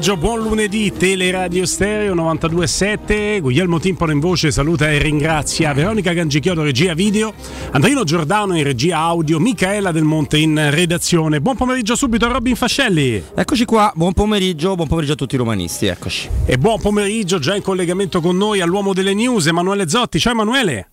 pomeriggio, 0.00 0.16
buon 0.16 0.42
lunedì, 0.42 0.92
Teleradio 0.96 1.66
Stereo 1.66 2.14
92.7, 2.14 3.40
Guglielmo 3.40 3.78
Timpano 3.78 4.12
in 4.12 4.18
voce 4.18 4.50
saluta 4.50 4.90
e 4.90 4.98
ringrazia 4.98 5.74
Veronica 5.74 6.14
Gangichiodo, 6.14 6.62
regia 6.62 6.94
video, 6.94 7.34
Andrino 7.72 8.02
Giordano 8.04 8.56
in 8.56 8.64
regia 8.64 8.96
audio, 8.96 9.38
Michaela 9.38 9.92
Del 9.92 10.04
Monte 10.04 10.38
in 10.38 10.70
redazione. 10.70 11.42
Buon 11.42 11.56
pomeriggio 11.56 11.96
subito 11.96 12.24
a 12.24 12.32
Robin 12.32 12.56
Fascelli. 12.56 13.22
Eccoci 13.34 13.66
qua, 13.66 13.92
buon 13.94 14.14
pomeriggio, 14.14 14.74
buon 14.74 14.88
pomeriggio 14.88 15.12
a 15.12 15.16
tutti 15.16 15.34
i 15.34 15.38
romanisti, 15.38 15.86
eccoci. 15.86 16.28
E 16.46 16.56
buon 16.56 16.80
pomeriggio 16.80 17.38
già 17.38 17.54
in 17.54 17.62
collegamento 17.62 18.22
con 18.22 18.38
noi 18.38 18.62
all'uomo 18.62 18.94
delle 18.94 19.12
news, 19.12 19.48
Emanuele 19.48 19.86
Zotti. 19.86 20.18
Ciao 20.18 20.32
Emanuele. 20.32 20.88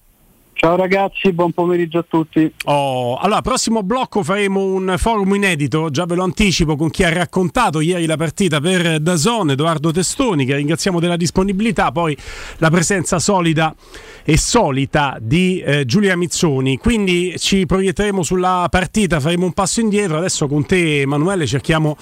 Ciao 0.59 0.75
ragazzi, 0.75 1.31
buon 1.33 1.51
pomeriggio 1.51 1.99
a 1.99 2.05
tutti. 2.09 2.51
Oh, 2.65 3.15
allora, 3.17 3.41
prossimo 3.41 3.83
blocco 3.83 4.23
faremo 4.23 4.63
un 4.63 4.95
forum 4.97 5.35
inedito, 5.35 5.91
già 5.91 6.05
ve 6.05 6.15
lo 6.15 6.23
anticipo, 6.23 6.75
con 6.75 6.89
chi 6.89 7.03
ha 7.03 7.13
raccontato 7.13 7.79
ieri 7.79 8.07
la 8.07 8.17
partita 8.17 8.59
per 8.59 8.99
Dazon, 8.99 9.51
Edoardo 9.51 9.91
Testoni, 9.91 10.45
che 10.45 10.55
ringraziamo 10.55 10.99
della 10.99 11.15
disponibilità, 11.15 11.91
poi 11.91 12.17
la 12.57 12.71
presenza 12.71 13.19
solida 13.19 13.75
e 14.23 14.35
solita 14.35 15.19
di 15.21 15.59
eh, 15.59 15.85
Giulia 15.85 16.17
Mizzoni. 16.17 16.79
Quindi 16.79 17.35
ci 17.37 17.67
proietteremo 17.67 18.23
sulla 18.23 18.65
partita, 18.67 19.19
faremo 19.19 19.45
un 19.45 19.53
passo 19.53 19.79
indietro. 19.79 20.17
Adesso 20.17 20.47
con 20.47 20.65
te, 20.65 21.01
Emanuele, 21.01 21.45
cerchiamo 21.45 21.97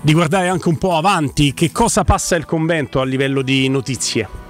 di 0.00 0.14
guardare 0.14 0.48
anche 0.48 0.68
un 0.70 0.78
po' 0.78 0.96
avanti. 0.96 1.52
Che 1.52 1.70
cosa 1.72 2.04
passa 2.04 2.36
il 2.36 2.46
convento 2.46 3.02
a 3.02 3.04
livello 3.04 3.42
di 3.42 3.68
notizie? 3.68 4.47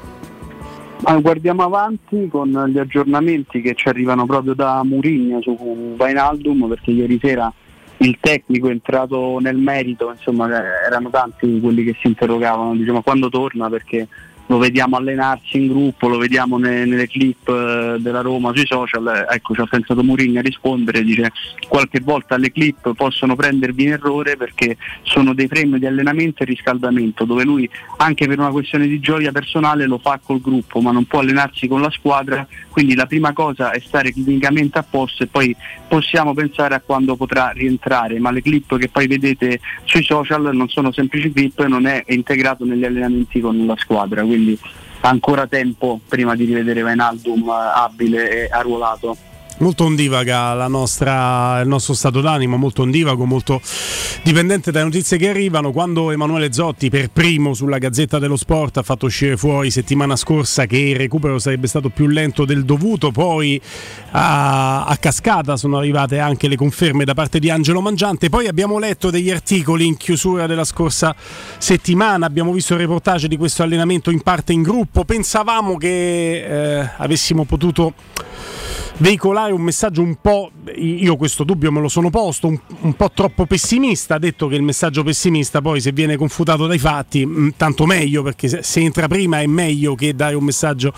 Guardiamo 1.00 1.62
avanti 1.62 2.28
con 2.28 2.50
gli 2.68 2.78
aggiornamenti 2.78 3.60
che 3.60 3.74
ci 3.74 3.88
arrivano 3.88 4.26
proprio 4.26 4.54
da 4.54 4.82
Murigna 4.84 5.40
su 5.40 5.94
Vainaldum 5.96 6.68
perché 6.68 6.90
ieri 6.90 7.18
sera 7.22 7.52
il 7.98 8.18
tecnico 8.20 8.68
è 8.68 8.72
entrato 8.72 9.38
nel 9.40 9.56
merito, 9.56 10.10
insomma 10.10 10.48
erano 10.86 11.08
tanti 11.10 11.60
quelli 11.60 11.84
che 11.84 11.96
si 12.00 12.08
interrogavano 12.08 12.74
diciamo, 12.74 13.02
quando 13.02 13.28
torna 13.28 13.68
perché 13.68 14.06
lo 14.48 14.58
vediamo 14.58 14.96
allenarsi 14.96 15.56
in 15.56 15.68
gruppo, 15.68 16.08
lo 16.08 16.18
vediamo 16.18 16.58
ne, 16.58 16.84
nelle 16.84 17.06
clip 17.06 17.48
eh, 17.48 17.96
della 17.98 18.20
Roma 18.20 18.52
sui 18.54 18.66
social, 18.66 19.26
ecco 19.30 19.54
ci 19.54 19.60
ha 19.60 19.66
pensato 19.66 20.02
Mourinho 20.02 20.38
a 20.38 20.42
rispondere, 20.42 21.02
dice 21.02 21.32
qualche 21.68 22.00
volta 22.00 22.36
le 22.36 22.50
clip 22.50 22.94
possono 22.94 23.36
prendervi 23.36 23.82
in 23.84 23.92
errore 23.92 24.36
perché 24.36 24.76
sono 25.02 25.34
dei 25.34 25.48
frame 25.48 25.78
di 25.78 25.86
allenamento 25.86 26.42
e 26.42 26.46
riscaldamento 26.46 27.24
dove 27.24 27.44
lui 27.44 27.68
anche 27.98 28.26
per 28.26 28.38
una 28.38 28.50
questione 28.50 28.86
di 28.86 29.00
gioia 29.00 29.32
personale 29.32 29.86
lo 29.86 29.98
fa 29.98 30.18
col 30.22 30.40
gruppo 30.40 30.80
ma 30.80 30.92
non 30.92 31.04
può 31.04 31.20
allenarsi 31.20 31.68
con 31.68 31.82
la 31.82 31.90
squadra, 31.90 32.46
quindi 32.70 32.94
la 32.94 33.06
prima 33.06 33.32
cosa 33.32 33.70
è 33.70 33.80
stare 33.80 34.12
clinicamente 34.12 34.78
a 34.78 34.84
posto 34.88 35.24
e 35.24 35.26
poi 35.26 35.54
possiamo 35.88 36.32
pensare 36.32 36.74
a 36.74 36.80
quando 36.80 37.16
potrà 37.16 37.50
rientrare, 37.50 38.18
ma 38.18 38.30
le 38.30 38.40
clip 38.40 38.78
che 38.78 38.88
poi 38.88 39.06
vedete 39.06 39.60
sui 39.84 40.02
social 40.02 40.54
non 40.54 40.68
sono 40.68 40.92
semplici 40.92 41.32
clip, 41.32 41.64
non 41.66 41.86
è 41.86 42.04
integrato 42.08 42.64
negli 42.64 42.84
allenamenti 42.84 43.40
con 43.40 43.66
la 43.66 43.76
squadra. 43.76 44.22
Quindi 44.22 44.37
quindi 44.38 44.58
ancora 45.00 45.46
tempo 45.46 46.00
prima 46.06 46.36
di 46.36 46.44
rivedere 46.44 46.82
Vainaldum 46.82 47.48
abile 47.48 48.46
e 48.46 48.48
arruolato 48.50 49.16
molto 49.58 49.84
ondivaga 49.84 50.66
nostra, 50.68 51.60
il 51.60 51.68
nostro 51.68 51.94
stato 51.94 52.20
d'animo, 52.20 52.56
molto 52.56 52.82
ondivago, 52.82 53.24
molto 53.24 53.60
dipendente 54.22 54.70
dalle 54.70 54.84
notizie 54.84 55.16
che 55.16 55.28
arrivano. 55.28 55.72
Quando 55.72 56.10
Emanuele 56.10 56.52
Zotti 56.52 56.90
per 56.90 57.10
primo 57.10 57.54
sulla 57.54 57.78
Gazzetta 57.78 58.18
dello 58.18 58.36
Sport 58.36 58.78
ha 58.78 58.82
fatto 58.82 59.06
uscire 59.06 59.36
fuori 59.36 59.70
settimana 59.70 60.16
scorsa 60.16 60.66
che 60.66 60.78
il 60.78 60.96
recupero 60.96 61.38
sarebbe 61.38 61.66
stato 61.66 61.88
più 61.88 62.06
lento 62.06 62.44
del 62.44 62.64
dovuto, 62.64 63.10
poi 63.10 63.60
a, 64.10 64.84
a 64.84 64.96
cascata 64.96 65.56
sono 65.56 65.78
arrivate 65.78 66.18
anche 66.18 66.48
le 66.48 66.56
conferme 66.56 67.04
da 67.04 67.14
parte 67.14 67.38
di 67.38 67.50
Angelo 67.50 67.80
Mangiante, 67.80 68.28
poi 68.28 68.46
abbiamo 68.46 68.78
letto 68.78 69.10
degli 69.10 69.30
articoli 69.30 69.86
in 69.86 69.96
chiusura 69.96 70.46
della 70.46 70.64
scorsa 70.64 71.14
settimana, 71.58 72.26
abbiamo 72.26 72.52
visto 72.52 72.74
il 72.74 72.80
reportage 72.80 73.28
di 73.28 73.36
questo 73.36 73.62
allenamento 73.62 74.10
in 74.10 74.22
parte 74.22 74.52
in 74.52 74.62
gruppo, 74.62 75.04
pensavamo 75.04 75.76
che 75.76 76.78
eh, 76.80 76.90
avessimo 76.96 77.44
potuto 77.44 77.94
veicolare 78.98 79.52
un 79.52 79.60
messaggio 79.60 80.02
un 80.02 80.16
po', 80.20 80.50
io 80.76 81.16
questo 81.16 81.44
dubbio 81.44 81.70
me 81.72 81.80
lo 81.80 81.88
sono 81.88 82.10
posto, 82.10 82.48
un, 82.48 82.58
un, 82.80 82.94
po' 82.94 83.10
troppo 83.12 83.46
pessimista, 83.46 84.18
detto 84.18 84.48
che 84.48 84.56
il 84.56 84.62
messaggio 84.62 85.02
pessimista 85.02 85.60
poi 85.60 85.80
se 85.80 85.92
viene 85.92 86.16
confutato 86.16 86.66
dai 86.66 86.78
fatti, 86.78 87.24
mm, 87.24 87.48
tanto 87.56 87.86
meglio, 87.86 88.22
perché 88.22 88.48
se, 88.48 88.62
se, 88.62 88.80
entra 88.80 89.08
prima 89.08 89.40
è 89.40 89.46
meglio 89.46 89.94
che 89.94 90.14
dare 90.14 90.34
un 90.34 90.44
messaggio 90.44 90.92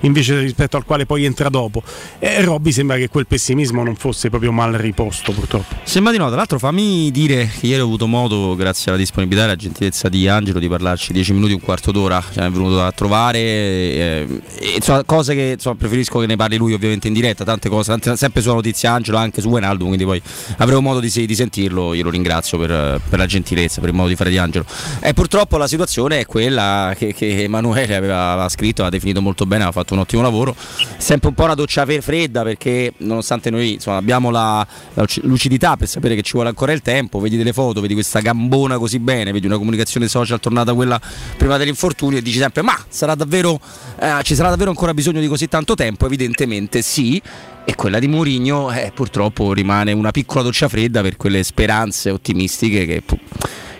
invece 0.00 0.40
rispetto 0.40 0.76
al 0.76 0.84
quale 0.84 1.06
poi 1.06 1.24
entra 1.24 1.48
dopo. 1.48 1.82
E 2.18 2.42
Robby 2.42 2.72
sembra 2.72 2.96
che 2.96 3.08
quel 3.08 3.26
pessimismo 3.26 3.82
non 3.82 3.96
fosse 3.96 4.28
proprio 4.28 4.52
mal 4.52 4.72
riposto 4.72 5.32
purtroppo. 5.32 5.74
Sembra 5.82 6.12
di 6.12 6.18
no, 6.18 6.26
tra 6.26 6.36
l'altro 6.36 6.58
fammi 6.58 7.10
dire 7.10 7.50
che 7.58 7.66
ieri 7.66 7.80
ho 7.80 7.84
avuto 7.84 8.06
modo, 8.06 8.54
grazie 8.54 8.90
alla 8.90 9.00
disponibilità 9.00 9.44
e 9.44 9.48
alla 9.48 9.56
gentilezza 9.56 10.08
di 10.08 10.28
Angelo, 10.28 10.58
di 10.58 10.68
parlarci 10.68 11.12
10 11.12 11.32
minuti, 11.32 11.52
un 11.52 11.60
quarto 11.60 11.90
d'ora, 11.90 12.22
cioè, 12.32 12.44
è 12.44 12.50
venuto 12.50 12.82
a 12.82 12.92
trovare, 12.92 13.38
eh, 13.38 14.26
e, 14.58 14.72
insomma, 14.76 15.04
cose 15.04 15.34
che 15.34 15.52
insomma, 15.54 15.76
preferisco 15.76 16.18
che 16.18 16.26
ne 16.26 16.36
parli 16.36 16.56
lui 16.56 16.74
ovviamente 16.74 17.08
in 17.08 17.14
diretta 17.14 17.44
tante 17.46 17.68
cose, 17.70 17.90
tante, 17.90 18.16
sempre 18.16 18.42
sulla 18.42 18.54
notizia 18.54 18.92
Angelo, 18.92 19.16
anche 19.16 19.40
su 19.40 19.48
Wijnaldum, 19.48 19.86
quindi 19.86 20.04
poi 20.04 20.20
avremo 20.58 20.80
modo 20.82 21.00
di, 21.00 21.10
di, 21.26 21.34
sentirlo, 21.34 21.94
io 21.94 22.04
lo 22.04 22.10
ringrazio 22.10 22.58
per, 22.58 23.00
per, 23.08 23.18
la 23.18 23.26
gentilezza, 23.26 23.80
per 23.80 23.88
il 23.88 23.94
modo 23.94 24.08
di 24.08 24.16
fare 24.16 24.30
di 24.30 24.38
Angelo. 24.38 24.64
E 25.00 25.14
purtroppo 25.14 25.56
la 25.56 25.66
situazione 25.66 26.20
è 26.20 26.26
quella 26.26 26.94
che, 26.96 27.14
che 27.14 27.44
Emanuele 27.44 27.96
aveva, 27.96 28.32
aveva, 28.32 28.48
scritto, 28.48 28.84
ha 28.84 28.90
definito 28.90 29.22
molto 29.22 29.46
bene, 29.46 29.64
ha 29.64 29.72
fatto 29.72 29.94
un 29.94 30.00
ottimo 30.00 30.20
lavoro, 30.20 30.54
sempre 30.98 31.28
un 31.28 31.34
po' 31.34 31.44
una 31.44 31.54
doccia 31.54 31.84
fredda 31.86 32.42
perché 32.42 32.92
nonostante 32.98 33.50
noi 33.50 33.74
insomma, 33.74 33.96
abbiamo 33.96 34.30
la, 34.30 34.66
la 34.94 35.06
lucidità 35.22 35.76
per 35.76 35.88
sapere 35.88 36.14
che 36.14 36.22
ci 36.22 36.32
vuole 36.32 36.48
ancora 36.48 36.72
il 36.72 36.82
tempo, 36.82 37.20
vedi 37.20 37.36
delle 37.36 37.52
foto, 37.52 37.80
vedi 37.80 37.94
questa 37.94 38.20
gambona 38.20 38.78
così 38.78 38.98
bene, 38.98 39.32
vedi 39.32 39.46
una 39.46 39.56
comunicazione 39.56 40.08
social 40.08 40.40
tornata 40.40 40.74
quella 40.74 41.00
prima 41.36 41.56
dell'infortunio 41.56 42.18
e 42.18 42.22
dici 42.22 42.38
sempre 42.38 42.62
ma 42.62 42.76
sarà 42.88 43.14
davvero, 43.14 43.60
eh, 43.98 44.22
ci 44.22 44.34
sarà 44.34 44.50
davvero 44.50 44.70
ancora 44.70 44.92
bisogno 44.92 45.20
di 45.20 45.28
così 45.28 45.48
tanto 45.48 45.74
tempo? 45.74 46.06
Evidentemente 46.06 46.82
sì 46.82 47.22
e 47.64 47.74
quella 47.74 47.98
di 47.98 48.06
Mourinho 48.06 48.70
eh, 48.70 48.92
purtroppo 48.94 49.52
rimane 49.52 49.92
una 49.92 50.12
piccola 50.12 50.44
doccia 50.44 50.68
fredda 50.68 51.02
per 51.02 51.16
quelle 51.16 51.42
speranze 51.42 52.10
ottimistiche 52.10 52.86
che, 52.86 53.02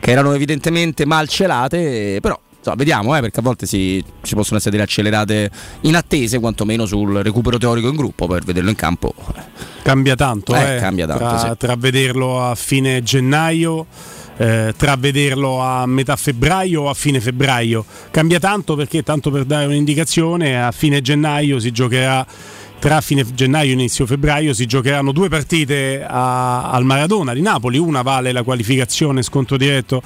che 0.01 0.11
erano 0.11 0.33
evidentemente 0.33 1.07
mal 1.07 1.29
celate, 1.29 2.19
però 2.21 2.39
insomma, 2.57 2.77
vediamo 2.77 3.17
eh, 3.17 3.21
perché 3.21 3.39
a 3.39 3.43
volte 3.43 3.67
si, 3.67 4.03
ci 4.23 4.35
possono 4.35 4.57
essere 4.57 4.73
delle 4.73 4.83
accelerate 4.83 5.51
inattese 5.83 6.41
quantomeno 6.41 6.85
sul 6.85 7.15
recupero 7.23 7.59
teorico 7.59 7.89
in 7.89 7.95
gruppo 7.95 8.27
per 8.27 8.43
vederlo 8.43 8.71
in 8.71 8.77
campo. 8.77 9.15
Cambia 9.83 10.17
tanto, 10.17 10.55
eh, 10.57 10.77
eh, 10.77 10.79
cambia 10.81 11.07
tanto 11.07 11.25
tra, 11.25 11.39
sì. 11.39 11.57
tra 11.57 11.77
vederlo 11.77 12.43
a 12.43 12.57
fine 12.57 13.05
gennaio 13.05 13.87
eh, 14.39 14.75
tra 14.77 14.97
vederlo 14.97 15.61
a 15.61 15.87
metà 15.87 16.17
febbraio 16.17 16.83
o 16.83 16.89
a 16.89 16.95
fine 16.95 17.21
febbraio. 17.21 17.85
Cambia 18.11 18.39
tanto 18.39 18.75
perché, 18.75 19.03
tanto 19.03 19.31
per 19.31 19.45
dare 19.45 19.67
un'indicazione, 19.67 20.63
a 20.63 20.73
fine 20.73 21.01
gennaio 21.01 21.59
si 21.59 21.71
giocherà 21.73 22.27
tra 22.79 23.01
fine 23.01 23.25
gennaio 23.35 23.71
e 23.71 23.73
inizio 23.73 24.07
febbraio 24.07 24.53
si 24.53 24.67
giocheranno 24.67 25.13
due 25.13 25.29
partite 25.29 26.05
a, 26.05 26.71
al 26.71 26.85
Maradona 26.85 27.33
di 27.33 27.41
Napoli, 27.41 27.79
una 27.79 28.03
vale 28.03 28.33
la 28.33 28.43
qualificazione 28.43 29.23
scontro 29.23 29.57
diretto 29.57 30.03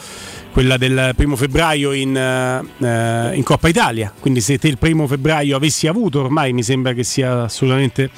quella 0.52 0.76
del 0.76 1.12
primo 1.16 1.36
febbraio 1.36 1.92
in, 1.92 2.16
eh, 2.16 3.34
in, 3.34 3.42
Coppa 3.42 3.68
Italia. 3.68 4.12
Quindi 4.18 4.40
se 4.40 4.58
te 4.58 4.68
il 4.68 4.78
primo 4.78 5.06
febbraio 5.06 5.56
avessi 5.56 5.86
avuto, 5.86 6.20
ormai 6.20 6.52
mi 6.52 6.62
sembra 6.62 6.92
che 6.92 7.04
sia 7.04 7.44
assolutamente 7.44 8.10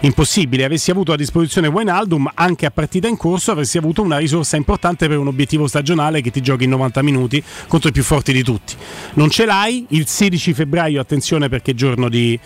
impossibile, 0.00 0.64
avessi 0.64 0.90
avuto 0.90 1.12
a 1.12 1.16
disposizione 1.16 1.68
Wijnaldum 1.68 2.30
anche 2.34 2.66
a 2.66 2.70
partita 2.70 3.08
in 3.08 3.16
corso, 3.16 3.52
avresti 3.52 3.78
avuto 3.78 4.02
una 4.02 4.18
risorsa 4.18 4.56
importante 4.56 5.08
per 5.08 5.18
un 5.18 5.28
obiettivo 5.28 5.66
stagionale 5.66 6.20
che 6.20 6.30
ti 6.30 6.40
giochi 6.40 6.64
in 6.64 6.70
90 6.70 7.02
minuti 7.02 7.42
contro 7.66 7.88
i 7.88 7.92
più 7.92 8.02
forti 8.02 8.32
di 8.32 8.42
tutti. 8.42 8.74
Non 9.14 9.30
ce 9.30 9.44
l'hai, 9.46 9.86
il 9.90 10.06
16 10.06 10.52
febbraio, 10.52 11.00
attenzione 11.00 11.48
perché 11.48 11.72
è 11.72 11.74
giorno 11.74 12.08
di 12.08 12.38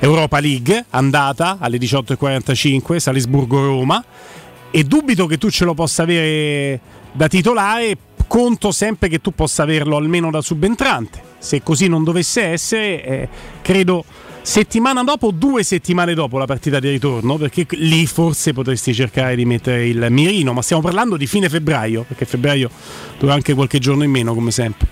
Europa 0.00 0.40
League, 0.40 0.86
andata 1.00 1.56
alle 1.58 1.78
18.45, 1.78 2.96
Salisburgo-Roma, 2.96 4.04
e 4.70 4.84
dubito 4.84 5.26
che 5.26 5.36
tu 5.36 5.50
ce 5.50 5.64
lo 5.64 5.74
possa 5.74 6.02
avere 6.02 6.80
da 7.12 7.26
titolare 7.26 7.96
conto 8.28 8.70
sempre 8.70 9.08
che 9.08 9.20
tu 9.20 9.34
possa 9.34 9.64
averlo 9.64 9.96
almeno 9.96 10.30
da 10.30 10.40
subentrante. 10.40 11.20
Se 11.38 11.62
così 11.62 11.88
non 11.88 12.04
dovesse 12.04 12.42
essere, 12.42 13.04
eh, 13.04 13.28
credo 13.62 14.04
settimana 14.42 15.02
dopo, 15.02 15.32
due 15.32 15.64
settimane 15.64 16.14
dopo 16.14 16.38
la 16.38 16.46
partita 16.46 16.78
di 16.78 16.90
ritorno, 16.90 17.36
perché 17.36 17.66
lì 17.70 18.06
forse 18.06 18.52
potresti 18.52 18.94
cercare 18.94 19.34
di 19.34 19.44
mettere 19.44 19.88
il 19.88 20.06
mirino, 20.10 20.52
ma 20.52 20.62
stiamo 20.62 20.82
parlando 20.82 21.16
di 21.16 21.26
fine 21.26 21.48
febbraio, 21.48 22.04
perché 22.06 22.24
febbraio 22.24 22.70
dura 23.18 23.34
anche 23.34 23.54
qualche 23.54 23.78
giorno 23.80 24.04
in 24.04 24.10
meno 24.10 24.32
come 24.34 24.52
sempre. 24.52 24.86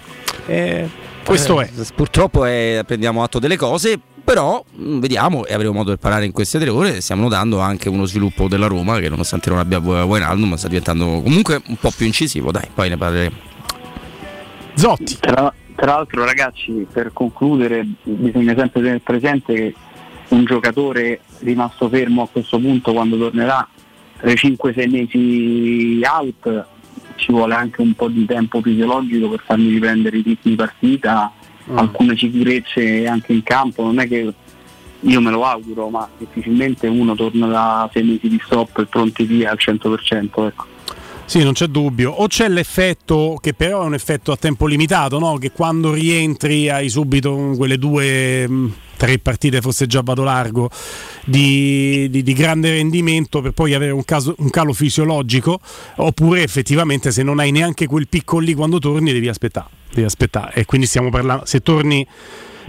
Eh, 0.46 0.88
questo 1.24 1.60
eh, 1.60 1.66
è. 1.66 1.70
Purtroppo 1.94 2.44
è, 2.44 2.82
prendiamo 2.86 3.22
atto 3.22 3.38
delle 3.38 3.56
cose, 3.56 4.00
però 4.28 4.62
mm, 4.78 4.98
vediamo 4.98 5.46
e 5.46 5.54
avremo 5.54 5.72
modo 5.72 5.90
di 5.90 5.96
parlare 5.96 6.26
in 6.26 6.32
queste 6.32 6.58
tre 6.58 6.68
ore 6.68 7.00
stiamo 7.00 7.22
notando 7.22 7.60
anche 7.60 7.88
uno 7.88 8.04
sviluppo 8.04 8.46
della 8.46 8.66
Roma 8.66 8.98
che 8.98 9.08
nonostante 9.08 9.48
non 9.48 9.58
abbia 9.58 9.78
Wijnaldum 9.78 10.54
sta 10.56 10.68
diventando 10.68 11.22
comunque 11.22 11.62
un 11.66 11.76
po' 11.76 11.90
più 11.96 12.04
incisivo. 12.04 12.50
Dai 12.50 12.68
poi 12.74 12.90
ne 12.90 12.98
parleremo. 12.98 13.36
Zotti. 14.74 15.16
Tra, 15.18 15.50
tra 15.74 15.86
l'altro 15.86 16.26
ragazzi 16.26 16.86
per 16.92 17.10
concludere 17.14 17.86
bisogna 18.02 18.54
sempre 18.54 18.82
tenere 18.82 19.00
presente 19.00 19.54
che 19.54 19.74
un 20.28 20.44
giocatore 20.44 21.22
rimasto 21.38 21.88
fermo 21.88 22.24
a 22.24 22.28
questo 22.30 22.58
punto 22.58 22.92
quando 22.92 23.16
tornerà 23.16 23.66
tra 24.18 24.30
i 24.30 24.34
5-6 24.34 24.90
mesi 24.90 26.00
out 26.04 26.66
ci 27.16 27.32
vuole 27.32 27.54
anche 27.54 27.80
un 27.80 27.94
po' 27.94 28.08
di 28.08 28.26
tempo 28.26 28.60
fisiologico 28.60 29.30
per 29.30 29.42
farmi 29.42 29.70
riprendere 29.70 30.18
i 30.18 30.22
ritmi 30.22 30.54
partita, 30.54 31.32
mm. 31.70 31.78
alcune 31.78 32.16
sicurezze 32.16 33.06
anche 33.06 33.32
in 33.32 33.42
campo, 33.42 33.82
non 33.82 33.98
è 33.98 34.08
che 34.08 34.32
io 35.00 35.20
me 35.20 35.30
lo 35.30 35.44
auguro, 35.44 35.88
ma 35.88 36.08
difficilmente 36.16 36.86
uno 36.86 37.14
torna 37.14 37.46
da 37.46 37.90
sei 37.92 38.04
mesi 38.04 38.28
di 38.28 38.40
stop 38.44 38.78
e 38.78 38.86
pronti 38.86 39.24
via 39.24 39.50
al 39.50 39.58
100%. 39.60 40.46
Ecco. 40.46 40.76
Sì, 41.28 41.42
non 41.42 41.52
c'è 41.52 41.66
dubbio. 41.66 42.10
O 42.10 42.26
c'è 42.26 42.48
l'effetto, 42.48 43.38
che 43.38 43.52
però 43.52 43.82
è 43.82 43.84
un 43.84 43.92
effetto 43.92 44.32
a 44.32 44.36
tempo 44.36 44.66
limitato, 44.66 45.18
no? 45.18 45.36
che 45.36 45.52
quando 45.52 45.92
rientri 45.92 46.70
hai 46.70 46.88
subito 46.88 47.52
quelle 47.54 47.76
due, 47.76 48.48
mm, 48.48 48.68
tre 48.96 49.18
partite, 49.18 49.60
forse 49.60 49.86
già 49.86 50.00
vado 50.02 50.22
largo, 50.22 50.70
di, 51.26 52.08
di, 52.08 52.22
di 52.22 52.32
grande 52.32 52.70
rendimento 52.70 53.42
per 53.42 53.52
poi 53.52 53.74
avere 53.74 53.92
un, 53.92 54.04
caso, 54.04 54.34
un, 54.38 54.48
calo 54.48 54.72
fisiologico, 54.72 55.60
oppure 55.96 56.42
effettivamente 56.42 57.12
se 57.12 57.22
non 57.22 57.40
hai 57.40 57.50
neanche 57.50 57.86
quel 57.86 58.08
picco 58.08 58.38
lì 58.38 58.54
quando 58.54 58.78
torni 58.78 59.12
devi 59.12 59.28
aspettare. 59.28 59.77
Devi 59.90 60.04
aspettare. 60.04 60.54
E 60.54 60.64
quindi 60.64 60.86
stiamo 60.86 61.10
parlando, 61.10 61.44
se 61.46 61.60
torni 61.60 62.06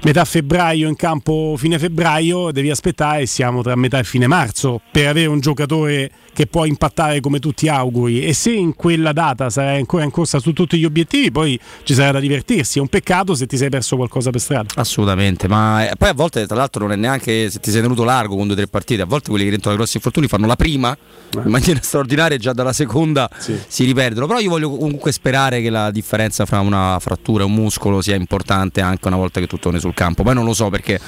metà 0.04 0.26
febbraio 0.26 0.88
in 0.88 0.96
campo 0.96 1.56
fine 1.58 1.78
febbraio, 1.80 2.52
devi 2.52 2.70
aspettare 2.70 3.22
e 3.22 3.26
siamo 3.26 3.62
tra 3.62 3.76
metà 3.76 4.00
e 4.00 4.04
fine 4.04 4.28
marzo 4.28 4.82
per 4.92 5.08
avere 5.08 5.28
un 5.28 5.40
giocatore 5.40 6.12
che 6.40 6.48
può 6.48 6.64
impattare 6.64 7.20
come 7.20 7.40
tutti 7.40 7.68
auguri. 7.68 8.24
E 8.24 8.34
se 8.34 8.52
in 8.52 8.74
quella 8.74 9.12
data 9.12 9.50
sarai 9.50 9.78
ancora 9.78 10.06
in 10.06 10.12
corsa 10.12 10.40
su 10.40 10.54
tutti 10.54 10.78
gli 10.78 10.86
obiettivi 10.86 11.32
poi 11.32 11.60
ci 11.84 11.94
sarà 11.94 12.12
da 12.12 12.20
divertirsi. 12.22 12.78
È 12.78 12.82
un 12.82 12.88
peccato 12.88 13.36
se 13.36 13.46
ti 13.46 13.58
sei 13.58 13.70
perso 13.70 13.98
qualcosa 13.98 14.30
per 14.30 14.40
strada. 14.40 14.70
Assolutamente 14.76 15.50
ma 15.50 15.90
eh, 15.90 15.96
poi 15.98 16.08
a 16.08 16.14
volte 16.14 16.48
tra 16.48 16.56
l'altro 16.56 16.84
non 16.84 16.94
è 16.94 16.96
neanche 16.96 17.50
se 17.50 17.60
ti 17.60 17.72
sei 17.72 17.82
tenuto 17.82 18.06
largo 18.06 18.38
con 18.38 18.46
due 18.46 18.54
o 18.54 18.58
tre 18.58 18.68
partite. 18.68 19.02
A 19.02 19.06
volte 19.06 19.28
quelli 19.30 19.44
che 19.44 19.50
rientrano 19.50 19.76
da 19.76 19.82
grossi 19.82 19.98
infortuni 19.98 20.28
fanno 20.28 20.48
la 20.48 20.56
prima 20.56 20.94
eh. 20.94 21.42
in 21.44 21.52
maniera 21.52 21.80
straordinaria 21.84 22.38
e 22.38 22.40
già 22.40 22.54
dalla 22.54 22.72
seconda 22.72 23.30
sì. 23.38 23.60
si 23.68 23.84
riperdono. 23.84 24.26
Però 24.26 24.40
io 24.40 24.50
voglio 24.50 24.70
comunque 24.70 25.12
sperare 25.12 25.62
che 25.62 25.70
la 25.70 25.92
differenza 25.92 26.46
fra 26.46 26.62
una 26.62 26.98
frattura 27.02 27.44
e 27.44 27.48
un 27.48 27.54
muscolo 27.54 28.02
sia 28.02 28.16
importante 28.16 28.80
anche 28.80 29.08
una 29.08 29.18
volta 29.18 29.42
che 29.42 29.48
tu 29.48 29.58
torni 29.58 29.82
sul 29.90 29.94
campo 29.94 30.24
poi 30.24 30.34
non 30.34 30.46
lo 30.46 30.54
so 30.54 30.70
perché 30.70 31.00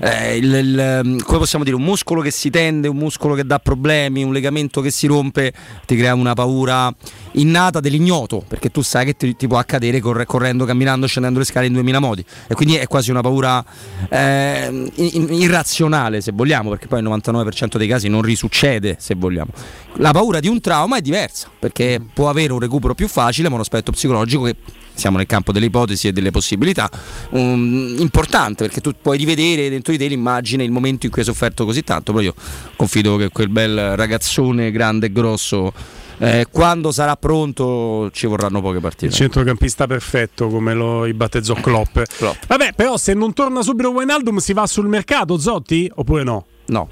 eh, 0.00 0.36
il, 0.36 0.52
il, 0.52 0.78
ehm, 0.78 1.22
come 1.22 1.38
possiamo 1.38 1.64
dire, 1.64 1.76
un 1.76 1.82
muscolo 1.82 2.20
che 2.20 2.30
si 2.30 2.50
tende, 2.50 2.88
un 2.88 2.96
muscolo 2.96 3.34
che 3.34 3.44
dà 3.44 3.58
problemi, 3.58 4.22
un 4.22 4.32
legamento 4.32 4.80
che 4.80 4.90
si 4.90 5.06
rompe, 5.06 5.52
ti 5.86 5.96
crea 5.96 6.14
una 6.14 6.34
paura 6.34 6.92
innata 7.32 7.80
dell'ignoto, 7.80 8.44
perché 8.46 8.70
tu 8.70 8.80
sai 8.82 9.04
che 9.04 9.16
ti, 9.16 9.34
ti 9.34 9.46
può 9.46 9.58
accadere 9.58 10.00
corre, 10.00 10.24
correndo, 10.24 10.64
camminando, 10.64 11.06
scendendo 11.06 11.40
le 11.40 11.44
scale 11.44 11.66
in 11.66 11.72
2000 11.72 11.98
modi. 11.98 12.24
E 12.46 12.54
quindi 12.54 12.76
è 12.76 12.86
quasi 12.86 13.10
una 13.10 13.22
paura 13.22 13.64
eh, 14.08 14.92
irrazionale, 14.94 16.20
se 16.20 16.32
vogliamo, 16.32 16.70
perché 16.70 16.86
poi 16.86 17.00
il 17.00 17.06
99% 17.06 17.76
dei 17.76 17.88
casi 17.88 18.08
non 18.08 18.22
risuccede, 18.22 18.96
se 19.00 19.14
vogliamo. 19.16 19.50
La 19.94 20.12
paura 20.12 20.38
di 20.38 20.46
un 20.46 20.60
trauma 20.60 20.98
è 20.98 21.00
diversa, 21.00 21.48
perché 21.58 22.00
può 22.12 22.28
avere 22.28 22.52
un 22.52 22.60
recupero 22.60 22.94
più 22.94 23.08
facile, 23.08 23.48
ma 23.48 23.56
un 23.56 23.62
aspetto 23.62 23.90
psicologico 23.90 24.44
che 24.44 24.56
siamo 24.98 25.16
nel 25.16 25.26
campo 25.26 25.52
delle 25.52 25.66
ipotesi 25.66 26.08
e 26.08 26.12
delle 26.12 26.30
possibilità, 26.30 26.90
um, 27.30 27.94
importante 27.98 28.64
perché 28.64 28.80
tu 28.80 28.92
puoi 29.00 29.16
rivedere 29.16 29.68
dentro 29.70 29.92
di 29.92 29.98
te 29.98 30.06
l'immagine, 30.06 30.64
il 30.64 30.72
momento 30.72 31.06
in 31.06 31.12
cui 31.12 31.20
hai 31.22 31.26
sofferto 31.26 31.64
così 31.64 31.84
tanto, 31.84 32.12
però 32.12 32.24
io 32.24 32.34
confido 32.76 33.16
che 33.16 33.28
quel 33.28 33.48
bel 33.48 33.96
ragazzone 33.96 34.70
grande 34.70 35.06
e 35.06 35.12
grosso 35.12 35.72
eh, 36.18 36.46
quando 36.50 36.90
sarà 36.90 37.16
pronto 37.16 38.10
ci 38.12 38.26
vorranno 38.26 38.60
poche 38.60 38.80
partite. 38.80 39.06
Il 39.06 39.12
centrocampista 39.12 39.86
perfetto 39.86 40.48
come 40.48 40.74
lo 40.74 41.08
battezzò 41.14 41.54
Klopp. 41.54 41.98
Klopp. 42.16 42.42
Vabbè, 42.46 42.72
però 42.74 42.96
se 42.96 43.14
non 43.14 43.32
torna 43.32 43.62
subito 43.62 43.90
Wijnaldum 43.90 44.38
si 44.38 44.52
va 44.52 44.66
sul 44.66 44.88
mercato 44.88 45.38
Zotti 45.38 45.90
oppure 45.94 46.24
no? 46.24 46.46
No. 46.66 46.88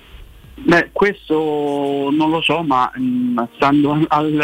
Beh, 0.58 0.88
questo 0.91 2.08
non 2.11 2.31
lo 2.31 2.41
so, 2.41 2.62
ma 2.62 2.91
mh, 2.94 3.03
mm, 3.03 3.38
stando 3.55 4.06
al, 4.08 4.41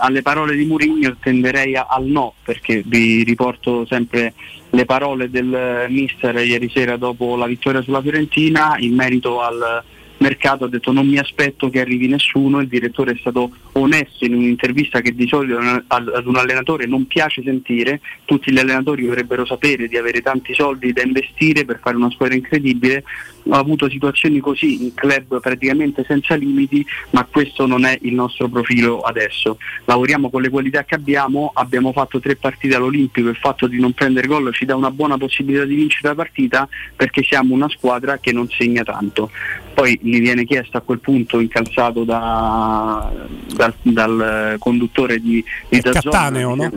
alle 0.00 0.22
parole 0.22 0.56
di 0.56 0.64
Mourinho 0.64 1.16
tenderei 1.20 1.76
a, 1.76 1.86
al 1.88 2.04
no, 2.04 2.34
perché 2.42 2.82
vi 2.84 3.22
riporto 3.22 3.86
sempre 3.86 4.34
le 4.70 4.84
parole 4.84 5.30
del 5.30 5.86
mister 5.88 6.34
ieri 6.44 6.68
sera 6.68 6.96
dopo 6.96 7.36
la 7.36 7.46
vittoria 7.46 7.80
sulla 7.80 8.02
Fiorentina 8.02 8.74
in 8.78 8.94
merito 8.94 9.40
al 9.40 9.82
mercato 10.26 10.64
ha 10.64 10.68
detto 10.68 10.90
non 10.90 11.06
mi 11.06 11.18
aspetto 11.18 11.70
che 11.70 11.80
arrivi 11.80 12.08
nessuno, 12.08 12.60
il 12.60 12.66
direttore 12.66 13.12
è 13.12 13.16
stato 13.16 13.50
onesto 13.72 14.24
in 14.24 14.34
un'intervista 14.34 15.00
che 15.00 15.14
di 15.14 15.28
solito 15.28 15.58
ad 15.86 16.26
un 16.26 16.36
allenatore 16.36 16.86
non 16.86 17.06
piace 17.06 17.42
sentire, 17.44 18.00
tutti 18.24 18.50
gli 18.50 18.58
allenatori 18.58 19.04
dovrebbero 19.04 19.46
sapere 19.46 19.86
di 19.86 19.96
avere 19.96 20.22
tanti 20.22 20.52
soldi 20.52 20.92
da 20.92 21.02
investire 21.02 21.64
per 21.64 21.78
fare 21.80 21.96
una 21.96 22.10
squadra 22.10 22.34
incredibile, 22.34 23.04
ho 23.48 23.54
avuto 23.54 23.88
situazioni 23.88 24.40
così 24.40 24.82
in 24.82 24.94
club 24.94 25.40
praticamente 25.40 26.04
senza 26.04 26.34
limiti, 26.34 26.84
ma 27.10 27.24
questo 27.24 27.66
non 27.66 27.84
è 27.84 27.96
il 28.02 28.14
nostro 28.14 28.48
profilo 28.48 29.00
adesso. 29.02 29.58
Lavoriamo 29.84 30.30
con 30.30 30.42
le 30.42 30.48
qualità 30.48 30.84
che 30.84 30.96
abbiamo, 30.96 31.52
abbiamo 31.54 31.92
fatto 31.92 32.18
tre 32.18 32.34
partite 32.34 32.74
all'Olimpico, 32.74 33.28
il 33.28 33.36
fatto 33.36 33.68
di 33.68 33.78
non 33.78 33.92
prendere 33.92 34.26
gol 34.26 34.52
ci 34.52 34.64
dà 34.64 34.74
una 34.74 34.90
buona 34.90 35.16
possibilità 35.16 35.64
di 35.64 35.76
vincere 35.76 36.08
la 36.08 36.14
partita 36.16 36.68
perché 36.96 37.22
siamo 37.22 37.54
una 37.54 37.68
squadra 37.68 38.18
che 38.18 38.32
non 38.32 38.48
segna 38.48 38.82
tanto. 38.82 39.30
Poi 39.76 39.98
gli 40.00 40.20
viene 40.20 40.46
chiesto 40.46 40.78
a 40.78 40.80
quel 40.80 41.00
punto 41.00 41.38
incalzato 41.38 42.02
da, 42.04 43.12
dal, 43.54 43.74
dal, 43.82 44.56
conduttore 44.58 45.20
di, 45.20 45.44
di 45.68 45.82
Cattaneo, 45.82 46.54
no? 46.54 46.72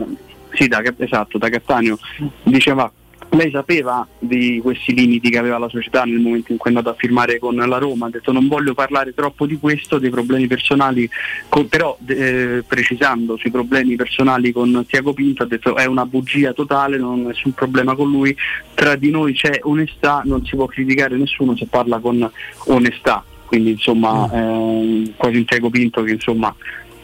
Sì, 0.52 0.68
da, 0.68 0.82
esatto, 0.98 1.38
da 1.38 1.48
Cattaneo, 1.48 1.98
diceva 2.42 2.92
lei 3.30 3.50
sapeva 3.50 4.06
di 4.18 4.60
questi 4.62 4.92
limiti 4.92 5.30
che 5.30 5.38
aveva 5.38 5.58
la 5.58 5.68
società 5.68 6.02
nel 6.04 6.18
momento 6.18 6.52
in 6.52 6.58
cui 6.58 6.72
è 6.72 6.74
andata 6.74 6.94
a 6.94 6.98
firmare 6.98 7.38
con 7.38 7.54
la 7.54 7.78
Roma, 7.78 8.06
ha 8.06 8.10
detto 8.10 8.32
non 8.32 8.48
voglio 8.48 8.74
parlare 8.74 9.14
troppo 9.14 9.46
di 9.46 9.58
questo, 9.58 9.98
dei 9.98 10.10
problemi 10.10 10.46
personali, 10.46 11.08
con, 11.48 11.68
però 11.68 11.96
eh, 12.06 12.64
precisando 12.66 13.36
sui 13.36 13.50
problemi 13.50 13.96
personali 13.96 14.52
con 14.52 14.84
Tiago 14.86 15.12
Pinto 15.12 15.44
ha 15.44 15.46
detto 15.46 15.76
è 15.76 15.84
una 15.84 16.06
bugia 16.06 16.52
totale, 16.52 16.98
non 16.98 17.20
ho 17.20 17.28
nessun 17.28 17.52
problema 17.52 17.94
con 17.94 18.10
lui, 18.10 18.36
tra 18.74 18.96
di 18.96 19.10
noi 19.10 19.32
c'è 19.34 19.60
onestà, 19.62 20.22
non 20.24 20.44
si 20.44 20.56
può 20.56 20.66
criticare 20.66 21.16
nessuno 21.16 21.56
se 21.56 21.66
parla 21.66 21.98
con 21.98 22.28
onestà, 22.66 23.24
quindi 23.46 23.70
insomma 23.70 24.26
mm. 24.26 25.04
eh, 25.04 25.14
quasi 25.16 25.36
un 25.36 25.44
Tiago 25.44 25.70
Pinto 25.70 26.02
che 26.02 26.12
insomma 26.12 26.54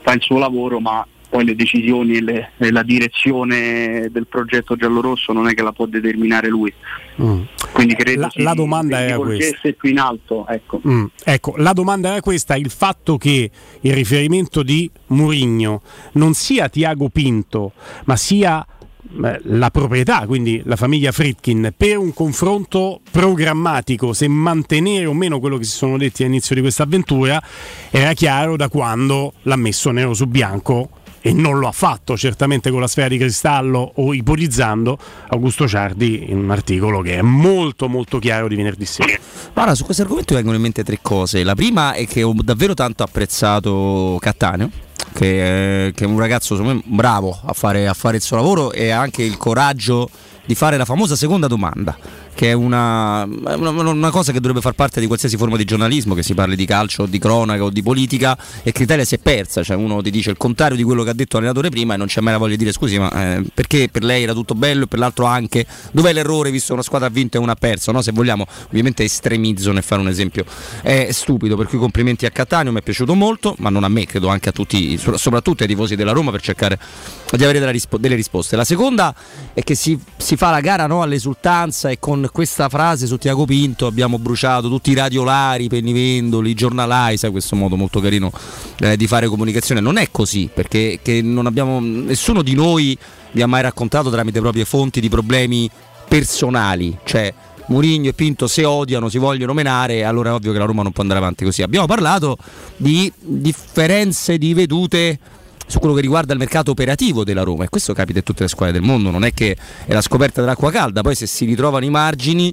fa 0.03 0.13
il 0.13 0.23
suo 0.23 0.39
lavoro 0.39 0.81
ma 0.81 1.07
poi 1.29 1.45
le 1.45 1.55
decisioni 1.55 2.17
e, 2.17 2.23
le, 2.23 2.51
e, 2.57 2.71
la 2.71 2.83
direzione 2.83 4.09
del 4.11 4.27
progetto 4.27 4.77
giallorosso 4.77 5.33
non 5.33 5.49
è 5.49 5.55
che 5.55 5.63
la 5.63 5.73
può 5.73 5.87
determinare 5.87 6.49
lui. 6.49 6.73
Mm. 7.21 7.43
Quindi 7.73 7.95
credo 7.95 8.21
la, 8.21 8.31
la 8.35 8.55
domanda 8.55 9.01
era 9.01 9.17
questa. 9.17 9.71
più 9.77 9.91
in 9.91 9.99
alto. 9.99 10.47
Ecco. 10.49 10.81
Mm. 10.87 11.05
ecco. 11.25 11.55
la 11.57 11.73
domanda 11.73 12.11
era 12.11 12.21
questa: 12.21 12.57
il 12.57 12.71
fatto 12.71 13.17
che 13.17 13.51
il 13.81 13.93
riferimento 13.93 14.63
di 14.63 14.91
Murigno 15.09 15.83
non 16.13 16.35
sia 16.35 16.69
Tiago 16.69 17.09
Pinto, 17.09 17.73
ma 18.05 18.17
sia 18.17 18.67
la 19.45 19.71
proprietà, 19.71 20.27
quindi 20.27 20.61
la 20.65 20.77
famiglia 20.77 21.13
Fritkin, 21.13 21.73
per 21.77 21.97
un 21.97 22.13
confronto 22.13 23.01
programmatico, 23.11 24.13
se 24.13 24.29
mantenere 24.29 25.07
o 25.07 25.15
meno 25.15 25.39
quello 25.39 25.59
che 25.59 25.65
si 25.65 25.77
sono 25.77 25.97
detti 25.97 26.23
all'inizio 26.23 26.55
di 26.55 26.61
questa 26.61 26.83
avventura, 26.83 27.41
era 27.91 28.13
chiaro 28.13 28.57
da 28.57 28.69
quando 28.69 29.35
l'ha 29.43 29.57
messo 29.57 29.91
nero 29.91 30.13
su 30.13 30.27
bianco 30.27 30.91
e 31.27 31.33
non 31.33 31.59
lo 31.59 31.67
ha 31.67 31.73
fatto 31.73 32.17
certamente 32.17 32.71
con 32.71 32.79
la 32.79 32.87
sfera 32.87 33.09
di 33.09 33.19
cristallo 33.19 33.95
o 33.97 34.15
ipotizzando 34.15 34.97
Augusto 35.31 35.67
Ciardi 35.67 36.31
in 36.31 36.39
un 36.39 36.53
articolo 36.53 37.01
che 37.01 37.17
è 37.17 37.21
molto 37.21 37.89
molto 37.89 38.21
chiaro 38.21 38.47
di 38.47 38.55
venerdì 38.55 38.85
sera. 38.85 39.19
Guarda, 39.53 39.75
su 39.75 39.83
questo 39.85 40.03
argomento 40.03 40.35
vengono 40.35 40.55
in 40.55 40.63
mente 40.63 40.85
tre 40.85 41.01
cose. 41.03 41.43
La 41.43 41.57
prima 41.57 41.95
è 41.95 42.07
che 42.07 42.23
ho 42.23 42.33
davvero 42.33 42.75
tanto 42.75 43.03
apprezzato 43.03 44.19
Cattaneo. 44.21 44.71
Che 45.13 45.89
è, 45.89 45.93
che 45.95 46.05
è 46.05 46.07
un 46.07 46.19
ragazzo 46.19 46.63
me, 46.63 46.81
bravo 46.85 47.37
a 47.45 47.53
fare, 47.55 47.89
a 47.89 47.95
fare 47.95 48.17
il 48.17 48.23
suo 48.23 48.37
lavoro 48.37 48.71
e 48.71 48.91
ha 48.91 49.01
anche 49.01 49.23
il 49.23 49.37
coraggio 49.37 50.09
di 50.45 50.55
fare 50.55 50.77
la 50.77 50.85
famosa 50.85 51.17
seconda 51.17 51.49
domanda 51.49 51.97
che 52.37 52.51
è 52.51 52.53
una, 52.53 53.25
una, 53.25 53.71
una, 53.71 54.11
cosa 54.11 54.31
che 54.31 54.41
dovrebbe 54.41 54.61
far 54.61 54.75
parte 54.75 55.01
di 55.01 55.07
qualsiasi 55.07 55.39
forma 55.39 55.57
di 55.57 55.65
giornalismo, 55.65 56.13
che 56.13 56.23
si 56.23 56.35
parli 56.35 56.55
di 56.55 56.67
calcio 56.67 57.07
di 57.07 57.19
cronaca 57.19 57.65
o 57.65 57.71
di 57.71 57.83
politica, 57.83 58.37
e 58.63 58.73
Criteria 58.73 59.07
si 59.07 59.15
è 59.15 59.19
persa, 59.19 59.63
cioè 59.63 59.75
uno 59.75 60.03
ti 60.03 60.11
dice 60.11 60.31
il 60.31 60.37
contrario 60.37 60.77
di 60.77 60.83
quello 60.83 61.03
che 61.03 61.09
ha 61.09 61.15
detto 61.15 61.37
l'allenatore 61.37 61.71
prima 61.71 61.95
e 61.95 61.97
non 61.97 62.09
c'è 62.09 62.21
mai 62.21 62.35
la 62.35 62.39
voglia 62.39 62.53
di 62.53 62.59
dire 62.59 62.73
scusi, 62.73 62.99
ma 62.99 63.11
eh, 63.11 63.43
perché 63.55 63.89
per 63.91 64.05
lei 64.05 64.25
era 64.25 64.35
tutto 64.35 64.55
bello 64.55 64.85
e 64.85 64.87
per 64.87 64.99
l'altro 64.99 65.25
anche, 65.25 65.65
dov'è 65.93 66.13
l'errore 66.13 66.51
visto 66.51 66.67
che 66.69 66.73
una 66.75 66.83
squadra 66.83 67.09
ha 67.09 67.11
vinto 67.11 67.39
e 67.39 67.41
una 67.41 67.53
ha 67.53 67.57
perso? 67.57 67.91
No? 67.91 68.03
Se 68.03 68.13
vogliamo, 68.13 68.45
ovviamente 68.67 69.03
estremizzo 69.03 69.73
nel 69.73 69.83
fare 69.83 70.03
un 70.03 70.09
esempio, 70.09 70.45
è 70.83 71.09
stupido, 71.13 71.57
per 71.57 71.69
cui 71.69 71.79
complimenti 71.79 72.27
a 72.27 72.31
Cattaneo, 72.31 72.71
mi 72.71 72.81
è 72.81 72.83
piaciuto 72.83 73.15
molto, 73.15 73.55
ma 73.61 73.71
non 73.71 73.83
a 73.83 73.89
me, 73.89 74.05
credo 74.05 74.29
anche 74.29 74.51
a 74.51 74.53
tutti, 74.53 74.99
soprattutto 74.99 75.63
ai 75.63 75.69
tifosi 75.71 75.97
della 75.97 76.13
Roma 76.13 76.31
per 76.33 76.43
cercare 76.43 76.79
di 77.31 77.45
avere 77.45 77.61
delle 77.61 78.15
risposte. 78.15 78.57
La 78.57 78.65
seconda 78.65 79.15
è 79.55 79.63
che 79.63 79.75
si, 79.75 79.99
si 80.19 80.37
fa 80.37 80.51
la 80.51 80.61
gara 80.61 80.87
no, 80.87 81.01
all'esultanza 81.01 81.89
e 81.89 81.99
con 81.99 82.26
questa 82.31 82.69
frase 82.69 83.07
su 83.07 83.17
Tiago 83.19 83.45
Pinto 83.45 83.87
abbiamo 83.87 84.19
bruciato 84.19 84.69
tutti 84.69 84.91
i 84.91 84.95
radiolari, 84.95 85.65
i 85.65 85.69
pennivendoli, 85.69 86.51
i 86.51 86.55
giornalai, 86.55 87.17
sai 87.17 87.31
questo 87.31 87.57
modo 87.57 87.77
molto 87.77 88.01
carino 88.01 88.31
eh, 88.79 88.97
di 88.97 89.07
fare 89.07 89.29
comunicazione. 89.29 89.81
Non 89.81 89.97
è 89.97 90.09
così, 90.11 90.49
perché 90.53 91.01
abbiamo, 91.45 91.81
nessuno 91.81 92.43
di 92.43 92.55
noi 92.55 92.97
vi 93.33 93.43
ha 93.43 93.47
mai 93.47 93.63
raccontato 93.63 94.11
tramite 94.11 94.41
proprie 94.41 94.65
fonti 94.65 95.01
di 95.01 95.09
problemi 95.09 95.69
personali, 96.09 96.97
cioè 97.05 97.33
Murigno 97.67 98.11
e 98.11 98.13
Pinto 98.13 98.47
se 98.47 98.65
odiano, 98.65 99.09
si 99.09 99.19
vogliono 99.19 99.53
menare, 99.53 100.05
allora 100.05 100.31
è 100.31 100.33
ovvio 100.33 100.53
che 100.53 100.59
la 100.59 100.65
Roma 100.65 100.83
non 100.83 100.93
può 100.93 101.03
andare 101.03 101.21
avanti 101.21 101.45
così. 101.45 101.63
Abbiamo 101.63 101.87
parlato 101.87 102.37
di 102.77 103.13
differenze 103.19 104.39
di 104.39 104.55
vedute 104.55 105.19
su 105.67 105.79
quello 105.79 105.95
che 105.95 106.01
riguarda 106.01 106.33
il 106.33 106.39
mercato 106.39 106.71
operativo 106.71 107.25
della 107.25 107.43
Roma 107.43 107.65
e 107.65 107.69
questo 107.69 107.93
capita 107.93 108.19
in 108.19 108.25
tutte 108.25 108.43
le 108.43 108.49
squadre 108.49 108.79
del 108.79 108.83
mondo, 108.83 109.11
non 109.11 109.25
è 109.25 109.33
che 109.33 109.57
è 109.85 109.93
la 109.93 110.01
scoperta 110.01 110.41
dell'acqua 110.41 110.71
calda, 110.71 111.03
poi 111.03 111.15
se 111.15 111.27
si 111.27 111.45
ritrovano 111.45 111.85
i 111.85 111.91
margini 111.91 112.53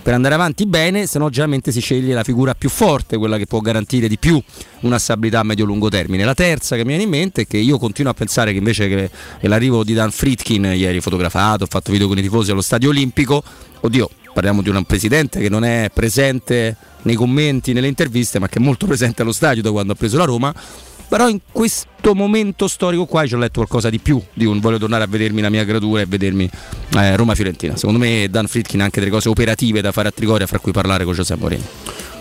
per 0.00 0.14
andare 0.14 0.34
avanti 0.34 0.64
bene, 0.64 1.06
se 1.06 1.18
no 1.18 1.28
generalmente 1.28 1.70
si 1.70 1.80
sceglie 1.80 2.14
la 2.14 2.22
figura 2.22 2.54
più 2.54 2.70
forte, 2.70 3.18
quella 3.18 3.36
che 3.36 3.46
può 3.46 3.60
garantire 3.60 4.08
di 4.08 4.16
più 4.16 4.42
una 4.80 4.98
stabilità 4.98 5.40
a 5.40 5.42
medio-lungo 5.42 5.88
termine. 5.88 6.24
La 6.24 6.34
terza 6.34 6.76
che 6.76 6.82
mi 6.82 6.88
viene 6.88 7.02
in 7.02 7.10
mente 7.10 7.42
è 7.42 7.46
che 7.46 7.58
io 7.58 7.78
continuo 7.78 8.12
a 8.12 8.14
pensare 8.14 8.52
che 8.52 8.58
invece 8.58 8.88
che 8.88 9.10
l'arrivo 9.40 9.84
di 9.84 9.92
Dan 9.92 10.10
Fritkin, 10.10 10.64
ieri 10.64 11.00
fotografato, 11.00 11.64
ho 11.64 11.66
fatto 11.68 11.92
video 11.92 12.08
con 12.08 12.16
i 12.16 12.22
tifosi 12.22 12.52
allo 12.52 12.62
Stadio 12.62 12.88
Olimpico, 12.88 13.42
oddio, 13.80 14.08
parliamo 14.32 14.62
di 14.62 14.70
un 14.70 14.84
presidente 14.84 15.40
che 15.40 15.48
non 15.48 15.64
è 15.64 15.90
presente 15.92 16.76
nei 17.02 17.14
commenti, 17.14 17.72
nelle 17.72 17.88
interviste, 17.88 18.38
ma 18.38 18.48
che 18.48 18.60
è 18.60 18.62
molto 18.62 18.86
presente 18.86 19.22
allo 19.22 19.32
stadio 19.32 19.62
da 19.62 19.70
quando 19.70 19.92
ha 19.92 19.96
preso 19.96 20.16
la 20.16 20.24
Roma 20.24 20.54
però 21.08 21.28
in 21.28 21.40
questo 21.50 22.14
momento 22.14 22.68
storico 22.68 23.06
qua 23.06 23.26
ci 23.26 23.34
ho 23.34 23.38
letto 23.38 23.54
qualcosa 23.54 23.88
di 23.88 23.98
più 23.98 24.20
di 24.34 24.44
un 24.44 24.60
voglio 24.60 24.78
tornare 24.78 25.04
a 25.04 25.06
vedermi 25.06 25.40
la 25.40 25.50
mia 25.50 25.64
gradura 25.64 26.02
e 26.02 26.06
vedermi 26.06 26.48
eh, 26.96 27.16
Roma-Fiorentina. 27.16 27.76
Secondo 27.76 27.98
me 27.98 28.28
Dan 28.30 28.46
Fritkin 28.46 28.80
ha 28.80 28.84
anche 28.84 29.00
delle 29.00 29.12
cose 29.12 29.28
operative 29.28 29.80
da 29.80 29.90
fare 29.92 30.08
a 30.08 30.10
Trigoria, 30.10 30.46
fra 30.46 30.58
cui 30.58 30.72
parlare 30.72 31.04
con 31.04 31.14
Giuseppe 31.14 31.40
Morini. 31.40 31.64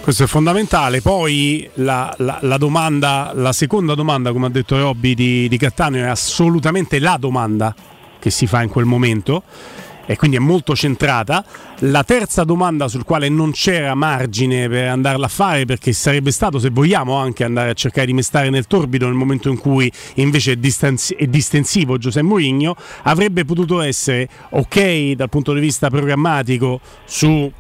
Questo 0.01 0.24
è 0.24 0.27
fondamentale. 0.27 1.01
Poi 1.01 1.70
la, 1.75 2.13
la, 2.20 2.39
la, 2.41 2.58
domanda, 2.58 3.32
la 3.36 3.51
seconda 3.51 3.94
domanda, 3.94 4.32
come 4.32 4.46
ha 4.46 4.50
detto 4.50 4.77
Robby 4.77 5.13
di, 5.13 5.50
di 5.50 5.58
Cattaneo, 5.58 6.06
è 6.06 6.08
assolutamente 6.08 7.00
la 7.00 7.17
domanda 7.20 7.75
che 8.20 8.29
si 8.29 8.48
fa 8.48 8.63
in 8.63 8.70
quel 8.70 8.86
momento 8.86 9.44
e 10.08 10.16
quindi 10.16 10.38
è 10.38 10.40
molto 10.40 10.76
centrata. 10.76 11.46
La 11.80 12.04
terza 12.04 12.44
domanda 12.44 12.88
sul 12.88 13.04
quale 13.04 13.30
non 13.30 13.52
c'era 13.52 13.94
margine 13.94 14.68
per 14.70 14.88
andarla 14.88 15.26
a 15.26 15.30
fare 15.30 15.66
perché 15.66 15.92
sarebbe 15.94 16.32
stato, 16.32 16.58
se 16.58 16.70
vogliamo, 16.70 17.16
anche 17.16 17.44
andare 17.44 17.70
a 17.70 17.74
cercare 17.74 18.08
di 18.08 18.14
mestare 18.14 18.50
nel 18.50 18.66
torbido 18.66 19.06
nel 19.06 19.16
momento 19.16 19.50
in 19.50 19.58
cui 19.58 19.92
invece 20.16 20.54
è, 20.54 20.56
distanzi- 20.56 21.14
è 21.14 21.28
distensivo 21.28 21.98
Giuseppe 21.98 22.26
Mourinho, 22.26 22.76
avrebbe 23.04 23.44
potuto 23.46 23.82
essere 23.82 24.28
ok 24.52 25.12
dal 25.12 25.30
punto 25.30 25.54
di 25.54 25.60
vista 25.60 25.90
programmatico 25.90 26.80
sulle 27.06 27.52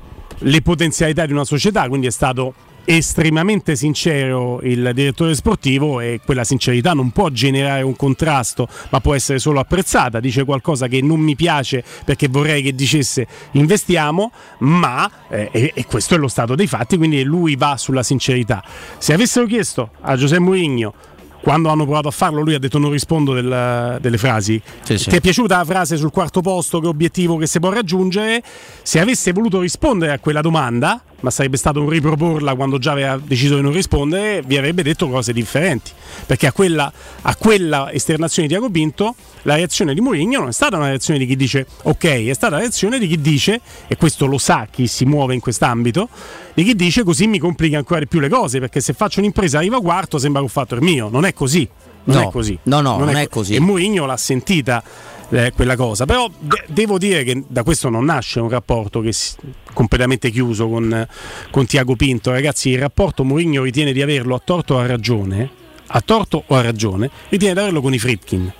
potenzialità 0.63 1.25
di 1.25 1.33
una 1.33 1.43
società, 1.43 1.87
quindi 1.89 2.07
è 2.07 2.11
stato 2.11 2.53
estremamente 2.89 3.75
sincero 3.75 4.61
il 4.61 4.91
direttore 4.93 5.35
sportivo 5.35 5.99
e 5.99 6.21
quella 6.23 6.45
sincerità 6.45 6.93
non 6.93 7.11
può 7.11 7.29
generare 7.29 7.81
un 7.81 7.97
contrasto 7.97 8.69
ma 8.91 9.01
può 9.01 9.13
essere 9.13 9.39
solo 9.39 9.59
apprezzata, 9.59 10.21
dice 10.21 10.45
qualcosa 10.45 10.87
che 10.87 11.01
non 11.01 11.19
mi 11.19 11.35
piace 11.35 11.83
perché 12.05 12.29
vorrei 12.29 12.61
che 12.61 12.73
dicesse 12.73 13.27
investiamo, 13.51 14.31
ma 14.59 15.11
eh, 15.29 15.73
e, 15.75 15.85
questo 15.85 16.15
è 16.15 16.17
lo 16.17 16.29
stato 16.29 16.55
dei 16.55 16.67
fatti, 16.67 16.95
quindi 16.95 17.23
lui 17.23 17.57
va 17.57 17.75
sulla 17.75 18.03
sincerità. 18.03 18.63
Se 18.97 19.11
avessero 19.11 19.45
chiesto 19.47 19.89
a 19.99 20.15
Giuseppe 20.15 20.41
Mourinho 20.41 20.93
quando 21.41 21.69
hanno 21.69 21.83
provato 21.83 22.07
a 22.07 22.11
farlo 22.11 22.41
lui 22.41 22.53
ha 22.55 22.59
detto 22.59 22.77
non 22.79 22.91
rispondo 22.91 23.33
del, 23.33 23.99
delle 24.01 24.17
frasi 24.17 24.61
sì, 24.81 24.97
sì. 24.97 25.09
ti 25.09 25.15
è 25.17 25.21
piaciuta 25.21 25.57
la 25.57 25.65
frase 25.65 25.95
sul 25.95 26.11
quarto 26.11 26.41
posto 26.41 26.79
che 26.79 26.87
obiettivo 26.87 27.37
che 27.37 27.45
si 27.45 27.59
può 27.59 27.69
raggiungere 27.69 28.41
se 28.81 28.99
avesse 28.99 29.31
voluto 29.31 29.61
rispondere 29.61 30.13
a 30.13 30.19
quella 30.19 30.41
domanda 30.41 31.01
ma 31.21 31.29
sarebbe 31.29 31.57
stato 31.57 31.81
un 31.81 31.89
riproporla 31.89 32.55
quando 32.55 32.77
già 32.77 32.91
aveva 32.91 33.19
deciso 33.21 33.55
di 33.55 33.61
non 33.61 33.71
rispondere, 33.71 34.41
vi 34.45 34.57
avrebbe 34.57 34.83
detto 34.83 35.09
cose 35.09 35.33
differenti. 35.33 35.91
Perché 36.25 36.47
a 36.47 36.51
quella, 36.51 36.91
a 37.21 37.35
quella 37.35 37.91
esternazione 37.91 38.47
di 38.47 38.53
Tiago 38.53 38.69
Pinto 38.69 39.15
la 39.43 39.55
reazione 39.55 39.93
di 39.93 40.01
Mourinho 40.01 40.39
non 40.39 40.49
è 40.49 40.53
stata 40.53 40.77
una 40.77 40.87
reazione 40.87 41.19
di 41.19 41.25
chi 41.25 41.35
dice 41.35 41.65
ok, 41.83 42.27
è 42.27 42.33
stata 42.33 42.55
la 42.55 42.61
reazione 42.61 42.99
di 42.99 43.07
chi 43.07 43.19
dice, 43.19 43.61
e 43.87 43.95
questo 43.95 44.25
lo 44.25 44.37
sa 44.37 44.67
chi 44.69 44.87
si 44.87 45.05
muove 45.05 45.33
in 45.33 45.39
quest'ambito, 45.39 46.09
di 46.53 46.63
chi 46.63 46.75
dice 46.75 47.03
così 47.03 47.27
mi 47.27 47.39
complica 47.39 47.77
ancora 47.77 47.99
di 48.01 48.07
più 48.07 48.19
le 48.19 48.29
cose, 48.29 48.59
perché 48.59 48.81
se 48.81 48.93
faccio 48.93 49.19
un'impresa 49.19 49.57
arriva 49.57 49.79
quarto 49.79 50.17
sembra 50.17 50.41
che 50.41 50.47
ho 50.47 50.49
fatto 50.51 50.75
il 50.75 50.81
mio, 50.81 51.09
non 51.09 51.25
è 51.25 51.33
così. 51.33 51.67
Non 52.03 52.21
no, 52.21 52.29
è 52.29 52.31
così. 52.31 52.57
No, 52.63 52.79
no, 52.79 52.97
non, 52.97 53.07
non 53.07 53.15
è, 53.17 53.23
è 53.23 53.27
così. 53.27 53.55
E 53.55 53.59
Mourinho 53.59 54.05
l'ha 54.05 54.15
sentita 54.15 54.81
eh, 55.29 55.51
quella 55.53 55.75
cosa. 55.75 56.05
Però 56.05 56.29
de- 56.39 56.63
devo 56.67 56.97
dire 56.97 57.23
che 57.23 57.43
da 57.47 57.63
questo 57.63 57.89
non 57.89 58.05
nasce 58.05 58.39
un 58.39 58.49
rapporto 58.49 59.01
che 59.01 59.11
si- 59.11 59.35
completamente 59.73 60.29
chiuso 60.29 60.67
con, 60.67 61.07
con 61.51 61.65
Tiago 61.65 61.95
Pinto. 61.95 62.31
Ragazzi, 62.31 62.69
il 62.69 62.79
rapporto 62.79 63.23
Mourinho 63.23 63.63
ritiene 63.63 63.93
di 63.93 64.01
averlo 64.01 64.35
a 64.35 64.41
torto 64.43 64.75
o 64.75 64.79
a 64.79 64.85
ragione, 64.85 65.49
a 65.87 66.01
torto 66.01 66.43
o 66.45 66.55
a 66.55 66.61
ragione, 66.61 67.09
ritiene 67.29 67.53
di 67.53 67.59
averlo 67.59 67.81
con 67.81 67.93
i 67.93 67.99
Fritkin. 67.99 68.53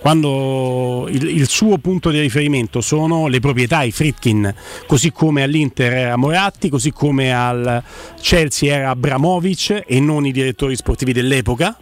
Quando 0.00 1.06
il, 1.10 1.28
il, 1.28 1.48
suo 1.48 1.78
punto 1.78 2.10
di 2.10 2.18
riferimento 2.18 2.80
sono 2.80 3.28
le 3.28 3.38
proprietà, 3.38 3.84
i 3.84 3.92
Fritkin, 3.92 4.52
così 4.88 5.12
come 5.12 5.44
all'Inter 5.44 5.92
era 5.92 6.16
Moratti, 6.16 6.68
così 6.68 6.90
come 6.90 7.32
al 7.32 7.80
Chelsea 8.20 8.74
era 8.74 8.90
Abramovic 8.90 9.84
e 9.86 10.00
non 10.00 10.26
i 10.26 10.32
direttori 10.32 10.74
sportivi 10.74 11.12
dell'epoca, 11.12 11.78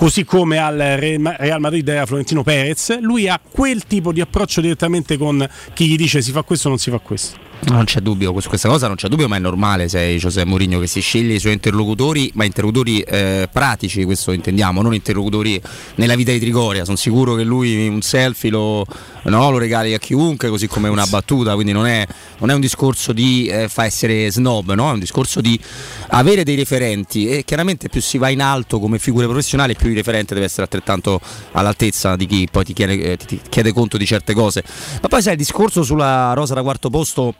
così 0.00 0.24
come 0.24 0.56
al 0.56 0.78
Real 0.78 1.60
Madrid 1.60 1.86
era 1.86 2.06
Florentino 2.06 2.42
Perez, 2.42 3.00
lui 3.00 3.28
ha 3.28 3.38
quel 3.38 3.84
tipo 3.84 4.14
di 4.14 4.22
approccio 4.22 4.62
direttamente 4.62 5.18
con 5.18 5.46
chi 5.74 5.88
gli 5.88 5.96
dice 5.96 6.22
si 6.22 6.32
fa 6.32 6.40
questo 6.42 6.68
o 6.68 6.70
non 6.70 6.78
si 6.78 6.88
fa 6.88 6.98
questo. 7.00 7.49
Non 7.62 7.84
c'è 7.84 8.00
dubbio, 8.00 8.38
su 8.40 8.48
questa 8.48 8.68
cosa 8.68 8.86
non 8.86 8.96
c'è 8.96 9.08
dubbio, 9.08 9.28
ma 9.28 9.36
è 9.36 9.38
normale 9.38 9.86
sei 9.86 10.16
Giuseppe 10.16 10.48
Mourinho 10.48 10.80
che 10.80 10.86
si 10.86 11.00
sceglie 11.00 11.34
i 11.34 11.38
suoi 11.38 11.52
interlocutori, 11.52 12.30
ma 12.34 12.44
interlocutori 12.44 13.00
eh, 13.00 13.48
pratici, 13.52 14.04
questo 14.04 14.32
intendiamo, 14.32 14.80
non 14.80 14.94
interlocutori 14.94 15.60
nella 15.96 16.14
vita 16.14 16.32
di 16.32 16.40
Trigoria. 16.40 16.84
Sono 16.84 16.96
sicuro 16.96 17.34
che 17.34 17.44
lui 17.44 17.86
un 17.86 18.00
selfie 18.00 18.50
lo, 18.50 18.86
no, 19.24 19.50
lo 19.50 19.58
regali 19.58 19.92
a 19.92 19.98
chiunque, 19.98 20.48
così 20.48 20.68
come 20.68 20.88
una 20.88 21.04
battuta, 21.06 21.52
quindi 21.52 21.72
non 21.72 21.86
è, 21.86 22.06
non 22.38 22.50
è 22.50 22.54
un 22.54 22.60
discorso 22.60 23.12
di 23.12 23.46
eh, 23.46 23.68
fa 23.68 23.84
essere 23.84 24.30
snob, 24.32 24.72
no? 24.72 24.88
è 24.88 24.92
un 24.94 24.98
discorso 24.98 25.42
di 25.42 25.60
avere 26.08 26.44
dei 26.44 26.56
referenti 26.56 27.28
e 27.28 27.44
chiaramente 27.44 27.90
più 27.90 28.00
si 28.00 28.16
va 28.16 28.30
in 28.30 28.40
alto 28.40 28.80
come 28.80 28.98
figure 28.98 29.26
professionali, 29.26 29.76
più 29.76 29.90
il 29.90 29.96
referente 29.96 30.32
deve 30.32 30.46
essere 30.46 30.62
altrettanto 30.62 31.20
all'altezza 31.52 32.16
di 32.16 32.26
chi 32.26 32.48
poi 32.50 32.64
ti 32.64 32.72
chiede, 32.72 33.12
eh, 33.12 33.16
ti 33.18 33.38
chiede 33.50 33.72
conto 33.72 33.98
di 33.98 34.06
certe 34.06 34.32
cose. 34.32 34.64
Ma 35.02 35.08
poi 35.08 35.20
sai, 35.20 35.32
il 35.32 35.38
discorso 35.38 35.82
sulla 35.82 36.32
rosa 36.32 36.54
da 36.54 36.62
quarto 36.62 36.88
posto 36.88 37.34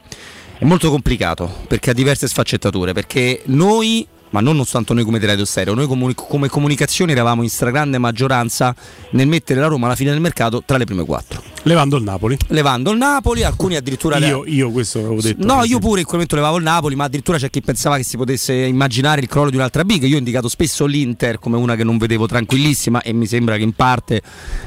è 0.57 0.65
molto 0.65 0.89
complicato 0.89 1.51
perché 1.67 1.89
ha 1.89 1.93
diverse 1.93 2.27
sfaccettature, 2.27 2.93
perché 2.93 3.41
noi 3.45 4.07
ma 4.31 4.41
non 4.41 4.55
soltanto 4.57 4.93
noi 4.93 5.03
come 5.03 5.19
Radio 5.19 5.45
Stereo, 5.45 5.73
noi 5.73 5.87
comuni- 5.87 6.15
come 6.15 6.49
comunicazione 6.49 7.11
eravamo 7.13 7.43
in 7.43 7.49
stragrande 7.49 7.97
maggioranza 7.97 8.75
nel 9.11 9.27
mettere 9.27 9.59
la 9.59 9.67
Roma 9.67 9.85
alla 9.85 9.95
fine 9.95 10.11
del 10.11 10.19
mercato 10.19 10.63
tra 10.65 10.77
le 10.77 10.85
prime 10.85 11.05
quattro. 11.05 11.41
Levando 11.63 11.97
il 11.97 12.03
Napoli. 12.03 12.37
Levando 12.47 12.91
il 12.91 12.97
Napoli, 12.97 13.43
alcuni 13.43 13.75
addirittura... 13.75 14.17
Io, 14.17 14.43
io 14.47 14.71
questo 14.71 14.97
avevo 14.97 15.21
detto. 15.21 15.45
No, 15.45 15.63
io 15.63 15.77
pure 15.77 15.99
in 15.99 16.05
quel 16.05 16.13
momento 16.13 16.35
levavo 16.35 16.57
il 16.57 16.63
Napoli, 16.63 16.95
ma 16.95 17.03
addirittura 17.03 17.37
c'è 17.37 17.51
chi 17.51 17.61
pensava 17.61 17.97
che 17.97 18.03
si 18.03 18.17
potesse 18.17 18.53
immaginare 18.53 19.21
il 19.21 19.27
crollo 19.27 19.51
di 19.51 19.57
un'altra 19.57 19.85
big. 19.85 20.03
Io 20.03 20.15
ho 20.15 20.17
indicato 20.17 20.47
spesso 20.47 20.85
l'Inter 20.85 21.37
come 21.37 21.57
una 21.57 21.75
che 21.75 21.83
non 21.83 21.99
vedevo 21.99 22.25
tranquillissima 22.25 23.01
e 23.01 23.13
mi 23.13 23.27
sembra 23.27 23.57
che 23.57 23.63
in 23.63 23.73
parte 23.73 24.21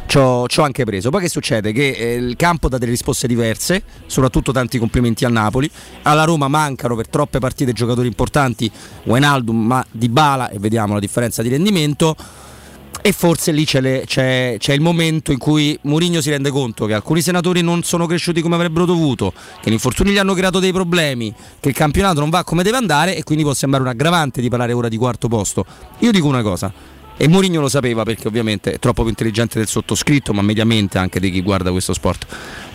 ci 0.06 0.18
ho 0.18 0.47
anche 0.59 0.85
preso. 0.85 1.11
Poi 1.11 1.23
che 1.23 1.28
succede? 1.28 1.73
Che 1.73 1.88
eh, 1.90 2.14
il 2.14 2.37
campo 2.37 2.68
dà 2.68 2.78
delle 2.78 2.92
risposte 2.92 3.26
diverse, 3.26 3.83
soprattutto 4.06 4.52
tanti 4.52 4.78
complimenti 4.78 5.25
al 5.25 5.33
Napoli. 5.33 5.68
Alla 6.02 6.23
Roma 6.23 6.47
mancano 6.47 6.94
per 6.94 7.09
troppe 7.09 7.40
partite 7.40 7.73
giocatori 7.73 8.06
importanti, 8.06 8.71
Wijnaldum, 9.04 9.54
ma 9.55 9.85
Di 9.91 10.09
Bala 10.09 10.51
e 10.51 10.59
vediamo 10.59 10.95
la 10.95 11.01
differenza 11.01 11.43
di 11.43 11.49
rendimento 11.49 12.17
e 13.07 13.13
forse 13.13 13.53
lì 13.53 13.65
c'è, 13.67 13.81
le, 13.81 14.05
c'è, 14.07 14.57
c'è, 14.59 14.73
il 14.73 14.81
momento 14.81 15.31
in 15.31 15.39
cui 15.39 15.79
Mourinho 15.83 16.21
si 16.21 16.31
rende 16.31 16.51
conto 16.51 16.87
che 16.87 16.95
alcuni 16.95 17.21
senatori 17.21 17.61
non 17.61 17.83
sono 17.83 18.07
cresciuti 18.07 18.41
come 18.41 18.55
avrebbero 18.55 18.87
dovuto, 18.87 19.33
che 19.61 19.69
gli 19.69 19.75
infortuni 19.75 20.13
gli 20.13 20.19
hanno 20.19 20.33
creato 20.33 20.59
dei 20.59 20.73
problemi, 20.73 21.33
che 21.61 21.69
il 21.69 21.75
campionato 21.75 22.21
non 22.21 22.31
va 22.31 22.45
come 22.45 22.63
deve 22.63 22.79
andare 22.79 23.15
e 23.15 23.23
quindi 23.23 23.45
può 23.45 23.53
sembrare 23.53 23.85
un 23.85 23.91
aggravante 23.91 24.41
di 24.41 24.49
parlare 24.49 24.73
ora 24.73 24.89
di 24.89 24.97
quarto 24.97 25.29
posto. 25.29 25.67
Io 25.99 26.13
dico 26.13 26.27
una 26.27 26.41
cosa, 26.41 26.73
e 27.17 27.29
Mourinho 27.29 27.61
lo 27.61 27.69
sapeva 27.69 28.05
perché 28.05 28.27
ovviamente 28.27 28.73
è 28.73 28.79
troppo 28.79 29.03
più 29.03 29.11
intelligente 29.11 29.59
del 29.59 29.69
sottoscritto, 29.69 30.33
ma 30.33 30.41
mediamente 30.41 30.97
anche 30.97 31.21
di 31.21 31.31
chi 31.31 31.43
guarda 31.43 31.71
questo 31.71 31.93
sport. 31.93 32.27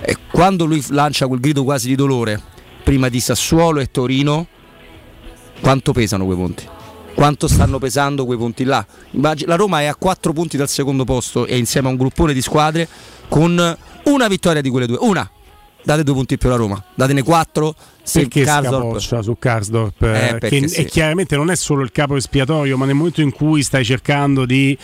E 0.01 0.15
quando 0.29 0.65
lui 0.65 0.83
lancia 0.89 1.27
quel 1.27 1.39
grido 1.39 1.63
quasi 1.63 1.87
di 1.87 1.95
dolore 1.95 2.39
prima 2.83 3.09
di 3.09 3.19
Sassuolo 3.19 3.79
e 3.79 3.89
Torino, 3.89 4.47
quanto 5.61 5.91
pesano 5.91 6.25
quei 6.25 6.37
punti? 6.37 6.67
Quanto 7.13 7.47
stanno 7.47 7.79
pesando 7.79 8.25
quei 8.25 8.37
punti 8.37 8.63
là? 8.63 8.85
La 9.11 9.55
Roma 9.55 9.81
è 9.81 9.85
a 9.85 9.95
4 9.95 10.31
punti 10.31 10.57
dal 10.57 10.69
secondo 10.69 11.03
posto 11.03 11.45
e 11.45 11.57
insieme 11.57 11.87
a 11.87 11.91
un 11.91 11.97
gruppone 11.97 12.33
di 12.33 12.41
squadre 12.41 12.87
con 13.27 13.77
una 14.05 14.27
vittoria 14.27 14.61
di 14.61 14.69
quelle 14.69 14.87
due, 14.87 14.97
una. 15.01 15.29
Date 15.81 16.03
due 16.03 16.13
punti 16.13 16.33
in 16.33 16.39
più 16.39 16.49
alla 16.49 16.57
Roma, 16.57 16.83
datene 16.93 17.23
4, 17.23 17.75
perché 18.11 18.43
Karsdorp... 18.43 19.21
su 19.21 19.35
Karsdorp, 19.37 20.01
eh, 20.03 20.37
che 20.39 20.67
sì. 20.67 20.85
chiaramente 20.85 21.35
non 21.35 21.51
è 21.51 21.55
solo 21.55 21.83
il 21.83 21.91
capo 21.91 22.15
espiatorio, 22.15 22.77
ma 22.77 22.85
nel 22.85 22.95
momento 22.95 23.21
in 23.21 23.31
cui 23.31 23.61
stai 23.63 23.85
cercando 23.85 24.45
di 24.45 24.77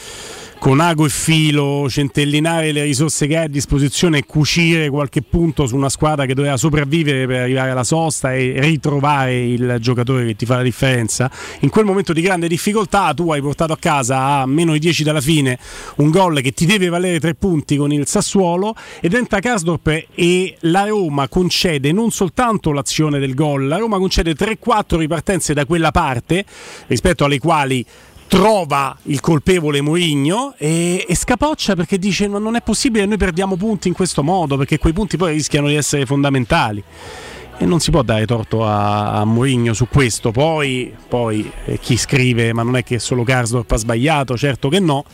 con 0.66 0.80
ago 0.80 1.06
e 1.06 1.10
filo 1.10 1.88
centellinare 1.88 2.72
le 2.72 2.84
risorse 2.84 3.28
che 3.28 3.38
hai 3.38 3.44
a 3.46 3.48
disposizione 3.48 4.20
e 4.20 4.26
cucire 4.26 4.90
qualche 4.90 5.22
punto 5.22 5.68
su 5.68 5.76
una 5.76 5.90
squadra 5.90 6.26
che 6.26 6.34
doveva 6.34 6.58
sopravvivere 6.58 7.28
per 7.28 7.42
arrivare 7.42 7.70
alla 7.70 7.84
sosta 7.84 8.34
e 8.34 8.56
ritrovare 8.60 9.44
il 9.44 9.78
giocatore 9.80 10.26
che 10.26 10.36
ti 10.36 10.48
fa 10.48 10.56
la 10.56 10.64
differenza. 10.64 11.30
In 11.60 11.70
quel 11.70 11.86
momento 11.86 12.14
di 12.14 12.22
grande 12.22 12.48
difficoltà 12.48 13.14
tu 13.14 13.32
hai 13.32 13.42
portato 13.42 13.74
a 13.74 13.78
casa 13.78 14.40
a 14.40 14.46
meno 14.48 14.72
di 14.72 14.80
10 14.80 15.04
dalla 15.04 15.22
fine 15.22 15.60
un 15.98 16.10
gol 16.10 16.42
che 16.42 16.52
ti 16.52 16.66
deve 16.66 16.90
valere 16.90 17.20
3 17.20 17.36
punti 17.36 17.78
con 17.78 17.92
il 17.92 18.08
Sassuolo 18.08 18.74
ed 19.02 19.14
entra 19.14 19.40
Karsdorp 19.40 20.06
e 20.16 20.56
la 20.62 20.86
Roma 20.88 21.28
concede 21.28 21.92
non 21.92 22.10
soltanto 22.10 22.72
l'azione 22.72 23.05
del 23.10 23.34
gol, 23.34 23.68
la 23.68 23.78
Roma 23.78 23.98
concede 23.98 24.34
3-4 24.34 24.98
ripartenze 24.98 25.54
da 25.54 25.66
quella 25.66 25.92
parte 25.92 26.46
rispetto 26.88 27.26
alle 27.26 27.40
quali 27.40 27.86
trova 28.28 28.98
il 29.04 29.20
colpevole 29.20 29.82
Mourinho 29.82 30.56
e, 30.58 31.06
e, 31.08 31.16
scapoccia 31.16 31.76
perché 31.76 31.98
dice 31.98 32.28
ma 32.28 32.40
non 32.40 32.56
è 32.56 32.62
possibile 32.62 33.06
noi 33.06 33.18
perdiamo 33.18 33.56
punti 33.56 33.88
in 33.88 33.94
questo 33.94 34.24
modo 34.24 34.58
perché 34.58 34.80
quei 34.80 34.94
punti 34.94 35.18
poi 35.18 35.34
rischiano 35.34 35.68
di 35.68 35.76
essere 35.76 36.06
fondamentali. 36.06 36.84
E 37.58 37.66
non 37.66 37.80
si 37.80 37.90
può 37.90 38.02
dare 38.02 38.26
torto 38.26 38.66
a, 38.66 39.14
a 39.14 39.24
Mourinho 39.24 39.74
su 39.74 39.88
questo. 39.88 40.32
Poi, 40.32 40.94
poi 41.08 41.50
eh, 41.64 41.80
chi 41.80 41.96
scrive 41.96 42.52
ma 42.52 42.64
non 42.64 42.76
è 42.76 42.84
che 42.84 43.00
solo 43.00 43.24
Karsdorp 43.24 43.72
ha 43.72 43.78
sbagliato? 43.78 44.36
certo 44.36 44.68
che 44.68 44.80
no. 44.80 45.06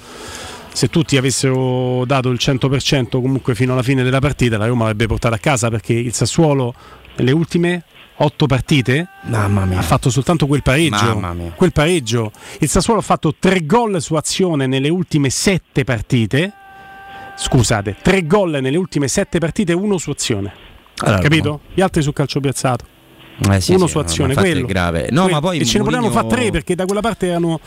Se 0.73 0.87
tutti 0.87 1.17
avessero 1.17 2.03
dato 2.05 2.29
il 2.29 2.39
100% 2.41 3.09
comunque 3.09 3.53
fino 3.53 3.73
alla 3.73 3.83
fine 3.83 4.03
della 4.03 4.19
partita 4.19 4.57
la 4.57 4.67
Roma 4.67 4.83
avrebbe 4.83 5.05
portato 5.05 5.35
a 5.35 5.37
casa 5.37 5.69
perché 5.69 5.93
il 5.93 6.13
Sassuolo 6.13 6.73
nelle 7.15 7.31
ultime 7.31 7.83
otto 8.23 8.45
partite 8.45 9.07
ha 9.31 9.81
fatto 9.81 10.09
soltanto 10.09 10.45
quel 10.47 10.61
pareggio. 10.61 11.53
Quel 11.55 11.71
pareggio. 11.71 12.31
Il 12.59 12.69
Sassuolo 12.69 12.99
ha 12.99 13.03
fatto 13.03 13.35
tre 13.37 13.65
gol 13.65 14.01
su 14.01 14.15
azione 14.15 14.67
nelle 14.67 14.89
ultime 14.89 15.29
sette 15.29 15.83
partite. 15.83 16.53
Scusate, 17.35 17.97
tre 18.01 18.27
gol 18.27 18.59
nelle 18.61 18.77
ultime 18.77 19.07
sette 19.07 19.39
partite, 19.39 19.73
uno 19.73 19.97
su 19.97 20.11
azione. 20.11 20.53
Allora, 20.97 21.21
Capito? 21.21 21.61
Gli 21.73 21.81
altri 21.81 22.01
su 22.01 22.13
calcio 22.13 22.39
piazzato. 22.39 22.85
Eh 23.49 23.59
sì, 23.59 23.73
uno 23.73 23.85
sì, 23.85 23.91
su 23.91 23.97
azione, 23.97 24.35
quello. 24.35 24.65
È 24.65 24.69
grave. 24.69 25.07
No, 25.09 25.23
quello. 25.23 25.35
ma 25.35 25.41
poi 25.41 25.59
e 25.59 25.65
ce 25.65 25.79
ne 25.79 25.83
potevano 25.83 26.11
fare 26.11 26.27
tre 26.27 26.51
perché 26.51 26.75
da 26.75 26.85
quella 26.85 27.01
parte 27.01 27.27
erano 27.27 27.59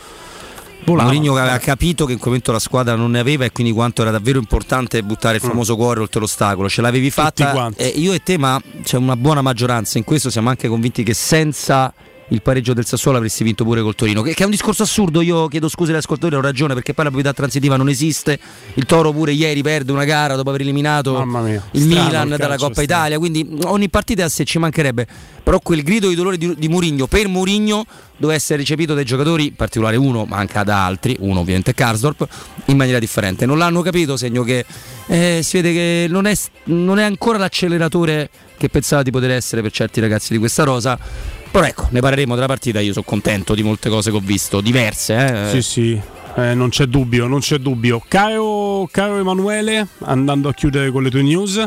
Volava. 0.85 1.11
Mourinho 1.11 1.35
aveva 1.35 1.57
capito 1.57 2.05
che 2.05 2.11
in 2.11 2.17
quel 2.17 2.29
momento 2.29 2.51
la 2.51 2.59
squadra 2.59 2.95
non 2.95 3.11
ne 3.11 3.19
aveva 3.19 3.43
e 3.45 3.51
quindi 3.51 3.73
quanto 3.73 4.01
era 4.03 4.11
davvero 4.11 4.37
importante 4.37 5.01
buttare 5.01 5.37
il 5.37 5.41
mm. 5.43 5.47
famoso 5.47 5.75
cuore 5.75 5.99
oltre 5.99 6.19
l'ostacolo. 6.19 6.69
Ce 6.69 6.81
l'avevi 6.81 7.09
fatta 7.09 7.71
e 7.75 7.87
io 7.87 8.13
e 8.13 8.21
te, 8.21 8.37
ma 8.37 8.61
c'è 8.83 8.97
una 8.97 9.15
buona 9.15 9.41
maggioranza 9.41 9.97
in 9.97 10.03
questo, 10.03 10.29
siamo 10.29 10.49
anche 10.49 10.67
convinti 10.67 11.03
che 11.03 11.13
senza 11.13 11.91
il 12.29 12.41
pareggio 12.41 12.73
del 12.73 12.85
Sassuolo 12.85 13.17
avresti 13.17 13.43
vinto 13.43 13.63
pure 13.63 13.81
col 13.81 13.95
Torino. 13.95 14.21
Che, 14.21 14.33
che, 14.33 14.41
è 14.41 14.45
un 14.45 14.51
discorso 14.51 14.83
assurdo, 14.83 15.21
io 15.21 15.47
chiedo 15.47 15.69
scusa 15.69 15.91
agli 15.91 15.97
ascoltatori, 15.97 16.35
ho 16.35 16.41
ragione 16.41 16.73
perché 16.73 16.93
poi 16.93 17.05
la 17.05 17.11
proprietà 17.11 17.35
transitiva 17.35 17.75
non 17.75 17.89
esiste. 17.89 18.39
Il 18.75 18.85
Toro 18.85 19.11
pure 19.11 19.31
ieri 19.31 19.61
perde 19.61 19.91
una 19.91 20.05
gara 20.05 20.35
dopo 20.35 20.49
aver 20.49 20.61
eliminato 20.61 21.23
mia, 21.25 21.61
il 21.71 21.85
Milan 21.85 22.29
il 22.29 22.37
dalla 22.37 22.57
Coppa 22.57 22.81
strano. 22.81 22.83
Italia, 22.83 23.17
quindi 23.19 23.47
ogni 23.65 23.89
partita 23.89 24.25
a 24.25 24.29
sé 24.29 24.43
ci 24.45 24.57
mancherebbe. 24.57 25.07
Però 25.43 25.59
quel 25.59 25.83
grido 25.83 26.07
di 26.07 26.15
dolore 26.15 26.37
di, 26.37 26.55
di 26.57 26.67
Murigno 26.67 27.05
per 27.05 27.27
Murigno 27.27 27.85
doveva 28.17 28.35
essere 28.35 28.59
recepito 28.59 28.95
dai 28.95 29.05
giocatori, 29.05 29.47
in 29.47 29.55
particolare 29.55 29.95
uno, 29.95 30.25
ma 30.25 30.37
anche 30.37 30.63
da 30.63 30.85
altri, 30.85 31.15
uno 31.19 31.41
ovviamente 31.41 31.75
Karsdorp, 31.75 32.27
in 32.65 32.77
maniera 32.77 32.97
differente. 32.97 33.45
Non 33.45 33.59
l'hanno 33.59 33.81
capito, 33.81 34.17
segno 34.17 34.41
che 34.41 34.65
eh, 35.05 35.41
si 35.43 35.61
vede 35.61 35.73
che 35.73 36.07
non 36.09 36.25
è, 36.25 36.33
non 36.65 36.97
è 36.97 37.03
ancora 37.03 37.37
l'acceleratore 37.37 38.29
che 38.57 38.69
pensava 38.69 39.03
di 39.03 39.11
poter 39.11 39.31
essere 39.31 39.61
per 39.61 39.71
certi 39.71 39.99
ragazzi 39.99 40.33
di 40.33 40.39
questa 40.39 40.63
rosa 40.63 40.97
però 41.55 41.67
ecco, 41.67 41.87
ne 41.91 42.01
parleremo 42.01 42.35
della 42.35 42.47
partita. 42.47 42.81
Io 42.81 42.91
sono 42.91 43.05
contento 43.05 43.55
di 43.55 43.63
molte 43.63 43.87
cose 43.87 44.11
che 44.11 44.17
ho 44.17 44.21
visto, 44.21 44.59
diverse. 44.59 45.15
Eh? 45.15 45.49
Sì, 45.51 45.61
sì. 45.61 46.01
Eh, 46.35 46.53
non 46.53 46.67
c'è 46.67 46.83
dubbio, 46.83 47.27
non 47.27 47.39
c'è 47.39 47.59
dubbio. 47.59 48.03
Caro, 48.05 48.89
caro 48.91 49.19
Emanuele, 49.19 49.87
andando 49.99 50.49
a 50.49 50.53
chiudere 50.53 50.91
con 50.91 51.01
le 51.01 51.09
tue 51.09 51.21
news. 51.21 51.65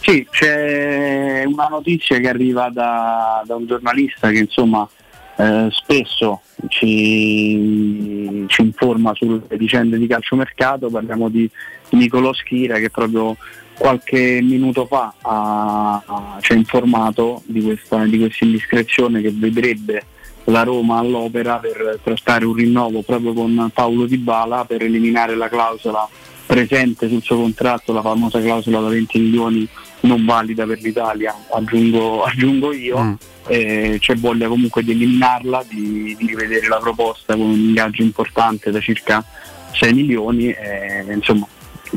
Sì, 0.00 0.26
c'è 0.28 1.44
una 1.46 1.68
notizia 1.68 2.18
che 2.18 2.28
arriva 2.28 2.68
da, 2.68 3.44
da 3.46 3.54
un 3.54 3.66
giornalista 3.66 4.30
che 4.30 4.38
insomma 4.38 4.88
eh, 5.36 5.68
spesso 5.70 6.40
ci, 6.66 8.44
ci, 8.48 8.62
informa 8.62 9.14
sulle 9.14 9.42
vicende 9.50 9.98
di 9.98 10.08
calciomercato, 10.08 10.90
parliamo 10.90 11.28
di 11.28 11.48
Nicolo 11.90 12.32
Schira 12.32 12.78
che 12.78 12.90
proprio 12.90 13.36
qualche 13.80 14.40
minuto 14.42 14.84
fa 14.84 15.14
ha, 15.22 16.02
ha, 16.04 16.38
ci 16.42 16.52
ha 16.52 16.54
informato 16.54 17.40
di 17.46 17.62
questa, 17.62 18.04
di 18.04 18.18
questa 18.18 18.44
indiscrezione 18.44 19.22
che 19.22 19.32
vedrebbe 19.32 20.04
la 20.44 20.64
Roma 20.64 20.98
all'opera 20.98 21.56
per 21.56 21.98
trattare 22.02 22.44
un 22.44 22.52
rinnovo 22.52 23.00
proprio 23.00 23.32
con 23.32 23.70
Paolo 23.72 24.04
Di 24.04 24.18
Bala 24.18 24.66
per 24.66 24.82
eliminare 24.82 25.34
la 25.34 25.48
clausola 25.48 26.06
presente 26.44 27.08
sul 27.08 27.22
suo 27.22 27.36
contratto, 27.36 27.94
la 27.94 28.02
famosa 28.02 28.38
clausola 28.42 28.80
da 28.80 28.88
20 28.88 29.18
milioni 29.18 29.66
non 30.00 30.26
valida 30.26 30.66
per 30.66 30.80
l'Italia, 30.82 31.34
aggiungo, 31.50 32.24
aggiungo 32.24 32.74
io, 32.74 33.00
mm. 33.00 33.14
eh, 33.46 33.96
c'è 33.98 34.14
voglia 34.16 34.48
comunque 34.48 34.82
di 34.82 34.90
eliminarla, 34.90 35.64
di, 35.66 36.14
di, 36.18 36.26
rivedere 36.26 36.68
la 36.68 36.78
proposta 36.78 37.34
con 37.34 37.46
un 37.46 37.58
ingaggio 37.58 38.02
importante 38.02 38.70
da 38.70 38.80
circa 38.80 39.24
6 39.72 39.94
milioni, 39.94 40.50
eh, 40.50 41.06
insomma 41.10 41.46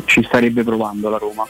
ci 0.05 0.23
starebbe 0.23 0.63
provando 0.63 1.09
la 1.09 1.17
Roma. 1.17 1.45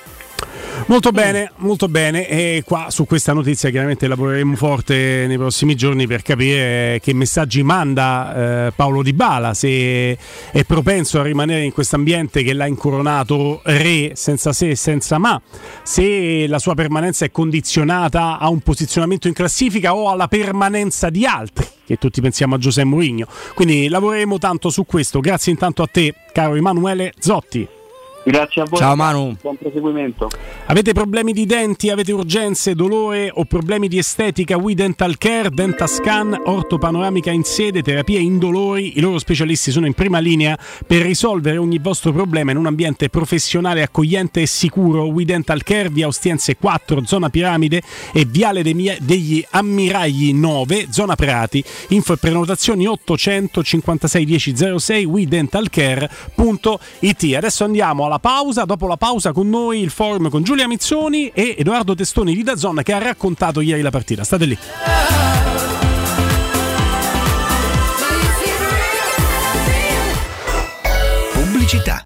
Molto 0.88 1.12
bene, 1.12 1.52
molto 1.58 1.88
bene. 1.88 2.28
E 2.28 2.64
qua 2.66 2.88
su 2.90 3.06
questa 3.06 3.34
notizia 3.34 3.70
chiaramente 3.70 4.08
lavoreremo 4.08 4.56
forte 4.56 5.26
nei 5.28 5.38
prossimi 5.38 5.76
giorni 5.76 6.08
per 6.08 6.22
capire 6.22 7.00
che 7.02 7.14
messaggi 7.14 7.64
manda 7.64 8.68
eh, 8.68 8.74
Paolo 8.76 9.02
Di 9.02 9.14
Bala, 9.14 9.54
se 9.54 10.18
è 10.52 10.64
propenso 10.66 11.20
a 11.20 11.24
rimanere 11.24 11.64
in 11.64 11.72
questo 11.72 11.96
ambiente 11.96 12.44
che 12.44 12.54
l'ha 12.54 12.66
incoronato 12.66 13.62
re 13.64 14.12
senza 14.16 14.54
se 14.54 14.70
e 14.70 14.76
senza 14.76 15.18
ma, 15.18 15.42
se 15.84 16.48
la 16.48 16.60
sua 16.60 16.74
permanenza 16.74 17.26
è 17.26 17.32
condizionata 17.32 18.38
a 18.40 18.50
un 18.50 18.60
posizionamento 18.60 19.28
in 19.28 19.34
classifica 19.34 19.96
o 19.96 20.10
alla 20.10 20.28
permanenza 20.28 21.10
di 21.10 21.26
altri 21.26 21.66
che 21.86 21.98
tutti 21.98 22.22
pensiamo 22.22 22.56
a 22.56 22.58
Giuseppe 22.58 22.88
Mourinho. 22.88 23.28
Quindi 23.54 23.90
lavoreremo 23.90 24.38
tanto 24.38 24.70
su 24.70 24.86
questo. 24.86 25.20
Grazie 25.20 25.52
intanto 25.52 25.84
a 25.84 25.88
te, 25.88 26.14
caro 26.32 26.56
Emanuele 26.56 27.14
Zotti. 27.20 27.68
Grazie 28.26 28.62
a 28.62 28.66
voi. 28.66 28.80
Ciao 28.80 28.96
Manu. 28.96 29.36
Buon 29.42 29.58
proseguimento. 29.58 30.30
Avete 30.68 30.94
problemi 30.94 31.34
di 31.34 31.46
denti, 31.46 31.90
avete 31.90 32.14
urgenze, 32.14 32.74
dolore 32.74 33.30
o 33.34 33.44
problemi 33.44 33.90
di 33.90 33.98
estetica? 33.98 34.56
We 34.56 34.76
Dental 34.76 35.18
Care, 35.18 35.50
Dentascan, 35.50 36.40
ortopanoramica 36.46 37.32
in 37.32 37.44
sede, 37.44 37.82
terapia 37.82 38.20
indolori. 38.20 38.98
I 38.98 39.02
loro 39.02 39.20
specialisti 39.20 39.72
sono 39.72 39.88
in 39.88 39.94
prima 39.94 40.20
linea 40.20 40.58
per 40.88 41.02
risolvere 41.02 41.58
ogni 41.58 41.80
vostro 41.80 42.14
problema 42.14 42.52
in 42.52 42.58
un 42.58 42.66
ambiente 42.66 43.10
professionale, 43.10 43.82
accogliente 43.82 44.42
e 44.42 44.48
sicuro. 44.48 45.08
We 45.08 45.26
Dental 45.26 45.62
Care, 45.64 45.90
via 45.90 46.08
Ostiense 46.08 46.56
4, 46.56 47.06
zona 47.06 47.28
Piramide 47.30 47.82
e 48.14 48.24
viale 48.26 48.64
degli 48.64 49.46
Ammiragli 49.50 50.34
9, 50.34 50.88
zona 50.92 51.16
Prati. 51.16 51.62
Info 51.90 52.14
e 52.14 52.18
prenotazioni 52.18 52.88
856 52.88 54.26
1006 54.26 55.04
WeDentalCare.it. 55.04 57.36
Adesso 57.36 57.66
andiamo 57.66 58.06
alla 58.06 58.13
la 58.14 58.20
pausa. 58.20 58.66
Dopo 58.66 58.88
la 58.88 58.98
pausa 58.98 59.32
con 59.32 59.50
noi 59.50 59.82
il 59.82 59.90
forum 59.90 60.30
con 60.30 60.44
Giulia 60.44 60.68
Mizzoni 60.68 61.30
e 61.30 61.56
Edoardo 61.58 61.96
Testoni 61.96 62.36
di 62.36 62.44
Dazon 62.44 62.82
che 62.84 62.94
ha 62.94 63.00
raccontato 63.00 63.62
ieri 63.62 63.82
la 63.82 63.90
partita. 63.90 64.24
State 64.24 64.46
lì. 64.46 64.58
Pubblicità. 71.34 72.06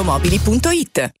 valentinoautomobili.it. 0.03 1.20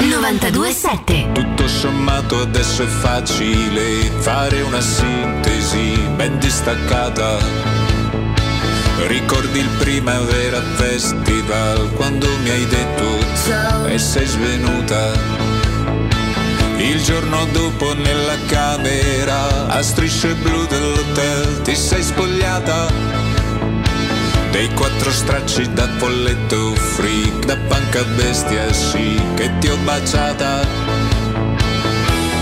927 0.00 1.32
Tutto 1.32 1.66
sommato 1.66 2.40
adesso 2.40 2.84
è 2.84 2.86
facile 2.86 4.08
fare 4.18 4.60
una 4.62 4.80
sintesi 4.80 5.98
ben 6.14 6.38
distaccata. 6.38 7.38
Ricordi 9.08 9.58
il 9.58 9.68
Primavera 9.78 10.62
Festival 10.76 11.92
quando 11.94 12.28
mi 12.42 12.50
hai 12.50 12.66
detto 12.66 13.04
ciao 13.44 13.86
e 13.86 13.98
sei 13.98 14.26
svenuta. 14.26 15.12
Il 16.76 17.02
giorno 17.02 17.44
dopo 17.46 17.92
nella 17.94 18.36
camera 18.46 19.66
a 19.66 19.82
strisce 19.82 20.34
blu 20.34 20.64
dell'hotel 20.66 21.62
ti 21.62 21.74
sei 21.74 22.04
spogliata 22.04 23.17
dei 24.50 24.68
quattro 24.74 25.10
stracci 25.10 25.72
da 25.72 25.86
folletto 25.96 26.74
freak 26.74 27.44
Da 27.44 27.56
panca 27.68 28.04
bestia 28.16 28.72
sì 28.72 29.20
che 29.34 29.50
ti 29.58 29.68
ho 29.68 29.76
baciata 29.84 30.66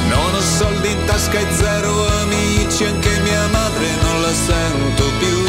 Non 0.08 0.34
ho 0.34 0.40
soldi 0.40 0.90
in 0.90 1.04
tasca 1.06 1.38
e 1.38 1.52
zero 1.52 2.06
amici 2.22 2.84
Anche 2.84 3.20
mia 3.20 3.46
madre 3.48 3.86
non 4.02 4.22
la 4.22 4.32
sento 4.32 5.04
più 5.18 5.44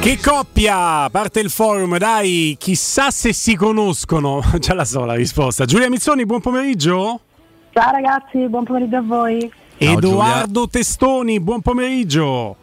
che 0.00 0.18
coppia! 0.18 1.08
Parte 1.10 1.40
il 1.40 1.50
forum, 1.50 1.98
dai, 1.98 2.56
chissà 2.58 3.10
se 3.10 3.34
si 3.34 3.54
conoscono. 3.54 4.42
Già 4.58 4.72
la 4.72 4.86
so 4.86 5.04
la 5.04 5.14
risposta. 5.14 5.66
Giulia 5.66 5.90
Mizzoni, 5.90 6.24
buon 6.24 6.40
pomeriggio. 6.40 7.20
Ciao 7.72 7.90
ragazzi, 7.92 8.48
buon 8.48 8.64
pomeriggio 8.64 8.96
a 8.96 9.02
voi. 9.02 9.52
Edoardo 9.76 10.68
Testoni, 10.68 11.38
buon 11.38 11.60
pomeriggio. 11.60 12.56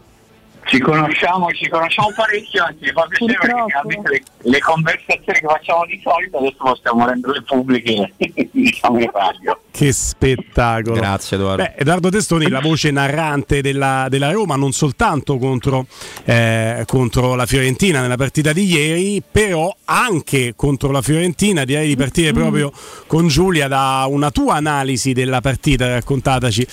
Ci 0.67 0.79
conosciamo, 0.79 1.47
ci 1.53 1.69
conosciamo 1.69 2.11
parecchio, 2.13 2.65
anzi 2.65 2.83
mi 2.83 2.91
fa 2.91 3.07
piacere 3.07 3.37
perché 3.39 4.09
le, 4.09 4.23
le, 4.49 4.59
conversazioni 4.59 5.39
che 5.39 5.47
facciamo 5.47 5.85
di 5.85 6.01
solito 6.03 6.39
adesso 6.39 6.57
possiamo 6.57 7.07
renderle 7.07 7.41
pubbliche 7.43 8.13
diciamo 8.51 8.99
in 8.99 9.09
radio. 9.13 9.61
Che 9.71 9.91
spettacolo! 9.93 10.95
Grazie 10.95 11.37
Edoardo. 11.37 11.63
Beh, 11.63 11.73
Edoardo 11.77 12.09
Testoni, 12.09 12.49
la 12.49 12.59
voce 12.59 12.91
narrante 12.91 13.61
della, 13.61 14.07
della 14.09 14.31
Roma, 14.31 14.57
non 14.57 14.73
soltanto 14.73 15.37
contro, 15.37 15.85
eh, 16.25 16.83
contro, 16.85 17.35
la 17.35 17.45
Fiorentina 17.45 18.01
nella 18.01 18.17
partita 18.17 18.51
di 18.51 18.65
ieri, 18.65 19.23
però 19.29 19.73
anche 19.85 20.53
contro 20.55 20.91
la 20.91 21.01
Fiorentina. 21.01 21.63
Direi 21.63 21.87
di 21.87 21.95
partire 21.95 22.33
proprio 22.33 22.73
con 23.05 23.29
Giulia 23.29 23.69
da 23.69 24.05
una 24.09 24.31
tua 24.31 24.55
analisi 24.55 25.13
della 25.13 25.39
partita, 25.39 25.87
raccontataci 25.87 26.67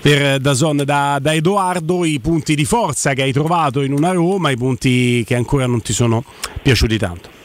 per 0.00 0.38
Dazon 0.38 0.82
da, 0.84 1.18
da 1.20 1.34
Edoardo 1.34 2.04
i 2.04 2.20
punti 2.20 2.54
di 2.54 2.64
forza 2.64 3.12
che 3.12 3.22
hai 3.22 3.32
trovato 3.32 3.39
in 3.82 3.92
una 3.92 4.12
Roma, 4.12 4.50
i 4.50 4.56
punti 4.56 5.24
che 5.24 5.34
ancora 5.34 5.66
non 5.66 5.82
ti 5.82 5.92
sono 5.92 6.24
piaciuti 6.62 6.98
tanto. 6.98 7.38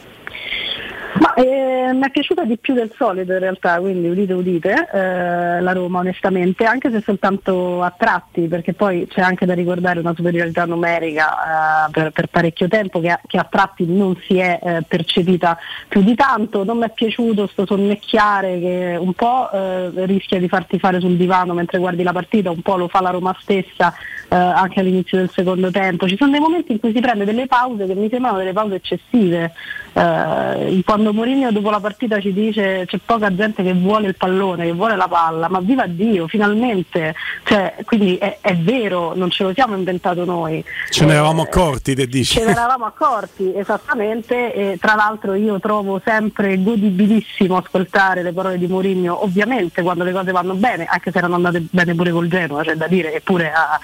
Ma, 1.18 1.32
eh, 1.34 1.92
mi 1.94 2.02
è 2.02 2.10
piaciuta 2.10 2.44
di 2.44 2.58
più 2.58 2.74
del 2.74 2.92
solito 2.94 3.32
in 3.32 3.38
realtà, 3.38 3.78
quindi 3.78 4.08
udite 4.08 4.32
udite 4.34 4.88
eh, 4.92 5.60
la 5.60 5.72
Roma 5.72 6.00
onestamente, 6.00 6.64
anche 6.64 6.90
se 6.90 7.00
soltanto 7.00 7.82
a 7.82 7.94
tratti, 7.96 8.48
perché 8.48 8.74
poi 8.74 9.06
c'è 9.08 9.22
anche 9.22 9.46
da 9.46 9.54
ricordare 9.54 10.00
una 10.00 10.14
superiorità 10.14 10.66
numerica 10.66 11.86
eh, 11.86 11.90
per, 11.90 12.10
per, 12.10 12.26
parecchio 12.26 12.68
tempo 12.68 13.00
che 13.00 13.10
a, 13.10 13.20
che 13.26 13.38
a, 13.38 13.46
tratti 13.48 13.86
non 13.86 14.14
si 14.26 14.36
è 14.36 14.60
eh, 14.62 14.82
percepita 14.86 15.56
più 15.88 16.02
di 16.02 16.14
tanto. 16.14 16.64
Non 16.64 16.78
mi 16.78 16.84
è 16.84 16.90
piaciuto 16.90 17.44
questo 17.44 17.64
sonnecchiare 17.64 18.60
che 18.60 18.96
un 19.00 19.14
po' 19.14 19.50
eh, 19.50 19.90
rischia 20.04 20.38
di 20.38 20.48
farti 20.48 20.78
fare 20.78 21.00
sul 21.00 21.16
divano 21.16 21.54
mentre 21.54 21.78
guardi 21.78 22.02
la 22.02 22.12
partita, 22.12 22.50
un 22.50 22.60
po' 22.60 22.76
lo 22.76 22.88
fa 22.88 23.00
la 23.00 23.10
Roma 23.10 23.34
stessa 23.40 23.94
eh, 24.28 24.34
anche 24.36 24.80
all'inizio 24.80 25.18
del 25.18 25.30
secondo 25.32 25.70
tempo. 25.70 26.08
Ci 26.08 26.16
sono 26.16 26.30
dei 26.30 26.40
momenti 26.40 26.72
in 26.72 26.80
cui 26.80 26.92
si 26.92 27.00
prende 27.00 27.24
delle 27.24 27.46
pause 27.46 27.86
che 27.86 27.94
mi 27.94 28.08
sembrano 28.08 28.38
delle 28.38 28.52
pause 28.52 28.76
eccessive. 28.76 29.52
Eh, 29.92 30.82
quando 30.84 31.12
Mourinho 31.12 31.50
dopo 31.52 31.70
la 31.70 31.80
partita 31.80 32.20
ci 32.20 32.32
dice 32.32 32.84
c'è 32.86 32.98
poca 33.04 33.34
gente 33.34 33.62
che 33.62 33.72
vuole 33.72 34.08
il 34.08 34.16
pallone, 34.16 34.66
che 34.66 34.72
vuole 34.72 34.96
la 34.96 35.08
palla, 35.08 35.48
ma 35.48 35.60
viva 35.60 35.86
Dio, 35.86 36.26
finalmente! 36.28 37.14
Cioè, 37.44 37.76
quindi 37.84 38.16
è, 38.16 38.38
è, 38.40 38.54
vero, 38.56 39.14
non 39.14 39.30
ce 39.30 39.44
lo 39.44 39.52
siamo 39.54 39.76
inventato 39.76 40.24
noi. 40.24 40.64
Ce 40.90 41.04
ne 41.04 41.12
eravamo 41.12 41.42
accorti, 41.42 41.94
te 41.94 42.06
dici? 42.06 42.38
Ce 42.38 42.44
ne 42.44 42.50
eravamo 42.50 42.84
accorti, 42.84 43.52
esattamente, 43.54 44.52
e 44.52 44.78
tra 44.80 44.94
l'altro 44.94 45.34
io 45.34 45.58
trovo 45.60 46.00
sempre 46.04 46.62
godibilissimo 46.62 47.56
ascoltare 47.56 48.22
le 48.22 48.32
parole 48.32 48.58
di 48.58 48.66
Mourinho, 48.66 49.24
ovviamente 49.24 49.82
quando 49.82 50.04
le 50.04 50.12
cose 50.12 50.32
vanno 50.32 50.54
bene, 50.54 50.84
anche 50.84 51.10
se 51.10 51.18
erano 51.18 51.36
andate 51.36 51.64
bene 51.70 51.94
pure 51.94 52.10
col 52.10 52.28
Genoa, 52.28 52.62
c'è 52.62 52.74
da 52.74 52.86
dire 52.86 53.10
che 53.10 53.20
pure 53.20 53.52
a, 53.52 53.78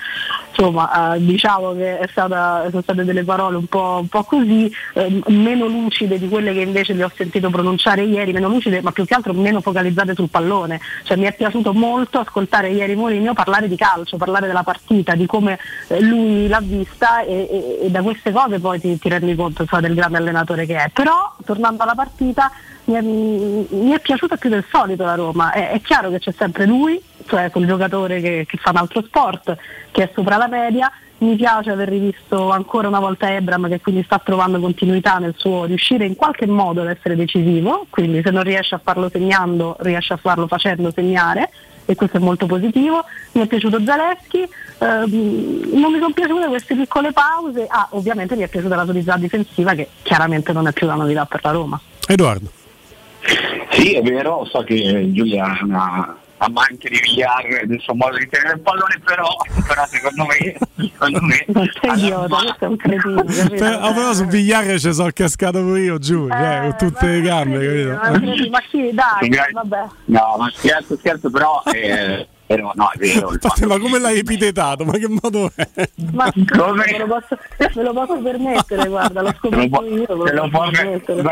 insomma, 0.55 0.91
a, 0.91 1.17
diciamo 1.17 1.75
che 1.75 2.07
stata, 2.11 2.67
sono 2.71 2.83
state 2.83 3.05
delle 3.05 3.25
parole 3.25 3.57
un 3.57 3.67
po', 3.67 3.99
un 4.01 4.09
po 4.09 4.23
così, 4.25 4.71
eh, 4.95 5.23
meno 5.29 5.67
lucide 5.67 6.19
di 6.19 6.29
quelle 6.29 6.53
che 6.53 6.61
invece 6.61 6.93
le 6.93 7.05
ho 7.05 7.13
sentito 7.15 7.51
pronunciare 7.51 8.03
ieri, 8.03 8.33
meno 8.33 8.49
lucide 8.49 8.83
ma 8.83 8.93
più 8.93 9.05
che 9.05 9.15
altro 9.15 9.33
meno 9.33 9.61
focalizzate 9.61 10.15
sul 10.15 10.29
pallone. 10.29 10.81
Cioè, 11.05 11.17
mi 11.17 11.25
è 11.25 11.35
piaciuto 11.35 11.73
molto 11.73 12.19
ascoltare 12.19 12.71
ieri 12.71 12.95
Mourinho 12.95 13.35
parlare 13.35 13.69
di 13.69 13.77
calcio, 13.77 14.17
parlare 14.17 14.47
della 14.47 14.63
partita, 14.63 15.15
di 15.15 15.27
come 15.27 15.59
eh, 15.89 16.01
lui 16.01 16.47
l'ha 16.47 16.61
vista 16.61 17.23
e, 17.23 17.49
e, 17.51 17.79
e, 17.87 17.91
da 17.91 18.03
queste 18.03 18.31
cose 18.31 18.59
poi 18.59 18.79
ti, 18.81 18.99
ti 18.99 19.09
rendi 19.09 19.35
conto 19.35 19.63
insomma, 19.63 19.83
del 19.83 19.95
grande 19.95 20.19
allenatore 20.19 20.67
che 20.67 20.77
è. 20.77 20.91
Però 20.93 21.35
tornando 21.45 21.83
alla 21.83 21.95
partita 21.95 22.51
mi 22.85 22.95
è, 22.95 23.01
mi 23.01 23.93
è 23.93 24.01
piaciuta 24.01 24.37
più 24.37 24.51
del 24.51 24.65
solito 24.71 25.05
la 25.05 25.15
Roma, 25.15 25.53
è, 25.53 25.71
è 25.71 25.81
chiaro 25.81 26.11
che 26.11 26.19
c'è 26.19 26.33
sempre 26.33 26.67
lui, 26.67 27.01
cioè 27.27 27.51
quel 27.51 27.67
giocatore 27.67 28.21
che, 28.21 28.47
che 28.49 28.57
fa 28.59 28.71
un 28.71 28.77
altro 28.77 29.03
sport, 29.03 29.57
che 29.91 30.03
è 30.05 30.11
sopra 30.15 30.37
la 30.37 30.49
media, 30.49 30.91
mi 31.23 31.37
piace 31.37 31.71
aver 31.71 31.89
rivisto 31.89 32.51
ancora 32.51 32.89
una 32.89 32.99
volta 32.99 33.33
Ebram 33.33 33.69
che 33.69 33.81
quindi 33.81 34.03
sta 34.03 34.19
trovando 34.19 34.59
continuità 34.61 35.19
nel 35.19 35.35
suo 35.37 35.65
riuscire 35.65 36.05
in 36.05 36.17
qualche 36.17 36.47
modo 36.47 36.83
ad 36.83 36.89
essere 36.89 37.15
decisivo, 37.15 37.87
quindi 37.91 38.21
se 38.23 38.31
non 38.31 38.43
riesce 38.43 38.75
a 38.75 38.81
farlo 38.83 39.09
segnando 39.09 39.77
riesce 39.81 40.13
a 40.13 40.17
farlo 40.17 40.47
facendo 40.49 40.91
segnare 40.93 41.49
e 41.85 41.95
questo 41.95 42.17
è 42.17 42.21
molto 42.21 42.47
positivo. 42.47 43.05
Mi 43.33 43.43
è 43.43 43.47
piaciuto 43.47 43.81
Zaleschi, 43.85 44.43
ehm, 44.79 45.71
non 45.75 45.93
mi 45.93 45.99
sono 45.99 46.13
piaciute 46.13 46.47
queste 46.47 46.75
piccole 46.75 47.13
pause, 47.13 47.67
ah 47.69 47.87
ovviamente 47.91 48.35
mi 48.35 48.43
è 48.43 48.49
piaciuta 48.49 48.75
la 48.75 48.85
solidità 48.85 49.17
difensiva 49.17 49.75
che 49.75 49.89
chiaramente 50.03 50.53
non 50.53 50.67
è 50.67 50.73
più 50.73 50.87
la 50.87 50.95
novità 50.95 51.25
per 51.25 51.41
la 51.43 51.51
Roma. 51.51 51.81
Edoardo. 52.09 52.51
Sì, 53.71 53.95
è 53.95 54.03
vero, 54.03 54.45
so 54.51 54.63
che 54.65 55.09
Giulia 55.13 55.57
è 55.59 55.63
una 55.63 56.17
amante 56.43 56.89
di 56.89 56.99
VR 56.99 57.67
del 57.67 57.81
suo 57.81 57.95
modo 57.95 58.17
di 58.17 58.29
tenere 58.29 58.55
il 58.55 58.61
pallone, 58.61 59.01
però, 59.05 59.29
però 59.67 59.87
secondo 59.87 60.27
me, 60.27 60.59
secondo 60.77 61.21
me 61.21 61.45
idiota, 61.95 62.37
questo 62.37 62.65
è 62.65 62.69
un 62.69 62.77
cretino. 62.77 63.25
Per, 63.25 63.79
oh, 63.83 63.93
però 63.93 64.13
su 64.13 64.25
VR 64.25 64.79
ci 64.79 64.93
sono 64.93 65.11
cascato 65.13 65.61
pure 65.61 65.81
io 65.81 65.99
giù, 65.99 66.27
eh, 66.27 66.31
cioè, 66.31 66.61
con 66.61 66.77
tutte 66.79 67.07
le 67.07 67.21
gambe, 67.21 67.59
capito? 67.67 68.51
Ma 68.51 68.61
chi, 68.61 68.91
dai, 68.93 69.53
vabbè. 69.53 69.87
No, 70.07 70.37
ma 70.39 70.51
scherzo, 70.53 70.97
scherzo, 70.97 71.31
però 71.31 71.63
eh, 71.73 72.27
però 72.55 72.73
no, 72.75 72.91
è 72.91 72.99
vero. 72.99 73.33
Infatti, 73.33 73.65
ma 73.67 73.79
come 73.79 73.99
l'hai 73.99 74.19
epitetato? 74.19 74.85
Ma 74.85 74.93
che 74.93 75.09
modo 75.09 75.51
è? 75.55 75.69
Ma 76.13 76.31
come? 76.55 76.85
Me 76.91 76.99
lo 76.99 77.07
posso, 77.07 77.39
me 77.75 77.83
lo 77.83 77.93
posso 77.93 78.19
permettere, 78.19 78.89
guarda, 78.89 79.23
l'ho 79.23 79.35
scoperto 79.39 79.85
io. 79.85 80.17
Me 80.17 80.33
lo 80.33 80.49
posso 80.51 80.71
permettere. 80.71 81.23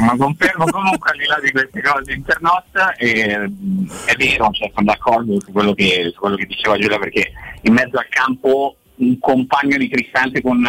ma 0.00 0.16
confermo 0.16 0.64
comunque 0.66 1.10
al 1.10 1.18
di 1.18 1.26
là 1.26 1.38
di 1.42 1.50
queste 1.50 1.82
cose 1.82 2.12
internos 2.12 2.62
eh, 2.96 3.50
è 4.06 4.14
vero, 4.16 4.50
cioè, 4.52 4.70
sono 4.74 4.86
d'accordo 4.86 5.40
su 5.40 5.52
quello, 5.52 5.74
che, 5.74 6.10
su 6.12 6.18
quello 6.18 6.36
che 6.36 6.46
diceva 6.46 6.78
Giulia 6.78 6.98
perché 6.98 7.32
in 7.62 7.74
mezzo 7.74 7.98
al 7.98 8.08
campo 8.08 8.76
un 8.96 9.18
compagno 9.18 9.76
di 9.76 9.88
Cristante 9.88 10.42
con, 10.42 10.62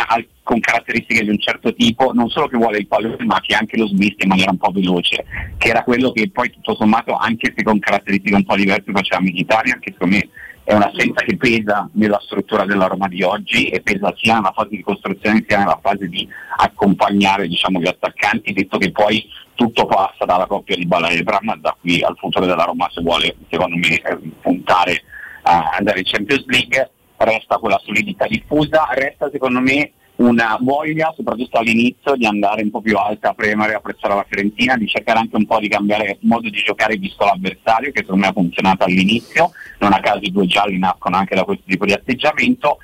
con, 0.43 0.59
caratteristiche 0.59 1.23
di 1.23 1.29
un 1.29 1.39
certo 1.39 1.73
tipo, 1.73 2.11
non 2.13 2.29
solo 2.29 2.47
che 2.47 2.57
vuole 2.57 2.79
il 2.79 2.87
pallone, 2.87 3.23
ma 3.25 3.39
che 3.41 3.55
anche 3.55 3.77
lo 3.77 3.87
smista 3.87 4.23
in 4.23 4.29
maniera 4.29 4.51
un 4.51 4.57
po' 4.57 4.71
veloce, 4.71 5.25
che 5.57 5.69
era 5.69 5.83
quello 5.83 6.11
che 6.11 6.29
poi 6.31 6.49
tutto 6.49 6.75
sommato, 6.75 7.15
anche 7.15 7.53
se 7.55 7.63
con 7.63 7.79
caratteristiche 7.79 8.35
un 8.35 8.45
po' 8.45 8.55
diverse, 8.55 8.91
faceva 8.91 9.21
Mkhitaryan, 9.21 9.79
che 9.79 9.91
secondo 9.91 10.15
me 10.15 10.29
è 10.63 10.73
un'assenza 10.73 11.23
che 11.23 11.35
pesa 11.35 11.89
nella 11.93 12.19
struttura 12.23 12.65
della 12.65 12.87
Roma 12.87 13.09
di 13.09 13.21
oggi 13.21 13.67
e 13.67 13.81
pesa 13.81 14.13
sia 14.17 14.35
nella 14.35 14.53
fase 14.55 14.69
di 14.69 14.81
costruzione 14.81 15.43
sia 15.45 15.57
nella 15.57 15.79
fase 15.81 16.07
di 16.07 16.27
accompagnare 16.57 17.47
diciamo, 17.47 17.81
gli 17.81 17.87
attaccanti, 17.87 18.53
detto 18.53 18.77
che 18.77 18.91
poi 18.91 19.29
tutto 19.55 19.85
passa 19.85 20.25
dalla 20.25 20.47
coppia 20.47 20.75
di 20.75 20.85
Bala 20.85 21.09
e 21.09 21.21
Bram 21.21 21.59
da 21.59 21.75
qui 21.79 22.01
al 22.01 22.17
futuro 22.17 22.45
della 22.45 22.63
Roma 22.63 22.89
se 22.91 23.01
vuole 23.01 23.35
secondo 23.49 23.75
me 23.75 23.99
eh, 23.99 24.17
puntare 24.41 25.03
a 25.43 25.71
andare 25.77 25.99
in 25.99 26.05
Champions 26.05 26.45
League 26.47 26.91
resta 27.23 27.57
quella 27.57 27.79
solidità 27.83 28.25
diffusa, 28.27 28.87
resta 28.91 29.29
secondo 29.31 29.59
me 29.59 29.91
una 30.15 30.57
voglia, 30.61 31.11
soprattutto 31.15 31.57
all'inizio, 31.57 32.15
di 32.15 32.25
andare 32.25 32.61
un 32.61 32.69
po' 32.69 32.81
più 32.81 32.97
alta 32.97 33.29
a 33.29 33.33
premere, 33.33 33.73
a 33.73 33.77
apprezzare 33.77 34.13
la 34.13 34.25
Fiorentina, 34.27 34.77
di 34.77 34.87
cercare 34.87 35.19
anche 35.19 35.35
un 35.35 35.45
po' 35.45 35.59
di 35.59 35.67
cambiare 35.67 36.17
modo 36.21 36.49
di 36.49 36.61
giocare 36.63 36.97
visto 36.97 37.25
l'avversario, 37.25 37.91
che 37.91 38.01
secondo 38.01 38.21
me 38.21 38.27
ha 38.27 38.33
funzionato 38.33 38.83
all'inizio, 38.83 39.51
non 39.79 39.93
a 39.93 39.99
caso 39.99 40.19
i 40.21 40.31
due 40.31 40.45
gialli 40.45 40.77
nascono 40.77 41.17
anche 41.17 41.35
da 41.35 41.43
questo 41.43 41.63
tipo 41.67 41.85
di 41.85 41.93
atteggiamento. 41.93 42.77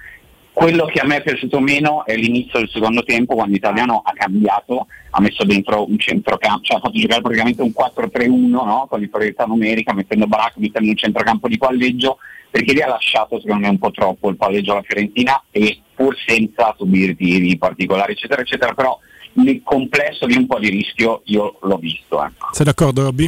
Quello 0.59 0.87
che 0.87 0.99
a 0.99 1.05
me 1.05 1.15
è 1.15 1.21
piaciuto 1.21 1.61
meno 1.61 2.05
è 2.05 2.17
l'inizio 2.17 2.59
del 2.59 2.69
secondo 2.69 3.01
tempo, 3.03 3.33
quando 3.33 3.55
Italiano 3.55 4.01
ha 4.03 4.11
cambiato, 4.11 4.87
ha 5.11 5.21
messo 5.21 5.45
dentro 5.45 5.87
un 5.87 5.97
centrocampo, 5.97 6.63
cioè 6.63 6.77
ha 6.77 6.81
fatto 6.81 6.99
giocare 6.99 7.21
praticamente 7.21 7.61
un 7.61 7.71
4-3-1 7.73 8.49
no? 8.49 8.85
con 8.89 8.99
l'inferiorità 8.99 9.45
numerica, 9.45 9.93
mettendo 9.93 10.27
Barak, 10.27 10.57
mettendo 10.57 10.89
un 10.89 10.97
centrocampo 10.97 11.47
di 11.47 11.57
palleggio 11.57 12.17
perché 12.49 12.73
lì 12.73 12.81
ha 12.81 12.89
lasciato 12.89 13.39
secondo 13.39 13.63
me 13.63 13.69
un 13.69 13.77
po' 13.77 13.91
troppo 13.91 14.29
il 14.29 14.35
palleggio 14.35 14.73
alla 14.73 14.81
Fiorentina 14.81 15.41
e 15.49 15.81
pur 15.95 16.13
senza 16.25 16.73
subire 16.77 17.15
tiri 17.15 17.57
particolari 17.57 18.13
eccetera 18.13 18.41
eccetera 18.41 18.73
però 18.73 18.99
nel 19.33 19.61
complesso 19.63 20.25
di 20.25 20.35
un 20.35 20.47
po' 20.47 20.57
di 20.57 20.69
rischio 20.69 21.21
io 21.25 21.59
l'ho 21.61 21.77
visto 21.77 22.23
ecco. 22.23 22.47
sei 22.51 22.65
d'accordo 22.65 23.03
Robby? 23.03 23.27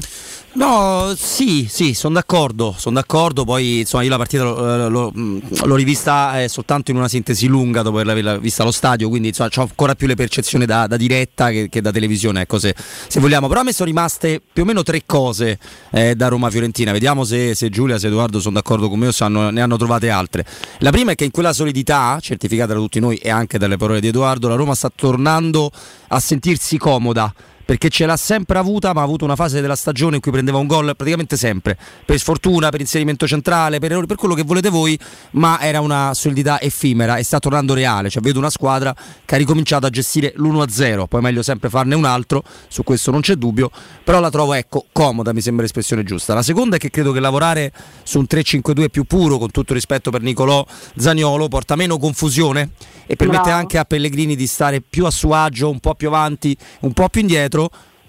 No, 0.53 1.13
sì, 1.15 1.65
sì, 1.69 1.93
sono 1.93 2.15
d'accordo, 2.15 2.75
sono 2.77 2.95
d'accordo, 2.95 3.45
poi 3.45 3.79
insomma 3.79 4.03
io 4.03 4.09
la 4.09 4.17
partita 4.17 4.43
l'ho, 4.43 4.89
l'ho, 4.89 5.11
l'ho 5.13 5.75
rivista 5.75 6.41
eh, 6.41 6.49
soltanto 6.49 6.91
in 6.91 6.97
una 6.97 7.07
sintesi 7.07 7.47
lunga 7.47 7.81
dopo 7.83 7.99
averla 7.99 8.37
vista 8.37 8.63
allo 8.63 8.73
stadio, 8.73 9.07
quindi 9.07 9.29
insomma 9.29 9.49
ho 9.55 9.61
ancora 9.61 9.95
più 9.95 10.07
le 10.07 10.15
percezioni 10.15 10.65
da, 10.65 10.87
da 10.87 10.97
diretta 10.97 11.51
che, 11.51 11.69
che, 11.69 11.79
da 11.79 11.91
televisione, 11.91 12.41
ecco 12.41 12.59
se, 12.59 12.75
se, 13.07 13.21
vogliamo, 13.21 13.47
però 13.47 13.61
a 13.61 13.63
me 13.63 13.71
sono 13.71 13.87
rimaste 13.87 14.41
più 14.51 14.63
o 14.63 14.65
meno 14.65 14.83
tre 14.83 15.03
cose 15.05 15.57
eh, 15.89 16.15
da 16.15 16.27
Roma-Fiorentina, 16.27 16.91
vediamo 16.91 17.23
se, 17.23 17.55
se, 17.55 17.69
Giulia, 17.69 17.97
se 17.97 18.07
Edoardo 18.07 18.41
sono 18.41 18.55
d'accordo 18.55 18.89
con 18.89 18.99
me 18.99 19.07
o 19.07 19.11
se 19.13 19.23
hanno, 19.23 19.51
ne 19.51 19.61
hanno 19.61 19.77
trovate 19.77 20.09
altre. 20.09 20.45
La 20.79 20.91
prima 20.91 21.13
è 21.13 21.15
che 21.15 21.23
in 21.23 21.31
quella 21.31 21.53
solidità, 21.53 22.17
certificata 22.19 22.73
da 22.73 22.79
tutti 22.79 22.99
noi 22.99 23.15
e 23.15 23.29
anche 23.29 23.57
dalle 23.57 23.77
parole 23.77 24.01
di 24.01 24.07
Edoardo, 24.07 24.49
la 24.49 24.55
Roma 24.55 24.75
sta 24.75 24.91
tornando 24.93 25.71
a 26.09 26.19
sentirsi 26.19 26.77
comoda 26.77 27.33
perché 27.71 27.87
ce 27.87 28.05
l'ha 28.05 28.17
sempre 28.17 28.59
avuta, 28.59 28.91
ma 28.91 28.99
ha 28.99 29.05
avuto 29.05 29.23
una 29.23 29.37
fase 29.37 29.61
della 29.61 29.77
stagione 29.77 30.15
in 30.15 30.21
cui 30.21 30.29
prendeva 30.29 30.57
un 30.57 30.67
gol 30.67 30.93
praticamente 30.93 31.37
sempre, 31.37 31.77
per 32.03 32.19
sfortuna, 32.19 32.67
per 32.67 32.81
inserimento 32.81 33.25
centrale, 33.25 33.79
per, 33.79 34.05
per 34.07 34.17
quello 34.17 34.33
che 34.33 34.43
volete 34.43 34.67
voi, 34.67 34.99
ma 35.31 35.57
era 35.61 35.79
una 35.79 36.13
solidità 36.13 36.59
effimera 36.59 37.15
e 37.15 37.23
sta 37.23 37.39
tornando 37.39 37.73
reale, 37.73 38.09
cioè 38.09 38.21
vedo 38.21 38.39
una 38.39 38.49
squadra 38.49 38.93
che 39.23 39.35
ha 39.35 39.37
ricominciato 39.37 39.85
a 39.85 39.89
gestire 39.89 40.33
l'1-0, 40.35 41.05
poi 41.07 41.21
meglio 41.21 41.41
sempre 41.43 41.69
farne 41.69 41.95
un 41.95 42.03
altro, 42.03 42.43
su 42.67 42.83
questo 42.83 43.09
non 43.09 43.21
c'è 43.21 43.35
dubbio, 43.35 43.71
però 44.03 44.19
la 44.19 44.29
trovo 44.29 44.51
ecco 44.51 44.87
comoda, 44.91 45.31
mi 45.31 45.39
sembra 45.39 45.63
l'espressione 45.63 46.03
giusta. 46.03 46.33
La 46.33 46.43
seconda 46.43 46.75
è 46.75 46.77
che 46.77 46.89
credo 46.89 47.13
che 47.13 47.21
lavorare 47.21 47.71
su 48.03 48.19
un 48.19 48.25
3-5-2 48.29 48.89
più 48.89 49.05
puro, 49.05 49.37
con 49.37 49.49
tutto 49.49 49.73
rispetto 49.73 50.11
per 50.11 50.19
Nicolò 50.23 50.65
Zagnolo, 50.97 51.47
porta 51.47 51.77
meno 51.77 51.97
confusione 51.97 52.71
e 53.07 53.15
permette 53.15 53.43
Bravo. 53.43 53.59
anche 53.59 53.77
a 53.77 53.85
Pellegrini 53.85 54.35
di 54.35 54.45
stare 54.45 54.81
più 54.81 55.05
a 55.05 55.09
suo 55.09 55.35
agio, 55.35 55.69
un 55.69 55.79
po' 55.79 55.95
più 55.95 56.09
avanti, 56.09 56.53
un 56.81 56.91
po' 56.91 57.07
più 57.07 57.21
indietro 57.21 57.59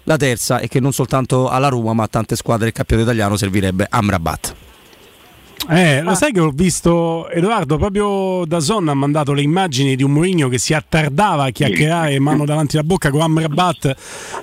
la 0.03 0.17
terza 0.17 0.59
è 0.59 0.67
che 0.67 0.79
non 0.79 0.91
soltanto 0.91 1.49
alla 1.49 1.69
Roma, 1.69 1.93
ma 1.93 2.03
a 2.03 2.07
tante 2.07 2.35
squadre 2.35 2.65
del 2.65 2.73
campionato 2.73 3.09
italiano 3.09 3.35
servirebbe 3.35 3.87
Amrabat. 3.89 4.55
Eh, 5.69 6.01
lo 6.01 6.09
ah. 6.09 6.15
sai 6.15 6.33
che 6.33 6.41
ho 6.41 6.49
visto 6.49 7.29
Edoardo 7.29 7.77
proprio 7.77 8.43
da 8.45 8.59
Zon 8.59 8.89
ha 8.89 8.93
mandato 8.93 9.31
le 9.31 9.41
immagini 9.41 9.95
di 9.95 10.03
un 10.03 10.11
Mourinho 10.11 10.49
che 10.49 10.57
si 10.57 10.73
attardava 10.73 11.45
a 11.45 11.49
chiacchierare 11.51 12.19
mano 12.19 12.43
davanti 12.43 12.75
alla 12.75 12.85
bocca 12.85 13.09
con 13.09 13.21
Amrabat. 13.21 13.95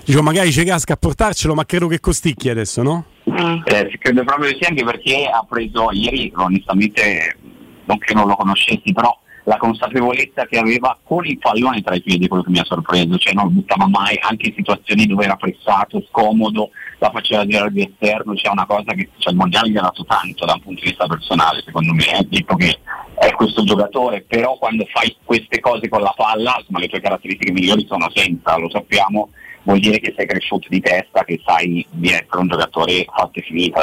Dicevo, 0.05 0.23
magari 0.23 0.51
ci 0.51 0.64
casca 0.64 0.94
a 0.94 0.96
portarcelo, 0.96 1.55
ma 1.55 1.66
credo 1.66 1.88
che 1.88 2.01
costicchi 2.01 2.49
adesso, 2.49 2.83
no? 2.83 3.05
Eh, 3.25 3.99
credo 3.99 4.25
proprio 4.25 4.51
di 4.51 4.59
sì, 4.61 4.68
anche 4.68 4.83
perché 4.83 5.27
ha 5.27 5.44
preso 5.46 5.90
ieri, 5.92 6.33
onestamente, 6.35 7.37
non 7.85 7.99
che 7.99 8.14
non 8.14 8.27
lo 8.27 8.35
conoscessi, 8.35 8.92
però 8.92 9.14
la 9.44 9.57
consapevolezza 9.57 10.46
che 10.46 10.59
aveva 10.59 10.96
con 11.03 11.24
il 11.26 11.38
pallone 11.38 11.83
tra 11.83 11.94
i 11.94 12.03
piedi, 12.03 12.29
quello 12.29 12.42
che 12.42 12.50
mi 12.50 12.59
ha 12.59 12.64
sorpreso, 12.64 13.16
cioè 13.16 13.33
non 13.33 13.53
buttava 13.53 13.87
mai, 13.87 14.18
anche 14.20 14.48
in 14.48 14.55
situazioni 14.55 15.07
dove 15.07 15.24
era 15.24 15.37
pressato, 15.37 16.05
scomodo, 16.09 16.70
la 16.98 17.11
faceva 17.11 17.46
girare 17.46 17.72
di 17.72 17.83
esterno, 17.83 18.35
cioè 18.35 18.53
una 18.53 18.66
cosa 18.66 18.92
che 18.92 19.09
cioè, 19.18 19.33
il 19.33 19.38
mondiale 19.38 19.70
gli 19.70 19.76
ha 19.76 19.83
dato 19.83 20.05
tanto 20.05 20.44
da 20.44 20.55
un 20.55 20.61
punto 20.61 20.83
di 20.83 20.88
vista 20.88 21.07
personale, 21.07 21.62
secondo 21.64 21.94
me, 21.94 22.05
è 22.05 22.26
tipo 22.29 22.55
che 22.57 22.79
è 23.14 23.33
questo 23.33 23.64
giocatore, 23.64 24.22
però 24.22 24.57
quando 24.59 24.87
fai 24.90 25.14
queste 25.24 25.61
cose 25.61 25.88
con 25.88 26.00
la 26.00 26.12
palla, 26.16 26.57
insomma, 26.59 26.79
le 26.79 26.88
tue 26.88 27.00
caratteristiche 27.00 27.53
migliori 27.53 27.87
sono 27.87 28.11
senza, 28.14 28.57
lo 28.57 28.70
sappiamo, 28.70 29.31
vuol 29.62 29.79
dire 29.79 29.98
che 30.00 30.14
sei 30.16 30.26
cresciuto 30.26 30.68
di 30.68 30.81
testa, 30.81 31.24
che 31.24 31.40
sai 31.44 31.87
di 31.90 32.09
essere 32.09 32.38
un 32.38 32.48
giocatore 32.48 33.05
fatto 33.12 33.38
e 33.38 33.42
finito. 33.42 33.81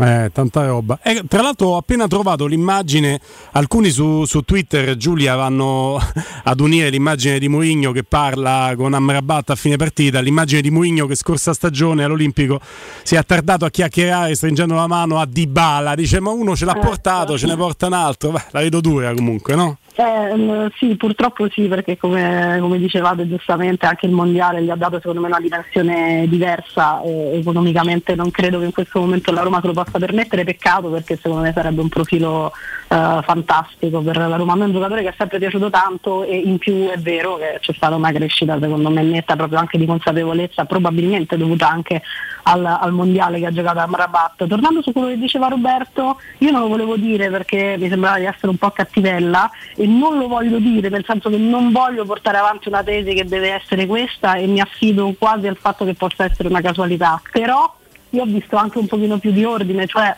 Eh, 0.00 0.30
tanta 0.32 0.64
roba. 0.64 0.98
Eh, 1.02 1.22
tra 1.28 1.42
l'altro 1.42 1.68
ho 1.68 1.76
appena 1.76 2.06
trovato 2.06 2.46
l'immagine, 2.46 3.20
alcuni 3.52 3.90
su, 3.90 4.24
su, 4.24 4.40
Twitter, 4.40 4.96
Giulia, 4.96 5.34
vanno 5.34 6.00
ad 6.44 6.60
unire 6.60 6.88
l'immagine 6.88 7.38
di 7.38 7.48
Mourinho 7.48 7.92
che 7.92 8.02
parla 8.02 8.72
con 8.76 8.94
Amrabat 8.94 9.50
a 9.50 9.54
fine 9.54 9.76
partita, 9.76 10.20
l'immagine 10.20 10.62
di 10.62 10.70
Mourinho 10.70 11.06
che 11.06 11.14
scorsa 11.14 11.52
stagione 11.52 12.04
all'Olimpico 12.04 12.58
si 13.02 13.16
è 13.16 13.18
attardato 13.18 13.66
a 13.66 13.70
chiacchierare 13.70 14.34
stringendo 14.34 14.74
la 14.74 14.86
mano 14.86 15.18
a 15.18 15.26
Dybala, 15.26 15.94
dice 15.94 16.20
ma 16.20 16.30
uno 16.30 16.56
ce 16.56 16.64
l'ha 16.64 16.74
portato, 16.74 17.36
ce 17.36 17.46
ne 17.46 17.56
porta 17.56 17.86
un 17.86 17.92
altro, 17.92 18.30
Beh, 18.30 18.44
la 18.52 18.60
vedo 18.60 18.80
dura 18.80 19.12
comunque, 19.12 19.54
no? 19.54 19.76
Eh, 19.94 20.70
sì, 20.78 20.96
purtroppo 20.96 21.46
sì, 21.50 21.68
perché 21.68 21.98
come, 21.98 22.56
come, 22.60 22.78
dicevate 22.78 23.28
giustamente 23.28 23.84
anche 23.84 24.06
il 24.06 24.12
mondiale 24.12 24.62
gli 24.62 24.70
ha 24.70 24.74
dato 24.74 24.96
secondo 24.96 25.20
me 25.20 25.26
una 25.26 25.38
dimensione 25.38 26.24
diversa 26.28 27.02
e 27.02 27.38
economicamente 27.38 28.14
non 28.14 28.30
credo 28.30 28.58
che 28.58 28.64
in 28.64 28.72
questo 28.72 29.00
momento 29.00 29.32
la 29.32 29.42
Roma 29.42 29.60
se 29.60 29.66
lo 29.66 29.74
possa 29.74 29.98
permettere, 29.98 30.44
peccato 30.44 30.88
perché 30.88 31.16
secondo 31.16 31.42
me 31.42 31.52
sarebbe 31.52 31.82
un 31.82 31.90
profilo 31.90 32.52
eh, 32.88 33.20
fantastico 33.22 34.00
per 34.00 34.16
la 34.16 34.36
Roma, 34.36 34.54
a 34.54 34.56
me 34.56 34.62
è 34.62 34.66
un 34.68 34.72
giocatore 34.72 35.02
che 35.02 35.10
è 35.10 35.14
sempre 35.14 35.38
piaciuto 35.38 35.68
tanto 35.68 36.24
e 36.24 36.38
in 36.38 36.56
più 36.56 36.88
è 36.88 36.96
vero 36.96 37.36
che 37.36 37.58
c'è 37.60 37.74
stata 37.74 37.94
una 37.94 38.12
crescita 38.12 38.58
secondo 38.58 38.88
me 38.88 39.02
netta 39.02 39.36
proprio 39.36 39.58
anche 39.58 39.76
di 39.76 39.84
consapevolezza, 39.84 40.64
probabilmente 40.64 41.36
dovuta 41.36 41.68
anche 41.68 42.00
al, 42.44 42.64
al 42.64 42.92
mondiale 42.92 43.38
che 43.38 43.46
ha 43.46 43.52
giocato 43.52 43.80
a 43.80 43.86
Marabat. 43.86 44.46
Tornando 44.46 44.80
su 44.80 44.92
quello 44.92 45.08
che 45.08 45.18
diceva 45.18 45.48
Roberto, 45.48 46.18
io 46.38 46.50
non 46.50 46.62
lo 46.62 46.68
volevo 46.68 46.96
dire 46.96 47.28
perché 47.28 47.76
mi 47.78 47.90
sembrava 47.90 48.18
di 48.18 48.24
essere 48.24 48.48
un 48.48 48.56
po' 48.56 48.70
cattivella 48.70 49.50
e 49.82 49.86
non 49.86 50.16
lo 50.16 50.28
voglio 50.28 50.60
dire 50.60 50.88
nel 50.88 51.04
senso 51.04 51.28
che 51.28 51.38
non 51.38 51.72
voglio 51.72 52.04
portare 52.04 52.36
avanti 52.36 52.68
una 52.68 52.84
tesi 52.84 53.14
che 53.14 53.24
deve 53.24 53.50
essere 53.50 53.84
questa 53.86 54.34
e 54.34 54.46
mi 54.46 54.60
affido 54.60 55.12
quasi 55.18 55.48
al 55.48 55.56
fatto 55.56 55.84
che 55.84 55.94
possa 55.94 56.22
essere 56.22 56.46
una 56.48 56.60
casualità, 56.60 57.20
però 57.32 57.74
io 58.10 58.22
ho 58.22 58.26
visto 58.26 58.54
anche 58.54 58.78
un 58.78 58.86
pochino 58.86 59.18
più 59.18 59.32
di 59.32 59.44
ordine, 59.44 59.88
cioè 59.88 60.16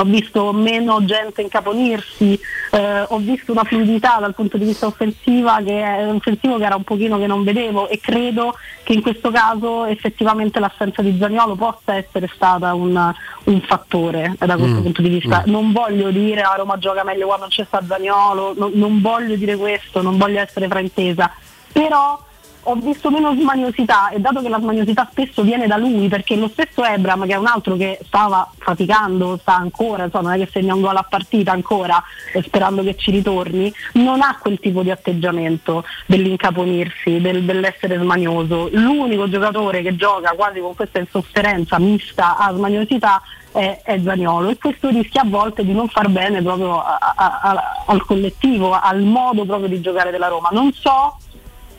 ho 0.00 0.04
visto 0.04 0.52
meno 0.52 1.04
gente 1.04 1.42
incaponirsi, 1.42 2.38
eh, 2.70 3.04
ho 3.08 3.18
visto 3.18 3.50
una 3.50 3.64
fluidità 3.64 4.18
dal 4.20 4.34
punto 4.34 4.56
di 4.56 4.64
vista 4.64 4.86
offensiva 4.86 5.60
che, 5.64 5.82
offensivo 6.14 6.56
che 6.56 6.64
era 6.64 6.76
un 6.76 6.84
pochino 6.84 7.18
che 7.18 7.26
non 7.26 7.42
vedevo 7.42 7.88
e 7.88 7.98
credo 8.00 8.54
che 8.84 8.92
in 8.92 9.02
questo 9.02 9.30
caso 9.30 9.86
effettivamente 9.86 10.60
l'assenza 10.60 11.02
di 11.02 11.16
Zagnolo 11.18 11.56
possa 11.56 11.96
essere 11.96 12.30
stata 12.32 12.74
un, 12.74 13.12
un 13.44 13.60
fattore 13.62 14.34
da 14.38 14.56
questo 14.56 14.78
mm. 14.78 14.82
punto 14.82 15.02
di 15.02 15.08
vista. 15.08 15.42
Mm. 15.46 15.50
Non 15.50 15.72
voglio 15.72 16.10
dire 16.10 16.42
a 16.42 16.52
ah, 16.52 16.56
Roma 16.56 16.78
gioca 16.78 17.02
meglio 17.02 17.26
quando 17.26 17.46
non 17.46 17.50
c'è 17.52 17.64
sta 17.64 17.82
Zagnolo, 17.84 18.54
no, 18.56 18.70
non 18.72 19.00
voglio 19.00 19.34
dire 19.34 19.56
questo, 19.56 20.00
non 20.00 20.16
voglio 20.16 20.40
essere 20.40 20.68
fraintesa, 20.68 21.30
però 21.72 22.26
ho 22.70 22.74
visto 22.74 23.10
meno 23.10 23.34
smaniosità 23.34 24.10
e 24.10 24.20
dato 24.20 24.42
che 24.42 24.48
la 24.50 24.58
smaniosità 24.58 25.08
spesso 25.10 25.42
viene 25.42 25.66
da 25.66 25.78
lui 25.78 26.06
perché 26.08 26.36
lo 26.36 26.48
stesso 26.48 26.84
Ebram 26.84 27.26
che 27.26 27.32
è 27.32 27.36
un 27.36 27.46
altro 27.46 27.76
che 27.76 27.98
stava 28.04 28.50
faticando, 28.58 29.38
sta 29.38 29.56
ancora, 29.56 30.04
insomma, 30.04 30.30
non 30.30 30.40
è 30.40 30.44
che 30.44 30.50
segna 30.52 30.74
un 30.74 30.82
gol 30.82 30.96
a 30.96 31.02
partita 31.02 31.52
ancora 31.52 32.02
sperando 32.42 32.82
che 32.82 32.94
ci 32.96 33.10
ritorni, 33.10 33.72
non 33.94 34.20
ha 34.20 34.36
quel 34.38 34.60
tipo 34.60 34.82
di 34.82 34.90
atteggiamento 34.90 35.82
dell'incaponirsi, 36.04 37.20
del, 37.20 37.44
dell'essere 37.44 37.98
smanioso. 37.98 38.68
L'unico 38.72 39.30
giocatore 39.30 39.80
che 39.80 39.96
gioca 39.96 40.32
quasi 40.32 40.60
con 40.60 40.74
questa 40.74 40.98
insofferenza 40.98 41.78
mista 41.78 42.36
a 42.36 42.52
smaniosità 42.52 43.22
è, 43.52 43.80
è 43.82 43.98
Zaniolo 43.98 44.50
e 44.50 44.58
questo 44.58 44.88
rischia 44.88 45.22
a 45.22 45.26
volte 45.26 45.64
di 45.64 45.72
non 45.72 45.88
far 45.88 46.08
bene 46.08 46.42
proprio 46.42 46.82
a, 46.82 46.98
a, 47.16 47.40
a, 47.40 47.84
al 47.86 48.04
collettivo, 48.04 48.78
al 48.78 49.00
modo 49.00 49.46
proprio 49.46 49.68
di 49.68 49.80
giocare 49.80 50.10
della 50.10 50.28
Roma. 50.28 50.50
Non 50.52 50.70
so 50.72 51.16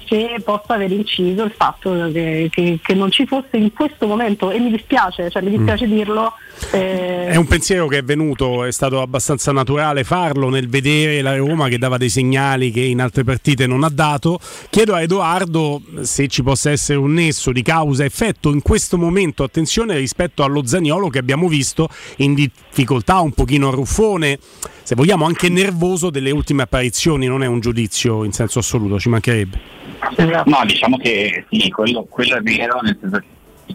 che 0.09 0.41
possa 0.43 0.73
aver 0.73 0.91
inciso 0.91 1.43
il 1.43 1.51
fatto 1.51 2.09
che, 2.11 2.49
che, 2.51 2.79
che, 2.81 2.93
non 2.95 3.11
ci 3.11 3.27
fosse 3.27 3.57
in 3.57 3.71
questo 3.71 4.07
momento, 4.07 4.49
e 4.49 4.57
mi 4.57 4.71
dispiace, 4.71 5.29
cioè 5.29 5.43
mi 5.43 5.51
dispiace 5.51 5.85
mm. 5.85 5.91
dirlo. 5.91 6.33
Eh... 6.71 7.27
È 7.27 7.35
un 7.35 7.45
pensiero 7.45 7.87
che 7.87 7.99
è 7.99 8.03
venuto, 8.03 8.63
è 8.63 8.71
stato 8.71 9.01
abbastanza 9.01 9.51
naturale 9.51 10.03
farlo 10.03 10.49
nel 10.49 10.67
vedere 10.67 11.21
la 11.21 11.35
Roma 11.35 11.67
che 11.67 11.77
dava 11.77 11.97
dei 11.97 12.09
segnali 12.09 12.71
che 12.71 12.81
in 12.81 13.01
altre 13.01 13.23
partite 13.23 13.67
non 13.67 13.83
ha 13.83 13.89
dato. 13.89 14.39
Chiedo 14.69 14.93
a 14.95 15.01
Edoardo 15.01 15.81
se 16.01 16.27
ci 16.27 16.41
possa 16.41 16.71
essere 16.71 16.97
un 16.97 17.13
nesso 17.13 17.51
di 17.51 17.61
causa-effetto 17.61 18.49
in 18.51 18.61
questo 18.61 18.97
momento, 18.97 19.43
attenzione 19.43 19.95
rispetto 19.97 20.43
allo 20.43 20.65
Zagnolo 20.65 21.09
che 21.09 21.19
abbiamo 21.19 21.47
visto 21.47 21.87
in 22.17 22.33
difficoltà 22.33 23.19
un 23.19 23.31
pochino 23.31 23.69
ruffone 23.69 24.39
se 24.89 24.95
vogliamo 24.95 25.25
anche 25.25 25.49
nervoso 25.49 26.09
delle 26.09 26.31
ultime 26.31 26.63
apparizioni, 26.63 27.27
non 27.27 27.43
è 27.43 27.45
un 27.45 27.59
giudizio 27.59 28.23
in 28.23 28.31
senso 28.31 28.57
assoluto, 28.57 28.97
ci 28.97 29.09
mancherebbe. 29.09 29.59
No, 30.45 30.63
diciamo 30.65 30.97
che 30.97 31.45
sì, 31.47 31.69
quello, 31.69 32.07
quello 32.09 32.37
è 32.37 32.41
vero, 32.41 32.79
nel 32.81 32.97
senso 32.99 33.21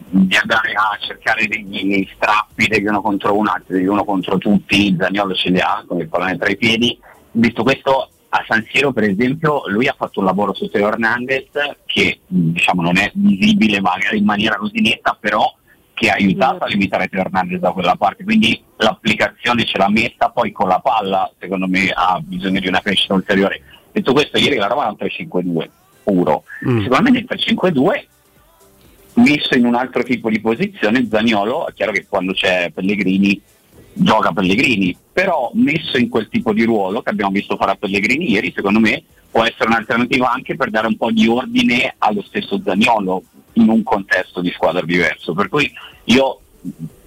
di 0.09 0.37
andare 0.37 0.73
a 0.73 0.97
cercare 0.99 1.47
degli 1.47 2.09
strappi 2.15 2.67
degli 2.67 2.87
uno 2.87 3.01
contro 3.01 3.37
uno, 3.37 3.51
anzi 3.51 3.73
degli 3.73 3.87
uno 3.87 4.05
contro 4.05 4.39
tutti, 4.39 4.97
Zagnolo 4.99 5.35
ce 5.35 5.51
li 5.51 5.61
ha 5.61 5.85
con 5.87 6.01
il 6.01 6.09
pallone 6.09 6.37
tra 6.37 6.49
i 6.49 6.57
piedi. 6.57 6.99
Visto 7.33 7.63
questo 7.63 8.09
a 8.29 8.45
San 8.49 8.65
Siro 8.71 8.93
per 8.93 9.05
esempio 9.05 9.63
lui 9.69 9.87
ha 9.87 9.95
fatto 9.97 10.19
un 10.19 10.27
lavoro 10.27 10.53
su 10.55 10.69
Teo 10.69 10.89
Hernandez 10.89 11.51
che 11.87 12.19
diciamo 12.27 12.83
non 12.83 12.97
è 12.97 13.11
visibile 13.15 13.81
magari 13.81 14.19
in 14.19 14.25
maniera 14.25 14.57
così 14.57 14.81
netta, 14.81 15.17
però 15.19 15.53
che 15.95 16.11
ha 16.11 16.15
aiutato 16.15 16.65
a 16.65 16.67
limitare 16.67 17.09
Teo 17.09 17.21
Hernandez 17.21 17.61
da 17.61 17.71
quella 17.71 17.95
parte, 17.95 18.25
quindi 18.25 18.61
l'applicazione 18.77 19.65
ce 19.65 19.79
l'ha 19.79 19.89
messa, 19.89 20.31
poi 20.31 20.51
con 20.51 20.69
la 20.69 20.81
palla 20.81 21.31
secondo 21.39 21.69
me 21.69 21.89
ha 21.95 22.21
bisogno 22.21 22.59
di 22.59 22.67
una 22.67 22.81
crescita 22.81 23.15
ulteriore. 23.15 23.63
Detto 23.93 24.13
questo, 24.13 24.39
ieri 24.39 24.57
la 24.57 24.67
Roma 24.67 24.83
era 24.83 24.91
un 24.91 24.97
3-5-2 24.99 25.69
puro, 26.03 26.43
mm. 26.69 26.87
me 26.89 27.11
nel 27.11 27.27
3-5-2 27.29 28.07
messo 29.15 29.55
in 29.57 29.67
un 29.67 29.75
altro 29.75 30.03
tipo 30.03 30.29
di 30.29 30.41
posizione, 30.41 31.07
Zagnolo, 31.09 31.69
è 31.69 31.73
chiaro 31.73 31.93
che 31.93 32.07
quando 32.09 32.33
c'è 32.33 32.71
Pellegrini 32.73 33.41
gioca 33.95 34.33
Pellegrini, 34.33 34.97
però 35.13 35.51
messo 35.55 35.97
in 35.99 36.09
quel 36.09 36.29
tipo 36.29 36.53
di 36.53 36.65
ruolo 36.65 37.01
che 37.03 37.11
abbiamo 37.11 37.31
visto 37.31 37.57
fare 37.57 37.73
a 37.73 37.77
Pellegrini 37.77 38.31
ieri, 38.31 38.53
secondo 38.55 38.81
me 38.81 39.03
può 39.31 39.45
essere 39.45 39.67
un'alternativa 39.67 40.31
anche 40.31 40.57
per 40.57 40.71
dare 40.71 40.89
un 40.89 40.97
po' 40.97 41.11
di 41.11 41.27
ordine 41.27 41.95
allo 41.99 42.23
stesso 42.23 42.61
Zagnolo 42.63 43.23
in 43.55 43.69
un 43.69 43.83
contesto 43.83 44.41
di 44.41 44.51
squadra 44.51 44.83
diverso. 44.83 45.33
Per 45.33 45.49
cui 45.49 45.71
io 46.05 46.41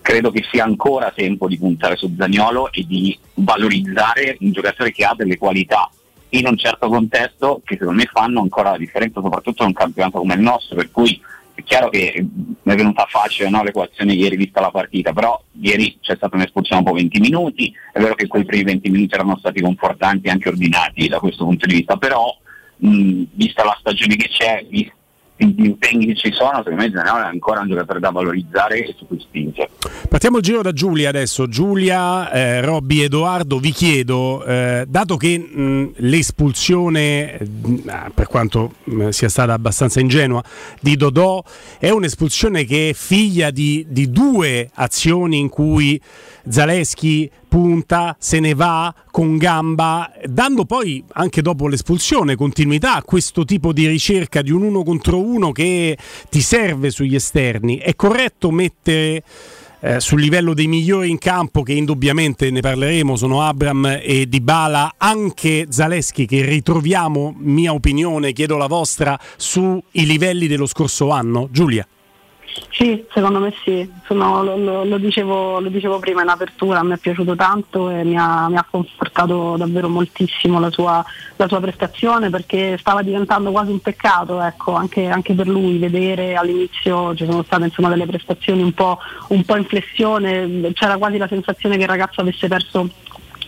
credo 0.01 0.31
che 0.31 0.45
sia 0.49 0.63
ancora 0.63 1.11
tempo 1.11 1.47
di 1.47 1.57
puntare 1.57 1.97
su 1.97 2.13
Zagnolo 2.17 2.71
e 2.71 2.85
di 2.85 3.17
valorizzare 3.33 4.37
un 4.39 4.51
giocatore 4.51 4.91
che 4.91 5.03
ha 5.03 5.13
delle 5.15 5.37
qualità 5.37 5.89
in 6.29 6.47
un 6.47 6.57
certo 6.57 6.87
contesto 6.87 7.61
che 7.63 7.77
secondo 7.77 8.01
me 8.01 8.09
fanno 8.11 8.41
ancora 8.41 8.71
la 8.71 8.77
differenza, 8.77 9.21
soprattutto 9.21 9.63
in 9.63 9.69
un 9.69 9.73
campionato 9.73 10.19
come 10.19 10.33
il 10.33 10.41
nostro, 10.41 10.75
per 10.75 10.91
cui 10.91 11.19
chiaro 11.67 11.89
che 11.89 12.13
mi 12.17 12.73
è 12.73 12.75
venuta 12.75 13.05
facile 13.07 13.49
no, 13.49 13.61
l'equazione 13.61 14.13
ieri 14.13 14.37
vista 14.37 14.61
la 14.61 14.71
partita, 14.71 15.11
però 15.11 15.39
ieri 15.61 15.97
c'è 16.01 16.15
stata 16.15 16.35
un'espulsione 16.35 16.81
dopo 16.81 16.95
20 16.95 17.19
minuti, 17.19 17.71
è 17.91 17.99
vero 17.99 18.15
che 18.15 18.27
quei 18.27 18.45
primi 18.45 18.63
20 18.63 18.89
minuti 18.89 19.13
erano 19.13 19.37
stati 19.37 19.61
confortanti 19.61 20.27
e 20.27 20.31
anche 20.31 20.49
ordinati 20.49 21.07
da 21.07 21.19
questo 21.19 21.43
punto 21.43 21.65
di 21.67 21.75
vista, 21.75 21.97
però 21.97 22.35
mh, 22.77 23.23
vista 23.33 23.65
la 23.65 23.75
stagione 23.79 24.15
che 24.15 24.29
c'è, 24.29 24.65
gli 25.45 25.65
impegni 25.65 26.07
che 26.07 26.15
ci 26.15 26.31
sono, 26.31 26.57
secondo 26.57 26.81
me 26.81 26.91
Zanello 26.93 27.23
è 27.23 27.27
ancora 27.27 27.61
un 27.61 27.69
giocatore 27.69 27.99
da 27.99 28.09
valorizzare 28.09 28.85
e 28.85 28.95
su 28.97 29.05
cui 29.05 29.19
spingere. 29.19 29.69
Partiamo 30.09 30.37
il 30.37 30.43
giro 30.43 30.61
da 30.61 30.71
Giulia 30.71 31.09
adesso. 31.09 31.47
Giulia, 31.47 32.31
eh, 32.31 32.61
Robby, 32.61 33.01
Edoardo, 33.01 33.59
vi 33.59 33.71
chiedo, 33.71 34.43
eh, 34.45 34.85
dato 34.87 35.17
che 35.17 35.37
mh, 35.37 35.91
l'espulsione, 35.97 37.37
mh, 37.39 38.11
per 38.13 38.27
quanto 38.27 38.73
mh, 38.83 39.09
sia 39.09 39.29
stata 39.29 39.53
abbastanza 39.53 39.99
ingenua, 39.99 40.43
di 40.79 40.95
Dodò, 40.95 41.43
è 41.77 41.89
un'espulsione 41.89 42.65
che 42.65 42.89
è 42.89 42.93
figlia 42.93 43.51
di, 43.51 43.85
di 43.87 44.09
due 44.09 44.69
azioni 44.73 45.37
in 45.37 45.49
cui 45.49 46.01
Zaleschi 46.49 47.29
punta, 47.47 48.15
se 48.19 48.39
ne 48.39 48.53
va 48.53 48.93
con 49.11 49.37
gamba, 49.37 50.11
dando 50.25 50.65
poi 50.65 51.03
anche 51.13 51.41
dopo 51.41 51.67
l'espulsione 51.67 52.35
continuità 52.35 52.95
a 52.95 53.03
questo 53.03 53.45
tipo 53.45 53.73
di 53.73 53.87
ricerca 53.87 54.41
di 54.41 54.51
un 54.51 54.63
uno 54.63 54.83
contro 54.83 55.19
uno 55.19 55.51
che 55.51 55.97
ti 56.29 56.41
serve 56.41 56.89
sugli 56.89 57.15
esterni. 57.15 57.77
È 57.77 57.95
corretto 57.95 58.51
mettere 58.51 59.23
eh, 59.79 59.99
sul 59.99 60.21
livello 60.21 60.53
dei 60.53 60.67
migliori 60.67 61.09
in 61.09 61.17
campo, 61.17 61.63
che 61.63 61.73
indubbiamente 61.73 62.49
ne 62.49 62.61
parleremo, 62.61 63.15
sono 63.15 63.41
Abram 63.41 63.99
e 64.01 64.25
Dybala, 64.27 64.95
anche 64.97 65.67
Zaleschi 65.69 66.25
che 66.25 66.43
ritroviamo, 66.43 67.35
mia 67.37 67.73
opinione, 67.73 68.33
chiedo 68.33 68.57
la 68.57 68.67
vostra, 68.67 69.19
sui 69.35 69.81
livelli 69.91 70.47
dello 70.47 70.65
scorso 70.65 71.09
anno. 71.09 71.47
Giulia. 71.51 71.87
Sì, 72.71 73.05
secondo 73.11 73.39
me 73.39 73.53
sì, 73.63 73.89
Sono, 74.05 74.43
lo, 74.43 74.55
lo, 74.55 74.83
lo, 74.83 74.97
dicevo, 74.97 75.59
lo, 75.59 75.69
dicevo, 75.69 75.99
prima 75.99 76.21
in 76.21 76.29
apertura, 76.29 76.83
mi 76.83 76.93
è 76.93 76.97
piaciuto 76.97 77.35
tanto 77.35 77.89
e 77.89 78.03
mi 78.03 78.17
ha, 78.17 78.47
mi 78.49 78.55
ha 78.55 78.65
confortato 78.69 79.57
davvero 79.57 79.89
moltissimo 79.89 80.59
la 80.59 80.71
sua, 80.71 81.03
la 81.35 81.47
sua, 81.47 81.59
prestazione 81.59 82.29
perché 82.29 82.77
stava 82.79 83.01
diventando 83.01 83.51
quasi 83.51 83.71
un 83.71 83.79
peccato 83.79 84.41
ecco, 84.41 84.73
anche, 84.73 85.07
anche, 85.07 85.33
per 85.33 85.47
lui 85.47 85.77
vedere 85.77 86.35
all'inizio 86.35 87.15
ci 87.15 87.25
sono 87.25 87.43
state 87.43 87.65
insomma, 87.65 87.89
delle 87.89 88.05
prestazioni 88.05 88.61
un 88.61 88.73
po', 88.73 88.99
un 89.29 89.43
po' 89.43 89.57
in 89.57 89.65
flessione, 89.65 90.71
c'era 90.73 90.97
quasi 90.97 91.17
la 91.17 91.27
sensazione 91.27 91.75
che 91.75 91.83
il 91.83 91.89
ragazzo 91.89 92.21
avesse 92.21 92.47
perso 92.47 92.89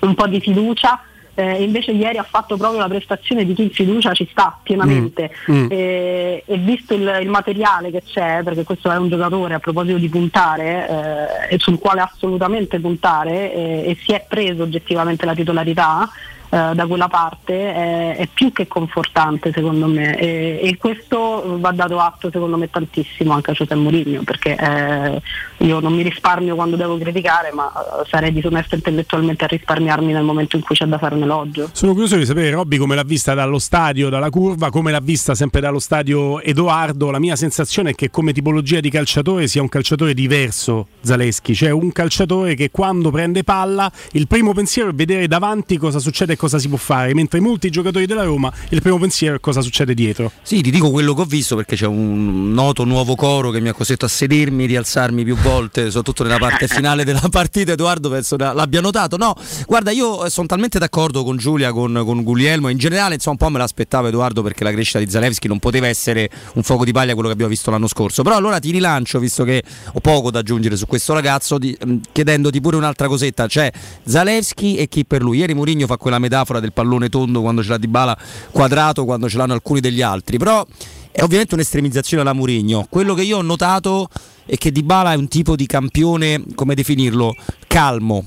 un 0.01 0.15
po' 0.15 0.27
di 0.27 0.39
fiducia 0.39 1.01
eh, 1.39 1.63
invece 1.63 1.91
ieri 1.91 2.17
ha 2.17 2.23
fatto 2.23 2.57
proprio 2.57 2.79
la 2.79 2.87
prestazione 2.87 3.45
di 3.45 3.53
chi 3.53 3.63
in 3.63 3.71
fiducia 3.71 4.13
ci 4.13 4.27
sta 4.29 4.57
pienamente 4.61 5.07
Mm, 5.49 5.55
mm. 5.55 5.67
E, 5.69 6.43
e 6.45 6.57
visto 6.57 6.93
il, 6.93 7.19
il 7.21 7.29
materiale 7.29 7.91
che 7.91 8.03
c'è, 8.03 8.41
perché 8.43 8.63
questo 8.63 8.91
è 8.91 8.97
un 8.97 9.09
giocatore 9.09 9.53
a 9.53 9.59
proposito 9.59 9.97
di 9.97 10.09
puntare 10.09 11.47
eh, 11.49 11.55
e 11.55 11.59
sul 11.59 11.79
quale 11.79 12.01
assolutamente 12.01 12.79
puntare 12.79 13.53
eh, 13.53 13.83
e 13.89 13.97
si 14.01 14.11
è 14.11 14.25
preso 14.27 14.63
oggettivamente 14.63 15.25
la 15.25 15.33
titolarità. 15.33 16.09
Eh, 16.49 16.71
da 16.73 16.87
quella 16.87 17.07
parte 17.07 17.73
è, 17.73 18.15
è 18.17 18.27
più 18.27 18.51
che 18.51 18.67
confortante 18.67 19.51
secondo 19.53 19.85
me. 19.87 20.17
E, 20.17 20.59
e 20.63 20.77
questo 20.77 21.57
va 21.59 21.71
dato 21.71 21.99
atto 21.99 22.31
secondo 22.31 22.57
me 22.57 22.69
tantissimo 22.69 23.33
anche 23.33 23.51
a 23.51 23.53
José 23.53 23.75
Mourinho 23.75 24.23
perché 24.23 24.55
eh, 24.55 25.21
io 25.65 25.79
non 25.79 25.93
mi 25.93 26.01
risparmio 26.01 26.55
quando 26.55 26.75
devo 26.75 26.97
criticare 26.97 27.51
ma 27.53 27.71
eh, 27.71 28.07
sarei 28.07 28.33
disonesta 28.33 28.75
intellettualmente 28.75 29.43
a 29.43 29.47
risparmiarmi 29.47 30.11
nel 30.11 30.23
momento 30.23 30.55
in 30.55 30.63
cui 30.63 30.75
c'è 30.75 30.85
da 30.85 30.97
fare 30.97 31.15
un 31.15 31.23
elogio. 31.23 31.69
Sono 31.71 31.91
curioso 31.91 32.17
di 32.17 32.25
sapere, 32.25 32.49
Robby, 32.49 32.77
come 32.77 32.95
l'ha 32.95 33.03
vista 33.03 33.35
dallo 33.35 33.59
stadio, 33.59 34.09
dalla 34.09 34.29
curva, 34.29 34.71
come 34.71 34.91
l'ha 34.91 35.01
vista 35.01 35.35
sempre 35.35 35.61
dallo 35.61 35.79
stadio 35.79 36.41
Edoardo. 36.41 37.11
La 37.11 37.19
mia 37.19 37.35
sensazione 37.35 37.91
è 37.91 37.95
che 37.95 38.09
come 38.09 38.33
tipologia 38.33 38.79
di 38.79 38.89
calciatore 38.89 39.47
sia 39.47 39.61
un 39.61 39.69
calciatore 39.69 40.15
diverso, 40.15 40.87
Zaleschi, 41.01 41.53
cioè 41.53 41.69
un 41.69 41.91
calciatore 41.91 42.55
che 42.55 42.71
quando 42.71 43.11
prende 43.11 43.43
palla 43.43 43.91
il 44.13 44.27
primo 44.27 44.53
pensiero 44.53 44.89
è 44.89 44.93
vedere 44.93 45.27
davanti 45.27 45.77
cosa 45.77 45.99
succede 45.99 46.37
cosa 46.39 46.57
si 46.57 46.69
può 46.69 46.77
fare, 46.77 47.13
mentre 47.13 47.41
molti 47.41 47.69
giocatori 47.69 48.05
della 48.05 48.23
Roma 48.23 48.51
il 48.69 48.81
primo 48.81 48.97
pensiero 48.97 49.35
è 49.35 49.39
cosa 49.41 49.59
succede 49.59 49.93
dietro. 49.93 50.31
Sì, 50.41 50.61
ti 50.61 50.71
dico 50.71 50.89
quello 50.89 51.13
che 51.13 51.21
ho 51.21 51.25
visto 51.25 51.57
perché 51.57 51.75
c'è 51.75 51.85
un 51.85 52.53
noto 52.53 52.85
nuovo 52.85 53.15
coro 53.15 53.51
che 53.51 53.59
mi 53.59 53.67
ha 53.67 53.73
costretto 53.73 54.05
a 54.05 54.07
sedermi, 54.07 54.65
rialzarmi 54.65 55.25
più 55.25 55.35
volte, 55.35 55.87
soprattutto 55.87 56.23
nella 56.23 56.37
parte 56.37 56.67
finale 56.71 57.03
della 57.03 57.27
partita. 57.29 57.73
Edoardo 57.73 58.09
penso 58.09 58.37
l'abbia 58.37 58.79
notato. 58.79 59.17
No, 59.17 59.35
guarda, 59.67 59.91
io 59.91 60.29
sono 60.29 60.47
talmente 60.47 60.79
d'accordo 60.79 61.25
con 61.25 61.35
Giulia, 61.35 61.73
con, 61.73 62.01
con 62.05 62.23
Guglielmo. 62.23 62.69
In 62.69 62.77
generale, 62.77 63.15
insomma, 63.15 63.37
un 63.41 63.45
po' 63.45 63.51
me 63.51 63.59
l'aspettavo 63.59 64.07
Edoardo 64.07 64.41
perché 64.41 64.63
la 64.63 64.71
crescita 64.71 64.99
di 64.99 65.09
Zalewski 65.09 65.49
non 65.49 65.59
poteva 65.59 65.87
essere 65.87 66.29
un 66.53 66.63
fuoco 66.63 66.85
di 66.85 66.93
paglia 66.93 67.11
quello 67.11 67.27
che 67.27 67.33
abbiamo 67.33 67.51
visto 67.51 67.69
l'anno 67.69 67.87
scorso. 67.87 68.23
Però 68.23 68.37
allora 68.37 68.59
ti 68.59 68.71
rilancio, 68.71 69.19
visto 69.19 69.43
che 69.43 69.61
ho 69.91 69.99
poco 69.99 70.31
da 70.31 70.39
aggiungere 70.39 70.77
su 70.77 70.85
questo 70.87 71.13
ragazzo, 71.13 71.57
di- 71.57 71.77
chiedendoti 72.13 72.61
pure 72.61 72.77
un'altra 72.77 73.07
cosetta. 73.07 73.45
C'è 73.45 73.69
Zalewski 74.05 74.77
e 74.77 74.87
chi 74.87 75.03
per 75.05 75.21
lui. 75.21 75.39
Ieri 75.39 75.53
Mourinho 75.53 75.85
fa 75.85 75.97
quella 75.97 76.17
metafora 76.29 76.59
del 76.59 76.71
pallone 76.71 77.09
tondo 77.09 77.41
quando 77.41 77.63
ce 77.63 77.69
l'ha 77.69 77.77
di 77.77 77.87
bala 77.87 78.17
quadrato, 78.51 79.03
quando 79.03 79.27
ce 79.27 79.37
l'hanno 79.37 79.53
alcuni 79.53 79.79
degli 79.79 80.01
altri. 80.01 80.37
Però 80.37 80.65
è 81.11 81.23
ovviamente 81.23 81.55
un'estremizzazione 81.55 82.21
alla 82.21 82.33
Mourinho. 82.33 82.85
Quello 82.89 83.15
che 83.15 83.23
io 83.23 83.37
ho 83.37 83.41
notato 83.41 84.07
è 84.45 84.55
che 84.57 84.71
Dybala 84.71 85.13
è 85.13 85.15
un 85.15 85.27
tipo 85.27 85.55
di 85.55 85.65
campione, 85.65 86.43
come 86.55 86.75
definirlo, 86.75 87.35
calmo. 87.67 88.23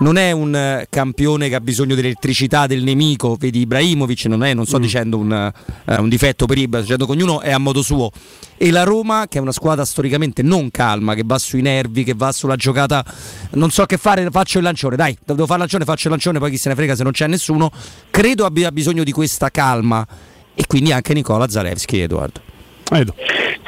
Non 0.00 0.16
è 0.16 0.32
un 0.32 0.54
eh, 0.54 0.86
campione 0.88 1.50
che 1.50 1.54
ha 1.54 1.60
bisogno 1.60 1.94
dell'elettricità 1.94 2.66
del 2.66 2.82
nemico, 2.82 3.36
vedi 3.38 3.60
Ibrahimovic, 3.60 4.24
non, 4.26 4.42
è, 4.42 4.54
non 4.54 4.64
sto 4.64 4.78
dicendo 4.78 5.18
un, 5.18 5.30
eh, 5.30 5.96
un 5.96 6.08
difetto 6.08 6.46
per 6.46 6.56
Ibra, 6.56 6.78
sto 6.78 6.86
dicendo 6.86 7.04
che 7.04 7.12
ognuno 7.12 7.42
è 7.42 7.50
a 7.52 7.58
modo 7.58 7.82
suo. 7.82 8.10
E 8.56 8.70
la 8.70 8.84
Roma, 8.84 9.26
che 9.28 9.36
è 9.36 9.40
una 9.42 9.52
squadra 9.52 9.84
storicamente 9.84 10.40
non 10.42 10.70
calma, 10.70 11.14
che 11.14 11.22
va 11.24 11.38
sui 11.38 11.60
nervi, 11.60 12.02
che 12.02 12.14
va 12.14 12.32
sulla 12.32 12.56
giocata, 12.56 13.04
non 13.52 13.70
so 13.70 13.84
che 13.84 13.98
fare, 13.98 14.26
faccio 14.30 14.56
il 14.56 14.64
lancione, 14.64 14.96
dai, 14.96 15.16
devo 15.22 15.44
fare 15.44 15.54
il 15.54 15.60
lancione, 15.60 15.84
faccio 15.84 16.06
il 16.06 16.12
lancione, 16.12 16.38
poi 16.38 16.50
chi 16.50 16.56
se 16.56 16.70
ne 16.70 16.74
frega 16.74 16.96
se 16.96 17.02
non 17.02 17.12
c'è 17.12 17.26
nessuno, 17.26 17.70
credo 18.10 18.46
abbia 18.46 18.72
bisogno 18.72 19.04
di 19.04 19.12
questa 19.12 19.50
calma. 19.50 20.06
E 20.54 20.66
quindi 20.66 20.92
anche 20.92 21.12
Nicola 21.12 21.48
Zalewski, 21.48 22.00
Edoardo. 22.00 22.49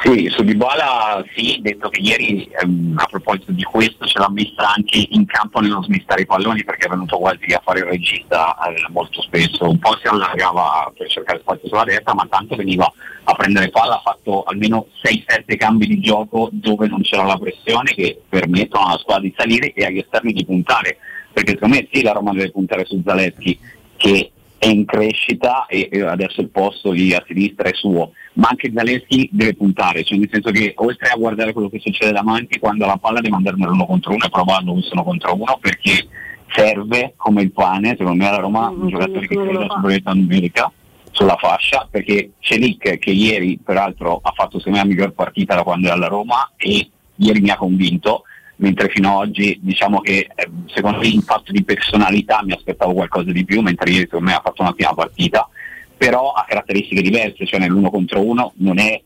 Sì, 0.03 0.27
su 0.29 0.43
Dybala 0.43 1.23
sì, 1.33 1.59
detto 1.61 1.87
che 1.87 2.01
ieri 2.01 2.45
ehm, 2.61 2.95
a 2.97 3.05
proposito 3.05 3.53
di 3.53 3.63
questo 3.63 4.05
ce 4.05 4.19
l'ha 4.19 4.29
messa 4.29 4.73
anche 4.75 5.07
in 5.11 5.25
campo 5.25 5.61
nello 5.61 5.81
smistare 5.81 6.23
i 6.23 6.25
palloni 6.25 6.65
perché 6.65 6.87
è 6.87 6.89
venuto 6.89 7.17
quasi 7.17 7.53
a 7.53 7.61
fare 7.63 7.79
il 7.79 7.85
regista 7.85 8.57
eh, 8.67 8.85
molto 8.89 9.21
spesso, 9.21 9.69
un 9.69 9.79
po' 9.79 9.97
si 10.01 10.07
allargava 10.07 10.91
per 10.97 11.07
cercare 11.07 11.39
spazio 11.39 11.69
sulla 11.69 11.85
destra 11.85 12.13
ma 12.13 12.27
tanto 12.29 12.57
veniva 12.57 12.91
a 13.23 13.33
prendere 13.33 13.69
palla, 13.69 13.95
ha 13.95 14.01
fatto 14.03 14.43
almeno 14.43 14.87
6-7 15.01 15.55
cambi 15.55 15.87
di 15.87 16.01
gioco 16.01 16.49
dove 16.51 16.87
non 16.87 17.01
c'era 17.01 17.23
la 17.23 17.37
pressione 17.37 17.93
che 17.93 18.21
permettono 18.27 18.87
alla 18.87 18.97
squadra 18.97 19.23
di 19.23 19.33
salire 19.37 19.71
e 19.71 19.85
agli 19.85 19.99
esterni 19.99 20.33
di 20.33 20.43
puntare, 20.43 20.97
perché 21.31 21.53
secondo 21.53 21.75
me 21.75 21.87
sì 21.89 22.01
la 22.01 22.11
Roma 22.11 22.33
deve 22.33 22.51
puntare 22.51 22.83
su 22.83 23.01
Zaleschi 23.05 23.57
che 23.95 24.32
è 24.63 24.67
in 24.69 24.85
crescita 24.85 25.65
e 25.65 25.89
e 25.91 26.01
adesso 26.01 26.39
il 26.39 26.49
posto 26.49 26.91
lì 26.91 27.13
a 27.13 27.23
sinistra 27.27 27.67
è 27.67 27.73
suo, 27.73 28.13
ma 28.35 28.47
anche 28.49 28.71
Zaleschi 28.73 29.29
deve 29.31 29.55
puntare, 29.55 30.03
cioè 30.03 30.17
nel 30.17 30.29
senso 30.31 30.51
che 30.51 30.73
oltre 30.77 31.09
a 31.09 31.17
guardare 31.17 31.51
quello 31.51 31.69
che 31.69 31.79
succede 31.79 32.13
davanti, 32.13 32.59
quando 32.59 32.85
la 32.85 32.97
palla 32.97 33.19
deve 33.19 33.35
andare 33.35 33.57
nell'uno 33.57 33.85
contro 33.85 34.13
uno 34.13 34.25
e 34.25 34.29
provarlo 34.29 34.71
uno 34.71 35.03
contro 35.03 35.33
uno 35.33 35.57
perché 35.59 36.07
serve 36.53 37.13
come 37.17 37.41
il 37.41 37.51
pane, 37.51 37.95
secondo 37.97 38.23
me 38.23 38.29
alla 38.29 38.37
Roma, 38.37 38.69
un 38.69 38.87
giocatore 38.87 39.27
che 39.27 39.35
crede 39.35 39.51
la 39.51 39.67
superiorità 39.69 40.11
numerica 40.13 40.71
sulla 41.11 41.35
fascia, 41.35 41.87
perché 41.91 42.31
Celic 42.39 42.99
che 42.99 43.11
ieri 43.11 43.59
peraltro 43.61 44.21
ha 44.23 44.31
fatto 44.33 44.59
secondo 44.59 44.77
me 44.77 44.83
la 44.83 44.89
miglior 44.89 45.11
partita 45.11 45.55
da 45.55 45.63
quando 45.63 45.89
è 45.89 45.91
alla 45.91 46.07
Roma 46.07 46.51
e 46.55 46.89
ieri 47.15 47.41
mi 47.41 47.49
ha 47.49 47.57
convinto, 47.57 48.23
mentre 48.63 48.87
fino 48.87 49.09
ad 49.09 49.27
oggi 49.27 49.59
diciamo 49.61 49.99
che 49.99 50.29
eh, 50.33 50.49
secondo 50.67 50.99
me 50.99 51.07
in 51.07 51.21
fatto 51.21 51.51
di 51.51 51.65
personalità 51.65 52.41
mi 52.43 52.53
aspettavo 52.53 52.93
qualcosa 52.93 53.31
di 53.33 53.43
più, 53.43 53.59
mentre 53.61 53.89
ieri 53.91 54.05
secondo 54.05 54.27
me 54.27 54.35
ha 54.35 54.41
fatto 54.41 54.61
un'ottima 54.61 54.93
partita, 54.93 55.49
però 55.97 56.31
ha 56.31 56.45
caratteristiche 56.47 57.01
diverse, 57.01 57.45
cioè 57.45 57.59
nell'uno 57.59 57.89
contro 57.89 58.21
uno 58.21 58.53
non 58.57 58.79
è 58.79 59.01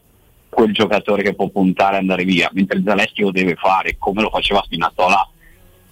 quel 0.47 0.73
giocatore 0.73 1.23
che 1.23 1.33
può 1.33 1.49
puntare 1.49 1.95
e 1.95 1.99
andare 1.99 2.23
via, 2.23 2.49
mentre 2.53 2.83
Zaleschi 2.85 3.23
lo 3.23 3.31
deve 3.31 3.55
fare 3.55 3.95
come 3.97 4.21
lo 4.21 4.29
faceva 4.29 4.61
Spinazzola 4.63 5.27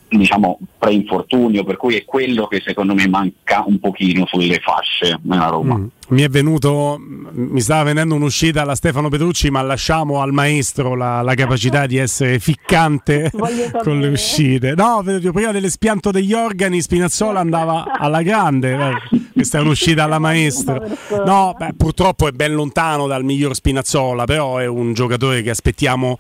diciamo 0.08 0.60
pre-infortunio, 0.78 1.64
per 1.64 1.78
cui 1.78 1.96
è 1.96 2.06
quello 2.06 2.48
che 2.48 2.62
secondo 2.64 2.94
me 2.94 3.08
manca 3.08 3.64
un 3.66 3.80
pochino 3.80 4.26
sulle 4.26 4.60
fasce 4.60 5.20
nella 5.24 5.48
Roma. 5.48 5.78
Mm. 5.78 5.88
Mi 6.10 6.22
è 6.22 6.30
venuto, 6.30 6.98
mi 7.00 7.60
stava 7.62 7.84
venendo 7.84 8.14
un'uscita 8.14 8.62
alla 8.62 8.76
Stefano 8.76 9.10
Petrucci, 9.10 9.50
ma 9.50 9.64
lasciamo 9.64 10.22
al 10.22 10.34
maestro 10.34 10.94
la, 10.94 11.24
la 11.24 11.34
capacità 11.34 11.88
di 11.88 11.98
essere 11.98 12.38
ficcante 12.38 13.32
con 13.82 14.00
le 14.00 14.10
uscite. 14.10 14.76
No, 14.76 15.02
vedo, 15.04 15.32
prima 15.32 15.52
dell'espianto 15.52 16.12
degli 16.12 16.34
organi 16.34 16.80
Spinazzola 16.80 17.40
andava 17.40 17.98
alla 17.98 18.22
grande, 18.22 18.74
eh, 18.74 19.22
questa 19.36 19.58
è 19.58 19.62
un'uscita 19.62 20.04
alla 20.06 20.20
maestra. 20.20 20.82
No, 21.26 21.56
beh, 21.58 21.74
purtroppo 21.76 22.28
è 22.28 22.32
ben 22.32 22.54
lontano 22.54 23.08
dal 23.08 23.24
miglior 23.24 23.56
Spinazzola, 23.56 24.26
però 24.26 24.58
è 24.58 24.68
un 24.68 24.94
giocatore 24.94 25.42
che 25.42 25.50
aspettiamo 25.50 26.18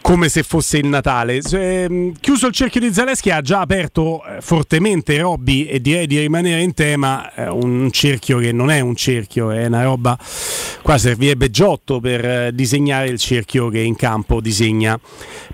come 0.00 0.28
se 0.28 0.42
fosse 0.42 0.78
il 0.78 0.86
Natale. 0.86 1.42
Se, 1.42 1.88
mh, 1.88 2.14
chiuso 2.20 2.46
il 2.46 2.52
cerchio 2.52 2.80
di 2.80 2.92
Zaleschi 2.92 3.30
ha 3.30 3.40
già 3.40 3.60
aperto 3.60 4.24
eh, 4.24 4.40
fortemente 4.40 5.18
Robby 5.18 5.64
e 5.64 5.80
direi 5.80 6.06
di 6.06 6.18
rimanere 6.18 6.62
in 6.62 6.74
tema 6.74 7.32
eh, 7.34 7.48
un 7.48 7.90
cerchio 7.90 8.38
che 8.38 8.52
non 8.52 8.70
è 8.70 8.80
un 8.80 8.94
cerchio, 8.94 9.50
è 9.50 9.66
una 9.66 9.82
roba 9.82 10.18
qua 10.82 10.98
servirebbe 10.98 11.50
Giotto 11.50 12.00
per 12.00 12.24
eh, 12.24 12.50
disegnare 12.54 13.08
il 13.08 13.18
cerchio 13.18 13.68
che 13.68 13.80
in 13.80 13.96
campo 13.96 14.40
disegna 14.40 14.98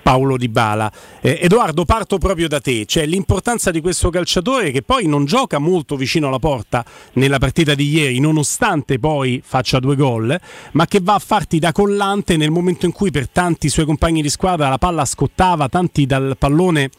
Paolo 0.02 0.36
Di 0.36 0.48
Bala. 0.48 0.92
Eh, 1.20 1.38
Edoardo, 1.42 1.84
parto 1.84 2.18
proprio 2.18 2.48
da 2.48 2.60
te, 2.60 2.84
cioè 2.86 3.06
l'importanza 3.06 3.70
di 3.70 3.80
questo 3.80 4.10
calciatore 4.10 4.70
che 4.70 4.82
poi 4.82 5.06
non 5.06 5.24
gioca 5.24 5.58
molto 5.58 5.96
vicino 5.96 6.28
alla 6.28 6.38
porta 6.38 6.84
nella 7.14 7.38
partita 7.38 7.74
di 7.74 7.88
ieri, 7.90 8.20
nonostante 8.20 8.98
poi 8.98 9.42
faccia 9.44 9.78
due 9.78 9.96
gol, 9.96 10.38
ma 10.72 10.86
che 10.86 11.00
va 11.02 11.14
a 11.14 11.18
farti 11.18 11.58
da 11.58 11.72
collante 11.72 12.36
nel 12.36 12.50
momento 12.50 12.86
in 12.86 12.92
cui 12.92 13.10
per 13.10 13.28
tanti 13.28 13.68
suoi 13.68 13.84
compagni 13.84 14.22
di 14.22 14.28
squadra 14.28 14.68
la 14.68 14.78
palla 14.78 15.04
scottava, 15.04 15.68
tanti 15.68 16.06
dal 16.06 16.36
pallone 16.38 16.90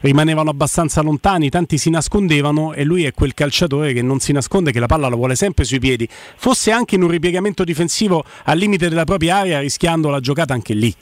rimanevano 0.00 0.50
abbastanza 0.50 1.00
lontani, 1.02 1.50
tanti 1.50 1.78
si 1.78 1.90
nascondevano 1.90 2.72
e 2.72 2.84
lui 2.84 3.04
è 3.04 3.12
quel 3.12 3.34
calciatore 3.34 3.92
che 3.92 4.02
non 4.02 4.20
si 4.20 4.32
nasconde, 4.32 4.72
che 4.72 4.80
la 4.80 4.86
palla 4.86 5.08
la 5.08 5.16
vuole 5.16 5.34
sempre 5.34 5.64
sui 5.64 5.78
piedi, 5.78 6.08
fosse 6.36 6.70
anche 6.70 6.94
in 6.94 7.02
un 7.02 7.08
ripiegamento 7.08 7.64
difensivo 7.64 8.24
al 8.44 8.58
limite 8.58 8.88
della 8.88 9.04
propria 9.04 9.38
area, 9.38 9.60
rischiando 9.60 10.08
la 10.08 10.20
giocata 10.20 10.52
anche 10.52 10.74
lì. 10.74 10.94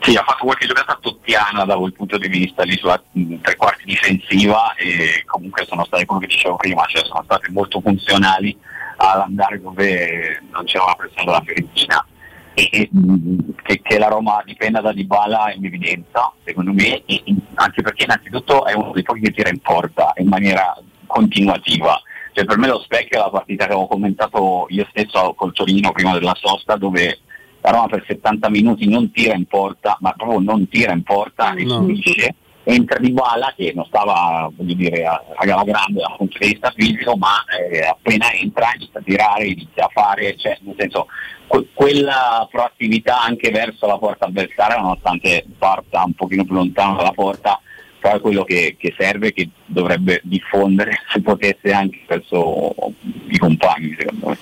Sì, 0.00 0.14
ha 0.14 0.22
fatto 0.22 0.44
qualche 0.44 0.66
giocata 0.66 0.98
tottiana 1.00 1.64
da 1.64 1.76
quel 1.76 1.92
punto 1.92 2.16
di 2.16 2.28
vista, 2.28 2.62
lì 2.62 2.76
sulla 2.76 3.02
mh, 3.10 3.40
tre 3.40 3.56
quarti 3.56 3.84
difensiva 3.86 4.74
e 4.74 5.24
comunque 5.24 5.64
sono 5.66 5.84
state, 5.84 6.04
come 6.04 6.26
dicevo 6.26 6.56
prima, 6.56 6.84
cioè 6.86 7.04
sono 7.04 7.22
state 7.24 7.50
molto 7.50 7.80
funzionali 7.80 8.56
ad 8.98 9.20
andare 9.20 9.60
dove 9.60 10.42
non 10.52 10.64
c'era 10.64 10.86
la 10.86 10.94
pressione 10.94 11.24
della 11.24 11.42
Fiorentina. 11.44 12.06
E, 12.54 12.88
mh, 12.90 13.54
che, 13.64 13.82
che 13.82 13.98
la 13.98 14.08
Roma 14.08 14.42
dipenda 14.44 14.80
da 14.80 14.92
Dybala 14.92 15.48
è 15.48 15.56
un'evidenza, 15.56 16.32
secondo 16.44 16.72
me, 16.72 17.02
e 17.04 17.22
anche 17.54 17.82
perché 17.82 18.04
innanzitutto 18.04 18.64
è 18.64 18.74
uno 18.74 18.92
dei 18.92 19.02
pochi 19.02 19.20
che 19.20 19.32
tira 19.32 19.50
in 19.50 19.60
porta 19.60 20.12
in 20.16 20.28
maniera 20.28 20.74
continuativa. 21.06 22.00
Cioè, 22.32 22.44
per 22.44 22.58
me 22.58 22.68
lo 22.68 22.80
specchio 22.80 23.18
è 23.18 23.20
la 23.22 23.30
partita 23.30 23.64
che 23.64 23.72
avevo 23.72 23.88
commentato 23.88 24.66
io 24.68 24.86
stesso 24.90 25.34
col 25.34 25.52
Torino 25.52 25.92
prima 25.92 26.12
della 26.12 26.36
sosta 26.38 26.76
dove 26.76 27.20
la 27.66 27.72
Roma 27.72 27.88
per 27.88 28.04
70 28.06 28.48
minuti 28.48 28.88
non 28.88 29.10
tira 29.10 29.34
in 29.34 29.46
porta, 29.46 29.96
ma 30.00 30.12
proprio 30.12 30.38
non 30.38 30.68
tira 30.68 30.92
in 30.92 31.02
porta 31.02 31.52
e 31.54 31.64
No. 31.64 31.74
subisce. 31.78 32.34
Entra 32.62 32.98
di 32.98 33.10
bala 33.12 33.52
che 33.56 33.72
non 33.74 33.84
stava 33.86 34.50
voglio 34.54 34.74
dire, 34.74 35.04
a, 35.04 35.20
alla 35.36 35.62
grande 35.64 36.00
dal 36.00 36.16
punto 36.16 36.36
di 36.38 36.46
vista 36.48 36.72
fisico, 36.74 37.16
ma 37.16 37.44
eh, 37.70 37.80
appena 37.86 38.32
entra 38.32 38.70
inizia 38.74 39.00
a 39.00 39.02
tirare, 39.04 39.46
inizia 39.46 39.84
a 39.84 39.90
fare, 39.92 40.36
cioè, 40.36 40.56
nel 40.62 40.74
senso, 40.76 41.06
que- 41.46 41.66
quella 41.72 42.46
proattività 42.50 43.20
anche 43.20 43.50
verso 43.50 43.86
la 43.86 43.98
porta 43.98 44.26
avversaria, 44.26 44.80
nonostante 44.80 45.44
parta 45.58 46.02
un 46.04 46.14
pochino 46.14 46.44
più 46.44 46.54
lontano 46.54 46.96
dalla 46.96 47.12
porta, 47.12 47.60
però 48.00 48.16
è 48.16 48.20
quello 48.20 48.42
che, 48.44 48.76
che 48.78 48.94
serve, 48.98 49.32
che 49.32 49.48
dovrebbe 49.64 50.20
diffondere 50.24 51.02
se 51.12 51.20
potesse 51.20 51.72
anche 51.72 52.02
verso 52.06 52.74
i 53.28 53.38
compagni 53.38 53.94
secondo 53.96 54.28
me. 54.28 54.38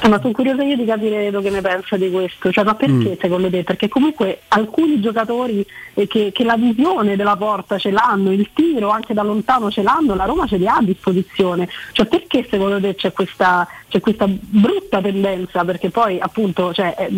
Eh, 0.00 0.08
ma 0.08 0.20
sono 0.20 0.32
curiosa 0.32 0.62
io 0.62 0.76
di 0.76 0.84
capire 0.84 1.26
Edo 1.26 1.40
che 1.40 1.50
ne 1.50 1.60
pensa 1.60 1.96
di 1.96 2.10
questo, 2.10 2.52
cioè, 2.52 2.64
ma 2.64 2.74
perché 2.74 2.92
Mm. 2.92 3.12
secondo 3.20 3.50
te? 3.50 3.64
Perché 3.64 3.88
comunque 3.88 4.42
alcuni 4.48 5.00
giocatori 5.00 5.64
eh, 5.94 6.06
che, 6.06 6.30
che 6.32 6.44
la 6.44 6.56
visione 6.56 7.16
della 7.16 7.36
porta 7.36 7.78
ce 7.78 7.90
l'hanno, 7.90 8.32
il 8.32 8.48
tiro 8.54 8.90
anche 8.90 9.12
da 9.14 9.22
lontano 9.22 9.70
ce 9.70 9.82
l'hanno, 9.82 10.14
la 10.14 10.24
Roma 10.24 10.46
ce 10.46 10.56
li 10.56 10.66
ha 10.66 10.76
a 10.76 10.82
disposizione, 10.82 11.68
cioè 11.92 12.06
perché 12.06 12.46
secondo 12.48 12.80
te 12.80 12.94
c'è 12.94 13.12
questa, 13.12 13.66
c'è 13.88 14.00
questa 14.00 14.26
brutta 14.28 15.00
tendenza? 15.00 15.64
Perché 15.64 15.90
poi 15.90 16.18
appunto 16.20 16.72
cioè, 16.72 16.94
eh, 16.96 17.08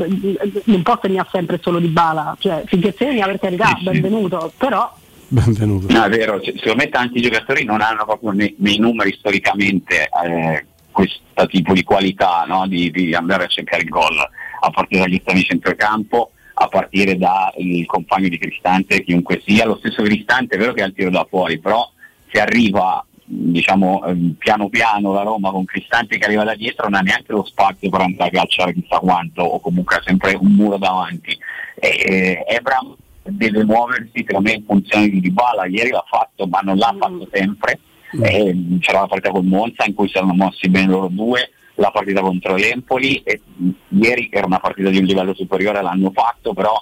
non 0.65 0.83
può 0.83 0.99
segnare 1.03 1.29
sempre 1.31 1.59
solo 1.63 1.79
di 1.79 1.89
bala, 1.89 2.35
cioè 2.39 2.63
finché 2.67 2.95
segna 2.97 3.27
per 3.27 3.39
carità, 3.39 3.77
benvenuto, 3.83 4.53
però 4.57 4.93
Benvenuto. 5.33 5.87
No, 5.93 6.03
è 6.03 6.09
vero, 6.09 6.41
c- 6.41 6.55
secondo 6.57 6.83
me 6.83 6.89
tanti 6.89 7.21
giocatori 7.21 7.63
non 7.63 7.81
hanno 7.83 8.05
proprio 8.05 8.33
nei, 8.33 8.53
nei 8.59 8.79
numeri 8.79 9.15
storicamente 9.17 10.09
eh, 10.25 10.67
questo 10.91 11.47
tipo 11.47 11.73
di 11.73 11.83
qualità 11.83 12.45
no? 12.47 12.67
di, 12.67 12.91
di 12.91 13.15
andare 13.15 13.45
a 13.45 13.49
cercare 13.49 13.83
il 13.83 13.89
gol, 13.89 14.17
a 14.19 14.71
partire 14.71 15.03
dagli 15.03 15.17
estremi 15.17 15.43
centrocampo, 15.43 16.33
a 16.55 16.69
partire 16.69 17.17
dal 17.17 17.53
compagno 17.87 18.29
di 18.29 18.39
Cristante, 18.39 19.03
chiunque 19.03 19.43
sia, 19.45 19.67
lo 19.67 19.77
stesso 19.77 20.03
Cristante 20.03 20.57
è 20.57 20.59
vero 20.59 20.73
che 20.73 20.83
ha 20.83 20.87
il 20.87 20.95
tiro 20.95 21.11
da 21.11 21.27
fuori, 21.29 21.59
però 21.59 21.91
se 22.31 22.41
arriva 22.41 23.05
diciamo 23.33 24.05
ehm, 24.07 24.35
piano 24.39 24.69
piano 24.69 25.13
la 25.13 25.23
Roma 25.23 25.53
con 25.53 25.65
Cristante 25.65 26.19
che 26.19 26.25
arriva 26.25 26.43
da 26.43 26.57
dietro 26.57 26.89
non 26.89 26.99
ha 26.99 27.03
neanche 27.03 27.31
lo 27.33 27.45
spazio 27.45 27.89
per 27.89 28.01
andare 28.01 28.31
a 28.31 28.33
calciare 28.41 28.75
chissà 28.75 28.99
quanto 28.99 29.43
o 29.43 29.61
comunque 29.61 29.97
ha 29.97 30.03
sempre 30.05 30.35
un 30.35 30.53
muro 30.53 30.77
davanti. 30.77 31.39
E, 31.77 32.45
Ebram 32.49 32.97
deve 33.23 33.65
muoversi 33.65 34.25
secondo 34.27 34.51
me 34.51 34.57
in 34.57 34.65
funzione 34.65 35.09
di 35.09 35.21
Dybala. 35.21 35.67
Ieri 35.67 35.91
l'ha 35.91 36.05
fatto 36.09 36.47
ma 36.47 36.61
non 36.61 36.77
l'ha 36.77 36.95
fatto 36.99 37.29
sempre 37.33 37.79
Eh, 38.23 38.57
c'era 38.81 39.01
la 39.01 39.07
partita 39.07 39.31
con 39.31 39.47
Monza 39.47 39.85
in 39.85 39.95
cui 39.95 40.09
si 40.09 40.17
erano 40.17 40.35
mossi 40.35 40.69
bene 40.69 40.87
loro 40.87 41.09
due 41.09 41.51
la 41.75 41.91
partita 41.91 42.21
contro 42.21 42.57
l'Empoli 42.57 43.23
e 43.25 43.41
ieri 43.89 44.29
era 44.31 44.47
una 44.47 44.59
partita 44.59 44.91
di 44.91 44.99
un 44.99 45.05
livello 45.05 45.35
superiore 45.35 45.81
l'hanno 45.81 46.11
fatto 46.13 46.53
però 46.53 46.75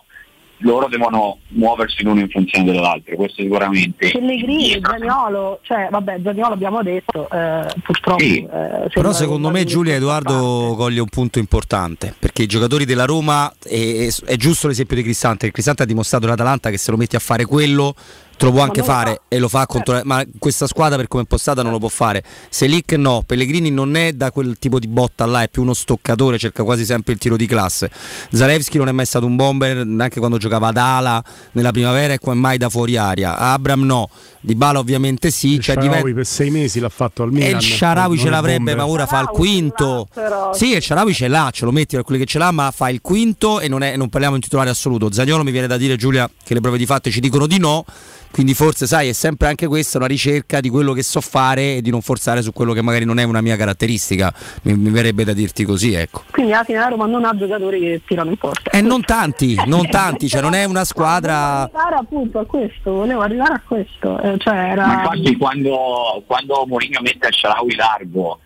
loro 0.62 0.89
devono 0.89 1.39
muoversi 1.49 2.03
l'uno 2.03 2.20
in 2.20 2.29
funzione 2.29 2.64
dell'altro 2.64 3.14
questo 3.16 3.43
sicuramente. 3.43 4.11
Pellegrini, 4.11 4.81
Zaniolo, 4.83 5.61
cioè 5.62 5.89
vabbè 5.91 6.20
Zaniolo 6.22 6.55
abbiamo 6.55 6.83
detto, 6.83 7.29
eh, 7.31 7.66
purtroppo 7.83 8.22
eh, 8.22 8.89
Però 8.93 9.12
secondo 9.12 9.51
me 9.51 9.64
Giulia 9.64 9.95
Edoardo 9.95 10.74
coglie 10.76 11.01
un 11.01 11.09
punto 11.09 11.39
importante 11.39 12.14
perché 12.18 12.43
i 12.43 12.47
giocatori 12.47 12.85
della 12.85 13.05
Roma 13.05 13.53
è, 13.62 14.09
è 14.24 14.37
giusto 14.37 14.66
l'esempio 14.66 14.97
di 14.97 15.03
Cristante, 15.03 15.47
il 15.47 15.53
Cristante 15.53 15.85
ha 15.85 15.87
dimostrato 15.87 16.26
l'Atalanta 16.26 16.70
che 16.70 16.79
se 16.79 16.91
lo 16.91 16.97
metti 16.97 17.16
a 17.16 17.20
fare 17.20 17.45
quello 17.45 17.95
te 18.39 18.45
lo 18.45 18.53
può 18.53 18.62
anche 18.62 18.82
fare 18.82 19.14
fa. 19.14 19.20
e 19.28 19.39
lo 19.39 19.49
fa 19.49 19.66
contro 19.66 20.01
ma 20.05 20.24
questa 20.39 20.66
squadra 20.66 20.97
per 20.97 21.09
come 21.09 21.22
è 21.22 21.24
impostata 21.24 21.62
non 21.62 21.72
lo 21.72 21.78
può 21.78 21.89
fare. 21.89 22.22
Selic 22.49 22.93
no, 22.93 23.22
Pellegrini 23.26 23.70
non 23.70 23.97
è 23.97 24.12
da 24.12 24.30
quel 24.30 24.57
tipo 24.59 24.78
di 24.78 24.86
botta 24.86 25.26
là, 25.26 25.43
è 25.43 25.49
più 25.49 25.62
uno 25.62 25.74
stoccatore, 25.74 26.39
cerca 26.39 26.62
quasi 26.62 26.84
sempre 26.84 27.12
il 27.12 27.18
tiro 27.18 27.36
di 27.36 27.47
classe. 27.47 27.91
Zalewski 28.30 28.78
non 28.78 28.89
è 28.89 28.93
mai 28.93 29.07
stato 29.07 29.26
un 29.26 29.36
bomber 29.36 29.84
neanche 29.84 30.18
quando 30.20 30.39
giocava 30.39 30.68
ad 30.68 30.76
ala 30.76 31.22
nella 31.53 31.72
primavera 31.72 32.12
e 32.14 32.18
qua 32.18 32.32
mai 32.34 32.57
da 32.59 32.68
fuori 32.68 32.97
aria. 32.97 33.36
Abram 33.36 33.82
no, 33.82 34.09
Di 34.41 34.55
Bala 34.55 34.78
ovviamente 34.78 35.30
sì, 35.30 35.55
cioè 35.61 35.74
Sharawi 35.74 35.89
diventa- 35.89 36.12
per 36.14 36.26
sei 36.26 36.51
mesi 36.51 36.78
l'ha 36.80 36.89
fatto 36.89 37.24
al 37.24 37.30
e 37.30 37.32
Milan. 37.32 37.51
il 37.57 37.62
Sharawi 37.62 38.18
ce 38.18 38.30
l'avrebbe, 38.30 38.74
ma 38.76 38.86
ora 38.86 39.07
fa 39.07 39.20
il 39.20 39.26
quinto. 39.28 40.09
Sì, 40.53 40.74
il 40.76 40.82
Sharawi 40.82 41.12
ce 41.12 41.26
l'ha, 41.28 41.51
ce 41.53 41.64
lo 41.64 41.72
metti 41.72 41.97
per 41.97 42.05
quelli 42.05 42.20
che 42.20 42.26
ce 42.26 42.39
l'ha, 42.39 42.51
ma 42.53 42.70
fa 42.70 42.89
il 42.89 43.01
quinto 43.01 43.59
e 43.61 43.68
non, 43.68 43.82
è- 43.82 43.97
non 43.97 44.09
parliamo 44.09 44.36
in 44.36 44.41
titolare 44.41 44.70
assoluto. 44.70 45.11
Zagnolo 45.12 45.43
mi 45.43 45.51
viene 45.51 45.66
da 45.66 45.76
dire, 45.76 45.97
Giulia, 45.97 46.30
che 46.45 46.55
le 46.55 46.61
prove 46.61 46.78
di 46.78 46.86
fatto 46.86 47.11
ci 47.11 47.20
dicono 47.20 47.47
di 47.47 47.59
no. 47.59 47.84
Quindi 48.31 48.55
forse, 48.55 48.87
sai, 48.87 49.09
è 49.09 49.12
sempre 49.12 49.49
anche 49.49 49.66
questa 49.66 49.99
una 49.99 50.07
ricerca 50.07 50.61
di 50.61 50.68
quello 50.68 50.93
che 50.93 51.03
so 51.03 51.20
fare 51.20 51.76
e 51.76 51.83
di 51.83 51.91
non 51.91 52.03
forzare 52.03 52.43
su 52.43 52.53
quello 52.53 52.72
che 52.72 52.83
magari 52.83 53.05
non 53.05 53.18
è 53.18 53.24
una 53.24 53.41
mia 53.41 53.57
caratteristica. 53.57 54.33
Mi, 54.62 54.76
mi 54.76 54.91
verrebbe 54.91 55.24
da 55.24 55.33
dirti 55.33 55.64
così, 55.64 55.95
ecco. 55.95 56.22
Quindi 56.31 56.53
alla 56.53 56.64
fine 56.64 56.79
la 56.79 56.89
Roma 56.89 57.07
non 57.07 57.24
ha 57.24 57.37
giocatori 57.37 57.81
che 57.81 58.03
tirano 58.07 58.31
in 58.31 58.37
porta. 58.37 58.70
E 58.70 58.81
non 58.81 59.03
tanti, 59.03 59.61
non 59.66 59.89
tanti, 59.89 60.29
cioè 60.29 60.41
non 60.41 60.55
è 60.55 60.64
una 60.64 60.85
squadra... 60.85 61.62
arrivare 61.62 61.97
appunto 61.97 62.39
a 62.39 62.47
questo, 62.47 62.93
volevo 62.93 63.20
arrivare 63.20 63.55
a 63.55 63.62
questo. 63.66 64.20
eh, 64.20 64.37
cioè 64.39 64.55
era... 64.55 64.87
Ma 64.87 65.03
infatti 65.03 65.37
quando, 65.37 66.22
quando 66.26 66.64
Mourinho 66.66 67.01
mette 67.01 67.29
il 67.29 67.35
Sharawi 67.35 67.74
largo 67.74 68.41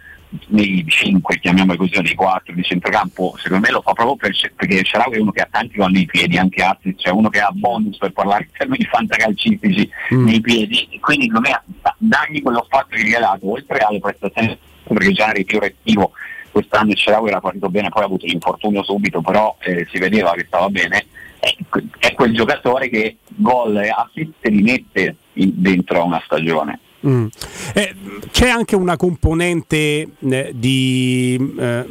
nei 0.48 0.84
5, 0.86 1.38
chiamiamoli 1.38 1.78
così, 1.78 1.96
o 1.96 2.02
nei 2.02 2.14
4 2.14 2.54
di 2.54 2.62
centrocampo, 2.62 3.34
secondo 3.38 3.66
me 3.66 3.72
lo 3.72 3.82
fa 3.82 3.92
proprio 3.92 4.16
per, 4.16 4.52
perché 4.56 4.84
Sharawi 4.84 5.16
è 5.16 5.20
uno 5.20 5.30
che 5.30 5.42
ha 5.42 5.48
tanti 5.50 5.76
gol 5.76 5.92
nei 5.92 6.06
piedi, 6.06 6.38
anche 6.38 6.62
Assis, 6.62 6.94
cioè 6.96 7.12
uno 7.12 7.28
che 7.28 7.40
ha 7.40 7.50
bonus 7.52 7.98
per 7.98 8.12
parlare 8.12 8.44
in 8.44 8.50
termini 8.56 8.84
fantacalcistici 8.84 9.90
nei 10.10 10.40
piedi, 10.40 10.88
e 10.90 11.00
quindi 11.00 11.26
secondo 11.26 11.48
me 11.48 11.62
dargli 11.98 12.42
quello 12.42 12.62
spazio 12.64 12.96
che 12.96 13.04
gli 13.04 13.14
ha 13.14 13.20
dato, 13.20 13.50
oltre 13.50 13.78
alle 13.78 14.00
prestazioni, 14.00 14.58
perché 14.84 15.12
già 15.12 15.26
nel 15.26 15.36
ritiro 15.36 15.64
estivo 15.64 16.12
quest'anno 16.50 16.94
Sharawi 16.94 17.28
era 17.28 17.40
partito 17.40 17.68
bene, 17.70 17.88
poi 17.88 18.02
ha 18.02 18.06
avuto 18.06 18.26
l'infortunio 18.26 18.84
subito, 18.84 19.20
però 19.22 19.56
eh, 19.60 19.86
si 19.90 19.98
vedeva 19.98 20.32
che 20.32 20.44
stava 20.46 20.68
bene, 20.68 21.06
è, 21.40 21.56
è 21.98 22.12
quel 22.12 22.34
giocatore 22.34 22.88
che 22.88 23.16
gol 23.28 23.76
e 23.78 23.88
assist 23.88 24.46
li 24.46 24.62
mette 24.62 25.16
in- 25.34 25.52
dentro 25.54 26.00
a 26.00 26.04
una 26.04 26.22
stagione. 26.24 26.78
Mm. 27.06 27.26
Eh, 27.74 27.94
c'è 28.30 28.48
anche 28.48 28.76
una 28.76 28.96
componente 28.96 30.06
eh, 30.18 30.52
di 30.54 31.54
eh, 31.58 31.84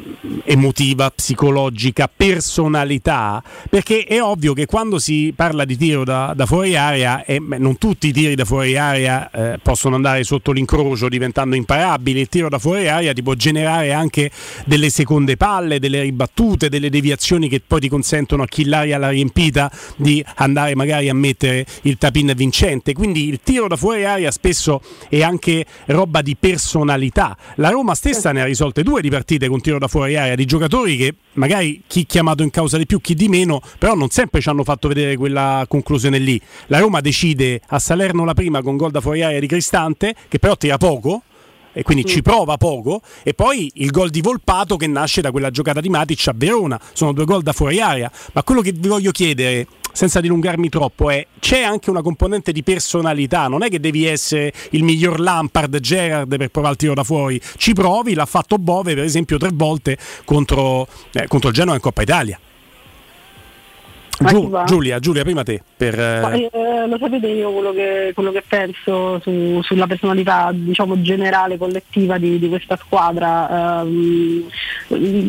emotiva, 0.45 1.11
psicologica, 1.11 2.09
personalità, 2.13 3.43
perché 3.69 4.05
è 4.05 4.21
ovvio 4.21 4.53
che 4.53 4.65
quando 4.65 4.99
si 4.99 5.33
parla 5.35 5.65
di 5.65 5.75
tiro 5.75 6.05
da, 6.05 6.33
da 6.33 6.45
fuori 6.45 6.75
area, 6.75 7.25
e 7.25 7.39
beh, 7.39 7.57
non 7.57 7.77
tutti 7.77 8.07
i 8.07 8.13
tiri 8.13 8.35
da 8.35 8.45
fuori 8.45 8.77
area 8.77 9.29
eh, 9.31 9.59
possono 9.61 9.95
andare 9.95 10.23
sotto 10.23 10.51
l'incrocio 10.53 11.09
diventando 11.09 11.55
imparabili, 11.55 12.21
il 12.21 12.29
tiro 12.29 12.47
da 12.47 12.57
fuori 12.57 12.87
area 12.87 13.11
ti 13.11 13.21
può 13.21 13.33
generare 13.33 13.91
anche 13.91 14.31
delle 14.65 14.89
seconde 14.89 15.35
palle, 15.35 15.79
delle 15.79 16.01
ribattute, 16.01 16.69
delle 16.69 16.89
deviazioni 16.89 17.49
che 17.49 17.61
poi 17.65 17.81
ti 17.81 17.89
consentono 17.89 18.43
a 18.43 18.47
chi 18.47 18.65
l'aria 18.65 18.97
l'ha 18.97 19.09
riempita 19.09 19.69
di 19.97 20.23
andare 20.35 20.73
magari 20.75 21.09
a 21.09 21.13
mettere 21.13 21.65
il 21.83 21.97
tapin 21.97 22.31
vincente, 22.35 22.93
quindi 22.93 23.27
il 23.27 23.41
tiro 23.43 23.67
da 23.67 23.75
fuori 23.75 24.05
area 24.05 24.31
spesso 24.31 24.81
è 25.09 25.21
anche 25.21 25.65
roba 25.85 26.21
di 26.21 26.35
personalità. 26.35 27.37
La 27.55 27.69
Roma 27.69 27.95
stessa 27.95 28.31
ne 28.31 28.41
ha 28.41 28.45
risolte 28.45 28.83
due 28.83 29.01
di 29.01 29.09
partite 29.09 29.47
con 29.47 29.61
tiro 29.61 29.77
da 29.77 29.87
fuori 29.87 30.15
area 30.15 30.35
di 30.35 30.45
giocatori 30.45 30.97
che 30.97 31.15
magari 31.33 31.83
chi 31.87 32.05
chiamato 32.05 32.43
in 32.43 32.49
causa 32.49 32.77
di 32.77 32.85
più, 32.85 32.99
chi 33.01 33.13
di 33.13 33.27
meno, 33.27 33.61
però 33.77 33.95
non 33.95 34.09
sempre 34.09 34.41
ci 34.41 34.49
hanno 34.49 34.63
fatto 34.63 34.87
vedere 34.87 35.15
quella 35.17 35.65
conclusione 35.67 36.17
lì. 36.17 36.39
La 36.67 36.79
Roma 36.79 37.01
decide 37.01 37.61
a 37.67 37.79
Salerno 37.79 38.25
la 38.25 38.33
prima 38.33 38.61
con 38.61 38.77
gol 38.77 38.91
da 38.91 39.01
fuori 39.01 39.21
area 39.21 39.39
di 39.39 39.47
Cristante, 39.47 40.15
che 40.27 40.39
però 40.39 40.55
tira 40.55 40.77
poco. 40.77 41.23
E 41.73 41.83
quindi 41.83 42.03
ci 42.03 42.21
prova 42.21 42.57
poco, 42.57 43.01
e 43.23 43.33
poi 43.33 43.71
il 43.75 43.91
gol 43.91 44.09
di 44.09 44.19
Volpato 44.19 44.75
che 44.75 44.87
nasce 44.87 45.21
da 45.21 45.31
quella 45.31 45.49
giocata 45.51 45.79
di 45.79 45.87
Matic 45.87 46.27
a 46.27 46.33
Verona. 46.35 46.77
Sono 46.91 47.13
due 47.13 47.23
gol 47.23 47.43
da 47.43 47.53
fuori 47.53 47.79
area. 47.79 48.11
Ma 48.33 48.43
quello 48.43 48.59
che 48.59 48.73
vi 48.73 48.89
voglio 48.89 49.11
chiedere, 49.11 49.65
senza 49.91 50.19
dilungarmi 50.19 50.69
troppo, 50.69 51.09
è: 51.09 51.25
c'è 51.39 51.61
anche 51.61 51.89
una 51.89 52.01
componente 52.01 52.51
di 52.51 52.63
personalità. 52.63 53.47
Non 53.47 53.63
è 53.63 53.69
che 53.69 53.79
devi 53.79 54.05
essere 54.05 54.53
il 54.71 54.83
miglior 54.83 55.19
Lampard, 55.19 55.79
Gerard 55.79 56.35
per 56.37 56.49
provare 56.49 56.73
il 56.73 56.79
tiro 56.79 56.93
da 56.93 57.03
fuori. 57.03 57.41
Ci 57.57 57.73
provi, 57.73 58.13
l'ha 58.13 58.25
fatto 58.25 58.57
Bove, 58.57 58.93
per 58.93 59.03
esempio, 59.03 59.37
tre 59.37 59.49
volte 59.53 59.97
contro, 60.25 60.87
eh, 61.13 61.27
contro 61.27 61.49
il 61.49 61.55
Genoa 61.55 61.75
in 61.75 61.81
Coppa 61.81 62.01
Italia. 62.01 62.39
Giu-? 64.19 64.63
Giulia, 64.65 64.99
Giulia, 64.99 65.23
prima 65.23 65.43
te. 65.43 65.61
Per, 65.75 65.99
eh, 65.99 66.49
eh, 66.51 66.87
lo 66.87 66.97
sapete 66.99 67.27
io 67.27 67.51
quello 67.51 67.71
che, 67.71 68.11
quello 68.13 68.31
che 68.31 68.43
penso 68.47 69.19
su- 69.19 69.61
sulla 69.63 69.87
personalità 69.87 70.51
diciamo, 70.53 71.01
generale, 71.01 71.57
collettiva 71.57 72.17
di, 72.17 72.37
di 72.37 72.49
questa 72.49 72.77
squadra, 72.77 73.81
ehm, 73.81 74.49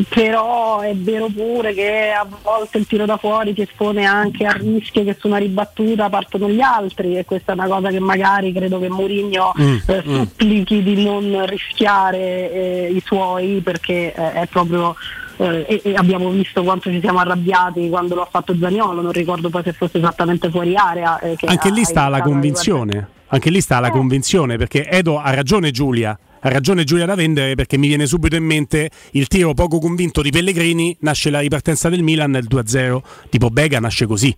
però 0.09 0.81
è 0.81 0.93
vero 0.95 1.27
pure 1.33 1.73
che 1.73 2.11
a 2.11 2.27
volte 2.43 2.77
il 2.77 2.87
tiro 2.87 3.05
da 3.05 3.17
fuori 3.17 3.53
si 3.53 3.61
espone 3.61 4.05
anche 4.05 4.45
a 4.45 4.51
rischio 4.51 5.03
che 5.03 5.15
su 5.19 5.27
una 5.27 5.37
ribattuta 5.37 6.09
partono 6.09 6.49
gli 6.49 6.61
altri 6.61 7.17
e 7.17 7.25
questa 7.25 7.51
è 7.53 7.55
una 7.55 7.67
cosa 7.67 7.89
che 7.89 7.99
magari 7.99 8.51
credo 8.51 8.79
che 8.79 8.89
Mourinho 8.89 9.53
Mm, 9.59 9.77
eh, 9.87 10.03
mm. 10.05 10.15
supplichi 10.15 10.83
di 10.83 11.03
non 11.03 11.45
rischiare 11.45 12.51
eh, 12.51 12.91
i 12.93 13.01
suoi 13.05 13.61
perché 13.63 14.13
eh, 14.13 14.33
è 14.33 14.47
proprio 14.47 14.95
eh, 15.37 15.81
e, 15.83 15.93
abbiamo 15.95 16.29
visto 16.29 16.63
quanto 16.63 16.89
ci 16.89 16.99
siamo 16.99 17.19
arrabbiati 17.19 17.89
quando 17.89 18.15
lo 18.15 18.21
ha 18.21 18.27
fatto 18.29 18.55
Zaniolo, 18.57 19.01
non 19.01 19.11
ricordo 19.11 19.49
poi 19.49 19.63
se 19.63 19.73
fosse 19.73 19.97
esattamente 19.97 20.49
fuori 20.49 20.75
area. 20.75 21.19
eh, 21.19 21.35
che 21.35 21.45
anche 21.45 21.67
ha- 21.69 21.71
lì 21.71 21.83
sta 21.83 22.07
la 22.07 22.21
convinzione. 22.21 23.07
Anche 23.27 23.49
lì 23.49 23.61
sta 23.61 23.79
la 23.79 23.89
convinzione, 23.89 24.57
perché 24.57 24.87
Edo 24.87 25.17
ha 25.17 25.33
ragione 25.33 25.71
Giulia. 25.71 26.17
Ha 26.39 26.49
ragione 26.49 26.83
Giulia 26.83 27.05
da 27.05 27.15
vendere 27.15 27.55
perché 27.55 27.77
mi 27.77 27.87
viene 27.87 28.05
subito 28.05 28.35
in 28.35 28.43
mente 28.43 28.91
il 29.11 29.27
tiro 29.27 29.55
poco 29.55 29.79
convinto 29.79 30.21
di 30.21 30.29
Pellegrini, 30.29 30.95
nasce 30.99 31.31
la 31.31 31.39
ripartenza 31.39 31.89
del 31.89 32.03
Milan 32.03 32.29
nel 32.29 32.45
2-0, 32.47 33.01
tipo 33.29 33.49
Bega 33.49 33.79
nasce 33.79 34.05
così. 34.05 34.35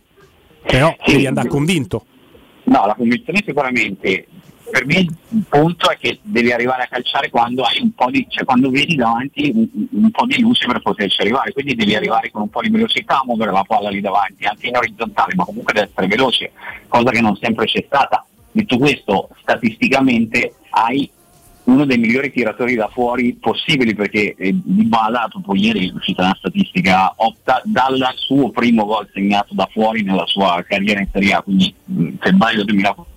Però 0.65 0.95
devi 1.05 1.25
andare 1.25 1.49
convinto. 1.49 2.05
No, 2.65 2.85
la 2.85 2.95
convinzione 2.95 3.43
sicuramente. 3.45 4.27
Per 4.75 4.85
me 4.85 4.95
il 4.97 5.45
punto 5.47 5.89
è 5.89 5.95
che 5.97 6.19
devi 6.21 6.51
arrivare 6.51 6.83
a 6.83 6.87
calciare 6.87 7.29
quando 7.29 7.63
hai 7.63 7.79
un 7.79 7.93
po' 7.93 8.09
di, 8.11 8.25
cioè 8.27 8.43
quando 8.43 8.69
vedi 8.69 8.95
davanti 8.95 9.49
un, 9.55 9.65
un 9.91 10.11
po' 10.11 10.25
di 10.25 10.41
luce 10.41 10.67
per 10.67 10.81
poterci 10.81 11.21
arrivare, 11.21 11.53
quindi 11.53 11.75
devi 11.75 11.95
arrivare 11.95 12.29
con 12.29 12.41
un 12.41 12.49
po' 12.49 12.59
di 12.59 12.67
velocità 12.67 13.19
a 13.19 13.23
muovere 13.23 13.53
la 13.53 13.63
palla 13.65 13.87
lì 13.89 14.01
davanti, 14.01 14.43
anche 14.43 14.67
in 14.67 14.75
orizzontale, 14.75 15.33
ma 15.33 15.45
comunque 15.45 15.71
deve 15.71 15.87
essere 15.89 16.07
veloce, 16.07 16.51
cosa 16.89 17.09
che 17.09 17.21
non 17.21 17.37
sempre 17.37 17.67
c'è 17.67 17.85
stata. 17.87 18.25
Detto 18.51 18.77
questo, 18.77 19.29
statisticamente 19.39 20.55
hai 20.71 21.09
uno 21.63 21.85
dei 21.85 21.97
migliori 21.97 22.29
tiratori 22.29 22.75
da 22.75 22.89
fuori 22.89 23.33
possibili 23.35 23.95
perché 23.95 24.35
eh, 24.37 24.53
Dybala 24.61 25.29
proprio 25.29 25.55
ieri 25.55 25.87
è 25.87 25.93
uscita 25.93 26.23
una 26.23 26.35
statistica 26.37 27.13
opta 27.15 27.61
dal 27.63 28.05
suo 28.15 28.49
primo 28.49 28.83
gol 28.83 29.07
segnato 29.13 29.53
da 29.53 29.69
fuori 29.71 30.03
nella 30.03 30.25
sua 30.25 30.61
carriera 30.67 30.99
in 30.99 31.07
Serie 31.13 31.33
A, 31.33 31.41
quindi 31.41 31.73
mh, 31.85 32.09
febbraio 32.19 32.65
2014 32.65 33.13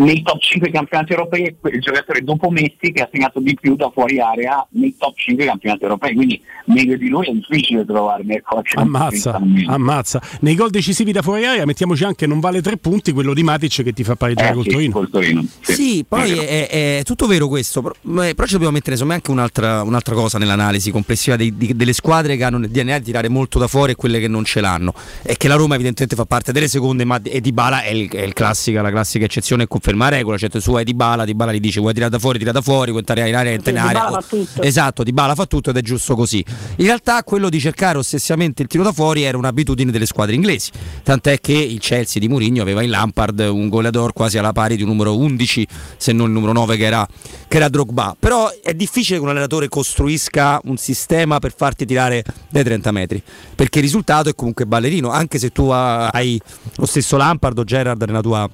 nei 0.00 0.22
top 0.22 0.40
5 0.40 0.70
campionati 0.70 1.12
europei 1.12 1.44
è 1.44 1.54
il 1.72 1.80
giocatore 1.80 2.22
dopo 2.22 2.50
Messi 2.50 2.92
che 2.92 3.02
ha 3.02 3.08
segnato 3.10 3.38
di 3.40 3.54
più 3.54 3.76
da 3.76 3.90
fuori 3.90 4.18
area 4.20 4.66
nei 4.72 4.94
top 4.96 5.16
5 5.16 5.44
campionati 5.44 5.82
europei, 5.82 6.14
quindi 6.14 6.40
meglio 6.66 6.96
di 6.96 7.08
lui 7.08 7.26
è 7.26 7.32
difficile 7.32 7.84
trovarne. 7.84 8.36
Ecco, 8.36 8.62
ammazza, 8.74 9.40
ammazza. 9.66 10.22
Nei 10.40 10.54
gol 10.54 10.70
decisivi 10.70 11.12
da 11.12 11.22
fuori 11.22 11.44
area 11.44 11.66
mettiamoci 11.66 12.04
anche 12.04 12.26
non 12.26 12.40
vale 12.40 12.62
tre 12.62 12.78
punti 12.78 13.12
quello 13.12 13.34
di 13.34 13.42
Matic 13.42 13.82
che 13.82 13.92
ti 13.92 14.02
fa 14.02 14.16
pareggiare 14.16 14.50
eh, 14.50 14.54
col 14.54 14.64
sì, 14.64 14.70
Torino. 14.70 14.92
Col 14.92 15.10
Torino 15.10 15.44
sì. 15.60 15.72
sì, 15.74 16.04
poi 16.08 16.30
è, 16.32 16.68
è, 16.68 16.98
è, 16.98 17.02
tutto 17.04 17.26
vero 17.26 17.48
questo, 17.48 17.82
però, 17.82 17.94
però 18.02 18.44
ci 18.46 18.52
dobbiamo 18.52 18.72
mettere 18.72 18.92
insomma 18.92 19.14
anche 19.14 19.30
un'altra, 19.30 19.82
un'altra 19.82 20.14
cosa 20.14 20.38
nell'analisi 20.38 20.90
complessiva 20.90 21.36
dei, 21.36 21.54
di, 21.56 21.76
delle 21.76 21.92
squadre 21.92 22.36
che 22.36 22.44
hanno 22.44 22.58
il 22.58 22.68
DNA 22.68 22.98
di 22.98 23.04
tirare 23.04 23.28
molto 23.28 23.58
da 23.58 23.66
fuori 23.66 23.92
e 23.92 23.94
quelle 23.96 24.18
che 24.18 24.28
non 24.28 24.44
ce 24.44 24.60
l'hanno. 24.60 24.94
È 25.22 25.36
che 25.36 25.48
la 25.48 25.56
Roma 25.56 25.74
evidentemente 25.74 26.16
fa 26.16 26.24
parte 26.24 26.52
delle 26.52 26.68
seconde, 26.68 27.04
ma 27.04 27.20
e 27.22 27.40
Di 27.42 27.52
Bala 27.52 27.82
è, 27.82 27.90
il, 27.90 28.08
è 28.10 28.22
il 28.22 28.32
classica, 28.32 28.80
la 28.80 28.90
classica 28.90 29.26
eccezione 29.26 29.64
e 29.64 29.66
conferma 29.66 29.89
la 29.96 30.08
regola, 30.08 30.36
certo 30.36 30.60
su 30.60 30.72
è 30.74 30.84
Di 30.84 30.94
Bala, 30.94 31.24
Di 31.24 31.34
Bala 31.34 31.52
gli 31.52 31.60
dice 31.60 31.80
vuoi 31.80 31.92
tirare 31.92 32.10
da 32.10 32.18
fuori, 32.18 32.38
tira 32.38 32.52
da 32.52 32.60
fuori, 32.60 32.90
vuoi 32.90 33.00
entrare 33.06 33.28
in 33.28 33.34
area, 33.34 33.52
entra 33.52 33.70
in 33.70 33.78
area. 33.78 34.22
Esatto, 34.60 35.02
Di 35.02 35.12
Bala 35.12 35.34
fa 35.34 35.46
tutto 35.46 35.70
ed 35.70 35.76
è 35.76 35.82
giusto 35.82 36.14
così. 36.14 36.44
In 36.76 36.86
realtà 36.86 37.22
quello 37.22 37.48
di 37.48 37.60
cercare 37.60 37.98
ossessivamente 37.98 38.62
il 38.62 38.68
tiro 38.68 38.82
da 38.82 38.92
fuori 38.92 39.22
era 39.22 39.36
un'abitudine 39.36 39.90
delle 39.90 40.06
squadre 40.06 40.34
inglesi, 40.34 40.70
tant'è 41.02 41.40
che 41.40 41.52
il 41.52 41.78
Chelsea 41.78 42.20
di 42.20 42.28
Mourinho 42.28 42.62
aveva 42.62 42.82
in 42.82 42.90
Lampard 42.90 43.38
un 43.40 43.68
goleador 43.68 44.12
quasi 44.12 44.38
alla 44.38 44.52
pari 44.52 44.76
di 44.76 44.82
un 44.82 44.88
numero 44.88 45.16
11, 45.16 45.66
se 45.96 46.12
non 46.12 46.26
il 46.28 46.32
numero 46.32 46.52
9 46.52 46.76
che 46.76 46.84
era, 46.84 47.06
che 47.48 47.56
era 47.56 47.68
Drogba. 47.68 48.16
Però 48.18 48.50
è 48.62 48.74
difficile 48.74 49.18
che 49.18 49.24
un 49.24 49.30
allenatore 49.30 49.68
costruisca 49.68 50.60
un 50.64 50.76
sistema 50.76 51.38
per 51.38 51.54
farti 51.54 51.86
tirare 51.86 52.24
dai 52.48 52.64
30 52.64 52.90
metri, 52.92 53.22
perché 53.54 53.78
il 53.78 53.84
risultato 53.84 54.28
è 54.28 54.34
comunque 54.34 54.66
ballerino, 54.66 55.10
anche 55.10 55.38
se 55.38 55.50
tu 55.50 55.68
hai 55.70 56.40
lo 56.76 56.86
stesso 56.86 57.16
Lampard 57.16 57.58
o 57.58 57.64
Gerrard 57.64 58.02
nella 58.02 58.20
tua 58.20 58.48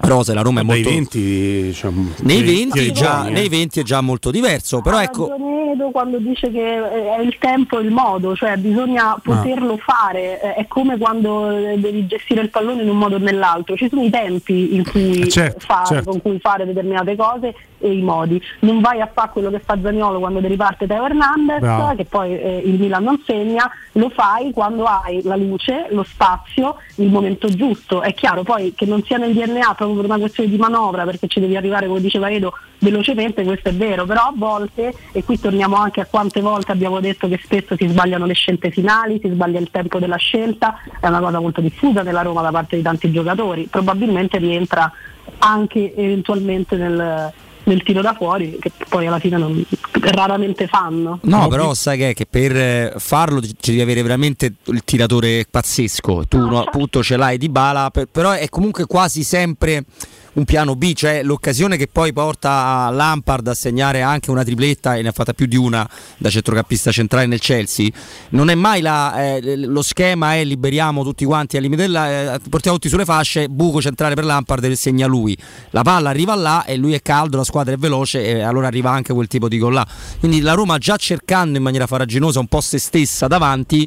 Rosa, 0.00 0.34
la 0.34 0.42
Roma 0.42 0.60
è 0.60 0.62
molto. 0.62 0.88
20, 0.88 1.72
cioè, 1.72 1.90
nei, 2.22 2.42
20 2.42 2.92
già, 2.92 3.24
nei 3.24 3.48
20 3.48 3.80
è 3.80 3.82
già 3.82 4.00
molto 4.00 4.30
diverso. 4.30 4.80
Però 4.80 5.00
ecco. 5.00 5.36
Quando 5.92 6.18
dice 6.18 6.50
che 6.50 7.16
è 7.16 7.20
il 7.20 7.36
tempo 7.38 7.78
e 7.78 7.82
il 7.82 7.90
modo, 7.90 8.34
cioè 8.34 8.56
bisogna 8.56 9.16
poterlo 9.22 9.74
ah. 9.74 9.78
fare, 9.78 10.40
è 10.54 10.66
come 10.66 10.96
quando 10.98 11.48
devi 11.76 12.06
gestire 12.06 12.40
il 12.40 12.50
pallone 12.50 12.82
in 12.82 12.88
un 12.88 12.96
modo 12.96 13.16
o 13.16 13.18
nell'altro, 13.18 13.76
ci 13.76 13.88
sono 13.88 14.02
i 14.02 14.10
tempi 14.10 14.74
in 14.74 14.88
cui 14.88 15.28
certo, 15.30 15.60
fare, 15.60 15.86
certo. 15.86 16.10
con 16.10 16.22
cui 16.22 16.38
fare 16.40 16.64
determinate 16.64 17.16
cose 17.16 17.54
e 17.78 17.92
i 17.92 18.02
modi. 18.02 18.40
Non 18.60 18.80
vai 18.80 19.00
a 19.00 19.10
fare 19.12 19.30
quello 19.32 19.50
che 19.50 19.60
fa 19.60 19.78
Zaniolo 19.80 20.18
quando 20.18 20.40
riparte 20.40 20.86
Teo 20.86 21.04
Hernandez, 21.04 21.60
Bravo. 21.60 21.94
che 21.94 22.04
poi 22.04 22.32
eh, 22.32 22.62
il 22.64 22.80
Milan 22.80 23.04
non 23.04 23.22
segna, 23.24 23.70
lo 23.92 24.08
fai 24.08 24.52
quando 24.52 24.84
hai 24.84 25.22
la 25.22 25.36
luce, 25.36 25.86
lo 25.90 26.02
spazio, 26.02 26.76
il 26.96 27.10
momento 27.10 27.48
giusto. 27.48 28.00
È 28.00 28.14
chiaro 28.14 28.42
poi 28.42 28.72
che 28.74 28.86
non 28.86 29.02
sia 29.02 29.18
nel 29.18 29.34
DNA 29.34 29.74
proprio 29.84 30.02
per 30.02 30.10
una 30.10 30.18
questione 30.18 30.50
di 30.50 30.56
manovra, 30.56 31.04
perché 31.04 31.26
ci 31.28 31.40
devi 31.40 31.56
arrivare, 31.56 31.86
come 31.86 32.00
diceva 32.00 32.30
Edo, 32.30 32.52
velocemente, 32.78 33.44
questo 33.44 33.68
è 33.68 33.74
vero, 33.74 34.04
però 34.04 34.22
a 34.22 34.32
volte, 34.34 34.94
e 35.12 35.24
qui 35.24 35.38
torniamo 35.38 35.76
anche 35.76 36.00
a 36.00 36.06
quante 36.06 36.40
volte 36.40 36.72
abbiamo 36.72 37.00
detto 37.00 37.28
che 37.28 37.40
spesso 37.42 37.76
si 37.76 37.86
sbagliano 37.88 38.26
le 38.26 38.34
scelte 38.34 38.70
finali, 38.70 39.20
si 39.22 39.28
sbaglia 39.28 39.58
il 39.58 39.70
tempo 39.70 39.98
della 39.98 40.16
scelta, 40.16 40.76
è 41.00 41.06
una 41.06 41.20
cosa 41.20 41.40
molto 41.40 41.60
diffusa 41.60 42.02
nella 42.02 42.22
Roma 42.22 42.42
da 42.42 42.50
parte 42.50 42.76
di 42.76 42.82
tanti 42.82 43.10
giocatori, 43.10 43.66
probabilmente 43.70 44.38
rientra 44.38 44.90
anche 45.38 45.94
eventualmente 45.94 46.76
nel, 46.76 47.32
nel 47.64 47.82
tiro 47.82 48.00
da 48.00 48.14
fuori 48.14 48.56
che 48.60 48.70
poi 48.88 49.06
alla 49.06 49.18
fine 49.18 49.38
non, 49.38 49.64
raramente 50.00 50.66
fanno. 50.66 51.18
No, 51.22 51.48
però 51.48 51.74
sai 51.74 51.98
che, 51.98 52.14
che 52.14 52.26
per 52.26 52.98
farlo 52.98 53.40
ci 53.40 53.70
devi 53.70 53.80
avere 53.80 54.02
veramente 54.02 54.54
il 54.64 54.82
tiratore 54.84 55.46
pazzesco. 55.50 56.26
Tu 56.28 56.38
no, 56.38 56.62
appunto 56.62 57.02
ce 57.02 57.16
l'hai 57.16 57.38
di 57.38 57.48
bala, 57.48 57.90
per, 57.90 58.06
però 58.06 58.32
è 58.32 58.48
comunque 58.48 58.86
quasi 58.86 59.22
sempre 59.22 59.84
un 60.34 60.44
piano 60.44 60.74
B, 60.74 60.92
cioè 60.94 61.22
l'occasione 61.22 61.76
che 61.76 61.88
poi 61.90 62.12
porta 62.12 62.88
Lampard 62.90 63.46
a 63.46 63.54
segnare 63.54 64.02
anche 64.02 64.30
una 64.30 64.42
tripletta 64.42 64.96
e 64.96 65.02
ne 65.02 65.08
ha 65.08 65.12
fatta 65.12 65.32
più 65.32 65.46
di 65.46 65.56
una 65.56 65.88
da 66.16 66.30
centrocampista 66.30 66.90
centrale 66.90 67.26
nel 67.26 67.40
Chelsea. 67.40 67.88
Non 68.30 68.50
è 68.50 68.54
mai 68.54 68.80
la, 68.80 69.36
eh, 69.36 69.56
lo 69.56 69.82
schema 69.82 70.34
è 70.34 70.44
liberiamo 70.44 71.02
tutti 71.02 71.24
quanti 71.24 71.56
al 71.56 71.62
limite 71.62 71.82
della, 71.82 72.34
eh, 72.34 72.40
portiamo 72.48 72.76
tutti 72.76 72.88
sulle 72.88 73.04
fasce, 73.04 73.48
buco 73.48 73.80
centrale 73.80 74.14
per 74.14 74.24
Lampard 74.24 74.64
e 74.64 74.74
segna 74.76 75.06
lui. 75.06 75.36
La 75.70 75.82
palla 75.82 76.10
arriva 76.10 76.34
là 76.34 76.64
e 76.64 76.76
lui 76.76 76.94
è 76.94 77.02
caldo, 77.02 77.36
la 77.36 77.44
squadra 77.44 77.74
è 77.74 77.76
veloce 77.76 78.24
e 78.24 78.40
allora 78.42 78.66
arriva 78.66 78.90
anche 78.90 79.12
quel 79.12 79.28
tipo 79.28 79.48
di 79.48 79.58
gol 79.58 79.74
là. 79.74 79.86
Quindi 80.18 80.40
la 80.40 80.54
Roma 80.54 80.78
già 80.78 80.96
cercando 80.96 81.56
in 81.56 81.62
maniera 81.62 81.86
faraginosa 81.86 82.40
un 82.40 82.46
po' 82.46 82.60
se 82.60 82.78
stessa 82.78 83.28
davanti, 83.28 83.86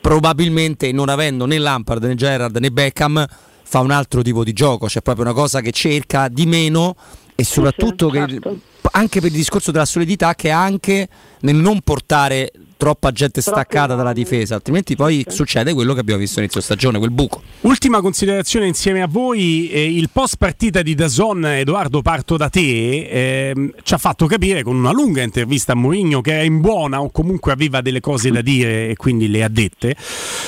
probabilmente 0.00 0.92
non 0.92 1.08
avendo 1.08 1.46
né 1.46 1.58
Lampard 1.58 2.04
né 2.04 2.14
Gerrard 2.14 2.56
né 2.56 2.70
Beckham 2.70 3.26
fa 3.72 3.80
un 3.80 3.90
altro 3.90 4.20
tipo 4.20 4.44
di 4.44 4.52
gioco, 4.52 4.86
cioè 4.86 5.00
proprio 5.00 5.24
una 5.24 5.32
cosa 5.32 5.62
che 5.62 5.70
cerca 5.70 6.28
di 6.28 6.44
meno 6.44 6.94
e 7.34 7.42
soprattutto 7.42 8.10
sì, 8.10 8.16
certo. 8.18 8.50
che, 8.50 8.88
anche 8.90 9.20
per 9.20 9.30
il 9.30 9.36
discorso 9.36 9.70
della 9.70 9.86
solidità 9.86 10.34
che 10.34 10.48
è 10.48 10.50
anche 10.50 11.08
nel 11.40 11.56
non 11.56 11.80
portare 11.80 12.52
troppa 12.82 13.12
gente 13.12 13.40
staccata 13.40 13.94
dalla 13.94 14.12
difesa, 14.12 14.56
altrimenti 14.56 14.96
poi 14.96 15.24
succede 15.28 15.72
quello 15.72 15.94
che 15.94 16.00
abbiamo 16.00 16.18
visto 16.18 16.40
inizio 16.40 16.60
stagione, 16.60 16.98
quel 16.98 17.12
buco. 17.12 17.40
Ultima 17.60 18.00
considerazione 18.00 18.66
insieme 18.66 19.02
a 19.02 19.06
voi, 19.06 19.70
eh, 19.70 19.88
il 19.88 20.10
post 20.10 20.34
partita 20.36 20.82
di 20.82 20.96
Dazon, 20.96 21.46
Edoardo 21.46 22.02
parto 22.02 22.36
da 22.36 22.48
te, 22.48 22.60
eh, 22.60 23.72
ci 23.84 23.94
ha 23.94 23.98
fatto 23.98 24.26
capire 24.26 24.64
con 24.64 24.74
una 24.74 24.90
lunga 24.90 25.22
intervista 25.22 25.72
a 25.72 25.74
Mourinho 25.76 26.20
che 26.22 26.32
era 26.32 26.42
in 26.42 26.60
buona 26.60 27.00
o 27.00 27.12
comunque 27.12 27.52
aveva 27.52 27.82
delle 27.82 28.00
cose 28.00 28.32
da 28.32 28.40
dire 28.40 28.88
e 28.88 28.96
quindi 28.96 29.28
le 29.28 29.44
ha 29.44 29.48
dette, 29.48 29.94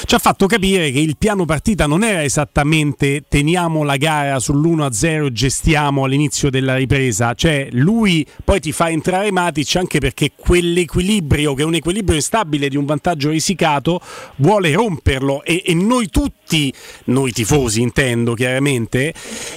ci 0.05 0.15
ha 0.17 0.19
fatto 0.19 0.49
capire 0.49 0.91
che 0.91 0.99
il 0.99 1.17
piano 1.17 1.45
partita 1.45 1.87
non 1.87 2.03
era 2.03 2.25
esattamente 2.25 3.23
teniamo 3.29 3.85
la 3.85 3.97
gara 3.97 4.39
sull'1-0 4.39 5.27
e 5.27 5.33
gestiamo 5.33 6.03
all'inizio 6.03 6.51
della 6.51 6.75
ripresa, 6.75 7.35
cioè 7.35 7.69
lui 7.71 8.27
poi 8.43 8.59
ti 8.59 8.73
fa 8.73 8.91
entrare 8.91 9.31
Matic 9.31 9.77
anche 9.77 10.01
perché 10.01 10.33
quell'equilibrio 10.37 11.55
che 11.55 11.63
è 11.63 11.65
un 11.65 11.75
equilibrio 11.75 12.23
instabile 12.25 12.71
di 12.71 12.77
un 12.77 12.87
vantaggio 12.87 13.29
risicato 13.29 14.01
vuole 14.37 14.73
romperlo 14.73 15.45
e, 15.45 15.63
e 15.67 15.75
noi 15.75 16.09
tutti, 16.09 16.73
noi 17.07 17.33
tifosi 17.33 17.83
intendo 17.83 18.33
chiaramente, 18.33 19.13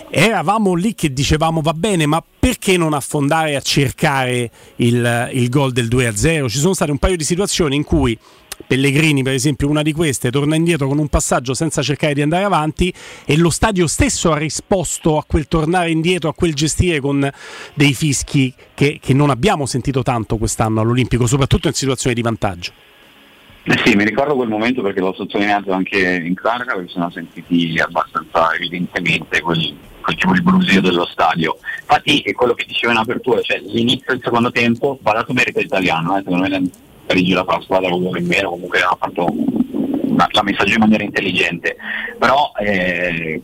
eravamo 0.09 0.73
lì 0.73 0.93
che 0.93 1.13
dicevamo 1.13 1.61
va 1.61 1.73
bene 1.73 2.05
ma 2.05 2.21
perché 2.39 2.77
non 2.77 2.93
affondare 2.93 3.55
a 3.55 3.61
cercare 3.61 4.51
il, 4.77 5.29
il 5.33 5.49
gol 5.49 5.71
del 5.71 5.87
2-0? 5.87 6.49
Ci 6.49 6.59
sono 6.59 6.73
state 6.73 6.91
un 6.91 6.97
paio 6.97 7.15
di 7.15 7.23
situazioni 7.23 7.75
in 7.77 7.83
cui 7.83 8.17
Pellegrini, 8.65 9.23
per 9.23 9.33
esempio, 9.33 9.69
una 9.69 9.81
di 9.81 9.93
queste, 9.93 10.31
torna 10.31 10.55
indietro 10.55 10.87
con 10.87 10.97
un 10.97 11.07
passaggio 11.07 11.53
senza 11.53 11.81
cercare 11.81 12.13
di 12.13 12.21
andare 12.21 12.43
avanti 12.43 12.93
e 13.25 13.37
lo 13.37 13.49
stadio 13.49 13.87
stesso 13.87 14.31
ha 14.31 14.37
risposto 14.37 15.17
a 15.17 15.23
quel 15.25 15.47
tornare 15.47 15.91
indietro, 15.91 16.29
a 16.29 16.33
quel 16.33 16.53
gestire 16.53 16.99
con 16.99 17.29
dei 17.73 17.93
fischi 17.93 18.53
che, 18.73 18.99
che 19.01 19.13
non 19.13 19.29
abbiamo 19.29 19.65
sentito 19.65 20.03
tanto 20.03 20.37
quest'anno 20.37 20.81
all'Olimpico, 20.81 21.27
soprattutto 21.27 21.67
in 21.67 21.73
situazioni 21.73 22.15
di 22.15 22.21
vantaggio. 22.21 22.71
Eh 23.69 23.81
sì, 23.83 23.95
mi 23.95 24.05
ricordo 24.05 24.33
quel 24.35 24.47
momento 24.47 24.81
perché 24.81 25.01
l'ho 25.01 25.13
sottolineato 25.13 25.73
anche 25.73 25.99
in 25.99 26.33
cronaca 26.33 26.73
perché 26.73 26.89
sono 26.89 27.09
sentiti 27.09 27.77
abbastanza 27.77 28.53
evidentemente 28.55 29.41
quel, 29.41 29.75
quel 29.99 30.15
tipo 30.15 30.31
di 30.31 30.41
brusio 30.41 30.79
dello 30.79 31.05
stadio. 31.05 31.57
Infatti 31.81 32.21
è 32.21 32.31
quello 32.31 32.53
che 32.53 32.63
dicevo 32.65 32.93
in 32.93 32.99
apertura, 32.99 33.41
cioè 33.41 33.59
l'inizio 33.59 34.13
del 34.13 34.21
secondo 34.23 34.51
tempo 34.51 34.97
va 35.01 35.11
dato 35.11 35.33
merito 35.33 35.59
italiano, 35.59 36.15
eh, 36.17 36.21
secondo 36.23 36.47
me 36.47 36.69
Parigi 37.07 37.31
la 37.31 37.45
fa 37.45 37.55
la 37.55 37.61
squadra 37.61 37.89
comunque 37.89 38.19
in 38.19 38.27
meno, 38.27 38.49
comunque 38.49 38.81
ha 38.81 38.95
fatto 38.99 39.25
la 40.31 40.43
messaggio 40.43 40.73
in 40.73 40.79
maniera 40.79 41.03
intelligente. 41.03 41.77
Però 42.19 42.51
eh, 42.59 43.41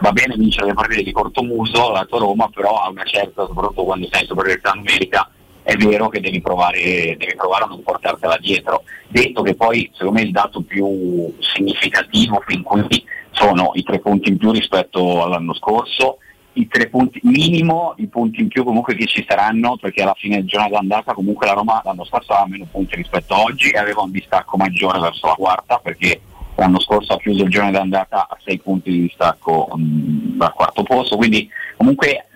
va 0.00 0.12
bene 0.12 0.34
vincere 0.36 0.66
le 0.66 0.74
partite 0.74 1.04
di 1.04 1.12
cortomuso, 1.12 1.92
la 1.92 2.04
tua 2.04 2.18
Roma, 2.18 2.50
però 2.52 2.82
a 2.82 2.90
una 2.90 3.04
certa, 3.04 3.46
soprattutto 3.46 3.84
quando 3.84 4.08
sei 4.10 4.22
in 4.22 4.26
superiorità 4.26 4.72
numerica, 4.72 5.30
è 5.62 5.76
vero 5.76 6.08
che 6.08 6.20
devi 6.20 6.40
provare, 6.40 7.14
devi 7.18 7.34
provare, 7.36 7.64
a 7.64 7.66
non 7.68 7.82
portartela 7.82 8.38
dietro. 8.38 8.82
Detto 9.06 9.42
che 9.42 9.54
poi 9.54 9.90
secondo 9.92 10.18
me 10.18 10.26
il 10.26 10.32
dato 10.32 10.62
più 10.62 11.32
significativo 11.38 12.42
fin 12.46 12.62
qui 12.62 13.04
sono 13.32 13.70
i 13.74 13.82
tre 13.82 14.00
punti 14.00 14.30
in 14.30 14.38
più 14.38 14.50
rispetto 14.50 15.22
all'anno 15.22 15.54
scorso, 15.54 16.18
i 16.58 16.66
tre 16.66 16.88
punti 16.88 17.20
minimo, 17.22 17.94
i 17.98 18.06
punti 18.06 18.40
in 18.40 18.48
più 18.48 18.64
comunque 18.64 18.94
che 18.94 19.06
ci 19.06 19.24
saranno, 19.26 19.76
perché 19.76 20.02
alla 20.02 20.14
fine 20.16 20.36
del 20.36 20.46
giorno 20.46 20.68
d'andata 20.68 21.12
comunque 21.12 21.46
la 21.46 21.52
Roma 21.52 21.80
l'anno 21.84 22.04
scorso 22.04 22.32
aveva 22.32 22.48
meno 22.48 22.66
punti 22.70 22.96
rispetto 22.96 23.34
a 23.34 23.42
oggi 23.42 23.70
e 23.70 23.78
aveva 23.78 24.02
un 24.02 24.10
distacco 24.10 24.56
maggiore 24.56 24.98
verso 24.98 25.26
la 25.26 25.34
quarta 25.34 25.78
perché 25.78 26.20
l'anno 26.56 26.80
scorso 26.80 27.12
ha 27.12 27.18
chiuso 27.18 27.44
il 27.44 27.50
giorno 27.50 27.70
d'andata 27.70 28.26
a 28.28 28.36
sei 28.44 28.58
punti 28.58 28.90
di 28.90 29.00
distacco 29.02 29.68
mh, 29.72 30.36
dal 30.36 30.52
quarto 30.52 30.82
posto, 30.82 31.16
quindi 31.16 31.48
comunque 31.76 32.26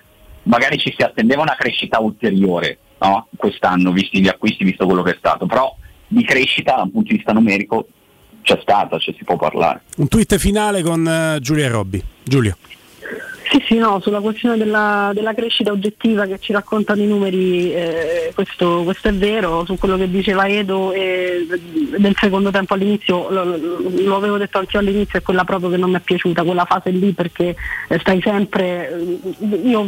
magari 0.45 0.79
ci 0.79 0.95
si 0.97 1.03
attendeva 1.03 1.43
una 1.43 1.57
crescita 1.57 2.01
ulteriore 2.01 2.79
no? 3.01 3.29
quest'anno, 3.37 3.91
visti 3.91 4.21
gli 4.21 4.29
acquisti, 4.29 4.65
visto 4.65 4.87
quello 4.87 5.03
che 5.03 5.13
è 5.13 5.17
stato, 5.19 5.47
però 5.47 5.75
di 6.07 6.25
crescita 6.25 6.77
da 6.77 6.83
un 6.83 6.93
punto 6.93 7.11
di 7.11 7.17
vista 7.17 7.33
numerico 7.33 7.89
c'è 8.43 8.59
stata, 8.63 8.99
cioè 8.99 9.15
si 9.17 9.25
può 9.25 9.37
parlare. 9.37 9.83
Un 9.97 10.09
tweet 10.09 10.37
finale 10.37 10.83
con 10.83 11.05
uh, 11.05 11.41
Giulia 11.41 11.69
Robbi. 11.69 12.03
Giulio. 12.23 12.57
Sì, 13.53 13.63
sì, 13.67 13.77
no, 13.77 14.01
sulla 14.01 14.21
questione 14.21 14.57
della, 14.57 15.11
della 15.13 15.35
crescita 15.35 15.73
oggettiva 15.73 16.25
che 16.25 16.39
ci 16.41 16.55
raccontano 16.55 17.03
i 17.03 17.07
numeri, 17.07 17.71
eh, 17.71 18.33
questo, 18.35 18.81
questo, 18.83 19.09
è 19.09 19.13
vero, 19.13 19.67
su 19.67 19.77
quello 19.77 19.99
che 19.99 20.09
diceva 20.09 20.47
Edo 20.47 20.91
eh, 20.93 21.47
del 21.99 22.17
secondo 22.19 22.51
tempo 22.51 22.73
all'inizio, 22.73 23.29
lo, 23.29 23.59
lo, 24.07 24.17
avevo 24.17 24.39
detto 24.39 24.57
anche 24.57 24.79
all'inizio, 24.79 25.19
è 25.19 25.23
quella 25.23 25.45
proprio 25.45 25.69
che 25.69 25.77
non 25.77 25.91
mi 25.91 25.97
è 25.97 26.01
piaciuta, 26.01 26.45
quella 26.45 26.65
fase 26.65 26.89
lì 26.93 27.13
perché 27.13 27.55
eh, 27.89 27.99
stai 27.99 28.23
sempre, 28.23 28.91
eh, 28.91 29.61
io, 29.65 29.87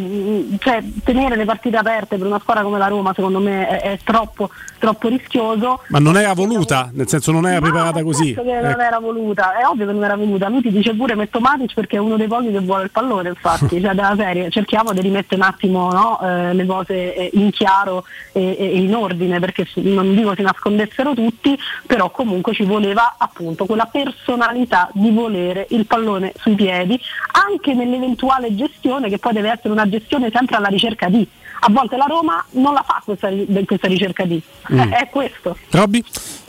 cioè, 0.58 0.82
tenere 1.02 1.34
le 1.34 1.46
partite 1.46 1.78
aperte 1.78 2.18
per 2.18 2.26
una 2.26 2.40
squadra 2.40 2.64
come 2.64 2.76
la 2.76 2.88
Roma 2.88 3.14
secondo 3.16 3.38
me 3.38 3.66
è, 3.66 3.92
è 3.92 3.98
troppo, 4.04 4.50
troppo, 4.78 5.08
rischioso. 5.08 5.80
Ma 5.88 6.00
non 6.00 6.18
era 6.18 6.34
voluta, 6.34 6.90
nel 6.92 7.08
senso 7.08 7.32
non 7.32 7.46
era 7.46 7.60
no, 7.60 7.62
preparata 7.62 8.02
così. 8.02 8.34
Che 8.34 8.40
ecco. 8.42 8.68
non 8.68 8.80
era 8.82 8.98
voluta, 8.98 9.56
è 9.56 9.64
ovvio 9.64 9.86
che 9.86 9.92
non 9.92 10.04
era 10.04 10.16
voluta, 10.16 10.50
lui 10.50 10.60
ti 10.60 10.70
dice 10.70 10.92
pure 10.94 11.14
metto 11.14 11.40
Matic 11.40 11.72
perché 11.72 11.96
è 11.96 12.00
uno 12.00 12.18
dei 12.18 12.26
pochi 12.26 12.50
che 12.50 12.60
vuole 12.60 12.84
il 12.84 12.90
pallone 12.90 13.30
infatti 13.30 13.52
infatti, 13.54 13.80
cioè 13.80 13.94
della 13.94 14.14
serie 14.16 14.50
cerchiamo 14.50 14.92
di 14.92 15.00
rimettere 15.00 15.36
un 15.36 15.46
attimo 15.46 15.90
no, 15.92 16.20
eh, 16.20 16.52
le 16.54 16.66
cose 16.66 17.14
eh, 17.14 17.30
in 17.34 17.50
chiaro 17.50 18.04
e, 18.32 18.56
e, 18.58 18.78
in 18.78 18.94
ordine 18.94 19.38
perché 19.40 19.66
non 19.74 20.14
dico 20.14 20.34
si 20.34 20.42
nascondessero 20.42 21.14
tutti, 21.14 21.58
però 21.86 22.10
comunque 22.10 22.52
ci 22.52 22.64
voleva 22.64 23.14
appunto 23.18 23.66
quella 23.66 23.86
personalità 23.86 24.88
di 24.92 25.10
volere 25.10 25.66
il 25.70 25.86
pallone 25.86 26.32
sui 26.36 26.54
piedi 26.54 26.98
anche 27.48 27.74
nell'eventuale 27.74 28.54
gestione 28.54 29.08
che 29.08 29.18
poi 29.18 29.32
deve 29.32 29.50
essere 29.50 29.70
una 29.70 29.88
gestione 29.88 30.30
sempre 30.32 30.56
alla 30.56 30.68
ricerca 30.68 31.08
di 31.08 31.26
a 31.60 31.70
volte 31.70 31.96
la 31.96 32.06
Roma 32.06 32.44
non 32.50 32.74
la 32.74 32.82
fa 32.82 33.00
questa, 33.04 33.28
questa 33.64 33.88
ricerca 33.88 34.24
di 34.24 34.42
mm. 34.72 34.78
è, 34.78 34.88
è 35.00 35.08
questo 35.08 35.56
Robby? 35.70 36.04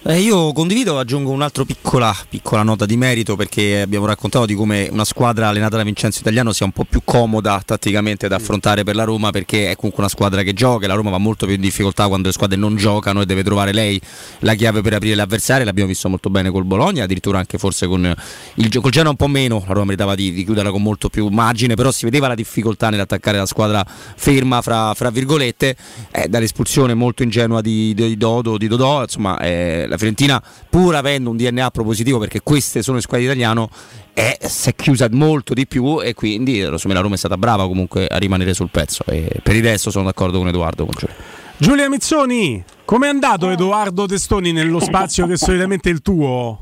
Eh, 0.07 0.19
io 0.19 0.53
condivido, 0.53 0.99
aggiungo 0.99 1.31
un'altra 1.31 1.65
piccola, 1.65 2.15
piccola, 2.29 2.61
nota 2.61 2.85
di 2.85 2.95
merito 2.95 3.35
perché 3.35 3.81
abbiamo 3.81 4.05
raccontato 4.05 4.45
di 4.45 4.53
come 4.53 4.87
una 4.91 5.03
squadra 5.03 5.47
allenata 5.47 5.77
da 5.77 5.83
Vincenzo 5.83 6.19
Italiano 6.19 6.53
sia 6.53 6.67
un 6.67 6.73
po' 6.73 6.83
più 6.83 7.01
comoda 7.03 7.59
tatticamente 7.65 8.27
da 8.27 8.35
affrontare 8.35 8.83
per 8.83 8.93
la 8.93 9.03
Roma 9.03 9.31
perché 9.31 9.71
è 9.71 9.75
comunque 9.75 10.03
una 10.03 10.11
squadra 10.11 10.43
che 10.43 10.53
gioca 10.53 10.85
e 10.85 10.87
la 10.89 10.93
Roma 10.93 11.09
va 11.09 11.17
molto 11.17 11.47
più 11.47 11.55
in 11.55 11.61
difficoltà 11.61 12.07
quando 12.07 12.27
le 12.27 12.33
squadre 12.33 12.55
non 12.55 12.75
giocano 12.75 13.21
e 13.21 13.25
deve 13.25 13.41
trovare 13.41 13.73
lei 13.73 13.99
la 14.41 14.53
chiave 14.53 14.81
per 14.81 14.93
aprire 14.93 15.15
l'avversario, 15.15 15.65
l'abbiamo 15.65 15.89
visto 15.89 16.07
molto 16.07 16.29
bene 16.29 16.51
col 16.51 16.65
Bologna, 16.65 17.05
addirittura 17.05 17.39
anche 17.39 17.57
forse 17.57 17.87
con 17.87 18.15
il 18.53 18.79
col 18.79 18.91
Genoa 18.91 19.09
un 19.09 19.17
po' 19.17 19.27
meno, 19.27 19.63
la 19.65 19.73
Roma 19.73 19.85
meritava 19.85 20.13
di, 20.13 20.31
di, 20.31 20.43
chiuderla 20.43 20.69
con 20.69 20.83
molto 20.83 21.09
più 21.09 21.29
margine, 21.29 21.73
però 21.73 21.89
si 21.89 22.05
vedeva 22.05 22.27
la 22.27 22.35
difficoltà 22.35 22.91
nell'attaccare 22.91 23.39
la 23.39 23.47
squadra 23.47 23.83
ferma 23.87 24.61
fra, 24.61 24.93
fra 24.93 25.09
virgolette, 25.09 25.75
eh, 26.11 26.27
dall'espulsione 26.27 26.93
molto 26.93 27.23
ingenua 27.23 27.61
di, 27.61 27.95
di 27.95 28.15
Dodo, 28.17 28.59
di 28.59 28.67
Dodò, 28.67 29.01
insomma 29.01 29.39
eh, 29.39 29.93
la 29.95 29.97
Fiorentina 29.97 30.43
pur 30.69 30.95
avendo 30.95 31.29
un 31.29 31.37
DNA 31.37 31.71
propositivo 31.71 32.19
perché 32.19 32.41
queste 32.41 32.81
sono 32.81 32.97
le 32.97 33.01
squadre 33.01 33.25
italiane 33.25 33.67
è, 34.13 34.37
si 34.41 34.69
è 34.69 34.75
chiusa 34.75 35.07
molto 35.11 35.53
di 35.53 35.65
più 35.67 36.01
e 36.01 36.13
quindi 36.13 36.61
la 36.61 36.99
Roma 36.99 37.15
è 37.15 37.17
stata 37.17 37.37
brava 37.37 37.67
comunque 37.67 38.07
a 38.07 38.17
rimanere 38.17 38.53
sul 38.53 38.69
pezzo 38.69 39.03
e 39.07 39.39
per 39.41 39.55
il 39.55 39.63
resto 39.63 39.91
sono 39.91 40.05
d'accordo 40.05 40.37
con 40.37 40.47
Edoardo 40.47 40.85
con 40.85 40.93
Giulia. 40.97 41.15
Giulia 41.57 41.89
Mizzoni, 41.89 42.63
com'è 42.83 43.07
andato 43.07 43.49
Edoardo 43.49 44.05
Testoni 44.05 44.51
nello 44.51 44.79
spazio 44.79 45.25
che 45.25 45.33
è 45.33 45.37
solitamente 45.37 45.89
il 45.89 46.01
tuo? 46.01 46.59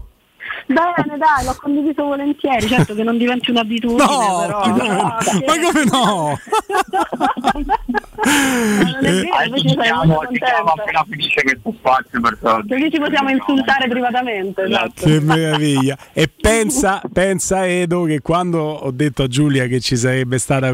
Bene, 0.67 1.17
dai, 1.17 1.45
l'ho 1.45 1.55
condiviso 1.59 2.03
volentieri, 2.03 2.67
certo 2.67 2.95
che 2.95 3.03
non 3.03 3.17
diventi 3.17 3.51
un'abitudine, 3.51 4.03
no, 4.03 4.39
però. 4.39 4.65
No, 4.65 4.75
no, 4.75 4.93
ma 5.03 5.17
come 5.21 5.83
no? 5.91 6.39
non 8.23 9.05
è 9.05 9.11
vero, 9.11 9.55
eh, 9.55 9.59
ci 9.59 9.69
siamo, 9.69 10.21
ci 10.31 10.41
siamo 10.43 10.71
appena 10.71 11.05
finisce 11.09 11.43
questo 11.43 11.73
spazio 11.77 12.21
per 12.21 12.37
Così 12.39 12.91
ci 12.91 12.99
possiamo 12.99 13.29
insultare 13.29 13.87
privatamente. 13.87 14.63
Esatto. 14.63 15.05
Che 15.05 15.19
meraviglia. 15.19 15.97
E 16.13 16.29
pensa, 16.29 17.01
pensa 17.11 17.67
Edo 17.67 18.03
che 18.03 18.21
quando 18.21 18.61
ho 18.61 18.91
detto 18.91 19.23
a 19.23 19.27
Giulia 19.27 19.65
che 19.65 19.79
ci 19.79 19.97
sarebbe 19.97 20.37
stato 20.37 20.71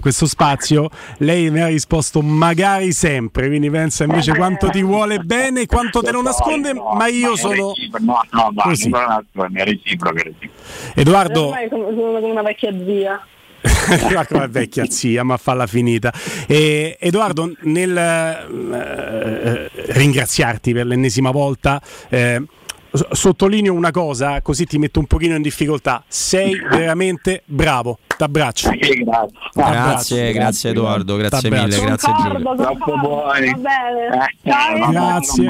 questo 0.00 0.26
spazio, 0.26 0.88
lei 1.18 1.50
mi 1.50 1.60
ha 1.60 1.68
risposto 1.68 2.20
magari 2.20 2.92
sempre, 2.92 3.48
quindi 3.48 3.70
pensa 3.70 4.04
invece 4.04 4.34
quanto 4.34 4.68
ti 4.68 4.82
vuole 4.82 5.18
bene, 5.18 5.66
quanto 5.66 6.00
te 6.02 6.10
lo 6.12 6.22
nasconde, 6.22 6.72
ma 6.74 7.06
io 7.06 7.36
sono... 7.36 7.72
No, 8.00 8.20
no, 8.30 8.52
no, 8.52 8.67
così. 8.68 8.90
è 8.90 9.64
reciproco, 9.64 10.20
Edoardo... 10.94 11.54
Sono 11.68 12.20
come 12.20 12.30
una 12.30 12.42
vecchia 12.42 12.72
zia. 12.72 13.20
come 14.28 14.48
vecchia 14.48 14.88
zia, 14.88 15.22
ma 15.24 15.36
falla 15.36 15.66
finita. 15.66 16.12
E, 16.46 16.96
Edoardo, 17.00 17.52
nel 17.62 17.96
eh, 17.96 19.70
ringraziarti 19.92 20.72
per 20.72 20.86
l'ennesima 20.86 21.30
volta, 21.30 21.80
eh, 22.08 22.42
sottolineo 23.10 23.72
una 23.72 23.90
cosa, 23.90 24.40
così 24.42 24.64
ti 24.64 24.78
metto 24.78 24.98
un 25.00 25.06
pochino 25.06 25.34
in 25.34 25.42
difficoltà. 25.42 26.02
Sei 26.06 26.58
veramente 26.70 27.42
bravo. 27.44 27.98
T'abbraccio. 28.16 28.70
Grazie. 28.70 29.04
Grazie, 29.54 30.32
grazie 30.32 30.70
Edoardo, 30.70 31.16
grazie 31.16 31.50
mille, 31.50 31.80
grazie 31.80 32.12
Giulio. 32.20 32.54
Troppo 32.56 32.96
buoni. 32.98 33.54
Grazie. 34.42 35.42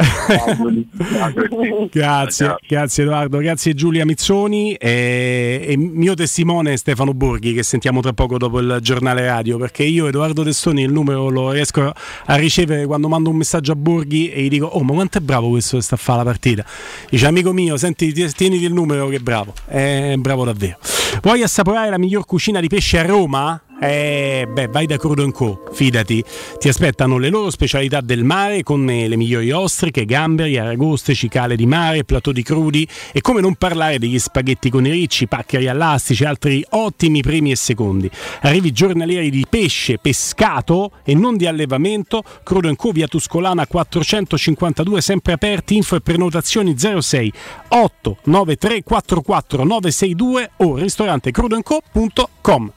grazie, 1.90 2.56
grazie. 2.66 3.02
Edoardo, 3.02 3.38
grazie 3.38 3.74
Giulia 3.74 4.04
Mizzoni 4.04 4.74
e, 4.74 5.64
e, 5.68 5.76
mio 5.76 6.14
testimone 6.14 6.76
Stefano 6.76 7.12
Borghi 7.12 7.52
che 7.52 7.62
sentiamo 7.62 8.00
tra 8.00 8.12
poco 8.12 8.38
dopo 8.38 8.60
il 8.60 8.78
giornale 8.80 9.26
radio 9.26 9.58
perché 9.58 9.82
io 9.84 10.06
Edoardo 10.06 10.42
Testoni 10.42 10.82
il 10.82 10.92
numero 10.92 11.28
lo 11.28 11.50
riesco 11.50 11.92
a 12.24 12.34
ricevere 12.36 12.86
quando 12.86 13.08
mando 13.08 13.30
un 13.30 13.36
messaggio 13.36 13.72
a 13.72 13.76
Borghi 13.76 14.30
e 14.30 14.42
gli 14.42 14.48
dico 14.48 14.66
oh 14.66 14.82
ma 14.82 14.94
quanto 14.94 15.18
è 15.18 15.20
bravo 15.20 15.50
questo 15.50 15.76
che 15.76 15.82
sta 15.82 15.96
a 15.96 15.98
fare 15.98 16.18
la 16.18 16.24
partita? 16.24 16.64
Dice 17.08 17.26
amico 17.26 17.52
mio 17.52 17.76
senti 17.76 18.12
tieniti 18.12 18.64
il 18.64 18.72
numero 18.72 19.08
che 19.08 19.16
è 19.16 19.20
bravo. 19.20 19.52
È 19.66 20.14
bravo 20.16 20.44
davvero. 20.44 20.78
Vuoi 21.22 21.42
assaporare 21.42 21.90
la 21.90 21.98
miglior 21.98 22.24
cucina 22.24 22.60
di 22.60 22.68
pesce 22.68 22.98
a 22.98 23.02
Roma? 23.02 23.60
Eh, 23.82 24.46
beh, 24.46 24.68
vai 24.68 24.84
da 24.84 24.98
Crudo 24.98 25.28
Co, 25.30 25.62
fidati. 25.72 26.22
Ti 26.58 26.68
aspettano 26.68 27.16
le 27.16 27.30
loro 27.30 27.48
specialità 27.50 28.02
del 28.02 28.24
mare 28.24 28.62
con 28.62 28.84
le 28.84 29.16
migliori 29.16 29.50
ostriche, 29.50 30.04
gamberi, 30.04 30.58
aragoste, 30.58 31.14
cicale 31.14 31.56
di 31.56 31.64
mare, 31.64 32.04
plateau 32.04 32.34
di 32.34 32.42
crudi 32.42 32.86
e 33.10 33.22
come 33.22 33.40
non 33.40 33.54
parlare 33.54 33.98
degli 33.98 34.18
spaghetti 34.18 34.68
con 34.68 34.86
i 34.86 34.90
ricci, 34.90 35.26
paccheri 35.26 35.66
allastici 35.66 36.24
e 36.24 36.26
altri 36.26 36.64
ottimi 36.70 37.22
primi 37.22 37.52
e 37.52 37.56
secondi. 37.56 38.10
Arrivi 38.42 38.70
giornalieri 38.70 39.30
di 39.30 39.46
pesce, 39.48 39.96
pescato 39.96 40.92
e 41.02 41.14
non 41.14 41.38
di 41.38 41.46
allevamento. 41.46 42.22
Crudo 42.44 42.74
Co 42.76 42.90
via 42.90 43.06
Tuscolana 43.06 43.66
452 43.66 45.00
sempre 45.00 45.32
aperti, 45.32 45.76
info 45.76 45.96
e 45.96 46.00
prenotazioni 46.02 46.74
06 46.76 47.32
893 47.68 48.82
44 48.82 49.64
962 49.64 50.50
o 50.58 50.76
ristorante 50.76 51.30
crudoenco.com. 51.30 52.72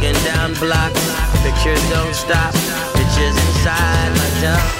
Walking 0.00 0.24
down 0.24 0.54
blocks, 0.54 1.42
pictures 1.42 1.90
don't 1.90 2.14
stop, 2.14 2.54
pictures 2.94 3.36
inside 3.36 4.10
my 4.16 4.40
top 4.40 4.79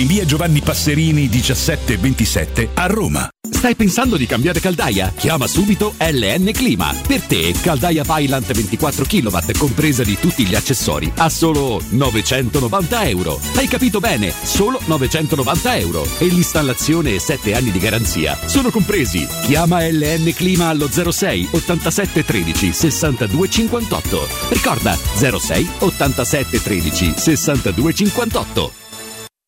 in 0.01 0.07
via 0.07 0.25
Giovanni 0.25 0.61
Passerini 0.61 1.27
1727 1.27 2.69
a 2.73 2.87
Roma. 2.87 3.29
Stai 3.47 3.75
pensando 3.75 4.17
di 4.17 4.25
cambiare 4.25 4.59
caldaia? 4.59 5.13
Chiama 5.15 5.45
subito 5.45 5.93
LN 5.99 6.49
Clima. 6.53 6.91
Per 7.05 7.21
te, 7.21 7.53
caldaia 7.61 8.03
Pylant 8.03 8.51
24 8.51 9.05
kW 9.05 9.37
compresa 9.57 10.03
di 10.03 10.17
tutti 10.19 10.45
gli 10.45 10.55
accessori 10.55 11.11
a 11.17 11.29
solo 11.29 11.79
990 11.89 13.07
euro. 13.09 13.39
Hai 13.55 13.67
capito 13.67 13.99
bene? 13.99 14.33
Solo 14.41 14.81
990 14.85 15.77
euro. 15.77 16.07
E 16.17 16.25
l'installazione 16.25 17.13
e 17.13 17.19
7 17.19 17.53
anni 17.53 17.71
di 17.71 17.79
garanzia 17.79 18.35
sono 18.47 18.71
compresi. 18.71 19.27
Chiama 19.43 19.87
LN 19.87 20.33
Clima 20.33 20.69
allo 20.69 20.89
06 20.89 21.49
87 21.51 22.25
13 22.25 22.73
62 22.73 23.49
58. 23.49 24.27
Ricorda 24.49 24.95
06 24.95 25.69
87 25.79 26.61
13 26.61 27.13
62 27.15 27.93
58. 27.93 28.80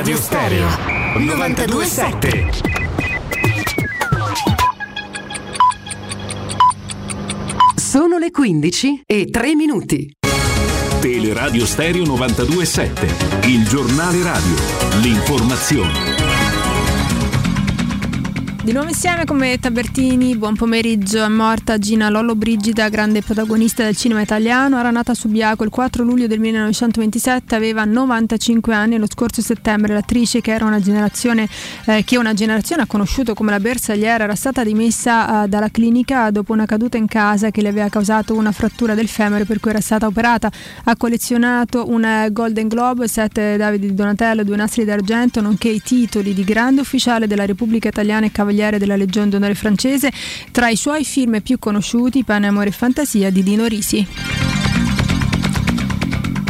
Teleradio 0.00 0.16
Stereo 0.16 0.66
927. 1.18 2.50
Sono 7.74 8.16
le 8.16 8.30
15 8.30 9.02
e 9.04 9.26
3 9.26 9.54
minuti. 9.54 10.10
Teleradio 11.00 11.66
Stereo 11.66 12.06
927, 12.06 13.48
il 13.48 13.68
giornale 13.68 14.22
radio, 14.22 14.54
l'informazione. 15.02 16.19
Di 18.70 18.76
nuovo 18.76 18.90
insieme 18.92 19.24
come 19.24 19.58
Tabertini, 19.58 20.36
buon 20.36 20.54
pomeriggio, 20.54 21.24
è 21.24 21.28
morta 21.28 21.76
Gina 21.76 22.08
Lollo 22.08 22.36
Brigida, 22.36 22.88
grande 22.88 23.20
protagonista 23.20 23.82
del 23.82 23.96
cinema 23.96 24.20
italiano, 24.20 24.78
era 24.78 24.92
nata 24.92 25.10
a 25.10 25.16
Subiaco 25.16 25.64
il 25.64 25.70
4 25.70 26.04
luglio 26.04 26.28
del 26.28 26.38
1927, 26.38 27.56
aveva 27.56 27.84
95 27.84 28.72
anni, 28.72 28.96
lo 28.96 29.08
scorso 29.08 29.42
settembre 29.42 29.92
l'attrice 29.92 30.40
che 30.40 30.56
una 30.60 30.78
generazione 30.78 31.48
eh, 31.86 32.04
che 32.04 32.16
una 32.16 32.32
generazione 32.32 32.82
ha 32.82 32.86
conosciuto 32.86 33.34
come 33.34 33.50
la 33.50 33.58
Bersagliera 33.58 34.22
era 34.22 34.36
stata 34.36 34.62
dimessa 34.62 35.42
eh, 35.42 35.48
dalla 35.48 35.70
clinica 35.70 36.30
dopo 36.30 36.52
una 36.52 36.64
caduta 36.64 36.96
in 36.96 37.08
casa 37.08 37.50
che 37.50 37.62
le 37.62 37.70
aveva 37.70 37.88
causato 37.88 38.36
una 38.36 38.52
frattura 38.52 38.94
del 38.94 39.08
femore 39.08 39.46
per 39.46 39.58
cui 39.58 39.70
era 39.70 39.80
stata 39.80 40.06
operata, 40.06 40.48
ha 40.84 40.96
collezionato 40.96 41.88
un 41.88 42.28
Golden 42.30 42.68
Globe, 42.68 43.08
sette 43.08 43.56
Davide 43.56 43.88
di 43.88 43.94
Donatello, 43.94 44.44
due 44.44 44.54
nastri 44.54 44.84
d'argento, 44.84 45.40
nonché 45.40 45.70
i 45.70 45.82
titoli 45.82 46.32
di 46.32 46.44
grande 46.44 46.82
ufficiale 46.82 47.26
della 47.26 47.46
Repubblica 47.46 47.88
Italiana 47.88 48.26
e 48.26 48.30
Cavaliere 48.30 48.58
della 48.78 48.96
Legione 48.96 49.28
d'Onore 49.28 49.54
francese, 49.54 50.12
tra 50.50 50.68
i 50.68 50.76
suoi 50.76 51.04
film 51.04 51.40
più 51.40 51.58
conosciuti 51.58 52.24
Pane, 52.24 52.46
Amore 52.46 52.68
e 52.68 52.72
Fantasia 52.72 53.30
di 53.30 53.42
Dino 53.42 53.66
Risi. 53.66 54.59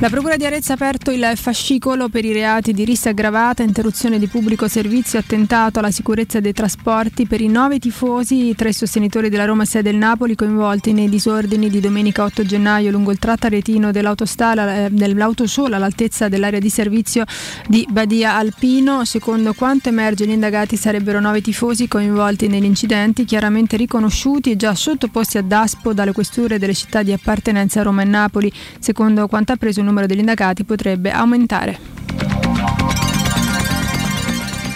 La 0.00 0.08
Procura 0.08 0.38
di 0.38 0.46
Arezzo 0.46 0.72
ha 0.72 0.76
aperto 0.76 1.10
il 1.10 1.32
fascicolo 1.34 2.08
per 2.08 2.24
i 2.24 2.32
reati 2.32 2.72
di 2.72 2.86
rissa 2.86 3.10
aggravata, 3.10 3.62
interruzione 3.62 4.18
di 4.18 4.28
pubblico 4.28 4.66
servizio, 4.66 5.18
attentato 5.18 5.78
alla 5.78 5.90
sicurezza 5.90 6.40
dei 6.40 6.54
trasporti 6.54 7.26
per 7.26 7.42
i 7.42 7.48
nove 7.48 7.78
tifosi, 7.78 8.54
tre 8.54 8.72
sostenitori 8.72 9.28
della 9.28 9.44
Roma 9.44 9.66
6 9.66 9.82
del 9.82 9.96
Napoli 9.96 10.36
coinvolti 10.36 10.94
nei 10.94 11.10
disordini 11.10 11.68
di 11.68 11.80
domenica 11.80 12.24
8 12.24 12.46
gennaio 12.46 12.90
lungo 12.90 13.10
il 13.10 13.18
tratto 13.18 13.44
aretino 13.48 13.90
dell'autosala, 13.90 14.86
eh, 14.86 14.90
dell'autosola 14.90 15.76
all'altezza 15.76 16.28
dell'area 16.30 16.60
di 16.60 16.70
servizio 16.70 17.26
di 17.68 17.86
Badia 17.90 18.36
Alpino. 18.36 19.04
Secondo 19.04 19.52
quanto 19.52 19.90
emerge 19.90 20.26
gli 20.26 20.30
indagati 20.30 20.78
sarebbero 20.78 21.20
nove 21.20 21.42
tifosi 21.42 21.88
coinvolti 21.88 22.46
negli 22.46 22.64
incidenti, 22.64 23.26
chiaramente 23.26 23.76
riconosciuti 23.76 24.52
e 24.52 24.56
già 24.56 24.74
sottoposti 24.74 25.36
a 25.36 25.42
DASPO 25.42 25.92
dalle 25.92 26.12
questure 26.12 26.58
delle 26.58 26.72
città 26.72 27.02
di 27.02 27.12
appartenenza 27.12 27.82
Roma 27.82 28.00
e 28.00 28.06
Napoli. 28.06 28.50
Secondo 28.78 29.26
quanto 29.26 29.52
ha 29.52 29.56
preso 29.56 29.80
il 29.80 29.88
numero 29.90 30.06
degli 30.06 30.20
indagati 30.20 30.64
potrebbe 30.64 31.10
aumentare. 31.10 31.78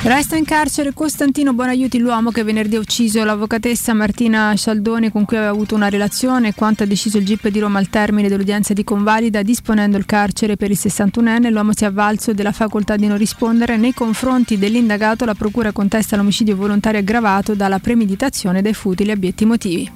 Resta 0.04 0.36
in 0.36 0.44
carcere 0.44 0.92
Costantino 0.92 1.54
Bonaiuti, 1.54 1.98
l'uomo 1.98 2.30
che 2.30 2.42
venerdì 2.42 2.76
ha 2.76 2.78
ucciso 2.78 3.24
l'avvocatessa 3.24 3.94
Martina 3.94 4.52
Scialdoni 4.54 5.10
con 5.10 5.24
cui 5.24 5.38
aveva 5.38 5.52
avuto 5.52 5.74
una 5.74 5.88
relazione, 5.88 6.52
quanto 6.52 6.82
ha 6.82 6.86
deciso 6.86 7.16
il 7.16 7.24
GIP 7.24 7.48
di 7.48 7.58
Roma 7.58 7.78
al 7.78 7.88
termine 7.88 8.28
dell'udienza 8.28 8.74
di 8.74 8.84
convalida, 8.84 9.40
disponendo 9.40 9.96
il 9.96 10.04
carcere 10.04 10.56
per 10.56 10.70
il 10.70 10.78
61enne, 10.78 11.50
l'uomo 11.50 11.72
si 11.74 11.84
è 11.84 11.86
avvalso 11.86 12.34
della 12.34 12.52
facoltà 12.52 12.96
di 12.96 13.06
non 13.06 13.16
rispondere. 13.16 13.78
Nei 13.78 13.94
confronti 13.94 14.58
dell'indagato 14.58 15.24
la 15.24 15.34
procura 15.34 15.72
contesta 15.72 16.16
l'omicidio 16.16 16.54
volontario 16.54 17.00
aggravato 17.00 17.54
dalla 17.54 17.78
premeditazione 17.78 18.60
dai 18.60 18.74
futili 18.74 19.10
abietti 19.10 19.46
motivi. 19.46 19.90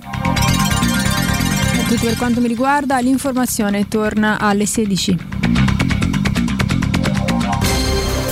Tutto 1.88 2.04
per 2.04 2.18
quanto 2.18 2.42
mi 2.42 2.48
riguarda, 2.48 2.98
l'informazione 2.98 3.88
torna 3.88 4.38
alle 4.38 4.66
16. 4.66 5.18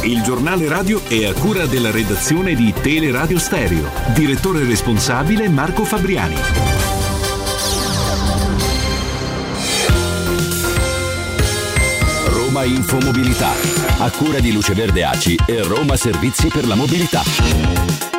Il 0.03 0.21
giornale 0.21 0.69
radio 0.69 1.03
è 1.09 1.25
a 1.25 1.33
cura 1.33 1.65
della 1.65 1.91
redazione 1.91 2.55
di 2.55 2.71
Teleradio 2.79 3.39
Stereo. 3.39 3.89
Direttore 4.13 4.63
responsabile 4.63 5.49
Marco 5.49 5.85
Fabriani. 5.85 6.35
Roma 12.27 12.65
Infomobilità. 12.65 13.53
A 14.01 14.11
cura 14.11 14.39
di 14.39 14.53
Luce 14.53 14.75
Verde 14.75 15.03
Aci 15.03 15.35
e 15.47 15.63
Roma 15.63 15.97
Servizi 15.97 16.49
per 16.49 16.67
la 16.67 16.75
Mobilità. 16.75 18.16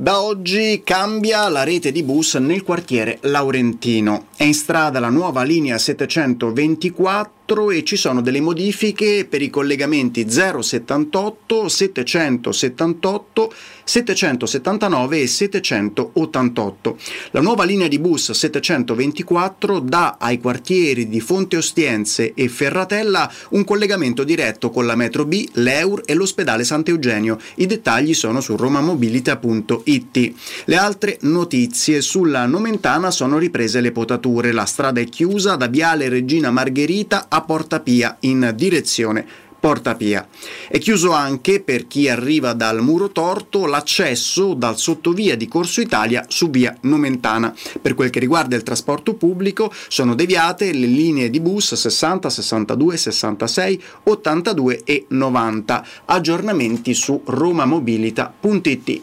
Da 0.00 0.22
oggi 0.22 0.80
cambia 0.82 1.46
la 1.50 1.62
rete 1.62 1.92
di 1.92 2.02
bus 2.02 2.36
nel 2.36 2.62
quartiere 2.62 3.18
Laurentino. 3.20 4.28
È 4.34 4.44
in 4.44 4.54
strada 4.54 4.98
la 4.98 5.10
nuova 5.10 5.42
linea 5.42 5.76
724 5.76 7.39
e 7.50 7.82
ci 7.82 7.96
sono 7.96 8.20
delle 8.20 8.40
modifiche 8.40 9.26
per 9.28 9.42
i 9.42 9.50
collegamenti 9.50 10.24
078, 10.30 11.68
778, 11.68 13.52
779 13.82 15.20
e 15.20 15.26
788. 15.26 16.96
La 17.32 17.40
nuova 17.40 17.64
linea 17.64 17.88
di 17.88 17.98
bus 17.98 18.30
724 18.30 19.80
dà 19.80 20.16
ai 20.20 20.38
quartieri 20.38 21.08
di 21.08 21.18
Fonte 21.18 21.56
Ostiense 21.56 22.34
e 22.34 22.48
Ferratella 22.48 23.28
un 23.50 23.64
collegamento 23.64 24.22
diretto 24.22 24.70
con 24.70 24.86
la 24.86 24.94
metro 24.94 25.24
B, 25.24 25.44
l'Eur 25.54 26.02
e 26.04 26.14
l'ospedale 26.14 26.62
Sant'Eugenio. 26.62 27.36
I 27.56 27.66
dettagli 27.66 28.14
sono 28.14 28.40
su 28.40 28.54
romamobilita.it. 28.54 30.32
Le 30.66 30.76
altre 30.76 31.18
notizie 31.22 32.00
sulla 32.00 32.46
Nomentana 32.46 33.10
sono 33.10 33.38
riprese 33.38 33.80
le 33.80 33.90
potature. 33.90 34.52
La 34.52 34.66
strada 34.66 35.00
è 35.00 35.04
chiusa 35.04 35.56
da 35.56 35.66
Viale 35.66 36.08
Regina 36.08 36.52
Margherita 36.52 37.26
a 37.28 37.38
Porta 37.42 37.80
Pia 37.80 38.16
in 38.20 38.52
direzione 38.56 39.48
Porta 39.60 39.94
Pia. 39.94 40.26
È 40.68 40.78
chiuso 40.78 41.12
anche 41.12 41.60
per 41.60 41.86
chi 41.86 42.08
arriva 42.08 42.54
dal 42.54 42.80
Muro 42.80 43.10
Torto 43.10 43.66
l'accesso 43.66 44.54
dal 44.54 44.78
sottovia 44.78 45.36
di 45.36 45.46
Corso 45.46 45.82
Italia 45.82 46.24
su 46.28 46.48
via 46.48 46.74
Nomentana. 46.82 47.54
Per 47.80 47.94
quel 47.94 48.08
che 48.08 48.18
riguarda 48.18 48.56
il 48.56 48.62
trasporto 48.62 49.14
pubblico 49.14 49.70
sono 49.88 50.14
deviate 50.14 50.72
le 50.72 50.86
linee 50.86 51.28
di 51.28 51.40
bus 51.40 51.74
60, 51.74 52.30
62, 52.30 52.96
66, 52.96 53.82
82 54.04 54.80
e 54.84 55.04
90. 55.08 55.86
Aggiornamenti 56.06 56.94
su 56.94 57.20
romamobilita.it. 57.22 59.02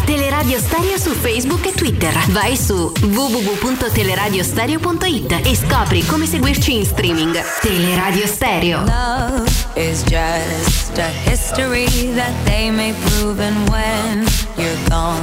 Teleradio 0.00 0.58
Stereo 0.58 0.98
su 0.98 1.10
Facebook 1.10 1.66
e 1.66 1.72
Twitter. 1.72 2.12
Vai 2.30 2.56
su 2.56 2.92
www.teleradiostereo.it 3.00 5.40
e 5.44 5.54
scopri 5.56 6.04
come 6.06 6.26
seguirci 6.26 6.76
in 6.76 6.84
streaming. 6.84 7.36
Teleradio 7.60 8.26
Stereo. 8.26 8.84
Love 8.84 9.50
is 9.76 10.02
just 10.04 10.96
a 10.98 11.08
history 11.08 11.86
that 12.14 12.32
they 12.44 12.70
may 12.70 12.92
prove 12.92 13.40
and 13.40 13.68
when 13.68 14.24
you're 14.56 14.78
gone 14.88 15.20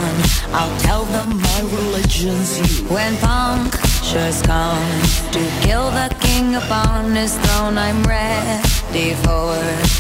I'll 0.54 0.76
tell 0.80 1.06
them 1.06 1.40
my 1.40 1.62
religion's 1.72 2.58
you 2.60 2.84
When 2.88 3.16
punctures 3.18 4.42
come 4.42 4.84
to 5.32 5.40
kill 5.62 5.90
the 5.92 6.10
king 6.20 6.56
upon 6.56 7.16
his 7.16 7.38
throne 7.38 7.78
I'm 7.78 8.04
ready 8.04 9.14
for 9.24 9.56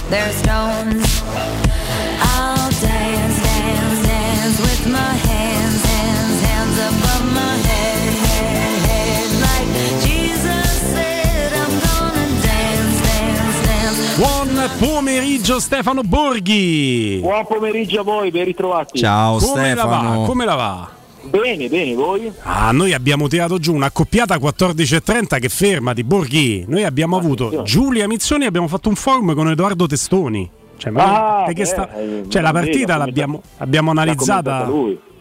their 0.09 0.29
stones 0.33 1.21
I'll 2.19 2.69
dance, 2.81 3.20
Buon 14.15 14.69
pomeriggio 14.77 15.59
Stefano 15.59 16.01
Borghi. 16.03 17.19
Buon 17.21 17.45
pomeriggio 17.47 18.01
a 18.01 18.03
voi, 18.03 18.29
ben 18.29 18.45
ritrovati. 18.45 18.99
Ciao 18.99 19.37
Come 19.37 19.73
la 19.73 19.81
Stefano. 19.81 20.19
va? 20.21 20.25
Come 20.27 20.45
la 20.45 20.55
va? 20.55 20.89
Bene, 21.23 21.67
bene, 21.67 21.93
voi? 21.95 22.31
Ah, 22.43 22.71
noi 22.71 22.93
abbiamo 22.93 23.27
tirato 23.27 23.57
giù 23.57 23.73
un'accoppiata 23.73 24.37
14.30 24.37 25.39
che 25.39 25.49
ferma 25.49 25.93
di 25.93 26.03
Borghi. 26.03 26.65
Noi 26.67 26.83
abbiamo 26.83 27.17
avuto 27.17 27.63
Giulia 27.63 28.07
Mizzoni 28.07 28.43
e 28.43 28.47
abbiamo 28.47 28.67
fatto 28.67 28.89
un 28.89 28.95
forum 28.95 29.33
con 29.33 29.49
Edoardo 29.49 29.87
Testoni. 29.87 30.49
Cioè, 30.81 30.91
Ah, 30.95 31.43
beh, 31.45 31.65
sta- 31.65 31.89
cioè, 32.27 32.41
la 32.41 32.51
partita 32.51 32.97
l'abbiamo 32.97 33.41
abbiamo 33.57 33.91
analizzata. 33.91 34.65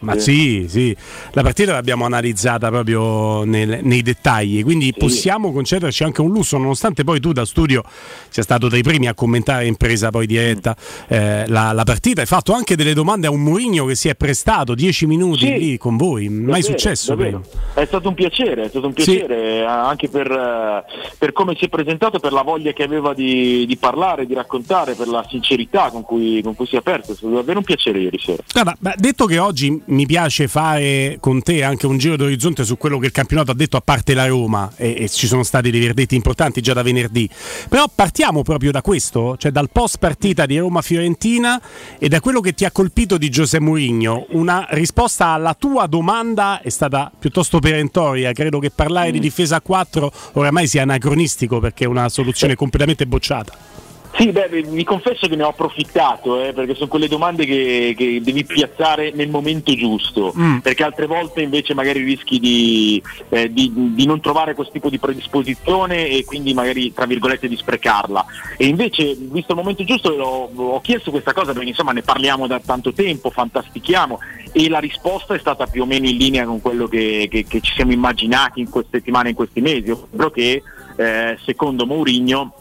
Ma 0.01 0.17
Sì. 0.17 0.65
sì, 0.65 0.65
sì, 0.67 0.95
la 1.33 1.41
partita 1.43 1.73
l'abbiamo 1.73 2.05
analizzata 2.05 2.69
proprio 2.69 3.43
nel- 3.43 3.79
nei 3.83 4.01
dettagli, 4.01 4.63
quindi 4.63 4.93
possiamo 4.97 5.51
concederci 5.51 6.03
anche 6.03 6.21
un 6.21 6.31
lusso, 6.31 6.57
nonostante 6.57 7.03
poi 7.03 7.19
tu 7.19 7.31
da 7.31 7.45
studio 7.45 7.83
sia 8.29 8.41
stato 8.43 8.67
tra 8.67 8.77
i 8.77 8.81
primi 8.83 9.07
a 9.07 9.13
commentare 9.13 9.65
in 9.67 9.75
presa 9.75 10.09
poi 10.09 10.25
diretta 10.25 10.75
eh, 11.07 11.45
la, 11.47 11.71
la 11.71 11.83
partita. 11.83 12.21
Hai 12.21 12.27
fatto 12.27 12.53
anche 12.53 12.75
delle 12.75 12.93
domande 12.93 13.27
a 13.27 13.29
un 13.31 13.41
Mourinho 13.41 13.85
che 13.85 13.95
si 13.95 14.07
è 14.09 14.15
prestato 14.15 14.73
10 14.73 15.05
minuti 15.05 15.45
Sì. 15.45 15.57
lì 15.57 15.77
con 15.77 15.97
voi, 15.97 16.29
mai 16.29 16.45
Davvero, 16.45 16.61
successo 16.65 17.13
davvero. 17.15 17.43
È 17.73 17.85
stato 17.85 18.07
un 18.09 18.13
piacere, 18.15 18.63
è 18.63 18.69
stato 18.69 18.87
un 18.87 18.93
Sì. 18.97 19.03
piacere 19.03 19.35
eh, 19.59 19.61
anche 19.63 20.09
per, 20.09 20.31
eh, 20.31 20.83
per 21.17 21.31
come 21.31 21.55
si 21.57 21.65
è 21.65 21.69
presentato, 21.69 22.19
per 22.19 22.31
la 22.33 22.41
voglia 22.41 22.71
che 22.73 22.83
aveva 22.83 23.13
di, 23.13 23.65
di 23.67 23.77
parlare, 23.77 24.25
di 24.25 24.33
raccontare, 24.33 24.95
per 24.95 25.07
la 25.07 25.23
sincerità 25.29 25.89
con 25.91 26.01
cui, 26.01 26.41
con 26.41 26.55
cui 26.55 26.65
si 26.65 26.75
è 26.75 26.79
aperto. 26.79 27.11
È 27.11 27.15
stato 27.15 27.33
davvero 27.33 27.59
un 27.59 27.65
piacere 27.65 27.99
ieri 27.99 28.19
sera. 28.19 28.41
Guarda, 28.51 28.75
detto 28.97 29.25
che 29.25 29.37
oggi 29.37 29.81
mi 29.91 30.05
piace 30.05 30.47
fare 30.47 31.17
con 31.19 31.41
te 31.41 31.63
anche 31.63 31.85
un 31.85 31.97
giro 31.97 32.15
d'orizzonte 32.15 32.63
su 32.63 32.77
quello 32.77 32.97
che 32.97 33.07
il 33.07 33.11
campionato 33.11 33.51
ha 33.51 33.53
detto 33.53 33.77
a 33.77 33.81
parte 33.81 34.13
la 34.13 34.25
Roma 34.25 34.71
e, 34.75 34.95
e 34.97 35.09
ci 35.09 35.27
sono 35.27 35.43
stati 35.43 35.69
dei 35.69 35.79
verdetti 35.79 36.15
importanti 36.15 36.61
già 36.61 36.73
da 36.73 36.81
venerdì, 36.81 37.29
però 37.69 37.85
partiamo 37.93 38.41
proprio 38.41 38.71
da 38.71 38.81
questo, 38.81 39.35
cioè 39.37 39.51
dal 39.51 39.69
post 39.69 39.97
partita 39.97 40.45
di 40.45 40.57
Roma-Fiorentina 40.57 41.61
e 41.97 42.07
da 42.07 42.19
quello 42.19 42.39
che 42.39 42.53
ti 42.53 42.65
ha 42.65 42.71
colpito 42.71 43.17
di 43.17 43.29
Giuseppe 43.29 43.63
Mourinho. 43.63 44.27
Una 44.29 44.65
risposta 44.71 45.27
alla 45.27 45.53
tua 45.53 45.87
domanda 45.87 46.61
è 46.61 46.69
stata 46.69 47.11
piuttosto 47.17 47.59
perentoria, 47.59 48.31
credo 48.31 48.59
che 48.59 48.71
parlare 48.71 49.11
di 49.11 49.19
difesa 49.19 49.57
a 49.57 49.61
4 49.61 50.11
oramai 50.33 50.67
sia 50.67 50.83
anacronistico 50.83 51.59
perché 51.59 51.83
è 51.83 51.87
una 51.87 52.09
soluzione 52.09 52.55
completamente 52.55 53.05
bocciata. 53.05 53.80
Sì, 54.13 54.31
beh, 54.31 54.65
mi 54.67 54.83
confesso 54.83 55.27
che 55.27 55.35
ne 55.37 55.43
ho 55.43 55.47
approfittato, 55.49 56.43
eh, 56.43 56.51
perché 56.53 56.75
sono 56.75 56.87
quelle 56.89 57.07
domande 57.07 57.45
che, 57.45 57.93
che 57.97 58.19
devi 58.21 58.43
piazzare 58.43 59.11
nel 59.15 59.29
momento 59.29 59.73
giusto, 59.73 60.33
Mm. 60.37 60.57
perché 60.57 60.83
altre 60.83 61.07
volte 61.07 61.41
invece 61.41 61.73
magari 61.73 62.03
rischi 62.03 62.37
di, 62.39 63.01
eh, 63.29 63.51
di- 63.51 63.71
di 63.73 64.05
non 64.05 64.19
trovare 64.19 64.53
questo 64.53 64.73
tipo 64.73 64.89
di 64.89 64.99
predisposizione 64.99 66.07
e 66.09 66.25
quindi 66.25 66.53
magari, 66.53 66.93
tra 66.93 67.05
virgolette, 67.05 67.47
di 67.47 67.55
sprecarla. 67.55 68.25
E 68.57 68.67
invece, 68.67 69.15
visto 69.17 69.53
il 69.53 69.57
momento 69.57 69.83
giusto, 69.85 70.09
ho, 70.11 70.51
ho 70.55 70.81
chiesto 70.81 71.09
questa 71.09 71.33
cosa 71.33 71.53
perché 71.53 71.69
insomma 71.69 71.93
ne 71.93 72.01
parliamo 72.01 72.47
da 72.47 72.59
tanto 72.59 72.91
tempo, 72.93 73.29
fantastichiamo, 73.29 74.19
e 74.51 74.67
la 74.69 74.79
risposta 74.79 75.33
è 75.33 75.39
stata 75.39 75.65
più 75.67 75.83
o 75.83 75.85
meno 75.85 76.07
in 76.07 76.17
linea 76.17 76.45
con 76.45 76.59
quello 76.61 76.87
che, 76.87 77.27
che- 77.31 77.45
che 77.47 77.61
ci 77.61 77.73
siamo 77.73 77.93
immaginati 77.93 78.59
in 78.59 78.69
queste 78.69 78.97
settimane, 78.97 79.29
in 79.29 79.35
questi 79.35 79.61
mesi, 79.61 79.89
ovvero 79.89 80.29
che 80.31 80.61
eh, 80.97 81.37
secondo 81.45 81.85
Mourinho 81.85 82.53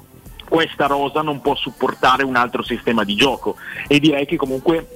questa 0.50 0.86
rosa 0.86 1.22
non 1.22 1.40
può 1.40 1.54
supportare 1.54 2.24
un 2.24 2.34
altro 2.34 2.64
sistema 2.64 3.04
di 3.04 3.14
gioco. 3.14 3.54
E 3.86 4.00
direi 4.00 4.26
che 4.26 4.36
comunque 4.36 4.88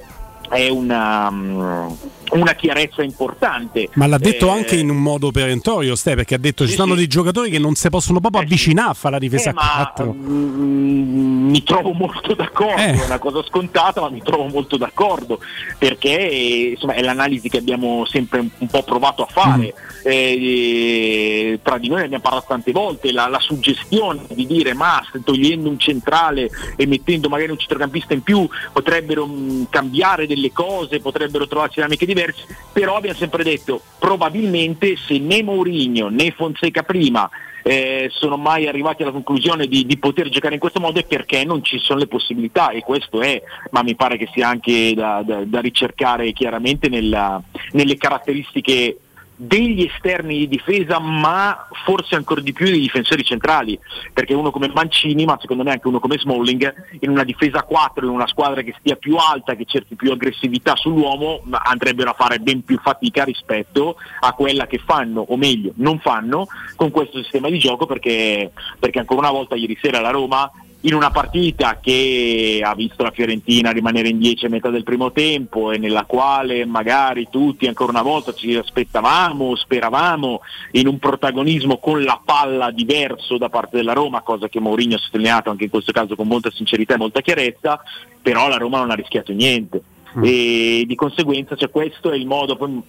è 0.51 0.69
una, 0.69 1.31
mm, 1.31 1.87
una 2.33 2.55
chiarezza 2.55 3.03
importante. 3.03 3.89
Ma 3.95 4.07
l'ha 4.07 4.19
detto 4.19 4.47
Eh, 4.47 4.51
anche 4.51 4.77
in 4.77 4.91
un 4.91 4.97
modo 4.97 5.31
perentorio, 5.31 5.95
Ste, 5.95 6.15
perché 6.15 6.35
ha 6.35 6.39
detto 6.39 6.65
ci 6.65 6.71
sì, 6.71 6.77
sono 6.77 6.93
sì. 6.93 6.99
dei 6.99 7.07
giocatori 7.07 7.51
che 7.51 7.59
non 7.59 7.75
si 7.75 7.89
possono 7.91 8.21
proprio 8.21 8.43
avvicinare 8.43 8.91
a 8.91 8.95
fare 8.95 9.15
la 9.15 9.21
difesa 9.21 9.51
eh, 9.51 9.53
a 9.53 9.55
ma 9.55 9.93
4. 9.95 10.13
mm, 10.13 11.51
mi 11.51 11.63
trovo 11.63 11.93
molto 11.93 12.35
d'accordo, 12.35 12.81
Eh. 12.81 12.93
è 13.01 13.05
una 13.05 13.19
cosa 13.19 13.43
scontata, 13.45 14.01
ma 14.01 14.11
mi 14.11 14.23
trovo 14.23 14.47
molto 14.47 14.77
d'accordo 14.77 15.39
perché 15.79 16.31
eh, 16.31 16.71
insomma, 16.75 16.95
è 16.95 17.03
l'analisi 17.03 17.49
che 17.49 17.59
abbiamo 17.59 18.05
sempre 18.07 18.41
un, 18.41 18.67
po' 18.69 18.83
provato 18.83 19.23
a 19.23 19.27
fare. 19.31 19.75
Mm. 19.77 19.93
Eh, 20.07 21.59
tra 21.63 21.79
di 21.79 21.89
noi 21.89 21.99
ne 21.99 22.05
abbiamo 22.05 22.23
parlato 22.23 22.47
tante 22.49 22.73
volte, 22.73 23.13
la, 23.13 23.29
la 23.29 23.41
suggestione 23.41 24.23
di 24.29 24.47
dire 24.47 24.75
ma 24.75 25.03
togliendo 25.25 25.69
un 25.69 25.79
centrale 25.79 26.51
e 26.77 26.87
mettendo 26.87 27.29
magari 27.29 27.51
un 27.51 27.59
centrocampista 27.59 28.13
in 28.13 28.23
più 28.23 28.47
potrebbero 28.73 29.27
mh, 29.27 29.69
cambiare 29.71 30.27
delle 30.27 30.53
cose, 30.53 31.01
potrebbero 31.01 31.47
trovarsi 31.47 31.75
dinamiche 31.77 32.07
diverse, 32.07 32.24
però 32.73 32.97
abbiamo 32.97 33.17
sempre 33.19 33.43
detto 33.43 33.83
probabilmente 33.99 34.97
se 34.97 35.19
né 35.19 35.43
Mourinho 35.43 36.09
né 36.09 36.31
Fonseca 36.31 36.83
prima 36.83 37.29
eh, 37.67 38.09
sono 38.11 38.37
mai 38.37 38.69
arrivati 38.69 39.03
alla 39.03 39.11
conclusione 39.11 39.67
di, 39.67 39.87
di 39.87 39.97
poter 39.97 40.29
giocare 40.29 40.55
in 40.55 40.61
questo 40.61 40.81
modo 40.81 41.01
è 41.01 41.05
perché 41.05 41.45
non 41.45 41.65
ci 41.65 41.79
sono 41.79 41.99
le 41.99 42.07
possibilità 42.07 42.69
e 42.71 42.81
questo 42.83 43.23
è, 43.23 43.43
ma 43.71 43.83
mi 43.83 43.95
pare 43.95 44.19
che 44.19 44.29
sia 44.35 44.49
anche 44.49 44.93
da, 44.95 45.23
da- 45.25 45.45
da 45.45 45.61
ricercare 45.61 46.33
chiaramente 46.33 46.89
nella- 46.91 47.43
nelle 47.73 47.97
caratteristiche 47.97 48.99
degli 49.37 49.83
esterni 49.83 50.39
di 50.39 50.49
difesa, 50.49 50.99
ma 50.99 51.67
forse 51.85 52.15
ancora 52.15 52.41
di 52.41 52.53
più 52.53 52.67
dei 52.67 52.81
difensori 52.81 53.25
centrali, 53.25 53.79
perché 54.13 54.35
uno 54.35 54.51
come 54.51 54.71
Mancini, 54.73 55.25
ma 55.25 55.37
secondo 55.41 55.63
me 55.63 55.73
anche 55.73 55.89
uno 55.89 55.99
come 55.99 56.19
Smalling, 56.19 56.99
in 57.01 57.11
una 57.11 57.25
difesa 57.25 57.63
4, 57.63 58.07
in 58.07 58.13
una 58.13 58.27
squadra 58.27 58.63
che 58.63 58.75
stia 58.79 58.97
più 58.97 59.17
alta, 59.17 59.55
che 59.55 59.65
cerchi 59.65 59.97
più 59.97 60.13
aggressività 60.13 60.77
sull'uomo, 60.77 61.43
andrebbero 61.51 62.11
a 62.11 62.15
fare 62.15 62.39
ben 62.39 62.65
più 62.65 62.79
fatica 62.79 63.25
rispetto 63.25 63.97
a 64.21 64.33
quella 64.33 64.67
che 64.67 64.79
fanno, 64.79 65.25
o 65.27 65.37
meglio, 65.37 65.73
non 65.77 65.99
fanno 65.99 66.47
con 66.77 66.91
questo 66.91 67.21
sistema 67.21 67.49
di 67.49 67.59
gioco, 67.59 67.87
perché, 67.87 68.53
perché 68.79 68.99
ancora 69.01 69.21
una 69.21 69.31
volta 69.31 69.57
ieri 69.57 69.77
sera 69.81 70.01
la 70.01 70.11
Roma 70.11 70.51
in 70.85 70.95
una 70.95 71.11
partita 71.11 71.79
che 71.81 72.61
ha 72.63 72.75
visto 72.75 73.03
la 73.03 73.11
Fiorentina 73.11 73.71
rimanere 73.71 74.09
in 74.09 74.19
10 74.19 74.47
a 74.47 74.49
metà 74.51 74.69
del 74.69 74.83
primo 74.83 75.13
tempo 75.13 75.73
e 75.73 75.79
nella 75.79 76.05
quale 76.05 76.67
magari 76.67 77.29
tutti 77.31 77.67
ancora 77.67 77.91
una 77.91 78.03
volta 78.03 78.35
ci 78.35 78.55
aspettavamo, 78.55 79.55
speravamo 79.57 80.41
in 80.73 80.87
un 80.87 80.99
protagonismo 80.99 81.79
con 81.79 82.03
la 82.03 82.21
palla 82.23 82.71
diverso 82.71 83.39
da 83.39 83.49
parte 83.49 83.77
della 83.77 83.95
Roma, 83.95 84.21
cosa 84.21 84.49
che 84.49 84.61
Mourinho 84.61 84.97
ha 84.97 84.99
sottolineato 84.99 85.51
anche 85.51 85.65
in 85.65 85.71
questo 85.71 85.93
caso 85.93 86.17
con 86.17 86.27
molta 86.27 86.51
sincerità 86.51 86.95
e 86.95 86.99
molta 86.99 87.23
chiarezza, 87.23 87.83
però 88.21 88.49
la 88.49 88.57
Roma 88.57 88.79
non 88.79 88.91
ha 88.91 88.95
rischiato 88.95 89.33
niente. 89.33 89.83
Mm. 90.19 90.23
E 90.23 90.85
di 90.87 90.95
conseguenza 90.95 91.57
cioè, 91.57 91.71
questo 91.71 92.11
è 92.11 92.17
il 92.17 92.27
modo, 92.27 92.57
poi 92.57 92.83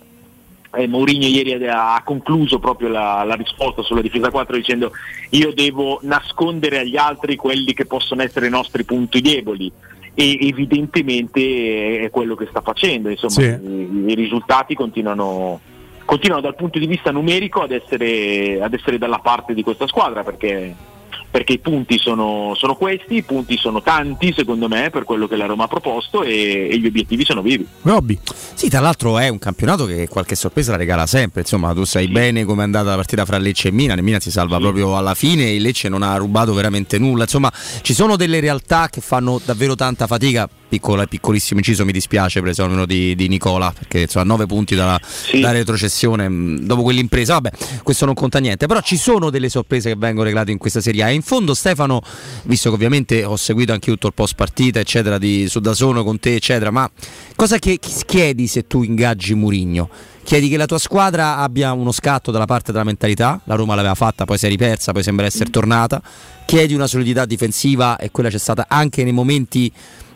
eh, 0.75 0.87
Mourinho 0.87 1.25
ieri 1.25 1.67
ha, 1.67 2.01
concluso 2.03 2.59
proprio 2.59 2.89
la, 2.89 3.23
la, 3.23 3.35
risposta 3.35 3.81
sulla 3.81 4.01
difesa 4.01 4.29
4 4.29 4.55
dicendo 4.55 4.91
io 5.31 5.53
devo 5.53 5.99
nascondere 6.03 6.79
agli 6.79 6.97
altri 6.97 7.35
quelli 7.35 7.73
che 7.73 7.85
possono 7.85 8.21
essere 8.21 8.47
i 8.47 8.51
nostri 8.51 8.83
punti 8.83 9.21
deboli 9.21 9.71
e 10.13 10.37
evidentemente 10.47 12.01
è 12.01 12.09
quello 12.09 12.35
che 12.35 12.47
sta 12.49 12.61
facendo, 12.61 13.09
insomma 13.09 13.33
sì. 13.33 13.43
i, 13.43 14.05
i, 14.07 14.15
risultati 14.15 14.73
continuano, 14.73 15.59
continuano 16.05 16.41
dal 16.41 16.55
punto 16.55 16.79
di 16.79 16.87
vista 16.87 17.11
numerico 17.11 17.61
ad 17.61 17.71
essere, 17.71 18.61
ad 18.61 18.73
essere 18.73 18.97
dalla 18.97 19.19
parte 19.19 19.53
di 19.53 19.61
questa 19.61 19.87
squadra 19.87 20.23
perché 20.23 20.73
perché 21.35 21.51
i 21.51 21.59
punti 21.59 21.97
sono, 21.97 22.53
sono, 22.55 22.75
questi, 22.75 23.15
i 23.15 23.21
punti 23.21 23.57
sono 23.57 23.81
tanti 23.81 24.31
secondo 24.33 24.69
me 24.69 24.89
per 24.89 25.03
quello 25.03 25.27
che 25.27 25.35
la 25.35 25.45
Roma 25.45 25.65
ha 25.65 25.67
proposto 25.67 26.23
e, 26.23 26.69
e, 26.71 26.79
gli 26.79 26.85
obiettivi 26.85 27.25
sono 27.25 27.41
vivi. 27.41 27.67
Robby. 27.81 28.17
Sì, 28.53 28.69
tra 28.69 28.79
l'altro 28.79 29.19
è 29.19 29.27
un 29.27 29.37
campionato 29.37 29.85
che 29.85 30.07
qualche 30.07 30.35
sorpresa 30.35 30.71
la 30.71 30.77
regala 30.77 31.05
sempre, 31.05 31.41
insomma 31.41 31.73
tu 31.73 31.83
sai 31.83 32.05
sì. 32.05 32.11
bene 32.13 32.45
come 32.45 32.61
è 32.61 32.63
andata 32.63 32.91
la 32.91 32.95
partita 32.95 33.25
fra 33.25 33.37
Lecce 33.37 33.67
e 33.67 33.71
Milan, 33.71 33.99
Milan 33.99 34.21
si 34.21 34.31
salva 34.31 34.55
sì. 34.55 34.61
proprio 34.61 34.95
alla 34.95 35.13
fine 35.13 35.51
e 35.51 35.59
Lecce 35.59 35.89
non 35.89 36.03
ha 36.03 36.15
rubato 36.15 36.53
veramente 36.53 36.97
nulla, 36.99 37.23
insomma 37.23 37.51
ci 37.81 37.93
sono 37.93 38.15
delle 38.15 38.39
realtà 38.39 38.87
che 38.89 39.01
fanno 39.01 39.41
davvero 39.43 39.75
tanta 39.75 40.07
fatica 40.07 40.47
piccola, 40.67 41.05
piccolissimo 41.05 41.59
inciso 41.59 41.85
mi 41.85 41.91
dispiace 41.91 42.39
per 42.41 42.49
esempio 42.49 42.85
di, 42.85 43.15
di 43.15 43.27
Nicola 43.27 43.73
perché 43.77 44.01
insomma 44.01 44.25
9 44.25 44.45
punti 44.45 44.75
dalla, 44.75 44.99
sì. 45.01 45.39
dalla 45.39 45.53
retrocessione 45.53 46.27
mm, 46.27 46.57
dopo 46.59 46.81
quell'impresa 46.83 47.33
vabbè 47.33 47.51
questo 47.83 48.05
non 48.05 48.13
conta 48.13 48.39
niente 48.39 48.65
però 48.67 48.81
ci 48.81 48.97
sono 48.97 49.29
delle 49.29 49.49
sorprese 49.49 49.89
che 49.89 49.95
vengono 49.97 50.25
regalate 50.25 50.51
in 50.51 50.57
questa 50.57 50.81
serie 50.81 51.03
A 51.03 51.09
e 51.09 51.13
in 51.13 51.21
fondo 51.21 51.53
Stefano 51.53 52.01
visto 52.43 52.69
che 52.69 52.75
ovviamente 52.75 53.23
ho 53.23 53.35
seguito 53.35 53.73
anche 53.73 53.91
tutto 53.91 54.07
il 54.07 54.13
post 54.13 54.35
partita 54.35 54.79
eccetera 54.79 55.17
di 55.17 55.47
Sudasono 55.47 56.03
con 56.03 56.19
te 56.19 56.35
eccetera 56.35 56.71
ma 56.71 56.89
cosa 57.35 57.57
che, 57.59 57.79
chiedi 57.79 58.47
se 58.47 58.67
tu 58.67 58.83
ingaggi 58.83 59.33
Murigno? 59.33 59.89
chiedi 60.25 60.49
che 60.49 60.57
la 60.57 60.65
tua 60.65 60.79
squadra 60.79 61.37
abbia 61.37 61.71
uno 61.71 61.91
scatto 61.91 62.31
dalla 62.31 62.45
parte 62.45 62.71
della 62.71 62.83
mentalità, 62.83 63.39
la 63.45 63.53
Roma 63.53 63.75
l'aveva 63.75 63.93
fatta, 63.93 64.25
poi 64.25 64.39
si 64.39 64.47
è 64.47 64.49
ripersa, 64.49 64.91
poi 64.91 65.03
sembra 65.03 65.27
essere 65.27 65.51
tornata, 65.51 66.01
chiedi 66.45 66.73
una 66.73 66.87
solidità 66.87 67.25
difensiva 67.25 67.95
e 67.97 68.09
quella 68.09 68.29
c'è 68.29 68.39
stata 68.39 68.65
anche 68.67 69.03
nei 69.03 69.13
momenti 69.13 69.71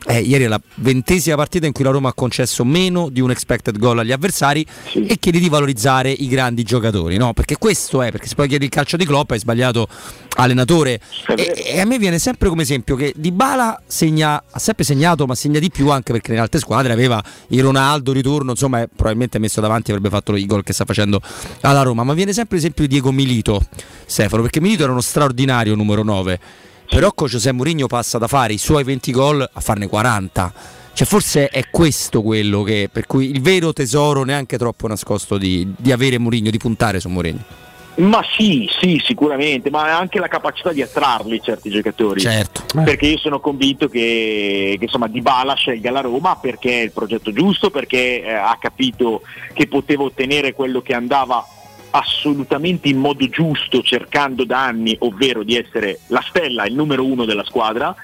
eh, 0.05 0.21
ieri 0.21 0.45
è 0.45 0.47
la 0.47 0.59
ventesima 0.75 1.35
partita 1.35 1.65
in 1.65 1.73
cui 1.73 1.83
la 1.83 1.91
Roma 1.91 2.09
ha 2.09 2.13
concesso 2.13 2.63
meno 2.63 3.09
di 3.09 3.19
un 3.19 3.31
expected 3.31 3.77
goal 3.77 3.99
agli 3.99 4.11
avversari 4.11 4.65
sì. 4.89 5.05
e 5.05 5.17
chiede 5.17 5.39
di 5.39 5.49
valorizzare 5.49 6.09
i 6.09 6.27
grandi 6.27 6.63
giocatori, 6.63 7.17
no? 7.17 7.33
Perché 7.33 7.57
questo 7.57 8.01
è, 8.01 8.11
perché 8.11 8.27
se 8.27 8.35
poi 8.35 8.47
chiedi 8.47 8.65
il 8.65 8.71
calcio 8.71 8.97
di 8.97 9.05
Klopp 9.05 9.31
hai 9.31 9.39
sbagliato 9.39 9.87
allenatore 10.35 11.01
e, 11.35 11.53
e, 11.73 11.79
a 11.81 11.85
me 11.85 11.97
viene 11.97 12.17
sempre 12.17 12.47
come 12.47 12.61
esempio 12.61 12.95
che 12.95 13.13
Di 13.15 13.31
Bala 13.31 13.81
segna, 13.85 14.41
ha 14.49 14.59
sempre 14.59 14.85
segnato 14.85 15.25
ma 15.25 15.35
segna 15.35 15.59
di 15.59 15.69
più 15.69 15.89
anche 15.89 16.13
perché 16.13 16.29
nelle 16.29 16.43
altre 16.43 16.59
squadre 16.59 16.93
aveva 16.93 17.21
il 17.49 17.61
Ronaldo 17.61 18.13
ritorno, 18.13 18.51
insomma 18.51 18.87
probabilmente 18.87 19.37
messo 19.37 19.59
davanti 19.59 19.91
avrebbe 19.91 20.09
fatto 20.09 20.35
i 20.35 20.45
gol 20.45 20.63
che 20.63 20.73
sta 20.73 20.85
facendo 20.85 21.21
alla 21.61 21.81
Roma, 21.81 22.03
ma 22.03 22.13
viene 22.13 22.31
sempre 22.31 22.55
l'esempio 22.55 22.83
di 22.85 22.89
Diego 22.89 23.11
Milito, 23.11 23.61
Stefano, 24.05 24.41
perché 24.41 24.61
Milito 24.61 24.83
era 24.83 24.91
uno 24.91 25.01
straordinario 25.01 25.75
numero 25.75 26.03
9 26.03 26.67
però 26.89 27.13
con 27.13 27.27
José 27.27 27.51
Mourinho 27.51 27.87
passa 27.87 28.17
da 28.17 28.27
fare 28.27 28.53
i 28.53 28.57
suoi 28.57 28.83
20 28.83 29.11
gol 29.11 29.49
a 29.51 29.59
farne 29.61 29.87
40. 29.87 30.53
Cioè, 30.91 31.07
forse 31.07 31.47
è 31.47 31.69
questo 31.69 32.21
quello 32.21 32.63
che, 32.63 32.89
per 32.91 33.05
cui 33.05 33.29
il 33.29 33.41
vero 33.41 33.71
tesoro 33.71 34.23
neanche 34.23 34.57
troppo 34.57 34.87
nascosto 34.87 35.37
di, 35.37 35.73
di 35.77 35.91
avere 35.91 36.17
Mourinho, 36.17 36.49
di 36.49 36.57
puntare 36.57 36.99
su 36.99 37.07
Mourinho. 37.07 37.67
Ma 37.99 38.23
sì, 38.35 38.69
sì, 38.79 39.01
sicuramente, 39.03 39.69
ma 39.69 39.97
anche 39.97 40.19
la 40.19 40.27
capacità 40.27 40.71
di 40.71 40.81
attrarli 40.81 41.41
certi 41.41 41.69
giocatori. 41.69 42.19
Certo. 42.19 42.63
Perché 42.83 43.07
io 43.07 43.17
sono 43.17 43.39
convinto 43.39 43.87
che, 43.87 44.75
che 44.77 44.85
insomma 44.85 45.07
Dybala 45.07 45.53
scelga 45.53 45.91
la 45.91 46.01
Roma 46.01 46.37
perché 46.37 46.79
è 46.79 46.83
il 46.83 46.91
progetto 46.91 47.31
giusto, 47.33 47.69
perché 47.69 48.23
eh, 48.23 48.33
ha 48.33 48.57
capito 48.59 49.21
che 49.53 49.67
poteva 49.67 50.03
ottenere 50.03 50.53
quello 50.53 50.81
che 50.81 50.93
andava 50.93 51.45
assolutamente 51.91 52.87
in 52.87 52.97
modo 52.97 53.27
giusto 53.29 53.81
cercando 53.81 54.43
da 54.43 54.65
anni, 54.65 54.95
ovvero 54.99 55.43
di 55.43 55.55
essere 55.55 55.99
la 56.07 56.23
stella, 56.27 56.65
il 56.65 56.75
numero 56.75 57.05
uno 57.05 57.25
della 57.25 57.43
squadra, 57.43 57.95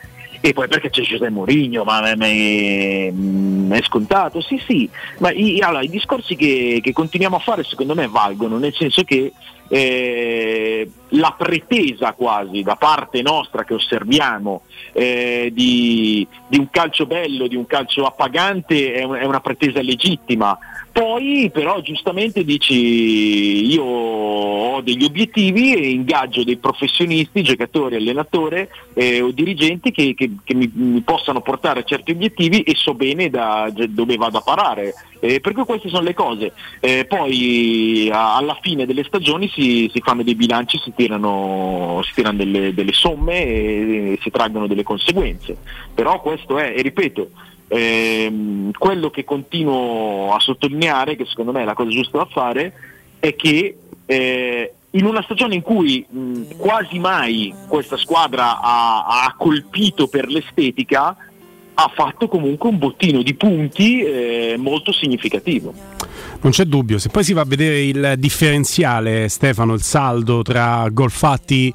e 0.46 0.54
poi 0.54 0.68
perché 0.68 0.92
c'è 0.92 1.02
Giuseppe 1.02 1.32
Mourinho, 1.32 1.84
ma 1.84 2.08
è, 2.08 2.16
è, 2.16 3.14
è, 3.70 3.82
scontato? 3.82 4.42
Sì, 4.42 4.62
sì, 4.64 4.88
ma 5.18 5.32
i, 5.32 5.60
allora, 5.60 5.82
i 5.82 5.90
discorsi 5.90 6.36
che, 6.36 6.82
che, 6.84 6.94
continuiamo 6.94 7.38
a 7.38 7.40
fare 7.40 7.64
secondo 7.64 7.96
me 7.96 8.08
valgono, 8.08 8.60
nel 8.60 8.76
senso 8.76 9.04
che 9.04 9.34
eh, 9.68 10.88
la 11.10 11.34
pretesa 11.36 12.14
quasi 12.14 12.62
da 12.62 12.76
parte 12.76 13.24
nostra 13.24 13.64
che 13.64 13.74
osserviamo 13.74 14.62
eh, 14.94 15.50
di, 15.52 16.28
di, 16.48 16.60
un 16.60 16.70
calcio 16.70 17.08
bello, 17.08 17.48
di 17.48 17.56
un 17.56 17.66
calcio 17.66 18.06
appagante 18.06 18.94
è, 18.94 19.00
è 19.00 19.26
una 19.26 19.40
pretesa 19.40 19.82
legittima, 19.82 20.56
poi 20.96 21.50
però 21.52 21.82
giustamente 21.82 22.46
dici 22.46 23.66
io 23.66 23.84
ho 23.84 24.80
degli 24.80 25.04
obiettivi 25.04 25.76
e 25.76 25.90
ingaggio 25.90 26.46
dei 26.46 26.56
professionisti, 26.56 27.44
giocatori, 27.44 27.98
allenatore 27.98 28.70
eh, 28.94 29.20
o 29.20 29.32
dirigenti 29.32 29.92
che, 29.92 30.14
che, 30.14 30.32
che 30.42 30.54
mi, 30.54 30.72
mi, 30.74 31.02
possano 31.02 31.42
portare 31.42 31.82
a 31.82 31.84
certi 31.84 32.12
obiettivi 32.12 32.62
e 32.62 32.76
so 32.76 32.94
bene 32.94 33.30
da, 33.30 33.70
dove 33.90 34.16
vado 34.16 34.38
a 34.38 34.42
parare. 34.42 34.94
Eh, 35.20 35.42
cui 35.42 35.66
queste 35.66 35.90
sono 35.90 36.04
le 36.04 36.14
cose. 36.14 36.54
Eh, 36.80 37.04
poi 37.04 38.10
a, 38.10 38.38
alla 38.38 38.58
fine 38.62 38.86
delle 38.86 39.04
stagioni 39.04 39.50
si, 39.50 39.90
si, 39.92 40.00
fanno 40.00 40.24
dei 40.24 40.36
bilanci, 40.36 40.78
si 40.78 40.94
tirano, 40.96 42.00
si 42.06 42.14
tirano 42.14 42.38
delle, 42.38 42.74
delle, 42.74 42.94
somme 42.94 43.46
e, 43.46 44.12
e 44.14 44.20
si 44.22 44.30
traggono 44.30 44.66
delle 44.66 44.84
conseguenze. 44.84 45.58
Però 45.94 46.22
questo 46.22 46.58
è, 46.58 46.74
e 46.74 46.82
ripeto, 46.82 47.32
Ehm, 47.68 48.72
quello 48.78 49.10
che 49.10 49.24
continuo 49.24 50.34
a 50.34 50.40
sottolineare, 50.40 51.16
che 51.16 51.26
secondo 51.26 51.52
me 51.52 51.62
è 51.62 51.66
la 51.66 51.74
cosa 51.74 51.90
giusta 51.90 52.20
da 52.20 52.26
fare, 52.26 52.74
è 53.20 53.36
che 53.36 53.78
eh, 54.06 54.74
in 54.92 55.06
una 55.06 55.22
stagione 55.24 55.56
in 55.56 55.62
cui 55.62 56.06
mh, 56.08 56.58
quasi 56.58 57.00
mai 57.00 57.54
questa 57.68 57.98
squadra 57.98 58.60
ha, 58.62 59.06
ha, 59.06 59.36
colpito 59.38 60.08
per 60.08 60.28
l'estetica, 60.28 61.16
ha 61.76 61.92
fatto 61.94 62.28
comunque 62.28 62.70
un 62.70 62.78
bottino 62.78 63.22
di 63.22 63.34
punti 63.34 64.02
eh, 64.02 64.56
molto 64.58 64.92
significativo. 64.92 65.74
Non 66.42 66.52
c'è 66.52 66.66
dubbio, 66.66 67.00
se 67.00 67.10
poi 67.10 67.24
si 67.24 67.34
va 67.34 67.42
a 67.42 67.46
vedere 67.46 67.82
il 67.82 68.14
differenziale, 68.18 69.30
Stefano, 69.30 69.74
il 69.74 69.82
saldo 69.82 70.42
tra 70.42 70.88
gol 70.92 71.10
fatti 71.10 71.74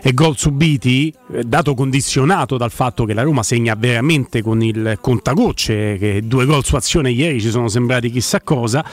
e 0.00 0.14
gol 0.14 0.36
subiti, 0.36 1.12
eh, 1.32 1.42
dato 1.44 1.74
condizionato 1.74 2.56
dal 2.56 2.70
fatto 2.70 3.04
che 3.04 3.14
la 3.14 3.22
Roma 3.22 3.42
segna 3.42 3.74
veramente 3.74 4.40
con 4.40 4.62
il 4.62 4.98
contagocce, 5.00 5.96
che 5.98 6.20
due 6.24 6.46
gol 6.46 6.64
su 6.64 6.76
azione 6.76 7.10
ieri 7.10 7.40
ci 7.40 7.50
sono 7.50 7.68
sembrati 7.68 8.10
chissà 8.10 8.40
cosa, 8.40 8.84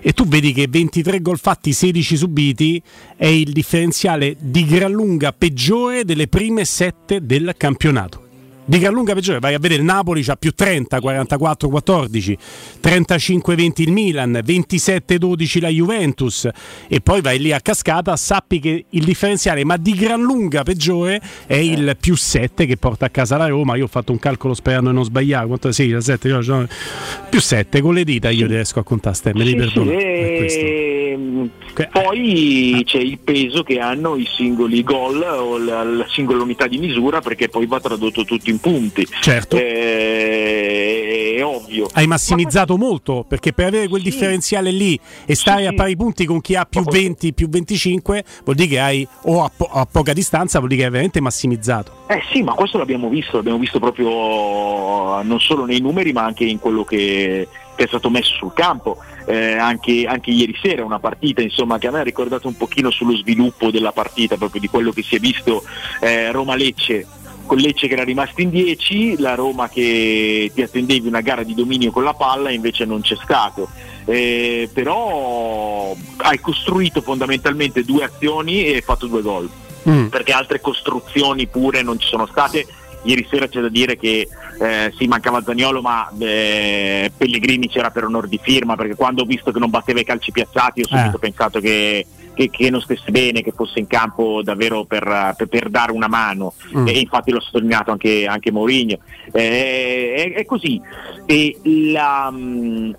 e 0.00 0.12
tu 0.12 0.26
vedi 0.26 0.52
che 0.52 0.66
23 0.68 1.20
gol 1.20 1.38
fatti, 1.38 1.72
16 1.72 2.16
subiti 2.16 2.82
è 3.16 3.26
il 3.26 3.52
differenziale 3.52 4.36
di 4.40 4.64
gran 4.64 4.92
lunga 4.92 5.32
peggiore 5.32 6.04
delle 6.04 6.26
prime 6.26 6.64
sette 6.64 7.24
del 7.24 7.54
campionato 7.56 8.19
di 8.70 8.78
gran 8.78 8.92
lunga 8.92 9.14
peggiore. 9.14 9.40
Vai 9.40 9.54
a 9.54 9.58
vedere 9.58 9.80
il 9.80 9.84
Napoli 9.84 10.22
c'ha 10.22 10.36
più 10.36 10.52
30, 10.52 11.00
44, 11.00 11.68
14, 11.68 12.38
35, 12.78 13.54
20 13.56 13.82
il 13.82 13.90
Milan, 13.90 14.40
27, 14.44 15.18
12 15.18 15.60
la 15.60 15.68
Juventus 15.68 16.48
e 16.86 17.00
poi 17.00 17.20
vai 17.20 17.40
lì 17.40 17.50
a 17.50 17.60
cascata, 17.60 18.14
sappi 18.14 18.60
che 18.60 18.84
il 18.90 19.04
differenziale, 19.04 19.64
ma 19.64 19.76
di 19.76 19.92
gran 19.94 20.22
lunga 20.22 20.62
peggiore, 20.62 21.20
è 21.46 21.56
il 21.56 21.96
più 22.00 22.14
7 22.14 22.64
che 22.64 22.76
porta 22.76 23.06
a 23.06 23.08
casa 23.08 23.36
la 23.36 23.48
Roma. 23.48 23.74
Io 23.74 23.84
ho 23.84 23.88
fatto 23.88 24.12
un 24.12 24.20
calcolo 24.20 24.54
sperando 24.54 24.90
di 24.90 24.94
non 24.94 25.04
sbagliare. 25.04 25.48
Quanto 25.48 25.72
sei? 25.72 26.00
7, 26.00 26.28
no, 26.28 26.68
più 27.28 27.40
7 27.40 27.80
con 27.80 27.94
le 27.94 28.04
dita 28.04 28.30
io 28.30 28.46
riesco 28.46 28.78
a 28.78 28.84
contare, 28.84 29.32
me 29.34 29.42
li 29.42 29.50
sì, 29.50 29.56
perdono. 29.56 29.90
Sì, 29.90 30.89
poi 31.90 32.82
c'è 32.84 32.98
il 32.98 33.18
peso 33.18 33.62
che 33.62 33.78
hanno 33.78 34.16
i 34.16 34.26
singoli 34.26 34.82
gol 34.82 35.22
o 35.22 35.58
la, 35.58 35.82
la 35.82 36.06
singola 36.08 36.42
unità 36.42 36.66
di 36.66 36.78
misura 36.78 37.20
perché 37.20 37.48
poi 37.48 37.66
va 37.66 37.80
tradotto 37.80 38.24
tutto 38.24 38.50
in 38.50 38.58
punti. 38.60 39.06
Certo. 39.20 39.56
Eh, 39.56 41.34
è 41.36 41.44
ovvio. 41.44 41.88
Hai 41.92 42.06
massimizzato 42.06 42.76
molto 42.76 43.24
perché 43.26 43.52
per 43.52 43.66
avere 43.66 43.88
quel 43.88 44.02
differenziale 44.02 44.70
lì 44.70 44.98
e 45.24 45.34
stare 45.34 45.66
a 45.66 45.72
pari 45.72 45.96
punti 45.96 46.24
con 46.24 46.40
chi 46.40 46.54
ha 46.54 46.64
più 46.64 46.82
20, 46.82 47.32
più 47.32 47.48
25, 47.48 48.24
vuol 48.44 48.56
dire 48.56 48.68
che 48.68 48.80
hai 48.80 49.06
o 49.24 49.42
a, 49.42 49.50
po- 49.54 49.70
a 49.70 49.86
poca 49.86 50.12
distanza, 50.12 50.58
vuol 50.58 50.70
dire 50.70 50.80
che 50.80 50.86
hai 50.86 50.92
veramente 50.92 51.20
massimizzato. 51.20 52.04
Eh 52.08 52.22
sì, 52.32 52.42
ma 52.42 52.54
questo 52.54 52.78
l'abbiamo 52.78 53.08
visto, 53.08 53.36
l'abbiamo 53.36 53.58
visto 53.58 53.78
proprio 53.78 55.22
non 55.22 55.40
solo 55.40 55.64
nei 55.64 55.80
numeri 55.80 56.12
ma 56.12 56.24
anche 56.24 56.44
in 56.44 56.58
quello 56.58 56.84
che, 56.84 57.46
che 57.80 57.86
è 57.86 57.88
stato 57.88 58.10
messo 58.10 58.34
sul 58.34 58.52
campo. 58.52 58.98
Eh, 59.24 59.56
anche, 59.56 60.04
anche, 60.06 60.30
ieri 60.30 60.54
sera 60.60 60.84
una 60.84 60.98
partita 60.98 61.40
insomma, 61.40 61.78
che 61.78 61.86
a 61.86 61.90
me 61.90 62.00
ha 62.00 62.02
ricordato 62.02 62.46
un 62.46 62.56
pochino 62.56 62.90
sullo 62.90 63.16
sviluppo 63.16 63.70
della 63.70 63.92
partita, 63.92 64.36
proprio 64.36 64.60
di 64.60 64.68
quello 64.68 64.92
che 64.92 65.02
si 65.02 65.16
è 65.16 65.18
visto 65.18 65.62
eh, 66.00 66.30
Roma-Lecce 66.30 67.06
con 67.46 67.58
Lecce 67.58 67.88
che 67.88 67.94
era 67.94 68.04
rimasto 68.04 68.42
in 68.42 68.50
10, 68.50 69.18
la 69.18 69.34
Roma 69.34 69.68
che 69.68 70.52
ti 70.54 70.62
attendevi 70.62 71.08
una 71.08 71.20
gara 71.20 71.42
di 71.42 71.54
dominio 71.54 71.90
con 71.90 72.04
la 72.04 72.14
palla 72.14 72.50
invece 72.50 72.84
non 72.84 73.00
c'è 73.00 73.16
stato. 73.20 73.68
Eh, 74.04 74.68
però 74.72 75.96
hai 76.18 76.38
costruito 76.38 77.00
fondamentalmente 77.00 77.82
due 77.82 78.04
azioni 78.04 78.66
e 78.66 78.74
hai 78.74 78.82
fatto 78.82 79.06
due 79.06 79.22
gol 79.22 79.48
mm. 79.88 80.06
perché 80.06 80.32
altre 80.32 80.60
costruzioni 80.60 81.46
pure 81.46 81.82
non 81.82 81.98
ci 81.98 82.08
sono 82.08 82.26
state 82.26 82.66
ieri 83.02 83.26
sera 83.30 83.48
c'è 83.48 83.60
da 83.60 83.68
dire 83.68 83.96
che 83.96 84.28
eh, 84.60 84.92
sì 84.96 85.06
mancava 85.06 85.42
Zagnolo 85.42 85.80
ma 85.80 86.10
eh, 86.18 87.10
Pellegrini 87.16 87.68
c'era 87.68 87.90
per 87.90 88.04
onor 88.04 88.28
di 88.28 88.38
firma 88.42 88.76
perché 88.76 88.94
quando 88.94 89.22
ho 89.22 89.26
visto 89.26 89.50
che 89.52 89.58
non 89.58 89.70
batteva 89.70 90.00
i 90.00 90.04
calci 90.04 90.32
piazzati 90.32 90.82
ho 90.82 90.86
subito 90.86 91.16
Eh. 91.16 91.20
pensato 91.20 91.60
che, 91.60 92.06
che- 92.34 92.50
che 92.50 92.68
non 92.70 92.80
stesse 92.82 93.10
bene 93.10 93.42
che 93.42 93.52
fosse 93.52 93.78
in 93.78 93.86
campo 93.86 94.42
davvero 94.42 94.84
per, 94.84 95.34
per- 95.36 95.48
per 95.48 95.68
dare 95.70 95.92
una 95.92 96.08
mano 96.08 96.52
Mm. 96.76 96.86
e 96.88 96.98
infatti 96.98 97.30
l'ho 97.30 97.40
sottolineato 97.40 97.90
anche, 97.90 98.26
anche 98.26 98.50
Mourinho 98.52 98.98
Eh, 99.32 100.32
è, 100.34 100.38
è 100.40 100.44
così 100.44 100.80
e 101.26 101.56
la, 101.92 102.30
mh, 102.30 102.94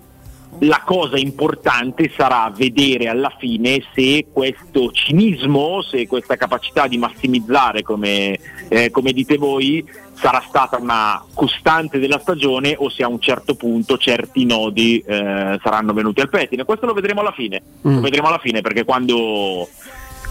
la 0.60 0.82
cosa 0.84 1.16
importante 1.16 2.10
sarà 2.14 2.52
vedere 2.54 3.08
alla 3.08 3.34
fine 3.36 3.82
se 3.94 4.26
questo 4.32 4.92
cinismo, 4.92 5.82
se 5.82 6.06
questa 6.06 6.36
capacità 6.36 6.86
di 6.86 6.98
massimizzare, 6.98 7.82
come, 7.82 8.38
eh, 8.68 8.90
come 8.90 9.12
dite 9.12 9.38
voi, 9.38 9.84
sarà 10.14 10.42
stata 10.46 10.76
una 10.78 11.20
costante 11.34 11.98
della 11.98 12.20
stagione 12.20 12.76
o 12.78 12.88
se 12.90 13.02
a 13.02 13.08
un 13.08 13.18
certo 13.18 13.54
punto 13.54 13.96
certi 13.98 14.44
nodi 14.44 15.02
eh, 15.04 15.58
saranno 15.62 15.92
venuti 15.92 16.20
al 16.20 16.28
pettine. 16.28 16.64
Questo 16.64 16.86
lo 16.86 16.92
vedremo 16.92 17.20
alla 17.20 17.32
fine, 17.32 17.62
Mm. 17.86 17.94
lo 17.96 18.00
vedremo 18.00 18.28
alla 18.28 18.38
fine 18.38 18.60
perché 18.60 18.84
quando, 18.84 19.68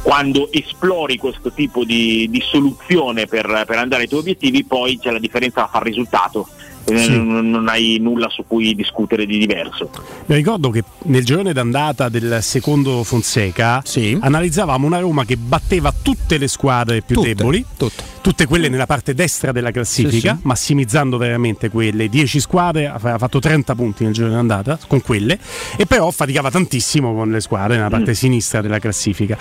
quando 0.02 0.50
esplori 0.52 1.18
questo 1.18 1.52
tipo 1.52 1.84
di, 1.84 2.28
di 2.30 2.42
soluzione 2.42 3.26
per, 3.26 3.64
per 3.68 3.78
andare 3.78 4.04
ai 4.04 4.08
tuoi 4.08 4.22
obiettivi 4.22 4.64
poi 4.64 4.98
c'è 4.98 5.12
la 5.12 5.20
differenza 5.20 5.68
fra 5.68 5.80
il 5.80 5.86
risultato. 5.86 6.48
Eh, 6.86 6.98
Sì. 6.98 7.16
Non, 7.18 7.50
non 7.50 7.68
hai 7.68 7.98
nulla 8.00 8.28
su 8.30 8.44
cui 8.48 8.74
discutere 8.76 9.26
di 9.26 9.38
diverso. 9.38 9.90
Mi 10.26 10.36
ricordo 10.36 10.70
che 10.70 10.84
nel 11.04 11.24
girone 11.24 11.54
d'andata 11.54 12.10
del 12.10 12.40
secondo 12.42 13.04
Fonseca 13.04 13.82
analizzavamo 14.20 14.86
una 14.86 15.00
Roma 15.00 15.26
che 15.26 15.38
batteva 15.38 15.94
tutte 16.02 16.38
le 16.38 16.48
squadre 16.48 17.02
più 17.02 17.22
deboli, 17.22 17.66
tutte. 17.78 18.46
quelle 18.46 18.70
nella 18.70 18.86
parte 18.86 19.14
destra 19.14 19.52
della 19.52 19.72
classifica, 19.72 20.32
Sì, 20.34 20.38
sì. 20.42 20.48
massimizzando 20.48 21.18
veramente 21.18 21.70
quelle 21.70 22.08
10 22.10 22.40
squadre, 22.40 22.88
aveva 22.88 23.18
fatto 23.18 23.40
30 23.40 23.74
punti 23.76 24.04
nel 24.04 24.14
girone 24.14 24.34
d'andata 24.36 24.80
con 24.88 25.02
quelle, 25.02 25.40
e 25.78 25.86
però 25.86 26.10
faticava 26.12 26.50
tantissimo 26.52 27.14
con 27.14 27.32
le 27.32 27.40
squadre 27.42 27.78
nella 27.78 27.90
parte 27.90 28.14
sinistra 28.14 28.62
della 28.62 28.80
classifica. 28.80 29.38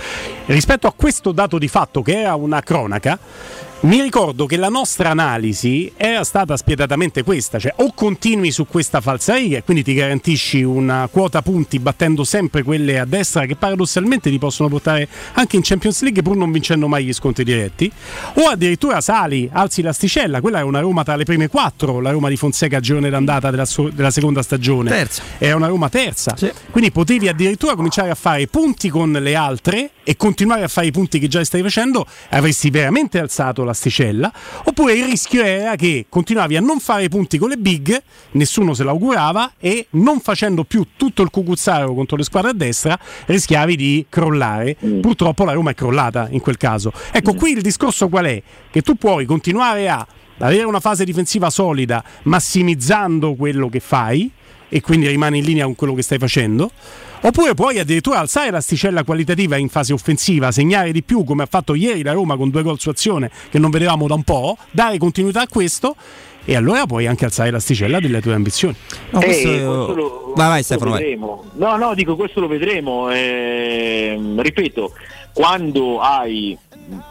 Rispetto 0.47 0.87
a 0.87 0.93
questo 0.95 1.33
dato 1.33 1.59
di 1.59 1.69
fatto 1.69 2.03
che 2.03 2.21
era 2.21 2.35
una 2.35 2.61
cronaca, 2.63 3.19
mi 3.83 4.03
ricordo 4.03 4.45
che 4.45 4.59
la 4.59 4.69
nostra 4.69 5.09
analisi 5.09 5.91
era 5.97 6.23
stata 6.23 6.55
spietatamente 6.59 7.23
questa, 7.23 7.59
cioè 7.59 7.73
o 7.77 7.93
continui 7.95 8.51
su 8.51 8.67
questa 8.67 9.01
falsariga 9.01 9.57
e 9.57 9.63
quindi 9.63 9.83
ti 9.83 9.95
garantisci 9.95 10.63
una 10.63 11.09
quota 11.11 11.41
punti 11.41 11.79
battendo 11.79 12.23
sempre 12.25 12.63
quelle 12.63 12.99
a 12.99 13.07
destra 13.07 13.47
che 13.47 13.57
paradossalmente 13.57 14.29
ti 14.29 14.39
possono 14.39 14.69
portare 14.69 15.09
anche 15.33 15.57
in 15.57 15.63
Champions 15.63 16.03
League 16.03 16.21
pur 16.21 16.37
non 16.37 16.53
vincendo 16.53 16.89
mai 16.89 17.07
gli 17.07 17.13
scontri 17.15 17.43
diretti, 17.43 17.91
o 18.35 18.49
addirittura 18.49 19.01
sali, 19.01 19.49
alzi 19.51 19.81
l'asticella, 19.81 20.43
quella 20.43 20.59
è 20.59 20.63
una 20.63 20.81
Roma 20.81 21.03
tra 21.03 21.17
le 21.17 21.25
prime 21.25 21.49
quattro, 21.49 22.01
la 22.01 22.11
Roma 22.11 22.29
di 22.29 22.37
Fonseca 22.37 22.77
a 22.77 22.81
girone 22.81 23.09
d'andata 23.09 23.51
della, 23.51 23.65
su- 23.65 23.89
della 23.89 24.11
seconda 24.11 24.43
stagione. 24.43 24.91
Terza. 24.91 25.23
Era 25.39 25.57
una 25.57 25.69
Roma 25.69 25.89
terza, 25.89 26.37
quindi 26.71 26.93
potevi 26.93 27.29
addirittura 27.29 27.75
cominciare 27.77 28.11
a 28.11 28.15
fare 28.15 28.47
punti 28.47 28.91
con 28.91 29.11
le 29.11 29.35
altre 29.35 29.93
e 30.05 30.17
continuare 30.17 30.65
a 30.65 30.69
fare 30.69 30.89
i 30.89 30.91
punti 30.91 31.19
che 31.19 31.29
già 31.29 31.43
stai 31.45 31.63
facendo, 31.63 32.05
avresti 32.29 32.69
veramente 32.69 33.19
alzato 33.19 33.69
l'asticella, 33.71 34.33
oppure 34.65 34.95
il 34.95 35.05
rischio 35.05 35.43
era 35.43 35.77
che 35.77 36.07
continuavi 36.09 36.57
a 36.57 36.61
non 36.61 36.79
fare 36.79 37.09
punti 37.09 37.39
con 37.39 37.49
le 37.49 37.57
big, 37.57 38.01
nessuno 38.33 38.75
se 38.75 38.85
l'augurava, 38.85 39.53
e 39.59 39.87
non 39.91 40.21
facendo 40.21 40.65
più 40.65 40.87
tutto 40.97 41.23
il 41.23 41.31
cucuzzaro 41.31 41.95
contro 41.95 42.17
le 42.17 42.25
squadre 42.25 42.51
a 42.51 42.55
destra, 42.55 42.99
rischiavi 43.27 43.77
di 43.77 44.07
crollare. 44.09 44.77
Purtroppo 45.01 45.45
la 45.45 45.53
Roma 45.53 45.71
è 45.71 45.75
crollata 45.75 46.29
in 46.31 46.41
quel 46.41 46.57
caso. 46.57 46.93
Ecco, 47.13 47.35
qui 47.35 47.53
il 47.53 47.63
discorso 47.63 48.09
qual 48.09 48.27
è? 48.27 48.43
Che 48.71 48.83
tu 48.83 48.97
puoi 48.97 49.25
continuare 49.25 49.89
a 49.89 50.07
avere 50.39 50.65
una 50.65 50.81
fase 50.81 51.05
difensiva 51.05 51.51
solida, 51.51 52.03
massimizzando 52.23 53.35
quello 53.35 53.69
che 53.69 53.81
fai, 53.81 54.31
e 54.69 54.81
quindi 54.81 55.09
rimani 55.09 55.39
in 55.39 55.45
linea 55.45 55.65
con 55.65 55.75
quello 55.75 55.95
che 55.95 56.03
stai 56.03 56.19
facendo. 56.19 56.71
Oppure 57.23 57.53
puoi 57.55 57.79
addirittura 57.79 58.19
alzare 58.19 58.51
l'asticella 58.51 59.05
qualitativa 59.05 59.57
in 59.57 59.69
fase 59.69 59.93
offensiva, 59.93 60.51
segnare 60.53 60.91
di 60.91 61.03
più 61.03 61.23
come 61.25 61.43
ha 61.43 61.47
fatto 61.47 61.75
ieri 61.75 62.03
la 62.03 62.13
Roma 62.13 62.37
con 62.37 62.49
due 62.49 62.63
gol 62.63 62.79
su 62.81 62.89
azione 62.89 63.31
che 63.51 63.59
non 63.59 63.71
vedevamo 63.71 64.07
da 64.07 64.15
un 64.15 64.23
po', 64.23 64.57
dare 64.71 64.97
continuità 64.97 65.43
a 65.43 65.47
questo 65.49 65.95
e 66.47 66.57
allora 66.57 66.87
puoi 66.87 67.07
anche 67.07 67.27
alzare 67.27 67.51
l'asticella 67.51 68.01
delle 68.01 68.23
tue 68.23 68.33
ambizioni. 68.33 68.75
Eh, 69.11 69.19
questo 69.19 69.95
lo- 69.95 70.33
Vai, 70.35 70.47
vai, 70.49 70.53
questo 70.65 70.75
Stefano, 70.75 70.85
lo 70.91 70.91
vai. 70.97 71.03
vedremo. 71.03 71.45
No, 71.57 71.77
no, 71.77 71.95
dico 71.95 72.17
questo 72.17 72.41
lo 72.41 72.47
vedremo. 72.47 73.11
Ehm, 73.11 74.41
ripeto, 74.41 74.93
quando 75.35 76.01
hai 76.01 76.57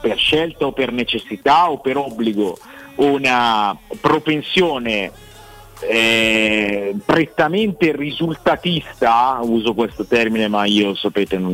per 0.01 0.17
scelta 0.17 0.65
o 0.65 0.71
per 0.71 0.91
necessità 0.91 1.69
o 1.69 1.77
per 1.79 1.97
obbligo 1.97 2.57
una 2.95 3.77
propensione 4.01 5.11
eh, 5.87 6.95
prettamente 7.05 7.95
risultatista, 7.95 9.39
uso 9.41 9.73
questo 9.73 10.05
termine 10.05 10.47
ma 10.47 10.65
io 10.65 10.95
sapete 10.95 11.37
non, 11.37 11.53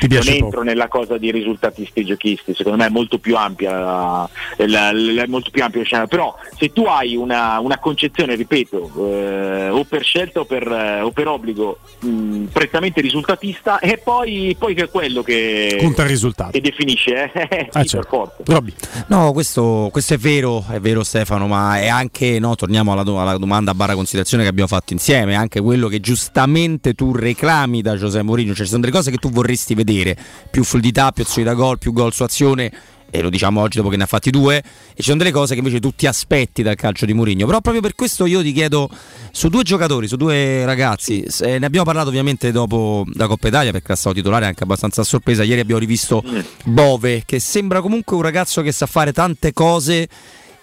non 0.00 0.28
entro 0.28 0.48
poco. 0.48 0.62
nella 0.62 0.88
cosa 0.88 1.18
di 1.18 1.30
risultatisti 1.30 2.00
e 2.00 2.04
giochisti, 2.04 2.54
secondo 2.54 2.78
me 2.78 2.86
è 2.86 2.90
molto 2.90 3.18
più 3.18 3.36
ampia 3.36 3.78
la- 3.78 4.28
la- 4.58 4.92
la- 4.92 5.22
è 5.22 5.26
molto 5.26 5.50
più 5.50 5.62
ampio 5.62 5.80
lo 5.80 5.86
scenario. 5.86 6.08
però 6.08 6.34
se 6.58 6.72
tu 6.72 6.82
hai 6.84 7.16
una, 7.16 7.58
una 7.60 7.78
concezione, 7.78 8.34
ripeto, 8.34 8.90
eh, 9.10 9.68
o 9.68 9.84
per 9.84 10.02
scelta 10.02 10.40
o 10.40 10.44
per, 10.44 10.66
eh, 10.70 11.00
o 11.00 11.10
per 11.10 11.28
obbligo 11.28 11.78
mh, 12.00 12.44
prettamente 12.52 13.00
risultatista 13.00 13.78
e 13.78 13.98
poi, 13.98 14.56
poi 14.58 14.74
che 14.74 14.84
è 14.84 14.90
quello 14.90 15.22
che, 15.22 15.76
Conta 15.80 16.02
il 16.02 16.08
risultato. 16.08 16.50
che 16.50 16.60
definisce, 16.60 17.30
eh? 17.32 17.68
Ah, 17.72 17.82
Sì, 17.82 17.88
certo. 17.88 18.32
per 18.44 18.62
forza. 18.62 19.04
No, 19.08 19.32
questo, 19.32 19.88
questo 19.92 20.14
è 20.14 20.18
vero, 20.18 20.64
è 20.70 20.80
vero 20.80 21.02
Stefano, 21.04 21.46
ma 21.46 21.78
è 21.78 21.88
anche, 21.88 22.38
no, 22.38 22.54
torniamo 22.54 22.92
alla, 22.92 23.02
alla 23.02 23.36
domanda 23.38 23.61
barra 23.72 23.94
considerazione 23.94 24.42
che 24.42 24.48
abbiamo 24.48 24.68
fatto 24.68 24.92
insieme, 24.92 25.34
anche 25.36 25.60
quello 25.60 25.88
che 25.88 26.00
giustamente 26.00 26.94
tu 26.94 27.12
reclami 27.12 27.82
da 27.82 27.96
Giuseppe 27.96 28.24
Mourinho, 28.24 28.54
cioè 28.54 28.64
ci 28.64 28.70
sono 28.70 28.80
delle 28.80 28.92
cose 28.92 29.10
che 29.10 29.18
tu 29.18 29.30
vorresti 29.30 29.74
vedere, 29.74 30.16
più 30.50 30.64
fluidità, 30.64 31.12
più 31.12 31.22
azioni 31.22 31.46
da 31.46 31.54
gol, 31.54 31.78
più 31.78 31.92
gol 31.92 32.12
su 32.12 32.24
azione, 32.24 32.72
e 33.14 33.20
lo 33.20 33.28
diciamo 33.28 33.60
oggi 33.60 33.76
dopo 33.76 33.90
che 33.90 33.98
ne 33.98 34.04
ha 34.04 34.06
fatti 34.06 34.30
due, 34.30 34.56
e 34.56 34.96
ci 34.96 35.02
sono 35.02 35.18
delle 35.18 35.30
cose 35.30 35.52
che 35.52 35.60
invece 35.60 35.80
tu 35.80 35.92
ti 35.94 36.06
aspetti 36.06 36.62
dal 36.62 36.76
calcio 36.76 37.04
di 37.04 37.12
Mourinho, 37.12 37.44
però 37.44 37.60
proprio 37.60 37.82
per 37.82 37.94
questo 37.94 38.24
io 38.24 38.42
ti 38.42 38.52
chiedo 38.52 38.88
su 39.30 39.48
due 39.48 39.62
giocatori, 39.62 40.08
su 40.08 40.16
due 40.16 40.64
ragazzi, 40.64 41.24
se 41.28 41.58
ne 41.58 41.66
abbiamo 41.66 41.84
parlato 41.84 42.08
ovviamente 42.08 42.50
dopo 42.52 43.04
la 43.14 43.26
Coppa 43.26 43.48
Italia 43.48 43.70
perché 43.70 43.88
era 43.88 43.96
stato 43.96 44.14
titolare 44.14 44.46
anche 44.46 44.62
abbastanza 44.64 45.02
a 45.02 45.04
sorpresa, 45.04 45.42
ieri 45.42 45.60
abbiamo 45.60 45.80
rivisto 45.80 46.24
Bove 46.64 47.22
che 47.26 47.38
sembra 47.38 47.82
comunque 47.82 48.16
un 48.16 48.22
ragazzo 48.22 48.62
che 48.62 48.72
sa 48.72 48.86
fare 48.86 49.12
tante 49.12 49.52
cose 49.52 50.08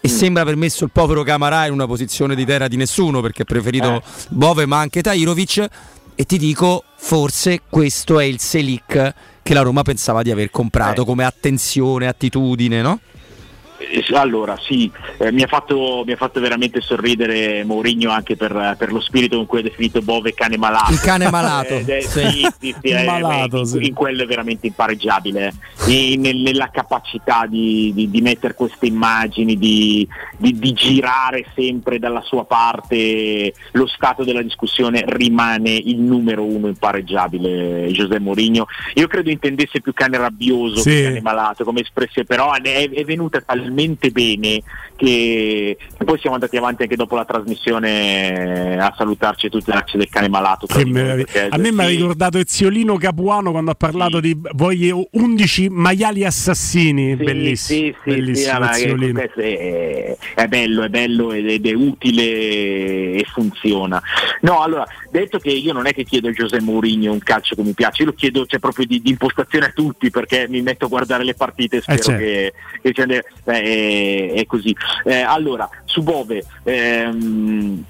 e 0.01 0.07
sembra 0.07 0.41
aver 0.41 0.55
messo 0.55 0.83
il 0.83 0.91
povero 0.91 1.23
Camarà 1.23 1.65
in 1.65 1.73
una 1.73 1.85
posizione 1.85 2.35
di 2.35 2.45
terra 2.45 2.67
di 2.67 2.77
nessuno 2.77 3.21
perché 3.21 3.41
ha 3.41 3.45
preferito 3.45 4.01
Bove 4.29 4.65
ma 4.65 4.79
anche 4.79 5.01
Tairovic. 5.01 5.67
E 6.15 6.25
ti 6.25 6.37
dico 6.37 6.83
forse 6.97 7.61
questo 7.69 8.19
è 8.19 8.25
il 8.25 8.39
Selic 8.39 9.13
che 9.41 9.53
la 9.53 9.61
Roma 9.61 9.83
pensava 9.83 10.21
di 10.21 10.31
aver 10.31 10.51
comprato 10.51 11.05
come 11.05 11.23
attenzione, 11.23 12.07
attitudine, 12.07 12.81
no? 12.81 12.99
Eh, 13.79 14.03
Allora, 14.15 14.57
sì, 14.59 14.91
eh, 15.19 15.31
mi, 15.31 15.43
ha 15.43 15.47
fatto, 15.47 16.03
mi 16.05 16.11
ha 16.11 16.17
fatto 16.17 16.39
veramente 16.41 16.81
sorridere 16.81 17.63
Mourinho 17.63 18.09
anche 18.11 18.35
per, 18.35 18.75
per 18.77 18.91
lo 18.91 18.99
spirito 18.99 19.37
con 19.37 19.45
cui 19.45 19.59
ha 19.59 19.61
definito 19.63 20.01
Bove 20.01 20.33
cane 20.33 20.57
malato. 20.57 20.91
Il 20.91 20.99
cane 20.99 21.29
malato, 21.29 21.75
Eh, 21.79 21.85
eh, 21.87 22.01
sì. 22.01 22.19
sì, 22.19 22.47
sì, 22.59 22.75
sì, 22.81 22.89
eh, 22.89 23.03
Malato, 23.05 23.59
in, 23.59 23.65
sì. 23.65 23.85
in 23.87 23.93
quello 23.93 24.23
è 24.23 24.25
veramente 24.25 24.67
impareggiabile. 24.67 25.53
In- 25.87 26.19
nel- 26.21 26.37
nella 26.41 26.69
capacità 26.71 27.45
di, 27.47 27.91
di- 27.93 28.09
di 28.09 28.21
mettere 28.21 28.53
queste 28.53 28.85
immagini, 28.87 29.57
di, 29.57 30.07
di- 30.37 30.73
girare 30.73 31.45
sempre 31.55 31.99
dalla 31.99 32.21
sua 32.21 32.43
parte 32.45 33.53
lo 33.71 33.87
stato 33.87 34.23
della 34.23 34.41
discussione 34.41 35.03
rimane 35.05 35.71
il 35.71 35.99
numero 35.99 36.43
uno 36.43 36.67
impareggiabile 36.67 37.89
Giuseppe 37.91 38.19
Mourinho. 38.19 38.65
Io 38.95 39.07
credo 39.07 39.29
intendesse 39.29 39.81
più 39.81 39.93
cane 39.93 40.17
rabbioso 40.17 40.81
che 40.83 41.03
cane 41.03 41.21
malato 41.21 41.63
come 41.63 41.81
espressione, 41.81 42.27
però 42.27 42.53
è, 42.53 42.89
è 42.89 43.03
venuta 43.03 43.39
talmente 43.41 43.67
talmente 43.69 44.09
bene 44.09 44.61
che, 44.95 45.77
che 45.97 46.03
poi 46.03 46.19
siamo 46.19 46.35
andati 46.35 46.57
avanti 46.57 46.81
anche 46.81 46.97
dopo 46.97 47.15
la 47.15 47.23
trasmissione 47.23 48.77
a 48.77 48.93
salutarci 48.97 49.49
tutti 49.49 49.71
l'arci 49.71 49.97
del 49.97 50.09
cane 50.09 50.27
malato. 50.27 50.67
Meraviglia. 50.85 51.25
Perché, 51.31 51.47
a 51.49 51.57
me 51.57 51.71
mi 51.71 51.83
ha 51.83 51.87
sì, 51.87 51.95
ricordato 51.95 52.37
Eziolino 52.37 52.97
Capuano 52.97 53.51
quando 53.51 53.71
ha 53.71 53.75
parlato 53.75 54.19
di 54.19 54.37
voglio 54.53 55.07
11 55.11 55.69
maiali 55.69 56.25
assassini. 56.25 57.15
Sì, 57.17 57.23
bellissimo. 57.23 57.79
sì, 57.79 57.95
sì, 58.03 58.09
bellissimo 58.09 58.73
sì, 58.73 58.83
Eziolino. 58.83 59.19
questo 59.19 59.39
è, 59.39 60.17
è 60.35 60.47
bello, 60.47 60.83
è 60.83 60.89
bello 60.89 61.31
ed 61.31 61.65
è 61.65 61.73
utile 61.73 62.23
e 62.23 63.25
funziona. 63.31 64.01
No, 64.41 64.61
allora, 64.61 64.85
detto 65.11 65.37
che 65.39 65.49
io 65.49 65.71
non 65.71 65.87
è 65.87 65.93
che 65.93 66.03
chiedo 66.03 66.27
a 66.27 66.31
Giuseppe 66.31 66.63
Mourinho 66.63 67.11
un 67.11 67.19
calcio 67.19 67.55
che 67.55 67.61
mi 67.61 67.73
piace, 67.73 68.03
io 68.03 68.09
lo 68.09 68.15
chiedo 68.15 68.45
cioè, 68.45 68.59
proprio 68.59 68.85
di, 68.85 69.01
di 69.01 69.11
impostazione 69.11 69.67
a 69.67 69.71
tutti 69.73 70.09
perché 70.09 70.47
mi 70.49 70.61
metto 70.61 70.85
a 70.85 70.89
guardare 70.89 71.23
le 71.23 71.35
partite 71.35 71.77
e 71.77 71.81
spero 71.81 72.01
certo. 72.01 72.19
che, 72.19 72.53
che 72.81 72.93
è, 73.61 74.33
è 74.33 74.45
così. 74.45 74.75
Eh, 75.03 75.21
allora, 75.21 75.69
su 75.85 76.01
Bove. 76.01 76.43
ehm, 76.63 77.83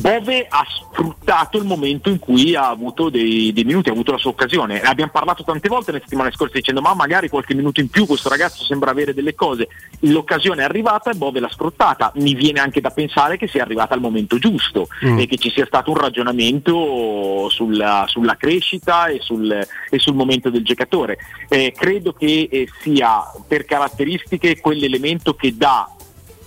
Bove 0.00 0.46
ha 0.48 0.66
sfruttato 0.68 1.56
il 1.58 1.64
momento 1.64 2.10
in 2.10 2.18
cui 2.18 2.54
ha 2.54 2.68
avuto 2.68 3.08
dei, 3.08 3.52
dei 3.52 3.64
minuti, 3.64 3.88
ha 3.88 3.92
avuto 3.92 4.12
la 4.12 4.18
sua 4.18 4.30
occasione. 4.30 4.80
Abbiamo 4.80 5.10
parlato 5.10 5.42
tante 5.42 5.68
volte 5.68 5.92
le 5.92 6.00
settimane 6.00 6.32
scorse 6.32 6.54
dicendo 6.58 6.80
ma 6.80 6.94
magari 6.94 7.28
qualche 7.28 7.54
minuto 7.54 7.80
in 7.80 7.88
più 7.88 8.06
questo 8.06 8.28
ragazzo 8.28 8.64
sembra 8.64 8.90
avere 8.90 9.14
delle 9.14 9.34
cose. 9.34 9.68
L'occasione 10.00 10.62
è 10.62 10.64
arrivata 10.64 11.10
e 11.10 11.14
Bove 11.14 11.40
l'ha 11.40 11.50
sfruttata. 11.50 12.12
Mi 12.16 12.34
viene 12.34 12.60
anche 12.60 12.80
da 12.80 12.90
pensare 12.90 13.36
che 13.36 13.48
sia 13.48 13.62
arrivata 13.62 13.94
al 13.94 14.00
momento 14.00 14.38
giusto 14.38 14.88
Mm. 15.04 15.18
e 15.18 15.26
che 15.26 15.36
ci 15.36 15.50
sia 15.50 15.66
stato 15.66 15.90
un 15.90 15.96
ragionamento 15.98 17.48
sulla, 17.50 18.04
sulla 18.08 18.36
crescita 18.36 19.06
e 19.06 19.18
sul, 19.20 19.50
e 19.50 19.98
sul 19.98 20.14
momento 20.14 20.50
del 20.50 20.64
giocatore. 20.64 21.18
Eh, 21.48 21.72
credo 21.76 22.12
che 22.12 22.48
eh, 22.50 22.68
sia 22.80 23.22
per 23.46 23.64
caratteristiche 23.64 24.60
quell'elemento 24.60 25.34
che 25.34 25.54
dà 25.56 25.88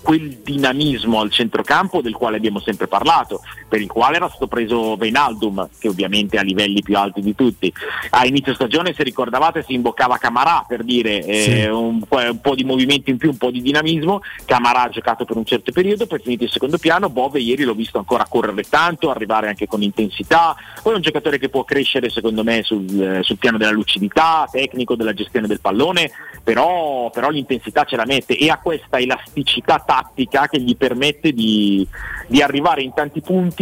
quel 0.09 0.39
dinamismo 0.41 1.19
al 1.19 1.29
centrocampo 1.29 2.01
del 2.01 2.15
quale 2.15 2.37
abbiamo 2.37 2.59
sempre 2.59 2.87
parlato, 2.87 3.41
per 3.69 3.79
il 3.79 3.87
quale 3.87 4.17
era 4.17 4.27
stato 4.27 4.47
preso 4.47 4.97
Veinaldum, 4.97 5.69
che 5.79 5.87
ovviamente 5.87 6.37
ha 6.37 6.41
livelli 6.41 6.81
più 6.81 6.97
alti 6.97 7.21
di 7.21 7.35
tutti. 7.35 7.71
A 8.09 8.25
inizio 8.25 8.53
stagione, 8.53 8.93
se 8.93 9.03
ricordavate, 9.03 9.63
si 9.63 9.73
imboccava 9.73 10.17
Camarà 10.17 10.65
per 10.67 10.83
dire 10.83 11.23
eh, 11.23 11.41
Sì. 11.41 11.65
un, 11.67 12.01
po', 12.01 12.17
un 12.17 12.41
po' 12.41 12.55
di 12.55 12.63
movimento 12.63 13.09
in 13.11 13.17
più, 13.17 13.29
un 13.29 13.37
po' 13.37 13.51
di 13.51 13.61
dinamismo. 13.61 14.21
Camarà 14.45 14.83
ha 14.83 14.89
giocato 14.89 15.23
per 15.23 15.37
un 15.37 15.45
certo 15.45 15.71
periodo, 15.71 16.07
poi 16.07 16.19
è 16.19 16.21
finito 16.21 16.43
in 16.43 16.49
secondo 16.49 16.77
piano. 16.77 17.09
Bove 17.09 17.39
ieri 17.39 17.63
l'ho 17.63 17.75
visto 17.75 17.99
ancora 17.99 18.25
correre 18.27 18.63
tanto, 18.63 19.11
arrivare 19.11 19.47
anche 19.47 19.67
con 19.67 19.81
intensità. 19.83 20.55
Poi 20.81 20.93
è 20.93 20.95
un 20.95 21.01
giocatore 21.01 21.37
che 21.37 21.49
può 21.49 21.63
crescere, 21.63 22.09
secondo 22.09 22.43
me, 22.43 22.63
sul, 22.63 22.85
eh, 23.01 23.23
sul 23.23 23.37
piano 23.37 23.57
della 23.57 23.71
lucidità, 23.71 24.47
tecnico, 24.51 24.95
della 24.95 25.13
gestione 25.13 25.47
del 25.47 25.59
pallone, 25.61 26.09
però, 26.43 27.09
però 27.11 27.29
l'intensità 27.29 27.83
ce 27.83 27.95
la 27.95 28.05
mette 28.05 28.35
e 28.35 28.49
ha 28.49 28.57
questa 28.57 28.97
elasticità 28.97 29.83
tattica 29.85 30.47
che 30.47 30.59
gli 30.59 30.75
permette 30.75 31.33
di, 31.33 31.85
di 32.27 32.41
arrivare 32.41 32.81
in 32.81 32.93
tanti 32.93 33.21
punti 33.21 33.58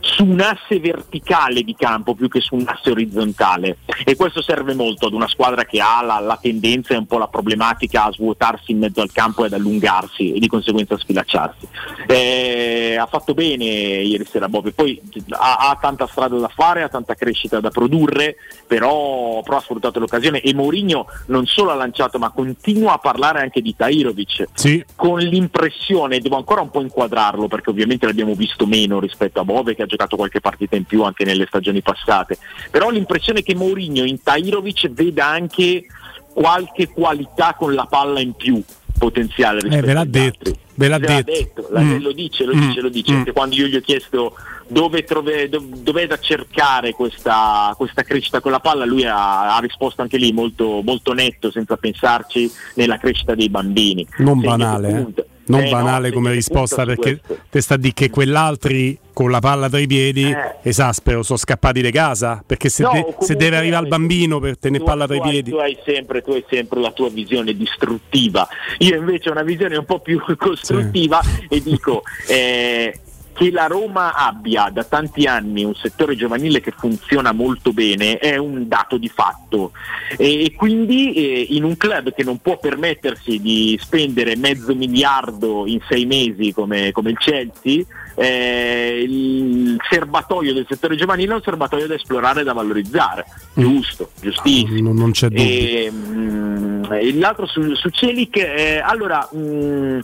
su 0.00 0.24
un 0.24 0.40
asse 0.40 0.78
verticale 0.80 1.62
di 1.62 1.74
campo 1.74 2.14
più 2.14 2.28
che 2.28 2.40
su 2.40 2.54
un 2.54 2.64
asse 2.66 2.90
orizzontale 2.90 3.78
e 4.04 4.16
questo 4.16 4.42
serve 4.42 4.74
molto 4.74 5.06
ad 5.06 5.12
una 5.12 5.28
squadra 5.28 5.64
che 5.64 5.80
ha 5.80 6.02
la, 6.02 6.18
la 6.18 6.38
tendenza 6.40 6.94
e 6.94 6.98
un 6.98 7.06
po' 7.06 7.18
la 7.18 7.28
problematica 7.28 8.04
a 8.04 8.12
svuotarsi 8.12 8.72
in 8.72 8.78
mezzo 8.78 9.00
al 9.00 9.10
campo 9.12 9.42
e 9.42 9.46
ad 9.46 9.52
allungarsi 9.54 10.32
e 10.32 10.38
di 10.38 10.48
conseguenza 10.48 10.94
a 10.94 10.98
sfilacciarsi. 10.98 11.66
Eh, 12.06 12.96
ha 12.98 13.06
fatto 13.06 13.34
bene 13.34 13.64
ieri 13.64 14.24
sera 14.24 14.48
Bobby, 14.48 14.72
poi 14.72 15.00
ha, 15.30 15.56
ha 15.70 15.78
tanta 15.80 16.06
strada 16.06 16.36
da 16.36 16.48
fare, 16.48 16.82
ha 16.82 16.88
tanta 16.88 17.14
crescita 17.14 17.60
da 17.60 17.70
produrre, 17.70 18.36
però, 18.66 19.42
però 19.42 19.56
ha 19.56 19.60
sfruttato 19.60 19.98
l'occasione 19.98 20.40
e 20.40 20.54
Mourinho 20.54 21.06
non 21.26 21.46
solo 21.46 21.70
ha 21.70 21.74
lanciato 21.74 22.18
ma 22.18 22.30
continua 22.30 22.94
a 22.94 22.98
parlare 22.98 23.40
anche 23.40 23.60
di 23.60 23.74
Tairovic 23.76 24.48
Sì. 24.54 24.84
con 24.94 25.18
l'impressione, 25.18 26.20
devo 26.20 26.36
ancora 26.36 26.60
un 26.60 26.70
po' 26.70 26.80
inquadrarlo 26.80 27.48
perché 27.48 27.70
ovviamente 27.70 28.06
l'abbiamo 28.06 28.34
visto 28.34 28.66
meno 28.66 29.00
rispetto 29.00 29.37
a 29.40 29.44
Bove 29.44 29.74
che 29.74 29.82
ha 29.82 29.86
giocato 29.86 30.16
qualche 30.16 30.40
partita 30.40 30.76
in 30.76 30.84
più 30.84 31.02
anche 31.02 31.24
nelle 31.24 31.46
stagioni 31.46 31.80
passate, 31.82 32.38
però 32.70 32.90
l'impressione 32.90 33.42
che 33.42 33.54
Mourinho 33.54 34.04
in 34.04 34.22
Tairovic 34.22 34.88
veda 34.90 35.26
anche 35.26 35.84
qualche 36.32 36.88
qualità 36.88 37.54
con 37.56 37.74
la 37.74 37.86
palla 37.86 38.20
in 38.20 38.32
più 38.34 38.62
potenziale 38.98 39.60
rispetto 39.60 39.84
Eh, 39.84 39.86
ve 39.86 39.92
l'ha 39.92 40.04
detto. 40.04 40.56
Ve 40.74 40.88
l'ha 40.88 40.98
Ve 40.98 41.22
detto. 41.24 41.66
la- 41.70 41.80
Mm. 41.80 42.00
lo 42.02 42.12
dice, 42.12 42.44
lo 42.44 42.54
Mm. 42.54 42.60
dice, 42.68 42.80
lo 42.80 42.88
dice. 42.88 43.12
Mm. 43.12 43.16
Anche 43.16 43.32
quando 43.32 43.54
io 43.56 43.66
gli 43.66 43.74
ho 43.76 43.80
chiesto 43.80 44.34
dove, 44.68 45.02
trove, 45.04 45.48
dov- 45.48 45.76
dov'è 45.78 46.06
da 46.06 46.18
cercare 46.20 46.92
questa, 46.92 47.74
questa 47.76 48.02
crescita 48.02 48.40
con 48.40 48.52
la 48.52 48.60
palla, 48.60 48.84
lui 48.84 49.04
ha, 49.04 49.56
ha 49.56 49.58
risposto 49.60 50.02
anche 50.02 50.18
lì 50.18 50.32
molto, 50.32 50.80
molto 50.84 51.12
netto, 51.14 51.50
senza 51.50 51.76
pensarci, 51.76 52.50
nella 52.74 52.98
crescita 52.98 53.34
dei 53.34 53.48
bambini. 53.48 54.06
Non 54.18 54.38
Segno 54.40 54.56
banale, 54.56 54.88
che 55.14 55.20
eh. 55.20 55.26
Non 55.48 55.60
Eh, 55.60 55.64
no, 55.64 55.70
banale 55.70 56.08
segno 56.08 56.14
come 56.20 56.32
risposta 56.32 56.84
perché 56.84 57.20
te 57.50 57.60
sta 57.60 57.76
dire 57.76 57.94
che 57.94 58.10
quell'altri 58.10 58.98
con 59.12 59.30
la 59.30 59.40
palla 59.40 59.68
tra 59.68 59.78
i 59.78 59.86
piedi 59.86 60.30
Eh. 60.30 60.56
esaspero 60.62 61.22
sono 61.22 61.38
scappati 61.38 61.80
di 61.82 61.90
casa 61.90 62.42
perché 62.46 62.68
se, 62.68 62.82
No, 62.84 62.92
de- 62.92 63.16
se 63.24 63.34
deve 63.34 63.56
arrivare 63.56 63.82
il 63.84 63.88
bambino 63.88 64.38
per 64.40 64.58
tenere 64.58 64.84
palla 64.84 65.06
tra 65.06 65.16
i 65.16 65.20
piedi 65.20 65.50
Tu 65.50 65.56
hai, 65.56 65.76
sempre, 65.84 66.22
tu 66.22 66.30
hai 66.32 66.44
sempre 66.48 66.80
la 66.80 66.92
tua 66.92 67.08
visione 67.10 67.54
distruttiva. 67.54 68.46
Io 68.78 68.96
invece 68.96 69.28
ho 69.28 69.32
una 69.32 69.42
visione 69.42 69.76
un 69.76 69.84
po' 69.84 70.00
più 70.00 70.20
costruttiva 70.38 71.20
e 71.48 71.62
dico 71.62 72.02
eh, 72.28 72.94
che 73.38 73.52
la 73.52 73.66
Roma 73.66 74.14
abbia 74.14 74.68
da 74.68 74.82
tanti 74.82 75.26
anni 75.26 75.62
un 75.62 75.76
settore 75.76 76.16
giovanile 76.16 76.60
che 76.60 76.72
funziona 76.76 77.30
molto 77.30 77.72
bene 77.72 78.18
è 78.18 78.36
un 78.36 78.66
dato 78.66 78.96
di 78.96 79.08
fatto. 79.08 79.70
E, 80.16 80.44
e 80.44 80.54
quindi 80.56 81.12
eh, 81.12 81.46
in 81.50 81.62
un 81.62 81.76
club 81.76 82.12
che 82.12 82.24
non 82.24 82.38
può 82.38 82.58
permettersi 82.58 83.40
di 83.40 83.78
spendere 83.80 84.34
mezzo 84.34 84.74
miliardo 84.74 85.68
in 85.68 85.78
sei 85.88 86.04
mesi 86.04 86.52
come, 86.52 86.90
come 86.90 87.10
il 87.10 87.18
Chelsea 87.18 87.84
eh, 88.16 89.04
il 89.06 89.76
serbatoio 89.88 90.52
del 90.52 90.66
settore 90.68 90.96
giovanile 90.96 91.30
è 91.30 91.36
un 91.36 91.42
serbatoio 91.42 91.86
da 91.86 91.94
esplorare 91.94 92.40
e 92.40 92.44
da 92.44 92.52
valorizzare. 92.52 93.24
Giusto, 93.54 94.10
giustissimo. 94.20 94.88
Non, 94.88 94.96
non 94.96 95.10
c'è 95.12 95.28
dubbio. 95.28 95.44
E, 95.44 95.92
mm, 95.92 96.84
e 96.90 97.14
l'altro 97.14 97.46
su, 97.46 97.72
su 97.76 97.88
Celic, 97.90 98.36
eh, 98.38 98.80
allora 98.84 99.28
mm, 99.32 100.00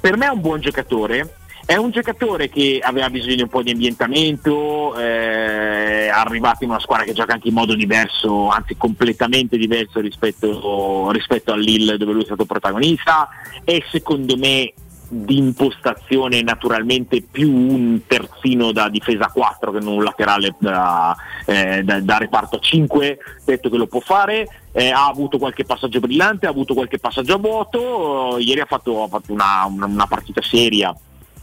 per 0.00 0.16
me 0.16 0.26
è 0.26 0.30
un 0.30 0.40
buon 0.40 0.58
giocatore. 0.58 1.36
È 1.66 1.76
un 1.76 1.90
giocatore 1.90 2.50
che 2.50 2.78
aveva 2.82 3.08
bisogno 3.08 3.36
di 3.36 3.42
un 3.42 3.48
po' 3.48 3.62
di 3.62 3.70
ambientamento, 3.70 4.94
eh, 4.98 6.06
è 6.06 6.08
arrivato 6.08 6.62
in 6.62 6.68
una 6.68 6.78
squadra 6.78 7.06
che 7.06 7.14
gioca 7.14 7.32
anche 7.32 7.48
in 7.48 7.54
modo 7.54 7.74
diverso, 7.74 8.48
anzi 8.48 8.76
completamente 8.76 9.56
diverso 9.56 9.98
rispetto, 10.00 11.10
rispetto 11.10 11.52
al 11.52 11.60
Lille 11.60 11.96
dove 11.96 12.12
lui 12.12 12.20
è 12.20 12.26
stato 12.26 12.44
protagonista. 12.44 13.28
È 13.64 13.82
secondo 13.90 14.36
me 14.36 14.74
di 15.08 15.38
impostazione 15.38 16.42
naturalmente 16.42 17.22
più 17.22 17.50
un 17.50 18.00
terzino 18.06 18.70
da 18.70 18.90
difesa 18.90 19.30
4 19.32 19.72
che 19.72 19.80
non 19.80 19.94
un 19.94 20.02
laterale 20.02 20.54
da, 20.58 21.16
eh, 21.46 21.82
da- 21.82 22.00
da 22.00 22.18
reparto 22.18 22.58
5 22.58 23.18
detto 23.42 23.70
che 23.70 23.76
lo 23.78 23.86
può 23.86 24.00
fare. 24.00 24.46
Eh, 24.70 24.90
ha 24.90 25.06
avuto 25.06 25.38
qualche 25.38 25.64
passaggio 25.64 26.00
brillante 26.00 26.46
ha 26.46 26.50
avuto 26.50 26.74
qualche 26.74 26.98
passaggio 26.98 27.34
a 27.34 27.38
vuoto. 27.38 28.36
Ieri 28.38 28.60
ha 28.60 28.66
fatto, 28.66 29.04
ha 29.04 29.08
fatto 29.08 29.32
una, 29.32 29.64
una- 29.64 29.86
una 29.86 30.06
partita 30.06 30.42
seria 30.42 30.94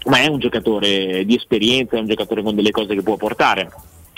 ma 0.05 0.19
è 0.19 0.27
un 0.27 0.39
giocatore 0.39 1.25
di 1.25 1.35
esperienza 1.35 1.95
è 1.95 1.99
un 1.99 2.07
giocatore 2.07 2.41
con 2.41 2.55
delle 2.55 2.71
cose 2.71 2.95
che 2.95 3.03
può 3.03 3.17
portare 3.17 3.69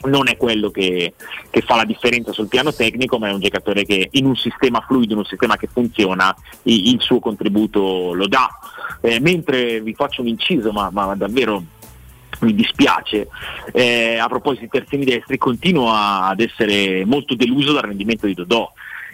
non 0.05 0.27
è 0.27 0.37
quello 0.37 0.69
che, 0.69 1.13
che 1.49 1.61
fa 1.61 1.75
la 1.75 1.85
differenza 1.85 2.31
sul 2.31 2.47
piano 2.47 2.73
tecnico, 2.73 3.17
ma 3.17 3.29
è 3.29 3.31
un 3.31 3.39
giocatore 3.39 3.85
che 3.85 4.09
in 4.11 4.25
un 4.25 4.35
sistema 4.35 4.81
fluido, 4.81 5.13
in 5.13 5.19
un 5.19 5.25
sistema 5.25 5.55
che 5.55 5.69
funziona, 5.71 6.35
il 6.63 6.99
suo 6.99 7.19
contributo 7.19 8.13
lo 8.13 8.27
dà. 8.27 8.49
Eh, 9.01 9.19
mentre 9.19 9.81
vi 9.81 9.93
faccio 9.93 10.21
un 10.21 10.27
inciso, 10.27 10.71
ma, 10.71 10.89
ma 10.91 11.15
davvero 11.15 11.63
mi 12.39 12.53
dispiace, 12.53 13.29
eh, 13.71 14.17
a 14.17 14.27
proposito 14.27 14.63
di 14.63 14.69
terzini 14.69 15.05
destri, 15.05 15.37
continuo 15.37 15.91
ad 15.93 16.39
essere 16.39 17.05
molto 17.05 17.35
deluso 17.35 17.71
dal 17.71 17.83
rendimento 17.83 18.25
di 18.25 18.33
Dodò 18.33 18.71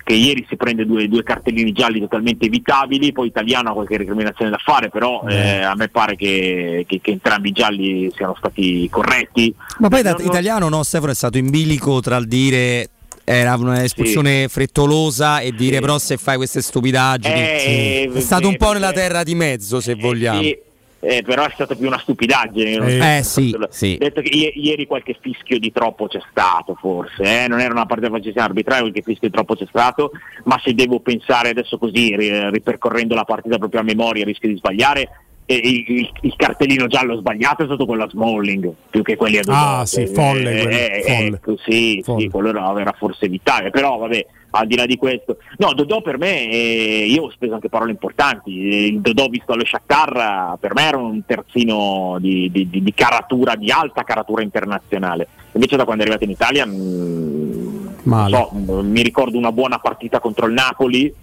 che 0.10 0.16
ieri 0.16 0.44
si 0.50 0.56
prende 0.56 0.88
due, 0.88 1.08
due 1.08 1.22
cartellini 1.22 1.72
gialli 1.72 2.00
totalmente 2.00 2.48
evitabili, 2.48 3.12
poi 3.12 3.28
Italiano 3.28 3.70
ha 3.70 3.74
qualche 3.74 3.96
recriminazione 3.96 4.50
da 4.50 4.58
fare, 4.58 4.90
però 4.90 5.24
eh, 5.28 5.62
a 5.62 5.76
me 5.76 5.88
pare 5.90 6.16
che, 6.16 6.84
che- 6.88 7.00
che 7.00 7.12
entrambi 7.12 7.50
i 7.50 7.52
gialli 7.52 8.12
siano 8.16 8.34
stati 8.36 8.90
corretti. 8.90 9.54
Ma 9.78 9.88
poi 9.88 10.02
Non- 10.02 10.16
italiano 10.20 10.68
no, 10.68 10.82
Stefano 10.82 11.12
è 11.12 11.16
stato 11.16 11.38
in 11.38 11.52
bilico 11.52 12.00
tra 12.00 12.18
il 12.18 12.28
dire 12.28 12.90
era 13.24 13.54
un'espulsione 13.56 14.48
frettolosa 14.48 15.42
e 15.42 15.52
dire 15.52 15.80
però 15.80 16.00
se 16.00 16.18
fai 16.18 16.38
queste 16.38 16.64
stupidaggini 16.64 17.36
Eh, 17.40 18.12
è 18.12 18.20
stato 18.22 18.48
un 18.48 18.58
po' 18.58 18.72
eh, 18.72 18.74
nella 18.74 18.92
terra 18.92 19.22
di 19.22 19.36
mezzo 19.36 19.80
se 19.80 19.94
vogliamo. 19.94 20.42
Sì, 20.42 20.58
eh, 21.02 21.22
però 21.24 21.46
è 21.46 21.52
stata 21.54 21.76
più 21.76 21.88
una 21.88 21.98
stupidaggine. 22.00 22.76
Eh, 23.18 23.24
se- 23.24 23.24
sì, 23.24 23.56
sì. 23.70 23.98
Detto 23.98 24.22
che 24.22 24.30
i- 24.30 24.52
ieri 24.56 24.86
qualche 24.86 25.18
fischio 25.20 25.58
di 25.60 25.72
troppo 25.72 26.08
c'è 26.08 26.20
stato, 26.32 26.76
forse, 26.76 27.44
eh, 27.44 27.48
non 27.48 27.60
era 27.60 27.72
una 27.74 27.86
partita 27.86 28.10
facilissima 28.12 28.44
arbitrare, 28.46 28.82
qualche 28.82 29.02
fischio 29.02 29.28
di 29.28 29.34
troppo 29.34 29.56
c'è 29.56 29.66
stato, 29.70 30.12
ma 30.46 30.60
se 30.64 30.74
devo 30.74 31.00
pensare 31.00 31.50
adesso 31.50 31.78
così, 31.78 32.16
ri- 32.16 32.50
ripercorrendo 32.50 33.16
la 33.16 33.24
partita 33.24 33.58
proprio 33.58 33.82
a 33.82 33.84
memoria, 33.84 34.26
rischio 34.26 34.50
di 34.50 34.58
sbagliare. 34.58 35.10
Il, 35.56 35.84
il- 35.88 36.10
il 36.22 36.34
cartellino 36.36 36.88
giallo 36.88 37.18
sbagliato 37.18 37.64
è 37.64 37.66
stato 37.66 37.86
quello 37.86 38.04
a 38.04 38.10
Smalling 38.10 38.72
più 38.90 39.02
che 39.02 39.16
quelli 39.16 39.38
a 39.38 39.42
Dodò. 39.44 39.80
Ah, 39.80 39.86
sì, 39.86 40.06
folle 40.08 40.60
Eh, 40.60 40.62
quello, 40.64 40.78
eh, 40.78 41.04
folle. 41.06 41.28
ecco, 41.36 41.58
sì, 41.66 42.04
sì, 42.04 42.30
quello 42.30 42.50
era, 42.50 42.80
era 42.80 42.94
forse 42.98 43.26
evitabile, 43.26 43.70
però 43.72 43.98
vabbè, 43.98 44.26
al 44.52 44.68
di 44.68 44.76
là 44.76 44.86
di 44.86 44.96
questo. 44.98 45.38
No, 45.58 45.74
Dodò 45.74 46.02
per 46.02 46.18
me, 46.18 46.50
eh, 46.50 47.06
io 47.08 47.24
ho 47.24 47.30
speso 47.32 47.54
anche 47.54 47.70
parole 47.70 47.92
importanti, 47.92 48.70
eh, 48.70 48.86
il 48.88 49.00
Dodò 49.02 49.28
visto 49.28 49.52
allo 49.54 49.66
Shakhtar 49.66 50.58
per 50.60 50.74
me 50.74 50.82
era 50.84 50.98
un 50.98 51.24
terzino 51.26 52.18
di, 52.20 52.50
di- 52.52 52.70
di- 52.70 52.82
di 52.84 52.94
caratura, 52.94 53.56
di 53.56 53.72
alta 53.72 54.04
caratura 54.04 54.42
internazionale, 54.44 55.28
invece 55.54 55.76
da 55.78 55.84
quando 55.86 56.02
è 56.04 56.06
arrivato 56.06 56.26
in 56.26 56.32
Italia 56.32 56.66
mm, 56.66 57.88
non 58.04 58.30
so, 58.30 58.52
mm, 58.54 58.90
mi 58.92 59.02
ricordo 59.04 59.38
una 59.38 59.52
buona 59.52 59.80
partita 59.80 60.20
contro 60.20 60.46
il 60.48 60.54
Napoli, 60.54 61.14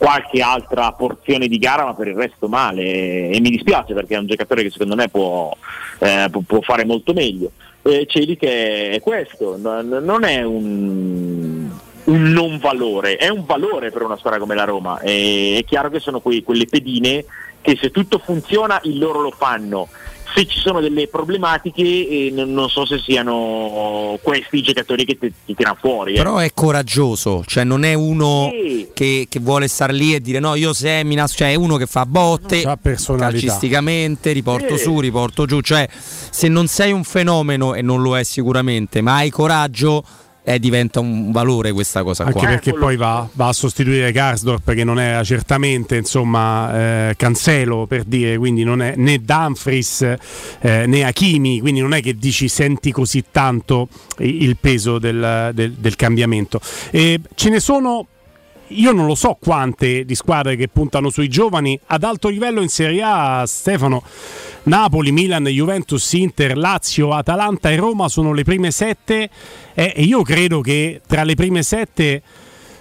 qualche 0.00 0.40
altra 0.40 0.92
porzione 0.92 1.46
di 1.46 1.58
gara, 1.58 1.84
ma 1.84 1.92
per 1.92 2.08
il 2.08 2.14
resto 2.14 2.48
male. 2.48 3.28
E 3.28 3.38
mi 3.40 3.50
dispiace 3.50 3.92
perché 3.92 4.14
è 4.14 4.18
un 4.18 4.26
giocatore 4.26 4.62
che 4.62 4.70
secondo 4.70 4.94
me 4.94 5.08
può, 5.10 5.54
eh, 5.98 6.30
può- 6.46 6.62
fare 6.62 6.86
molto 6.86 7.12
meglio. 7.12 7.50
Eh, 7.82 8.06
Celi 8.08 8.38
che 8.38 8.92
è 8.92 9.00
questo, 9.00 9.58
non 9.58 10.24
è 10.24 10.42
un, 10.42 11.68
un 12.04 12.22
non 12.32 12.56
valore, 12.58 13.16
è 13.16 13.28
un 13.28 13.44
valore 13.44 13.90
per 13.90 14.00
una 14.00 14.16
squadra 14.16 14.38
come 14.40 14.54
la 14.54 14.64
Roma. 14.64 15.00
E 15.00 15.58
è 15.60 15.64
chiaro 15.68 15.90
che 15.90 16.00
sono 16.00 16.20
quei- 16.20 16.42
quelle 16.42 16.64
pedine 16.64 17.26
che 17.60 17.76
se 17.78 17.90
tutto 17.90 18.18
funziona 18.24 18.80
il 18.84 18.98
loro 18.98 19.20
lo 19.20 19.34
fanno. 19.36 19.88
Se 20.34 20.46
ci 20.46 20.58
sono 20.58 20.80
delle 20.80 21.08
problematiche 21.08 21.82
eh, 21.82 22.30
non, 22.32 22.52
non 22.52 22.68
so 22.68 22.84
se 22.86 22.98
siano 22.98 24.18
questi 24.22 24.58
i 24.58 24.62
giocatori 24.62 25.04
che 25.04 25.18
ti, 25.18 25.32
ti 25.46 25.54
tirano 25.54 25.76
fuori. 25.80 26.12
eh. 26.14 26.16
Però 26.16 26.36
è 26.38 26.50
coraggioso, 26.54 27.42
cioè 27.46 27.64
non 27.64 27.84
è 27.84 27.94
uno 27.94 28.48
Sì. 28.52 28.88
che, 28.94 29.26
che 29.28 29.40
vuole 29.40 29.66
star 29.68 29.92
lì 29.92 30.14
e 30.14 30.20
dire 30.20 30.38
no, 30.38 30.54
io 30.54 30.72
semina, 30.72 31.26
cioè 31.26 31.50
è 31.50 31.54
uno 31.54 31.76
che 31.76 31.86
fa 31.86 32.06
botte 32.06 32.62
calcisticamente, 33.18 34.32
riporto 34.32 34.76
Sì. 34.76 34.82
su, 34.84 35.00
riporto 35.00 35.46
giù, 35.46 35.60
cioè 35.60 35.88
se 35.90 36.48
non 36.48 36.66
sei 36.66 36.92
un 36.92 37.04
fenomeno 37.04 37.74
e 37.74 37.82
non 37.82 38.02
lo 38.02 38.16
è 38.16 38.22
sicuramente, 38.24 39.00
ma 39.00 39.16
hai 39.16 39.30
coraggio, 39.30 40.02
eh, 40.42 40.58
diventa 40.58 41.00
un 41.00 41.30
valore 41.32 41.72
questa 41.72 42.02
cosa 42.02 42.24
Anche 42.24 42.38
qua. 42.38 42.48
perché 42.48 42.72
poi 42.72 42.96
va, 42.96 43.28
va 43.32 43.48
a 43.48 43.52
sostituire 43.52 44.10
Karsdorp 44.12 44.72
che 44.74 44.84
non 44.84 44.98
era 44.98 45.22
certamente 45.24 45.96
insomma 45.96 47.08
eh, 47.10 47.14
Cancelo 47.16 47.86
per 47.86 48.04
dire, 48.04 48.36
quindi 48.38 48.64
non 48.64 48.80
è 48.82 48.94
né 48.96 49.18
Dumfries 49.18 50.02
eh, 50.60 50.86
né 50.86 51.04
Hakimi, 51.04 51.60
quindi 51.60 51.80
non 51.80 51.92
è 51.94 52.00
che 52.02 52.14
dici 52.14 52.48
senti 52.48 52.90
così 52.92 53.24
tanto 53.30 53.88
il 54.18 54.56
peso 54.58 54.98
del, 54.98 55.50
del- 55.54 55.72
del 55.72 55.96
cambiamento. 55.96 56.60
E 56.90 57.20
ce 57.34 57.48
ne 57.50 57.60
sono 57.60 58.06
io 58.70 58.92
non 58.92 59.06
lo 59.06 59.14
so 59.14 59.36
quante 59.40 60.04
di 60.04 60.14
squadre 60.14 60.56
che 60.56 60.68
puntano 60.68 61.10
sui 61.10 61.28
giovani 61.28 61.78
ad 61.86 62.04
alto 62.04 62.28
livello 62.28 62.60
in 62.60 62.68
Serie 62.68 63.02
A, 63.02 63.44
Stefano. 63.46 64.02
Napoli, 64.64 65.10
Milan, 65.10 65.44
Juventus, 65.46 66.12
Inter, 66.12 66.56
Lazio, 66.56 67.12
Atalanta 67.12 67.70
e 67.70 67.76
Roma 67.76 68.08
sono 68.08 68.32
le 68.32 68.44
prime 68.44 68.70
sette 68.70 69.30
e 69.74 69.92
e 69.96 70.02
io 70.02 70.22
credo 70.22 70.60
che 70.60 71.00
tra 71.06 71.24
le 71.24 71.34
prime 71.34 71.62
sette 71.62 72.22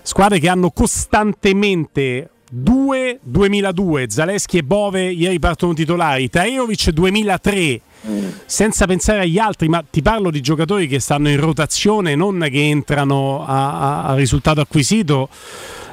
squadre 0.02 0.40
che 0.40 0.50
hanno 0.50 0.72
costantemente 0.72 2.30
2 2.52 3.20
2002 3.22 4.10
Zaleschi 4.10 4.58
e 4.58 4.64
Bove 4.64 5.12
ieri 5.12 5.40
partono 5.40 5.74
titolari 5.74 6.30
Taerovic 6.30 6.90
2003 6.90 7.82
senza 8.46 8.86
pensare 8.88 9.20
agli 9.22 9.38
altri 9.38 9.68
ma 9.68 9.84
ti 9.88 10.02
parlo 10.02 10.32
di 10.32 10.42
giocatori 10.42 10.88
che 10.88 11.00
stanno 11.00 11.30
in 11.30 11.40
rotazione 11.40 12.16
non 12.16 12.40
che 12.50 12.68
entrano 12.70 13.46
a, 13.46 13.72
a- 13.80 14.04
a 14.06 14.16
risultato 14.16 14.62
acquisito 14.62 15.28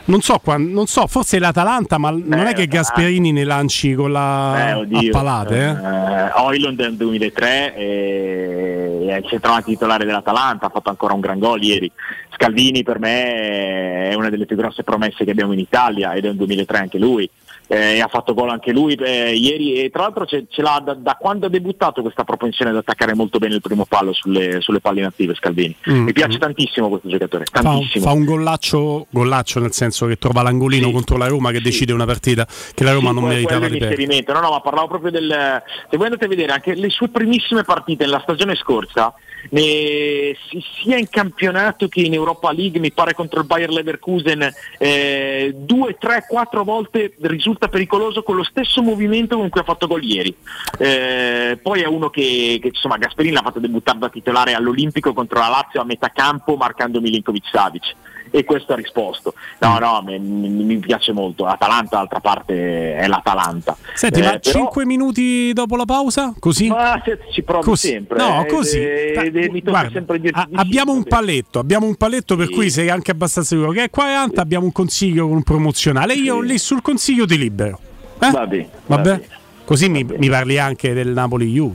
non 0.09 0.21
so, 0.21 0.41
non 0.59 0.87
so, 0.87 1.09
forse 1.09 1.41
l'Atalanta, 1.41 1.99
ma 1.99 2.11
non 2.11 2.47
è 2.47 2.55
che 2.55 2.69
Gasperini 2.69 3.33
ne 3.33 3.43
lanci 3.43 3.93
con 3.95 4.13
la 4.13 4.69
Eh, 4.69 4.73
oddio. 4.75 5.11
palate. 5.11 5.57
Eh? 5.57 5.69
Eh, 5.69 6.31
Oiland 6.43 6.79
nel 6.79 6.95
2003 6.95 7.75
e- 7.77 9.07
è 9.09 9.17
il 9.17 9.27
centravanti 9.27 9.73
titolare 9.73 10.05
dell'Atalanta, 10.05 10.67
ha 10.67 10.71
fatto 10.71 10.91
ancora 10.91 11.13
un 11.15 11.19
gran 11.19 11.41
gol 11.41 11.61
ieri. 11.61 11.91
Scalvini 12.37 12.85
per 12.85 13.01
me 13.01 14.11
è 14.11 14.15
una 14.15 14.31
delle 14.31 14.47
più 14.47 14.55
grosse 14.55 14.85
promesse 14.85 15.25
che 15.25 15.33
abbiamo 15.33 15.53
in 15.55 15.59
Italia 15.59 16.13
ed 16.15 16.25
è 16.25 16.29
un 16.29 16.37
2003 16.37 16.79
anche 16.79 16.99
lui. 16.99 17.29
Eh, 17.69 18.01
ha 18.01 18.07
fatto 18.07 18.33
gol 18.33 18.51
anche 18.51 18.71
lui 18.73 18.95
eh, 18.95 19.35
ieri 19.35 19.75
e 19.83 19.91
tra 19.91 20.03
l'altro 20.03 20.25
ce, 20.25 20.47
ce 20.49 20.63
l'ha 20.63 20.81
da, 20.85 20.95
da 20.95 21.17
quando 21.19 21.47
ha 21.47 21.49
debuttato 21.49 22.01
questa 22.01 22.23
propensione 22.23 22.71
ad 22.71 22.77
attaccare 22.77 23.13
molto 23.15 23.39
bene 23.39 23.57
il 23.57 23.61
primo 23.61 23.85
pallo 23.87 24.13
sulle, 24.13 24.61
sulle 24.61 24.81
palle 24.81 25.01
inattive 25.01 25.35
Scalvini. 25.35 25.75
Mm, 25.91 26.05
Mi 26.05 26.13
piace 26.13 26.39
tantissimo 26.39 26.89
questo 26.89 27.09
giocatore, 27.09 27.45
Fa, 27.51 27.63
tantissimo. 27.63 28.05
fa 28.05 28.13
un 28.13 28.25
gollaccio, 28.25 29.07
gollaccio 29.11 29.59
nel 29.59 29.73
senso 29.73 30.07
che 30.07 30.17
trova 30.17 30.43
l'angolino 30.43 30.93
contro 30.93 31.17
la 31.17 31.27
Roma 31.27 31.51
che 31.51 31.61
decide 31.61 31.93
una 31.93 32.07
partita 32.07 32.47
che 32.73 32.85
la 32.85 32.93
Roma 32.93 33.09
Sì, 33.09 33.15
non 33.15 33.25
meritava 33.25 33.69
di 33.69 33.79
perdere. 33.79 34.25
No, 34.29 34.41
no, 34.41 34.51
ma 34.51 34.61
parlavo 34.61 34.87
proprio 34.87 35.11
del. 35.11 35.63
Se 35.91 35.97
voi 35.97 36.07
andate 36.07 36.27
a 36.27 36.29
vedere 36.29 36.53
anche 36.53 36.75
le 36.75 36.91
sue 36.91 37.09
primissime 37.09 37.65
partite 37.65 38.05
nella 38.05 38.21
stagione 38.21 38.55
scorsa, 38.55 39.13
si- 39.51 40.65
sia 40.83 40.97
in 40.97 41.09
campionato 41.09 41.89
che 41.89 42.01
in 42.01 42.15
Europa 42.15 42.53
League, 42.53 42.81
mi 42.81 42.93
pare 42.93 43.15
contro 43.15 43.41
il 43.41 43.47
Bayer 43.47 43.71
Leverkusen, 43.71 44.53
eh, 44.79 45.55
due, 45.55 45.97
tre, 45.99 46.25
quattro 46.29 46.65
volte 46.65 47.15
risulta 47.21 47.69
pericoloso 47.69 48.23
con 48.23 48.37
lo 48.37 48.45
stesso 48.45 48.83
movimento 48.83 49.37
con 49.37 49.49
cui 49.49 49.61
ha 49.61 49.65
fatto 49.65 49.87
gol 49.87 50.05
ieri. 50.05 50.35
Eh, 50.79 51.59
poi 51.63 51.83
è 51.83 51.87
uno 51.87 52.11
che, 52.11 52.59
che, 52.61 52.69
insomma 52.69 52.99
Gasperini 52.99 53.35
l'ha 53.35 53.43
fatto 53.43 53.61
debuttare 53.61 53.99
da 53.99 54.09
titolare 54.09 54.55
all'Olimpico 54.55 55.13
contro 55.13 55.39
la 55.39 55.49
Lazio 55.49 55.81
a 55.81 55.85
metà 55.85 56.11
campo 56.15 56.57
marcando 56.57 57.01
Milinkovic 57.01 57.49
Savic 57.51 57.95
e 58.39 58.45
questo 58.45 58.75
ha 58.75 58.77
risposto. 58.77 59.33
No, 59.61 59.79
no, 59.79 60.03
mi, 60.05 60.19
mi- 60.19 60.77
piace 60.79 61.13
molto. 61.13 61.47
Atalanta, 61.47 61.97
d'altra 61.97 62.21
parte, 62.21 62.95
è 62.97 63.07
l'Atalanta. 63.07 63.77
Senti, 63.95 64.21
Eh, 64.21 64.23
ma 64.25 64.39
però- 64.39 64.59
5 64.59 64.85
minuti 64.85 65.53
dopo 65.55 65.77
la 65.77 65.85
pausa? 65.87 66.35
Così? 66.39 66.69
Ma 66.69 67.01
ci 67.33 67.43
provo 67.43 67.63
Così. 67.63 67.89
sempre. 67.89 68.19
No, 68.19 68.45
eh, 68.45 68.47
così. 68.47 68.79
ed- 68.79 69.37
ed 69.37 69.51
mi 69.51 69.61
tocca 69.61 69.71
Guarda, 69.71 69.91
sempre 69.91 70.21
dirti 70.21 70.39
a- 70.39 70.47
di 70.49 70.55
sì, 70.55 70.61
abbiamo 70.61 70.93
un 70.93 70.99
vabbè. 70.99 71.09
palletto, 71.09 71.59
abbiamo 71.59 71.87
un 71.87 71.95
palletto 71.95 72.37
per 72.37 72.51
cui 72.51 72.69
sei 72.71 72.91
anche 72.91 73.11
abbastanza 73.11 73.55
sicuro 73.55 73.71
che 73.73 73.85
è 73.85 73.91
40, 73.91 74.43
abbiamo 74.43 74.67
un 74.67 74.73
consiglio 74.73 75.27
con 75.27 75.37
un 75.37 75.43
promozionale. 75.43 76.13
Io 76.15 76.41
lì 76.41 76.59
sul 76.59 76.83
consiglio 76.83 77.25
ti 77.27 77.39
libero. 77.39 77.79
Eh? 78.21 78.31
Vabbè, 78.31 78.69
Vabbè? 78.87 79.21
Così 79.65 79.89
mi, 79.89 80.05
mi 80.05 80.29
parli 80.29 80.59
anche 80.59 80.93
del 80.93 81.09
Napoli 81.09 81.51
Juve. 81.53 81.75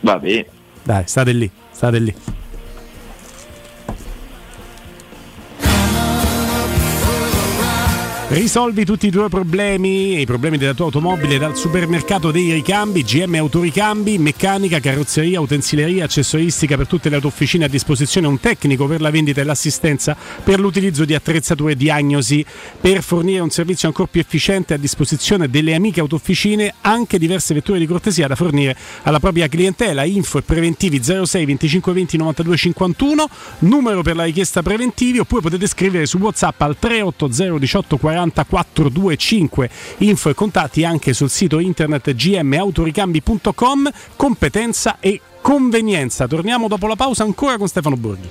Vabbè. 0.00 0.46
Dai, 0.82 1.02
state 1.06 1.32
lì, 1.32 1.50
state 1.70 1.98
lì. 1.98 2.14
Risolvi 8.32 8.86
tutti 8.86 9.08
i 9.08 9.10
tuoi 9.10 9.28
problemi 9.28 10.16
e 10.16 10.22
i 10.22 10.24
problemi 10.24 10.56
della 10.56 10.72
tua 10.72 10.86
automobile 10.86 11.36
dal 11.36 11.54
supermercato 11.54 12.30
dei 12.30 12.50
ricambi, 12.50 13.02
GM 13.02 13.34
Autoricambi, 13.34 14.16
meccanica, 14.16 14.80
carrozzeria, 14.80 15.38
utensileria, 15.38 16.04
accessoristica 16.04 16.78
per 16.78 16.86
tutte 16.86 17.10
le 17.10 17.16
autofficine 17.16 17.66
a 17.66 17.68
disposizione, 17.68 18.26
un 18.26 18.40
tecnico 18.40 18.86
per 18.86 19.02
la 19.02 19.10
vendita 19.10 19.42
e 19.42 19.44
l'assistenza 19.44 20.16
per 20.42 20.60
l'utilizzo 20.60 21.04
di 21.04 21.14
attrezzature 21.14 21.76
diagnosi, 21.76 22.42
per 22.80 23.02
fornire 23.02 23.40
un 23.40 23.50
servizio 23.50 23.88
ancora 23.88 24.08
più 24.10 24.22
efficiente 24.22 24.72
a 24.72 24.78
disposizione 24.78 25.50
delle 25.50 25.74
amiche 25.74 26.00
autofficine, 26.00 26.72
anche 26.80 27.18
diverse 27.18 27.52
vetture 27.52 27.80
di 27.80 27.86
cortesia 27.86 28.28
da 28.28 28.34
fornire 28.34 28.74
alla 29.02 29.20
propria 29.20 29.46
clientela. 29.46 30.04
Info 30.04 30.38
e 30.38 30.42
preventivi 30.42 31.02
06 31.02 31.44
25 31.44 31.92
20 31.92 32.16
92 32.16 32.56
51, 32.56 33.28
numero 33.58 34.00
per 34.00 34.16
la 34.16 34.24
richiesta 34.24 34.62
preventivi, 34.62 35.18
oppure 35.18 35.42
potete 35.42 35.66
scrivere 35.66 36.06
su 36.06 36.16
WhatsApp 36.16 36.58
al 36.62 36.78
380 36.78 37.58
18 37.58 37.96
40 37.98 38.20
425. 38.30 39.70
Info 39.98 40.30
e 40.30 40.34
contatti 40.34 40.84
anche 40.84 41.12
sul 41.12 41.30
sito 41.30 41.58
internet 41.58 42.14
gmautoricambi.com. 42.14 43.90
Competenza 44.16 44.98
e 45.00 45.20
convenienza. 45.40 46.26
Torniamo 46.26 46.68
dopo 46.68 46.86
la 46.86 46.96
pausa 46.96 47.24
ancora 47.24 47.56
con 47.56 47.66
Stefano 47.66 47.96
Borghi. 47.96 48.30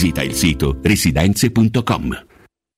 il 0.23 0.33
sito 0.33 0.79
residenze.com. 0.81 2.30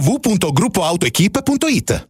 www.gruppoautoequip.it 0.00 2.09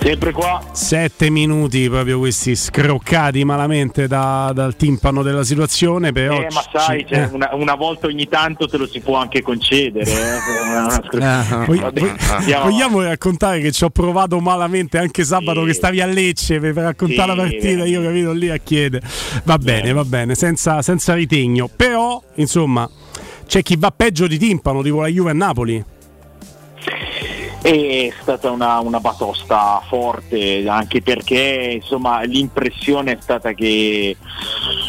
Sempre 0.00 0.32
qua. 0.32 0.62
Sette 0.72 1.28
minuti 1.28 1.86
proprio 1.88 2.18
questi 2.18 2.54
scroccati 2.56 3.44
malamente 3.44 4.06
da- 4.06 4.52
dal 4.54 4.74
timpano 4.76 5.22
della 5.22 5.44
situazione, 5.44 6.12
però... 6.12 6.40
Eh, 6.40 6.46
ma 6.52 6.62
sai, 6.72 7.00
ci- 7.00 7.06
cioè, 7.14 7.24
eh. 7.24 7.28
una, 7.32 7.50
una 7.54 7.74
volta 7.74 8.06
ogni 8.06 8.26
tanto 8.28 8.66
te 8.68 8.76
lo 8.78 8.86
si 8.86 9.00
può 9.00 9.16
anche 9.16 9.42
concedere. 9.42 10.10
eh. 10.10 11.18
Ah, 11.20 11.64
Vog- 11.66 11.80
Vabbè, 11.80 12.00
vog- 12.00 12.62
vogliamo 12.62 13.02
raccontare 13.02 13.60
che 13.60 13.70
ci 13.72 13.84
ho 13.84 13.90
provato 13.90 14.38
malamente 14.40 14.98
anche 14.98 15.24
sabato 15.24 15.64
che 15.64 15.74
stavi 15.74 16.00
a 16.00 16.06
Lecce 16.06 16.58
per 16.60 16.74
raccontare 16.74 17.30
Sì, 17.32 17.36
la 17.36 17.42
partita, 17.42 17.84
io 17.84 18.02
capito 18.02 18.32
lì 18.32 18.48
a 18.50 18.56
chiedere. 18.56 19.06
Va 19.44 19.58
bene, 19.58 19.92
va 19.92 20.04
bene, 20.04 20.34
senza, 20.36 20.80
senza 20.80 21.12
ritegno. 21.14 21.68
Però, 21.74 22.22
insomma, 22.36 22.88
c'è 23.46 23.62
chi 23.62 23.76
va 23.76 23.90
peggio 23.90 24.26
di 24.26 24.38
timpano, 24.38 24.80
tipo 24.82 25.00
la 25.00 25.08
Juve 25.08 25.30
a 25.30 25.34
Napoli. 25.34 25.84
È 27.60 28.12
stata 28.20 28.50
una, 28.50 28.78
una 28.78 29.00
batosta 29.00 29.82
forte, 29.88 30.66
anche 30.68 31.02
perché 31.02 31.72
insomma, 31.74 32.22
l'impressione 32.22 33.12
è 33.12 33.18
stata 33.20 33.52
che, 33.52 34.16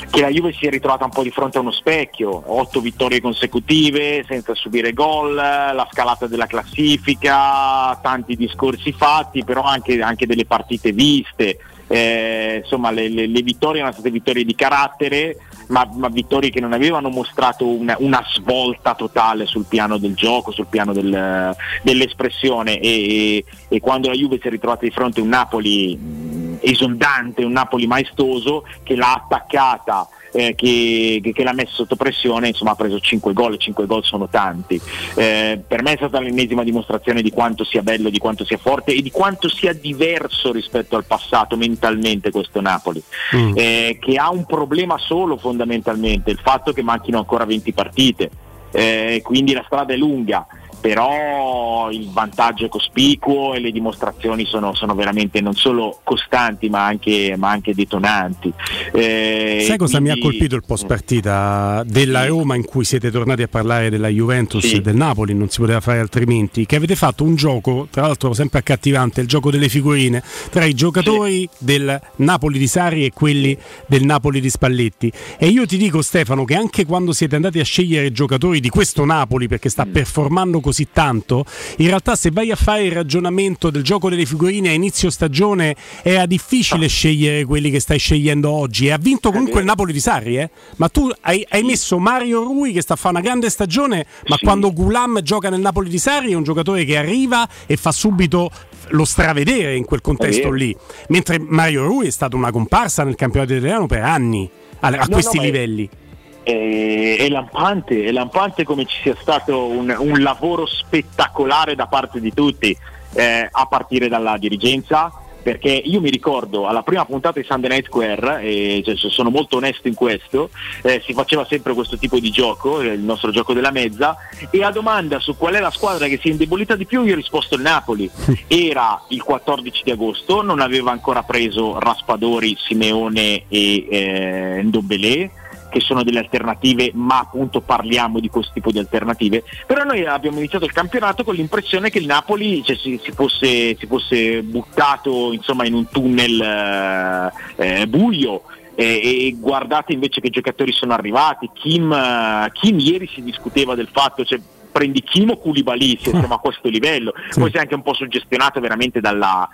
che 0.10 0.22
la 0.22 0.30
Juve 0.30 0.54
si 0.54 0.68
è 0.68 0.70
ritrovata 0.70 1.04
un 1.04 1.10
po' 1.10 1.24
di 1.24 1.32
fronte 1.32 1.58
a 1.58 1.62
uno 1.62 1.72
specchio, 1.72 2.44
otto 2.46 2.80
vittorie 2.80 3.22
consecutive 3.22 4.24
senza 4.28 4.54
subire 4.54 4.94
gol, 4.94 5.34
la 5.34 5.88
scalata 5.92 6.28
della 6.28 6.46
classifica, 6.46 7.98
tanti 8.02 8.36
discorsi 8.36 8.92
fatti, 8.92 9.44
però 9.44 9.64
anche, 9.64 10.00
anche 10.02 10.28
delle 10.28 10.46
partite 10.46 10.92
viste. 10.92 11.58
Eh, 11.92 12.60
insomma 12.62 12.92
le, 12.92 13.10
le, 13.10 13.26
le, 13.26 13.42
vittorie 13.42 13.80
erano 13.80 13.94
state 13.94 14.12
vittorie 14.12 14.46
di 14.46 14.54
carattere, 14.54 15.38
ma, 15.70 15.90
ma 15.92 16.08
vittorie 16.08 16.52
che 16.52 16.60
non 16.60 16.72
avevano 16.72 17.10
mostrato 17.10 17.66
una, 17.68 17.96
una, 17.98 18.24
svolta 18.32 18.94
totale 18.94 19.48
sul 19.48 19.66
piano 19.68 19.98
del 19.98 20.14
gioco, 20.14 20.52
sul 20.52 20.68
piano 20.68 20.94
del, 20.94 21.56
dell'espressione. 21.82 22.80
E, 22.80 23.44
e, 23.68 23.80
quando 23.80 24.10
la 24.10 24.14
Juve 24.14 24.38
si 24.40 24.48
è 24.48 24.52
ritrovata 24.52 24.86
di 24.86 24.92
fronte 24.92 25.20
a 25.20 25.24
un 25.24 25.30
Napoli 25.30 25.96
mh, 25.96 26.58
esondante, 26.62 27.44
un 27.44 27.54
Napoli 27.54 27.88
maestoso 27.88 28.66
che 28.84 28.96
l'ha 28.96 29.14
attaccata 29.14 30.08
eh, 30.32 30.56
che, 30.56 31.20
che, 31.24 31.34
che, 31.34 31.44
l'ha 31.44 31.54
messo 31.54 31.74
sotto 31.74 31.96
pressione, 31.96 32.50
insomma 32.50 32.72
ha 32.72 32.76
preso 32.76 33.00
5 33.00 33.34
gol, 33.34 33.58
5 33.58 33.86
gol 33.86 34.04
sono 34.04 34.28
tanti. 34.30 34.80
Eh, 35.16 35.62
per 35.66 35.82
me 35.82 35.94
è 35.94 35.98
stata 35.98 36.20
l'ennesima 36.20 36.64
dimostrazione 36.64 37.22
di 37.22 37.32
quanto 37.32 37.64
sia 37.64 37.82
bello, 37.82 38.10
di 38.10 38.18
quanto 38.18 38.46
sia 38.46 38.58
forte 38.58 38.94
e 38.94 39.02
di 39.02 39.12
quanto 39.12 39.50
sia 39.50 39.74
diverso 39.74 40.52
rispetto 40.52 40.96
al 40.96 41.06
passato 41.06 41.58
mentalmente 41.58 42.32
questo 42.32 42.62
Napoli, 42.62 43.02
mm. 43.36 43.54
eh, 43.56 43.98
che 44.00 44.16
ha 44.16 44.30
un 44.30 44.46
problema 44.46 44.98
solo 44.98 45.38
fondamentalmente, 45.38 46.32
il 46.32 46.40
fatto 46.42 46.74
che 46.74 46.82
manchino 46.82 47.18
ancora 47.18 47.46
20 47.46 47.74
partite, 47.74 48.30
eh, 48.72 49.22
quindi 49.24 49.54
la 49.54 49.64
strada 49.66 49.94
è 49.94 49.98
lunga 49.98 50.46
però 50.80 51.90
il 51.92 52.10
vantaggio 52.12 52.66
è 52.66 52.70
cospicuo 52.70 53.54
e 53.54 53.60
le 53.60 53.72
dimostrazioni 53.72 54.46
sono, 54.46 54.74
sono 54.74 54.96
veramente 54.96 55.42
non 55.42 55.54
solo 55.54 56.00
costanti 56.04 56.70
ma 56.70 56.86
anche, 56.86 57.36
ma 57.38 57.50
anche 57.50 57.74
detonanti. 57.76 58.52
Eh, 58.92 59.64
Sai 59.68 59.78
cosa 59.78 59.98
quindi... 60.00 60.16
mi 60.16 60.20
ha 60.20 60.22
colpito 60.24 60.56
il 60.56 60.64
post 60.66 60.86
partita 60.86 61.84
della 61.86 62.26
Roma 62.26 62.56
in 62.56 62.66
cui 62.66 62.84
siete 62.84 63.12
tornati 63.12 63.44
a 63.44 63.48
parlare 63.48 63.90
della 63.90 64.08
Juventus 64.08 64.66
sì. 64.66 64.76
e 64.76 64.82
del 64.82 64.96
Napoli, 64.96 65.34
non 65.34 65.50
si 65.50 65.60
poteva 65.60 65.80
fare 65.80 66.00
altrimenti, 66.00 66.66
che 66.66 66.76
avete 66.76 66.96
fatto 66.96 67.24
un 67.24 67.36
gioco, 67.36 67.88
tra 67.92 68.04
l'altro 68.04 68.34
sempre 68.34 68.60
accattivante, 68.60 69.22
il 69.22 69.28
gioco 69.28 69.52
delle 69.52 69.70
figurine, 69.70 70.24
tra 70.50 70.66
i 70.66 70.74
giocatori 70.74 71.48
sì. 71.52 71.66
del 71.66 72.02
Napoli 72.18 72.58
di 72.58 72.68
Sari 72.68 73.06
e 73.06 73.12
quelli 73.12 73.58
del 73.86 74.04
Napoli 74.04 74.42
di 74.42 74.50
Spalletti. 74.50 75.12
E 75.38 75.48
io 75.48 75.66
ti 75.66 75.78
dico 75.78 76.02
Stefano 76.02 76.46
che 76.46 76.56
anche 76.56 76.86
quando 76.86 77.12
siete 77.12 77.36
andati 77.36 77.60
a 77.60 77.64
scegliere 77.64 78.12
giocatori 78.12 78.60
di 78.60 78.70
questo 78.70 79.06
Napoli 79.06 79.48
perché 79.48 79.70
sta 79.70 79.86
mm. 79.86 79.92
performando 79.92 80.60
così 80.60 80.69
tanto, 80.92 81.46
in 81.78 81.88
realtà 81.88 82.16
se 82.16 82.32
vai 82.32 82.52
a 82.52 82.56
fare 82.56 82.84
il 82.84 82.92
ragionamento 82.92 83.70
del 83.70 83.84
gioco 83.84 84.10
delle 84.10 84.26
figurine 84.26 84.70
a 84.70 84.74
inizio 84.74 85.10
stagione 85.10 85.76
era 86.02 86.26
difficile 86.26 86.86
ah. 86.86 86.90
scegliere 86.90 87.46
quelli 87.46 87.70
che 87.70 87.80
stai 87.80 88.00
scegliendo 88.00 88.50
oggi. 88.50 88.88
E 88.88 88.92
ha 88.92 88.98
vinto 88.98 89.32
comunque 89.32 89.60
il 89.60 89.66
Napoli 89.66 89.94
di 89.94 90.00
Sarri, 90.00 90.38
eh? 90.38 90.50
ma 90.78 90.90
tu 90.90 91.10
hai, 91.22 91.46
hai, 91.50 91.64
messo 91.64 91.98
Mario 92.00 92.44
Rui 92.44 92.72
che 92.72 92.82
sta 92.82 92.94
a 92.94 92.98
fare 92.98 93.16
una 93.16 93.24
grande 93.24 93.50
stagione, 93.50 94.06
ma 94.28 94.38
sì. 94.38 94.44
quando 94.44 94.72
Gulam 94.72 95.22
gioca 95.22 95.50
nel 95.50 95.62
Napoli 95.62 95.90
di 95.90 95.98
Sarri 95.98 96.32
è 96.32 96.36
un 96.36 96.44
giocatore 96.44 96.86
che 96.86 96.98
arriva 96.98 97.48
e 97.66 97.78
fa 97.78 97.92
subito 97.92 98.52
lo 98.90 99.06
stravedere 99.06 99.76
in 99.76 99.86
quel 99.86 100.02
contesto 100.02 100.52
lì, 100.52 100.76
mentre 101.10 101.40
Mario 101.40 101.86
Rui 101.86 102.08
è 102.08 102.12
stato 102.12 102.36
una 102.36 102.52
comparsa 102.52 103.04
nel 103.04 103.16
campionato 103.16 103.54
italiano 103.54 103.86
per 103.86 104.04
anni 104.04 104.50
a, 104.80 104.88
a 104.88 104.92
no, 104.92 105.08
questi 105.10 105.38
no, 105.38 105.44
livelli. 105.44 105.88
è, 105.88 106.09
è, 106.50 107.30
lampante, 107.30 108.04
è 108.04 108.12
lampante 108.12 108.64
come 108.64 108.86
ci 108.86 108.98
sia 109.02 109.16
stato 109.20 109.66
un, 109.66 109.96
un 109.98 110.22
lavoro 110.22 110.66
spettacolare 110.66 111.76
da 111.76 111.88
parte 111.88 112.20
di 112.20 112.34
tutti, 112.34 112.76
eh, 113.14 113.48
a 113.50 113.66
partire 113.66 114.08
dalla 114.08 114.38
dirigenza, 114.38 115.12
perché 115.42 115.70
io 115.70 116.02
mi 116.02 116.10
ricordo 116.10 116.68
alla 116.68 116.84
prima 116.84 117.06
puntata 117.06 117.40
di 117.40 117.46
Sunday 117.46 117.70
Night 117.70 117.86
Square, 117.86 118.42
e 118.42 118.82
cioè, 118.84 118.96
sono 118.96 119.30
molto 119.30 119.58
onesto 119.58 119.88
in 119.88 119.96
questo, 119.96 120.50
eh, 120.84 121.02
si 121.06 121.14
faceva 121.14 121.46
sempre 121.46 121.74
questo 121.74 121.98
tipo 121.98 122.20
di 122.20 122.30
gioco, 122.30 122.82
il 122.82 123.00
nostro 123.00 123.32
gioco 123.32 123.54
della 123.54 123.72
mezza, 123.72 124.18
e 124.50 124.64
a 124.64 124.72
domanda 124.72 125.20
su 125.20 125.38
qual 125.38 125.56
è 125.56 125.60
la 125.60 125.72
squadra 125.72 126.08
che 126.08 126.20
si 126.22 126.28
è 126.28 126.32
indebolita 126.32 126.76
di 126.76 126.86
più 126.86 127.04
io 127.04 127.14
ho 127.14 127.16
risposto 127.16 127.56
il 127.56 127.62
Napoli. 127.62 128.10
Era 128.48 129.02
il 129.10 129.24
14 129.24 129.82
di 129.84 129.92
agosto, 129.92 130.42
non 130.42 130.60
aveva 130.60 130.92
ancora 130.92 131.24
preso 131.24 131.80
Raspadori, 131.80 132.56
Simeone 132.60 133.44
e 133.48 133.88
eh, 133.90 134.62
Ndombele 134.64 135.32
che 135.70 135.80
sono 135.80 136.04
delle 136.04 136.20
alternative, 136.20 136.92
ma 136.94 137.20
appunto 137.20 137.62
parliamo 137.62 138.20
di 138.20 138.30
questo 138.30 138.52
tipo 138.54 138.72
di 138.72 138.80
alternative. 138.80 139.44
Però 139.66 139.84
noi 139.84 140.06
abbiamo 140.06 140.40
iniziato 140.40 140.66
il 140.66 140.72
campionato 140.72 141.24
con 141.24 141.36
l'impressione 141.36 141.90
che 141.90 142.00
il 142.00 142.06
Napoli 142.06 142.64
cioè, 142.64 142.76
si, 142.76 143.00
si, 143.02 143.12
fosse, 143.12 143.76
si, 143.78 143.86
fosse, 143.86 144.44
buttato 144.44 145.32
insomma, 145.32 145.66
in 145.66 145.74
un 145.74 145.88
tunnel 145.88 147.32
eh, 147.58 147.82
eh, 147.82 147.88
buio. 147.88 148.44
E, 148.76 148.86
e, 148.86 149.36
guardate 149.38 149.92
invece 149.92 150.22
che 150.22 150.30
giocatori 150.30 150.72
sono 150.72 150.94
arrivati. 150.94 151.50
Kim, 151.54 151.92
uh, 151.92 152.50
Kim 152.52 152.80
ieri 152.80 153.10
si 153.14 153.22
discuteva 153.22 153.76
del 153.76 153.90
fatto, 153.92 154.24
cioè, 154.24 154.40
prendi 154.72 155.04
Kim 155.04 155.32
o 155.32 155.38
Koulibaly 155.38 155.98
se 156.02 156.12
siamo 156.16 156.36
a 156.36 156.40
questo 156.40 156.70
livello, 156.70 157.14
sì. 157.30 157.40
poi 157.40 157.52
sei 157.52 157.62
anche 157.62 157.76
un 157.76 157.82
po' 157.82 157.94
suggestionato 157.94 158.62
veramente 158.62 159.02
dalla, 159.02 159.50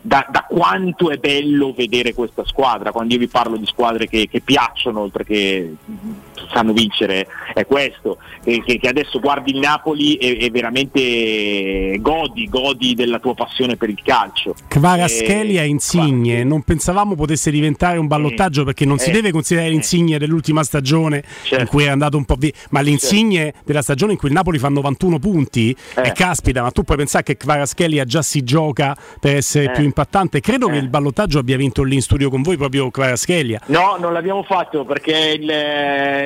da, 0.00 0.26
da, 0.30 0.46
quanto 0.48 1.10
è 1.10 1.18
bello 1.18 1.72
vedere 1.72 2.14
questa 2.14 2.44
squadra, 2.44 2.92
quando 2.92 3.14
io 3.14 3.20
vi 3.20 3.28
parlo 3.28 3.56
di 3.56 3.66
squadre 3.66 4.08
che, 4.08 4.28
che 4.28 4.40
piacciono 4.40 5.00
oltre 5.00 5.24
che 5.24 5.74
sanno 6.52 6.72
vincere, 6.72 7.26
è 7.54 7.66
questo, 7.66 8.18
che, 8.42 8.62
che 8.62 8.88
adesso 8.88 9.20
guardi 9.20 9.52
il 9.52 9.58
Napoli 9.58 10.16
e, 10.16 10.38
e, 10.40 10.50
veramente 10.50 11.98
godi, 12.00 12.48
godi 12.48 12.94
della 12.94 13.18
tua 13.18 13.34
passione 13.34 13.76
per 13.76 13.88
il 13.88 14.00
calcio. 14.02 14.54
Kvaraschelia 14.68 15.62
e 15.62 15.66
Insigne, 15.66 16.44
non 16.44 16.62
pensavamo 16.62 17.14
potesse 17.14 17.50
diventare 17.50 17.98
un 17.98 18.06
ballottaggio 18.06 18.64
perché 18.64 18.84
non 18.84 18.96
eh, 18.96 19.00
si 19.00 19.10
deve 19.10 19.30
considerare 19.30 19.70
l'Insigne 19.70 20.18
dell'ultima 20.18 20.62
stagione 20.62 21.22
certo. 21.42 21.62
in 21.62 21.66
cui 21.68 21.84
è 21.84 21.88
andato 21.88 22.16
un 22.16 22.24
po' 22.24 22.36
via, 22.36 22.52
ma 22.70 22.80
l'Insigne 22.80 23.44
certo. 23.44 23.60
della 23.64 23.82
stagione 23.82 24.12
in 24.12 24.18
cui 24.18 24.28
il 24.28 24.34
Napoli 24.34 24.58
fa 24.58 24.68
91 24.68 25.18
punti 25.18 25.76
eh. 25.96 26.12
caspita, 26.12 26.62
ma 26.62 26.70
tu 26.70 26.82
puoi 26.82 26.96
pensare 26.96 27.24
che 27.24 27.36
Kvaraschelia 27.36 28.04
già 28.04 28.22
si 28.22 28.42
gioca 28.42 28.96
per 29.18 29.36
essere 29.36 29.66
eh. 29.66 29.70
più 29.70 29.84
impattante. 29.84 30.40
Credo 30.40 30.68
eh. 30.68 30.72
che 30.72 30.78
il 30.78 30.88
ballottaggio 30.88 31.38
abbia 31.38 31.56
vinto 31.56 31.82
lì 31.82 31.94
in 31.94 32.02
studio 32.02 32.30
con 32.30 32.42
voi 32.42 32.56
proprio 32.56 32.90
Clara 32.90 33.16
Schelia. 33.16 33.60
No, 33.66 33.96
non 33.98 34.12
l'abbiamo 34.12 34.42
fatto 34.42 34.84
perché 34.84 35.36
il, 35.38 35.50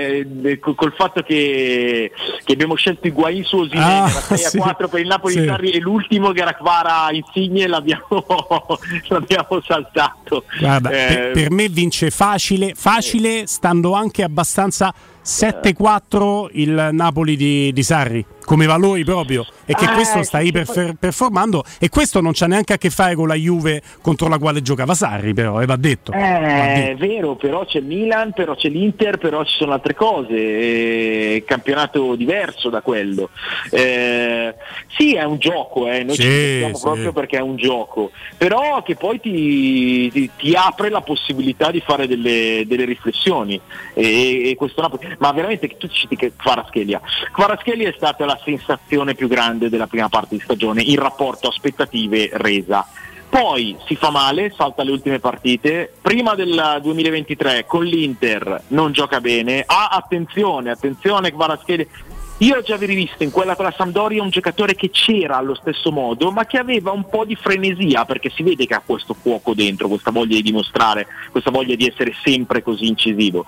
eh, 0.06 0.58
col 0.58 0.92
fatto 0.96 1.22
che, 1.22 2.12
che, 2.44 2.52
abbiamo 2.52 2.74
scelto 2.74 3.06
Higuain 3.06 3.44
su 3.44 3.58
Osimene, 3.58 4.00
ah, 4.00 4.08
6 4.08 4.44
a 4.44 4.48
sì, 4.48 4.58
4 4.58 4.88
per 4.88 5.00
il 5.00 5.06
Napoli 5.06 5.34
sì. 5.34 5.44
e 5.44 5.80
l'ultimo 5.80 6.32
che 6.32 6.40
era 6.40 6.54
Kvara 6.54 7.08
Insigne 7.12 7.66
l'abbiamo, 7.66 8.04
l'abbiamo 9.08 9.60
saltato. 9.62 10.44
Guarda, 10.58 10.90
eh, 10.90 11.06
per, 11.06 11.30
per, 11.32 11.50
me 11.50 11.68
vince 11.68 12.10
facile, 12.10 12.72
facile 12.74 13.46
stando 13.46 13.94
anche 13.94 14.22
abbastanza 14.22 14.94
7-4 15.24 16.48
il 16.52 16.90
Napoli 16.92 17.36
di, 17.36 17.72
di 17.72 17.82
Sarri 17.82 18.24
come 18.44 18.66
valori 18.66 19.04
proprio 19.04 19.46
e 19.64 19.74
che 19.74 19.86
ah, 19.86 19.94
questo 19.94 20.22
sta 20.22 20.40
iperperformando 20.40 21.64
e 21.78 21.88
questo 21.88 22.20
non 22.20 22.32
c'ha 22.34 22.46
neanche 22.46 22.74
a 22.74 22.78
che 22.78 22.90
fare 22.90 23.14
con 23.14 23.26
la 23.26 23.34
Juve 23.34 23.82
contro 24.02 24.28
la 24.28 24.38
quale 24.38 24.60
giocava 24.60 24.94
Sarri 24.94 25.32
però, 25.32 25.60
eh, 25.60 25.66
va 25.66 25.76
detto. 25.76 26.12
Eh, 26.12 26.18
va 26.18 26.38
detto. 26.38 26.90
È 26.90 26.94
vero, 26.96 27.34
però 27.36 27.64
c'è 27.64 27.80
Milan, 27.80 28.32
però 28.32 28.54
c'è 28.54 28.68
l'Inter, 28.68 29.18
però 29.18 29.44
ci 29.44 29.56
sono 29.56 29.72
altre 29.72 29.94
cose, 29.94 30.34
eh, 30.34 31.44
campionato 31.46 32.14
diverso 32.14 32.68
da 32.68 32.82
quello. 32.82 33.30
Eh, 33.70 34.54
sì, 34.96 35.14
è 35.14 35.24
un 35.24 35.38
gioco, 35.38 35.88
eh, 35.88 36.04
noi 36.04 36.14
sì, 36.14 36.22
ci 36.22 36.70
sì. 36.74 36.80
proprio 36.82 37.12
perché 37.12 37.38
è 37.38 37.42
un 37.42 37.56
gioco, 37.56 38.10
però 38.36 38.82
che 38.82 38.94
poi 38.94 39.20
ti, 39.20 40.10
ti, 40.10 40.30
ti 40.36 40.54
apre 40.54 40.90
la 40.90 41.00
possibilità 41.00 41.70
di 41.70 41.80
fare 41.80 42.06
delle, 42.06 42.64
delle 42.66 42.84
riflessioni 42.84 43.58
e, 43.94 44.50
e 44.50 44.54
questo, 44.56 44.82
ma 45.18 45.32
veramente 45.32 45.68
tu 45.76 45.88
ci 45.88 46.06
che 46.08 46.32
Kvaraschelia. 46.36 47.00
Kvaraschelia 47.32 47.88
è 47.88 47.94
stata 47.96 48.24
la 48.24 48.34
la 48.34 48.40
sensazione 48.44 49.14
più 49.14 49.28
grande 49.28 49.68
della 49.68 49.86
prima 49.86 50.08
parte 50.08 50.36
di 50.36 50.42
stagione 50.42 50.82
in 50.82 50.96
rapporto 50.96 51.48
aspettative 51.48 52.30
resa. 52.32 52.86
Poi 53.28 53.76
si 53.86 53.96
fa 53.96 54.10
male, 54.10 54.52
salta 54.56 54.84
le 54.84 54.92
ultime 54.92 55.18
partite, 55.18 55.92
prima 56.00 56.34
del 56.36 56.78
2023 56.80 57.64
con 57.66 57.84
l'Inter 57.84 58.62
non 58.68 58.92
gioca 58.92 59.20
bene, 59.20 59.64
ah 59.66 59.88
attenzione, 59.88 60.70
attenzione 60.70 61.32
Kvaratskhelia, 61.32 61.86
io 62.38 62.56
ho 62.56 62.62
già 62.62 62.76
rivisto 62.76 63.22
in 63.22 63.30
quella 63.30 63.54
con 63.54 63.64
la 63.64 63.74
Sampdoria 63.76 64.20
un 64.20 64.28
giocatore 64.28 64.74
che 64.74 64.90
c'era 64.90 65.36
allo 65.36 65.54
stesso 65.54 65.92
modo, 65.92 66.32
ma 66.32 66.46
che 66.46 66.58
aveva 66.58 66.90
un 66.90 67.08
po' 67.08 67.24
di 67.24 67.36
frenesia, 67.36 68.04
perché 68.04 68.28
si 68.30 68.42
vede 68.42 68.66
che 68.66 68.74
ha 68.74 68.82
questo 68.84 69.14
fuoco 69.14 69.54
dentro, 69.54 69.86
questa 69.86 70.10
voglia 70.10 70.34
di 70.34 70.42
dimostrare, 70.42 71.06
questa 71.30 71.52
voglia 71.52 71.76
di 71.76 71.86
essere 71.86 72.12
sempre 72.24 72.62
così 72.62 72.86
incisivo. 72.86 73.46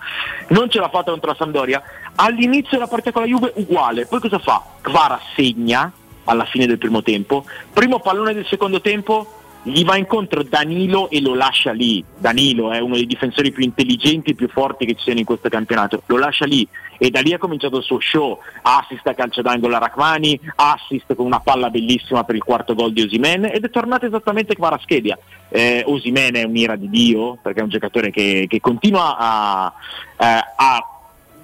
Non 0.48 0.70
ce 0.70 0.78
l'ha 0.78 0.88
fatta 0.88 1.10
contro 1.10 1.30
la 1.30 1.36
Sampdoria. 1.36 1.82
All'inizio 2.14 2.70
della 2.72 2.86
partita 2.86 3.10
con 3.10 3.22
la 3.22 3.28
Juve 3.28 3.52
uguale, 3.56 4.06
poi 4.06 4.20
cosa 4.20 4.38
fa? 4.38 4.64
Kvara 4.80 5.20
segna 5.34 5.92
alla 6.24 6.44
fine 6.44 6.66
del 6.66 6.78
primo 6.78 7.02
tempo, 7.02 7.44
primo 7.72 7.98
pallone 7.98 8.34
del 8.34 8.46
secondo 8.46 8.80
tempo 8.80 9.45
gli 9.66 9.84
va 9.84 9.97
incontro 9.97 10.44
Danilo 10.44 11.10
e 11.10 11.20
lo 11.20 11.34
lascia 11.34 11.72
lì. 11.72 12.05
Danilo 12.16 12.70
è 12.70 12.78
uno 12.78 12.94
dei 12.94 13.06
difensori 13.06 13.51
più 13.51 13.64
intelligenti 13.64 14.30
e 14.30 14.34
più 14.34 14.48
forti 14.48 14.86
che 14.86 14.94
ci 14.94 15.02
siano 15.02 15.18
in 15.18 15.24
questo 15.24 15.48
campionato, 15.48 16.02
lo 16.06 16.18
lascia 16.18 16.44
lì 16.44 16.66
e 16.98 17.10
da 17.10 17.20
lì 17.20 17.32
ha 17.32 17.38
cominciato 17.38 17.78
il 17.78 17.82
suo 17.82 17.98
show, 18.01 18.38
assist 18.62 19.06
a 19.06 19.14
calcio 19.14 19.43
d'angolo 19.43 19.74
a 19.74 19.78
Rachmani, 19.78 20.38
assist 20.55 21.14
con 21.14 21.26
una 21.26 21.40
palla 21.40 21.68
bellissima 21.68 22.22
per 22.22 22.36
il 22.36 22.44
quarto 22.44 22.74
gol 22.74 22.93
di 22.93 23.02
Osimen 23.02 23.47
ed 23.47 23.64
è 23.64 23.70
tornato 23.70 24.06
esattamente 24.06 24.55
Kvaraschelia. 24.55 25.18
Eh, 25.48 25.82
Osimen 25.84 26.36
è 26.36 26.44
un'ira 26.44 26.76
di 26.76 26.88
Dio 26.88 27.36
perché 27.43 27.60
è 27.60 27.62
un 27.64 27.68
giocatore 27.68 28.10
che, 28.10 28.47
che 28.48 28.60
continua 28.60 29.16
a, 29.18 29.72
eh, 30.16 30.44
a 30.56 30.90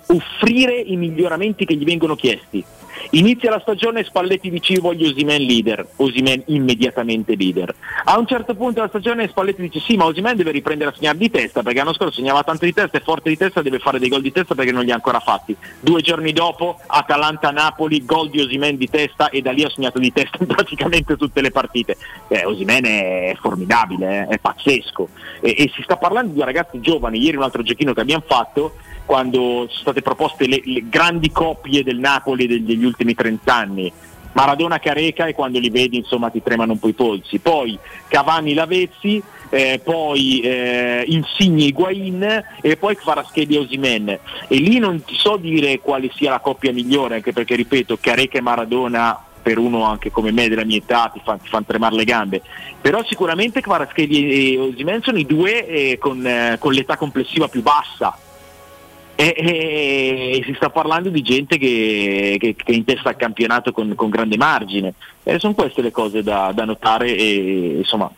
offrire 0.07 0.78
i 0.78 0.97
miglioramenti 0.97 1.65
che 1.65 1.74
gli 1.74 1.85
vengono 1.85 2.15
chiesti 2.15 2.65
Inizia 3.14 3.51
la 3.51 3.60
stagione, 3.60 4.05
Spalletti 4.05 4.48
dice 4.48 4.78
voglio 4.80 5.10
Osimen 5.10 5.43
leader, 5.43 5.86
Osimen 5.97 6.44
immediatamente 6.47 7.36
leader. 7.36 7.74
A 8.05 8.18
un 8.18 8.26
certo 8.26 8.55
punto 8.55 8.74
della 8.76 8.89
stagione 8.89 9.28
Spalletti 9.28 9.60
dice 9.60 9.80
sì 9.80 9.97
ma 9.97 10.06
Osimen 10.06 10.34
deve 10.34 10.51
riprendere 10.51 10.89
a 10.89 10.94
segnare 10.94 11.18
di 11.18 11.30
testa 11.30 11.62
perché 11.62 11.80
l'anno 11.80 11.93
scorso 11.93 12.14
segnava 12.14 12.43
tanto 12.43 12.64
di 12.64 12.72
testa, 12.72 12.97
è 12.97 13.02
forte 13.02 13.28
di 13.28 13.36
testa, 13.36 13.60
deve 13.60 13.80
fare 13.80 13.98
dei 13.98 14.09
gol 14.09 14.22
di 14.22 14.32
testa 14.32 14.55
perché 14.55 14.72
non 14.72 14.84
li 14.84 14.93
ha 14.93 14.94
ancora 14.94 15.20
fatti. 15.20 15.55
Due 15.78 16.01
giorni 16.01 16.32
dopo 16.32 16.80
Atalanta-Napoli, 16.86 18.02
gol 18.06 18.30
di 18.30 18.40
Osimen 18.40 18.78
di 18.78 18.89
testa 18.89 19.28
e 19.28 19.43
da 19.43 19.52
lì 19.52 19.62
ha 19.62 19.68
segnato 19.68 19.98
di 19.98 20.10
testa 20.10 20.39
in 20.40 20.47
praticamente 20.48 21.18
tutte 21.18 21.43
le 21.43 21.51
partite. 21.51 21.98
Eh, 22.28 22.47
Osimen 22.47 22.84
è 22.86 23.36
formidabile, 23.39 24.26
eh, 24.26 24.34
è 24.36 24.39
pazzesco 24.39 25.09
e, 25.43 25.55
e 25.59 25.70
si 25.74 25.82
sta 25.82 25.98
parlando 25.98 26.32
di 26.32 26.43
ragazzi 26.43 26.80
giovani, 26.80 27.22
ieri 27.22 27.36
un 27.36 27.43
altro 27.43 27.62
giochino 27.62 27.93
che 27.93 28.01
abbiamo 28.01 28.24
fatto 28.26 28.72
quando 29.05 29.66
sono 29.69 29.69
state 29.69 30.03
proposte 30.03 30.47
le, 30.47 30.61
le 30.65 30.89
grandi 30.89 31.31
coppie 31.31 31.83
del 31.83 31.99
Napoli 31.99 32.47
degli, 32.47 32.65
degli 32.65 32.85
ultimi 32.85 33.15
30 33.15 33.55
anni. 33.55 33.93
Maradona 34.33 34.79
Careca 34.79 35.27
e 35.27 35.35
quando 35.35 35.59
li 35.59 35.70
vedi 35.70 35.99
insomma 35.99 36.31
ti 36.31 36.43
tremano 36.43 36.73
un 36.73 36.79
po' 36.79 36.89
i 36.89 36.95
polsi. 36.95 37.39
Poi 37.39 37.79
Cavani 38.09 38.55
Lavezzi, 38.55 39.23
eh, 39.51 39.81
poi 39.83 40.41
eh, 40.41 41.05
Insigne 41.07 41.65
Higuain 41.65 42.45
e 42.61 42.77
poi 42.77 42.97
Kvaratskhelia 42.97 43.61
Osimen. 43.61 44.09
E 44.49 44.57
lì 44.57 44.79
non 44.79 45.05
ti 45.05 45.15
so 45.16 45.37
dire 45.37 45.81
quale 45.81 46.11
sia 46.15 46.31
la 46.31 46.41
coppia 46.41 46.73
migliore, 46.73 47.16
anche 47.16 47.33
perché 47.33 47.55
ripeto, 47.55 47.99
Careca 48.01 48.39
e 48.39 48.43
Maradona 48.43 49.27
per 49.43 49.59
uno 49.59 49.83
anche 49.83 50.12
come 50.12 50.31
me 50.31 50.49
della 50.49 50.65
mia 50.65 50.77
età 50.77 51.11
ti 51.12 51.20
fanno 51.23 51.41
fan 51.43 51.66
tremare 51.66 51.97
le 51.97 52.05
gambe. 52.05 52.43
Però 52.81 53.05
sicuramente 53.05 53.61
Kvaratskhelia 53.61 54.35
e 54.35 54.59
Osimen 54.59 55.03
sono 55.03 55.19
i 55.19 55.27
due 55.27 55.66
eh, 55.66 55.99
con, 55.99 56.27
eh, 56.27 56.57
con 56.59 56.73
l'età 56.73 56.97
complessiva 56.97 57.49
più 57.49 57.61
bassa 57.61 58.16
e, 59.31 60.39
e, 60.39 60.43
si 60.44 60.53
sta 60.55 60.70
parlando 60.70 61.09
di 61.09 61.23
gente 61.23 61.57
che, 61.57 62.36
che, 62.40 62.57
che 62.57 62.73
è 62.73 62.74
in 62.74 62.85
testa 62.85 63.11
al 63.11 63.16
campionato 63.16 63.70
con, 63.70 63.94
con 63.94 64.11
grande 64.11 64.36
margine. 64.36 64.94
E 65.23 65.39
sono 65.39 65.55
queste 65.55 65.81
le 65.82 65.93
cose 65.93 66.23
da, 66.23 66.51
da 66.53 66.65
notare 66.65 67.15
e 67.15 67.77
insomma 67.78 68.11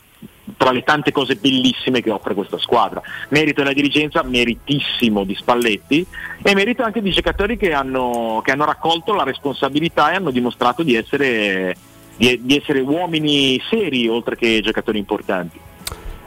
tra 0.57 0.71
le 0.71 0.83
tante 0.83 1.11
cose 1.11 1.35
bellissime 1.35 2.01
che 2.01 2.09
offre 2.09 2.33
questa 2.33 2.57
squadra. 2.57 3.01
Merito 3.29 3.61
della 3.61 3.73
dirigenza, 3.73 4.23
meritissimo 4.23 5.23
di 5.23 5.35
Spalletti 5.35 6.05
e 6.41 6.53
merito 6.55 6.81
anche 6.81 7.01
di 7.01 7.11
giocatori 7.11 7.57
che 7.57 7.73
hanno, 7.73 8.41
che 8.43 8.51
hanno 8.51 8.65
raccolto 8.65 9.13
la 9.13 9.23
responsabilità 9.23 10.11
e 10.11 10.15
hanno 10.15 10.31
dimostrato 10.31 10.81
di 10.81 10.95
essere, 10.95 11.75
di, 12.15 12.39
di 12.41 12.57
essere 12.57 12.79
uomini 12.79 13.61
seri 13.69 14.07
oltre 14.07 14.35
che 14.35 14.61
giocatori 14.61 14.97
importanti. 14.97 15.59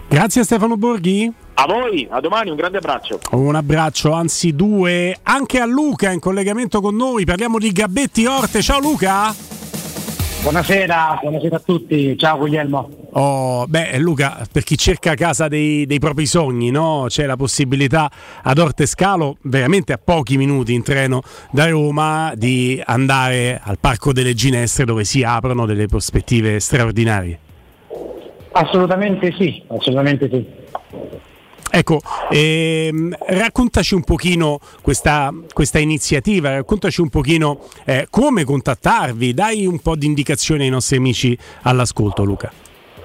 Grazie 0.08 0.40
a 0.40 0.44
Stefano 0.44 0.78
Borghi. 0.78 1.30
A 1.54 1.66
voi, 1.66 2.08
a 2.10 2.18
domani, 2.20 2.48
un 2.48 2.56
grande 2.56 2.78
abbraccio. 2.78 3.20
Un 3.32 3.54
abbraccio, 3.54 4.12
anzi 4.12 4.54
due, 4.54 5.14
anche 5.22 5.60
a 5.60 5.66
Luca 5.66 6.10
in 6.10 6.18
collegamento 6.18 6.80
con 6.80 6.96
noi. 6.96 7.26
Parliamo 7.26 7.58
di 7.58 7.70
Gabbetti 7.72 8.24
Orte. 8.24 8.62
Ciao 8.62 8.80
Luca. 8.80 9.34
Buonasera, 10.40 11.18
buonasera 11.20 11.56
a 11.56 11.62
tutti. 11.62 12.16
Ciao 12.16 12.38
Guglielmo. 12.38 12.88
Oh, 13.12 13.66
beh, 13.66 13.98
Luca, 13.98 14.46
per 14.50 14.62
chi 14.62 14.78
cerca 14.78 15.14
casa 15.14 15.46
dei, 15.46 15.84
dei, 15.84 15.98
propri 15.98 16.24
sogni, 16.24 16.70
no? 16.70 17.04
c'è 17.08 17.26
la 17.26 17.36
possibilità 17.36 18.10
ad 18.42 18.58
Orte 18.58 18.86
Scalo, 18.86 19.36
veramente 19.42 19.92
a 19.92 20.00
pochi 20.02 20.38
minuti 20.38 20.72
in 20.72 20.82
treno 20.82 21.20
da 21.50 21.68
Roma, 21.68 22.32
di 22.34 22.80
andare 22.82 23.60
al 23.62 23.78
Parco 23.78 24.12
delle 24.12 24.32
Ginestre 24.32 24.86
dove 24.86 25.04
si 25.04 25.22
aprono 25.22 25.66
delle 25.66 25.86
prospettive 25.86 26.60
straordinarie. 26.60 27.40
Assolutamente 28.52 29.32
sì, 29.38 29.62
assolutamente 29.68 30.28
sì. 30.30 30.46
Ecco, 31.70 32.00
ehm, 32.30 33.14
raccontaci 33.26 33.94
un 33.94 34.02
pochino 34.02 34.58
questa, 34.80 35.32
questa, 35.52 35.78
iniziativa, 35.78 36.54
raccontaci 36.54 37.02
un 37.02 37.10
pochino 37.10 37.60
eh, 37.84 38.06
come 38.08 38.44
contattarvi, 38.44 39.34
dai 39.34 39.66
un 39.66 39.78
po' 39.78 39.94
di 39.94 40.06
indicazioni 40.06 40.64
ai 40.64 40.70
nostri 40.70 40.96
amici 40.96 41.38
all'ascolto 41.62 42.24
Luca. 42.24 42.50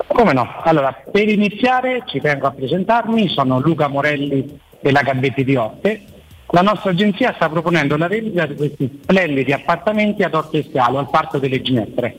Come 0.08 0.34
no? 0.34 0.48
Allora, 0.64 0.94
per 1.12 1.28
iniziare 1.28 2.04
ci 2.06 2.20
tengo 2.20 2.48
a 2.48 2.52
presentarmi, 2.52 3.28
sono 3.28 3.60
Luca 3.60 3.88
Morelli 3.88 4.60
della 4.80 5.02
Gabbetti 5.02 5.44
di 5.44 5.56
Orte. 5.56 6.02
La 6.48 6.62
nostra 6.62 6.92
agenzia 6.92 7.34
sta 7.34 7.50
proponendo 7.50 7.98
la 7.98 8.08
vendita 8.08 8.46
di 8.46 8.56
questi 8.56 9.00
splendidi 9.02 9.52
appartamenti 9.52 10.24
ad 10.24 10.36
Orte 10.36 10.64
Scalo, 10.70 11.00
al 11.00 11.10
Parco 11.10 11.38
delle 11.38 11.62
Ginestre. 11.62 12.16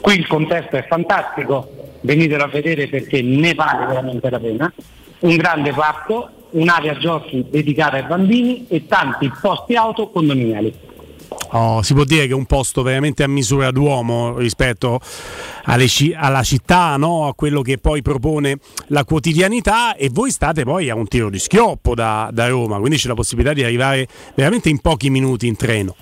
Qui 0.00 0.14
il 0.14 0.26
contesto 0.26 0.76
è 0.76 0.86
fantastico, 0.86 1.83
venitelo 2.04 2.44
a 2.44 2.48
vedere 2.48 2.86
perché 2.88 3.22
ne 3.22 3.54
vale 3.54 3.86
veramente 3.86 4.30
la 4.30 4.38
pena 4.38 4.72
un 5.20 5.36
grande 5.36 5.72
parco, 5.72 6.28
un'area 6.50 6.96
giochi 6.98 7.46
dedicata 7.48 7.96
ai 7.96 8.04
bambini 8.04 8.66
e 8.68 8.86
tanti 8.86 9.30
posti 9.40 9.74
auto 9.74 10.10
condominiali. 10.10 10.92
Oh, 11.52 11.82
si 11.82 11.94
può 11.94 12.04
dire 12.04 12.26
che 12.26 12.32
è 12.32 12.34
un 12.34 12.46
posto 12.46 12.82
veramente 12.82 13.22
a 13.22 13.28
misura 13.28 13.70
d'uomo 13.70 14.36
rispetto 14.36 15.00
alle, 15.64 15.86
alla 16.14 16.42
città, 16.42 16.96
no? 16.96 17.26
a 17.26 17.34
quello 17.34 17.62
che 17.62 17.78
poi 17.78 18.02
propone 18.02 18.58
la 18.88 19.04
quotidianità 19.04 19.94
e 19.96 20.10
voi 20.12 20.30
state 20.30 20.64
poi 20.64 20.90
a 20.90 20.94
un 20.94 21.08
tiro 21.08 21.30
di 21.30 21.38
schioppo 21.38 21.94
da, 21.94 22.28
da 22.32 22.48
Roma, 22.48 22.78
quindi 22.78 22.98
c'è 22.98 23.08
la 23.08 23.14
possibilità 23.14 23.54
di 23.54 23.64
arrivare 23.64 24.06
veramente 24.34 24.68
in 24.68 24.80
pochi 24.80 25.10
minuti 25.10 25.46
in 25.46 25.56
treno. 25.56 25.94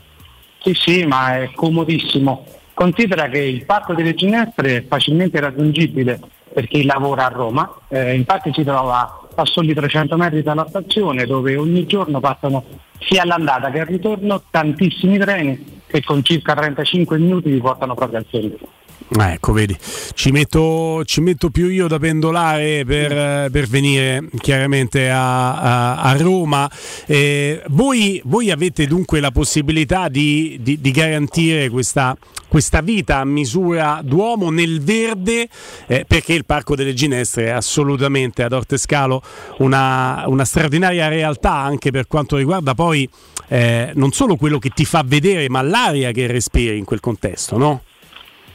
Sì, 0.63 0.75
sì, 0.75 1.05
ma 1.05 1.41
è 1.41 1.51
comodissimo. 1.55 2.45
Considera 2.75 3.29
che 3.29 3.39
il 3.39 3.65
Parco 3.65 3.95
delle 3.95 4.15
Ginestre 4.15 4.77
è 4.77 4.85
facilmente 4.87 5.39
raggiungibile 5.41 6.21
per 6.53 6.69
chi 6.69 6.85
lavora 6.85 7.27
a 7.27 7.29
Roma, 7.29 7.71
eh, 7.89 8.15
infatti 8.15 8.53
si 8.53 8.63
trova 8.63 9.21
a 9.35 9.45
soli 9.45 9.73
300 9.73 10.17
metri 10.17 10.43
dalla 10.43 10.67
stazione 10.69 11.25
dove 11.25 11.57
ogni 11.57 11.87
giorno 11.87 12.21
passano 12.21 12.65
sia 13.01 13.23
all'andata 13.23 13.71
che 13.71 13.81
al 13.81 13.87
ritorno 13.87 14.43
tantissimi 14.51 15.19
treni 15.19 15.81
che 15.87 16.03
con 16.03 16.23
circa 16.23 16.55
35 16.55 17.19
minuti 17.19 17.51
vi 17.51 17.61
portano 17.61 17.95
proprio 17.95 18.19
al 18.19 18.27
centro. 18.29 18.69
Ah, 19.17 19.33
ecco, 19.33 19.53
vedi, 19.53 19.77
ci 20.15 20.31
metto, 20.31 21.03
ci 21.05 21.21
metto, 21.21 21.51
più 21.51 21.69
io 21.69 21.87
da 21.87 21.99
pendolare 21.99 22.85
per, 22.85 23.51
per 23.51 23.67
venire 23.67 24.29
chiaramente 24.39 25.11
a, 25.11 25.55
a, 25.55 25.97
a 26.03 26.17
Roma. 26.17 26.71
Eh, 27.07 27.63
voi, 27.69 28.21
voi, 28.25 28.51
avete 28.51 28.87
dunque 28.87 29.21
la 29.21 29.31
possibilità 29.31 30.09
di, 30.09 30.59
di, 30.61 30.81
di 30.81 30.91
garantire 30.91 31.69
questa, 31.69 32.17
questa, 32.49 32.81
vita 32.81 33.19
a 33.19 33.25
misura 33.25 34.01
d'uomo 34.03 34.51
nel 34.51 34.81
verde, 34.83 35.49
eh, 35.87 36.05
perché 36.07 36.33
il 36.35 36.45
Parco 36.45 36.75
delle 36.75 36.95
Ginestre 36.95 37.47
è 37.47 37.51
assolutamente 37.51 38.43
ad 38.43 38.53
Ortescalo 38.53 39.23
una, 39.59 40.25
una 40.27 40.45
straordinaria 40.45 41.09
realtà 41.09 41.55
anche 41.55 41.91
per 41.91 42.07
quanto 42.07 42.37
riguarda 42.37 42.75
poi 42.75 43.09
eh, 43.49 43.91
non 43.95 44.13
solo 44.13 44.37
quello 44.37 44.59
che 44.59 44.71
ti 44.71 44.85
fa 44.85 45.03
vedere, 45.05 45.49
ma 45.49 45.61
l'aria 45.61 46.11
che 46.13 46.27
respiri 46.27 46.79
in 46.79 46.85
quel 46.85 47.01
contesto, 47.01 47.59
no? 47.59 47.83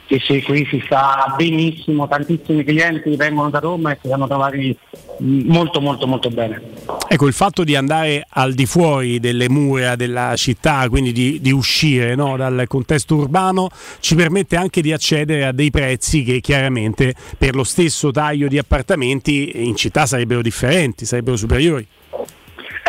Sì, 0.08 0.22
sì, 0.24 0.42
qui 0.42 0.66
si 0.70 0.82
sta 0.86 1.34
benissimo, 1.36 2.08
tantissimi 2.08 2.64
clienti 2.64 3.14
vengono 3.18 3.50
da 3.50 3.60
Roma 3.60 3.92
e 3.92 3.98
si 4.02 4.08
vanno 4.08 4.26
trovati 4.26 4.78
molto 5.20 5.82
molto 5.82 6.08
molto 6.08 6.30
bene. 6.30 6.62
Ecco, 7.10 7.28
il 7.28 7.34
fatto 7.34 7.66
di 7.66 7.76
andare 7.76 8.26
al 8.30 8.54
di 8.54 8.66
fuori 8.66 9.20
delle 9.20 9.50
mura 9.50 9.98
della 9.98 10.34
città, 10.38 10.88
quindi 10.88 11.12
di, 11.12 11.42
di 11.42 11.52
uscire 11.52 12.16
no, 12.16 12.38
dal 12.38 12.64
contesto 12.68 13.16
urbano, 13.16 13.70
ci 14.00 14.16
permette 14.16 14.56
anche 14.56 14.82
di 14.82 14.94
accedere 14.94 15.46
a 15.46 15.52
dei 15.52 15.72
prezzi 15.72 16.24
che 16.24 16.40
chiaramente 16.40 17.14
per 17.38 17.54
lo 17.54 17.66
stesso 17.66 18.10
taglio 18.10 18.48
di 18.48 18.58
appartamenti 18.58 19.68
in 19.68 19.76
città 19.76 20.06
sarebbero 20.06 20.42
differenti, 20.42 21.06
sarebbero 21.06 21.36
superiori. 21.36 21.86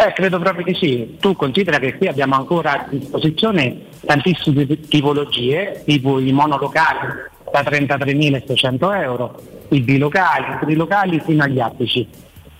Eh, 0.01 0.12
credo 0.12 0.39
proprio 0.39 0.65
di 0.65 0.75
sì. 0.75 1.16
Tu 1.19 1.35
considera 1.35 1.81
che 1.81 1.97
qui 1.97 2.07
abbiamo 2.07 2.37
ancora 2.37 2.73
a 2.73 2.87
disposizione 2.89 3.87
tantissime 4.07 4.65
tipologie, 4.89 5.83
tipo 5.85 6.20
i 6.20 6.31
monolocali 6.31 7.09
da 7.51 7.62
33.600 7.62 9.03
euro, 9.03 9.43
i 9.70 9.81
bilocali, 9.81 10.55
i 10.55 10.59
trilocali 10.61 11.20
fino 11.20 11.43
agli 11.43 11.59
attici. 11.59 12.07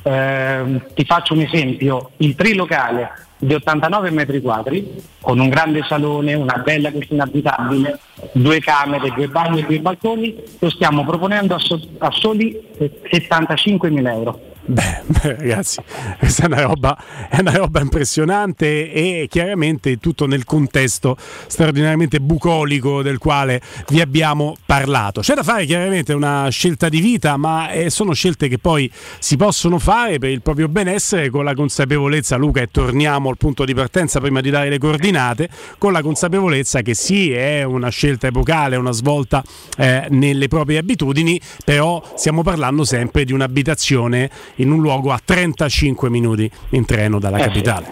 Eh, 0.03 0.81
ti 0.95 1.05
faccio 1.05 1.35
un 1.35 1.41
esempio, 1.43 2.11
il 2.17 2.35
trilocale 2.35 3.27
di 3.39 3.55
89 3.55 4.11
metri 4.11 4.41
quadri 4.41 5.01
con 5.21 5.39
un 5.39 5.49
grande 5.49 5.85
salone, 5.87 6.35
una 6.35 6.61
bella 6.65 6.91
cucina 6.91 7.23
abitabile, 7.23 8.01
due 8.33 8.59
camere, 8.59 9.13
due 9.15 9.29
bagni 9.29 9.61
e 9.61 9.65
due 9.65 9.79
balconi, 9.79 10.35
lo 10.59 10.71
stiamo 10.71 11.05
proponendo 11.05 11.55
a, 11.55 11.59
so- 11.59 11.81
a 11.99 12.11
soli 12.11 12.61
75.000 12.79 14.13
euro. 14.13 14.48
Beh, 14.71 15.03
ragazzi, 15.23 15.81
questa 16.19 16.43
è 16.43 16.47
una, 16.47 16.61
roba, 16.61 17.03
è 17.31 17.41
una 17.41 17.53
roba 17.53 17.81
impressionante 17.81 18.93
e 18.93 19.27
chiaramente 19.27 19.97
tutto 19.97 20.27
nel 20.27 20.45
contesto 20.45 21.17
straordinariamente 21.47 22.21
bucolico 22.21 23.01
del 23.01 23.17
quale 23.17 23.63
vi 23.89 24.03
abbiamo 24.03 24.57
parlato. 24.67 25.23
C'è 25.23 25.33
da 25.33 25.43
fare 25.43 25.65
chiaramente 25.65 26.13
una 26.13 26.49
scelta 26.51 26.91
di 26.91 27.01
vita, 27.01 27.39
ma 27.39 27.71
eh, 27.71 27.89
sono 27.89 28.13
scelte 28.13 28.49
che 28.49 28.59
poi 28.59 28.93
si 29.19 29.39
possono 29.39 29.79
fare 29.79 30.19
per 30.19 30.29
il 30.29 30.43
proprio 30.43 30.69
benessere 30.69 31.31
con 31.31 31.45
la 31.45 31.55
consapevolezza, 31.55 32.37
Luca, 32.37 32.61
e 32.61 32.67
torniamo 32.71 33.31
al 33.31 33.39
punto 33.39 33.65
di 33.65 33.73
partenza 33.73 34.21
prima 34.21 34.43
di 34.43 34.51
dare 34.51 34.69
le 34.69 34.77
coordinate, 34.77 35.49
con 35.79 35.93
la 35.93 36.03
consapevolezza 36.03 36.83
che 36.83 36.93
sì, 36.93 37.33
è 37.33 37.63
una 37.63 37.89
scelta 37.89 38.27
epocale, 38.27 38.77
una 38.77 38.93
svolta 38.93 39.43
eh, 39.79 40.09
nelle 40.11 40.47
proprie 40.49 40.77
abitudini, 40.77 41.41
però 41.65 42.03
stiamo 42.17 42.43
parlando 42.43 42.85
sempre 42.85 43.25
di 43.25 43.33
un'abitazione 43.33 44.29
in 44.59 44.71
un 44.71 44.81
luogo 44.81 45.13
a 45.13 45.21
35 45.23 46.11
minuti 46.11 46.51
in 46.71 46.85
treno 46.85 47.19
dalla 47.19 47.39
eh 47.39 47.43
capitale. 47.43 47.87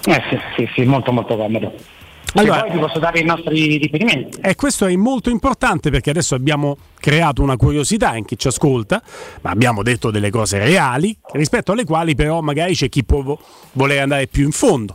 Sì. 0.00 0.10
Eh 0.10 0.22
sì, 0.30 0.38
sì, 0.56 0.68
sì, 0.74 0.84
molto 0.84 1.12
molto 1.12 1.36
comodo. 1.36 1.72
Allora- 2.34 2.62
poi 2.62 2.70
ti 2.70 2.78
posso 2.78 2.98
dare 2.98 3.18
i 3.18 3.24
nostri 3.24 3.76
riferimenti. 3.76 4.38
E 4.40 4.54
questo 4.54 4.86
è 4.86 4.94
molto 4.94 5.30
importante 5.30 5.90
perché 5.90 6.10
adesso 6.10 6.34
abbiamo 6.34 6.76
creato 6.98 7.42
una 7.42 7.56
curiosità 7.56 8.16
in 8.16 8.24
chi 8.24 8.38
ci 8.38 8.48
ascolta, 8.48 9.02
ma 9.42 9.50
abbiamo 9.50 9.82
detto 9.82 10.10
delle 10.10 10.30
cose 10.30 10.58
reali, 10.58 11.16
rispetto 11.32 11.72
alle 11.72 11.84
quali 11.84 12.14
però 12.14 12.40
magari 12.40 12.74
c'è 12.74 12.88
chi 12.88 13.04
può 13.04 13.36
voler 13.72 14.02
andare 14.02 14.26
più 14.26 14.44
in 14.44 14.52
fondo. 14.52 14.94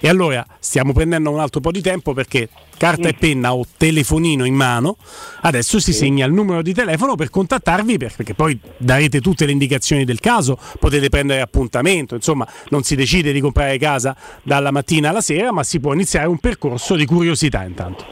E 0.00 0.08
allora 0.08 0.44
stiamo 0.58 0.92
prendendo 0.92 1.30
un 1.30 1.40
altro 1.40 1.60
po' 1.60 1.70
di 1.70 1.80
tempo 1.80 2.12
perché 2.12 2.48
carta 2.76 3.08
e 3.08 3.14
penna 3.14 3.54
o 3.54 3.64
telefonino 3.76 4.44
in 4.44 4.54
mano, 4.54 4.96
adesso 5.42 5.80
si 5.80 5.92
segna 5.92 6.26
il 6.26 6.32
numero 6.32 6.62
di 6.62 6.74
telefono 6.74 7.14
per 7.14 7.30
contattarvi 7.30 7.96
per- 7.96 8.14
perché 8.14 8.34
poi 8.34 8.58
darete 8.76 9.20
tutte 9.20 9.46
le 9.46 9.52
indicazioni 9.52 10.04
del 10.04 10.20
caso, 10.20 10.58
potete 10.78 11.08
prendere 11.08 11.40
appuntamento, 11.40 12.14
insomma 12.14 12.46
non 12.68 12.82
si 12.82 12.94
decide 12.94 13.32
di 13.32 13.40
comprare 13.40 13.78
casa 13.78 14.14
dalla 14.42 14.70
mattina 14.70 15.10
alla 15.10 15.20
sera, 15.20 15.52
ma 15.52 15.62
si 15.62 15.80
può 15.80 15.92
iniziare 15.92 16.26
un 16.26 16.38
percorso 16.38 16.94
di 16.94 17.06
curiosità 17.06 17.64
intanto. 17.64 18.04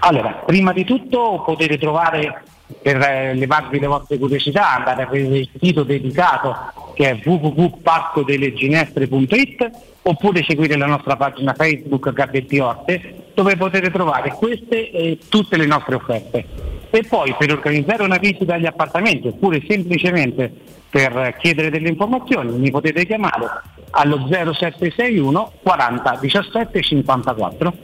Allora, 0.00 0.30
prima 0.46 0.72
di 0.72 0.84
tutto 0.84 1.42
potete 1.44 1.76
trovare 1.76 2.44
per 2.82 3.00
eh, 3.00 3.34
levarvi 3.34 3.78
le 3.78 3.86
vostre 3.86 4.18
curiosità, 4.18 4.76
andare 4.76 5.02
a 5.02 5.06
vedere 5.06 5.38
il 5.38 5.48
sito 5.60 5.82
dedicato 5.82 6.56
che 6.94 7.10
è 7.10 7.18
www.parcodeleginestre.it 7.22 9.70
oppure 10.02 10.42
seguire 10.42 10.76
la 10.76 10.86
nostra 10.86 11.14
pagina 11.16 11.52
Facebook 11.54 12.12
Gabbetti 12.12 12.58
Orte 12.58 13.14
dove 13.34 13.56
potete 13.56 13.90
trovare 13.90 14.32
queste 14.32 14.90
e 14.90 15.18
tutte 15.28 15.56
le 15.56 15.66
nostre 15.66 15.94
offerte. 15.94 16.44
E 16.90 17.04
poi 17.08 17.32
per 17.38 17.52
organizzare 17.52 18.02
una 18.02 18.18
visita 18.18 18.54
agli 18.54 18.66
appartamenti 18.66 19.28
oppure 19.28 19.62
semplicemente 19.66 20.52
per 20.90 21.36
chiedere 21.38 21.70
delle 21.70 21.88
informazioni 21.88 22.58
mi 22.58 22.70
potete 22.70 23.06
chiamare 23.06 23.46
allo 23.90 24.26
0761 24.28 25.52
40 25.62 26.18
17 26.20 26.82
54. 26.82 27.74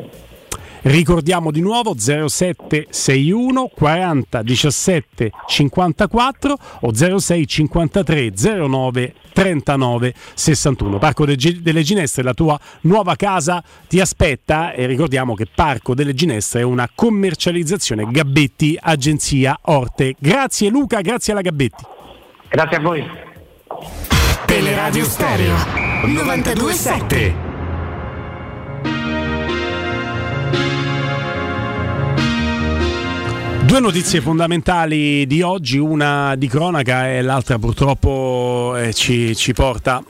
Ricordiamo 0.82 1.50
di 1.50 1.60
nuovo 1.60 1.94
0761 1.98 3.70
40 3.74 4.42
17 4.42 5.30
54 5.46 6.58
o 6.80 7.18
06 7.18 7.46
53 7.46 8.32
09 8.68 9.14
39 9.32 10.14
61. 10.34 10.98
Parco 10.98 11.26
de- 11.26 11.60
delle 11.60 11.82
Ginestre, 11.82 12.22
la 12.22 12.32
tua 12.32 12.58
nuova 12.82 13.16
casa 13.16 13.62
ti 13.86 14.00
aspetta 14.00 14.72
e 14.72 14.86
ricordiamo 14.86 15.34
che 15.34 15.46
Parco 15.52 15.94
delle 15.94 16.14
Ginestre 16.14 16.60
è 16.60 16.64
una 16.64 16.88
commercializzazione 16.94 18.06
Gabbetti 18.10 18.78
Agenzia 18.80 19.58
Orte. 19.62 20.14
Grazie 20.18 20.70
Luca, 20.70 21.00
grazie 21.02 21.32
alla 21.32 21.42
Gabbetti. 21.42 21.84
Grazie 22.48 22.76
a 22.76 22.80
voi. 22.80 23.04
Teleradio 24.46 25.04
Stereo 25.04 25.54
927. 26.06 27.55
Due 33.66 33.80
notizie 33.80 34.20
fondamentali 34.20 35.26
di 35.26 35.42
oggi, 35.42 35.76
una 35.76 36.36
di 36.36 36.46
cronaca 36.46 37.10
e 37.10 37.20
l'altra 37.20 37.58
purtroppo 37.58 38.76
eh, 38.76 38.94
ci, 38.94 39.34
ci 39.34 39.52
porta 39.54 40.04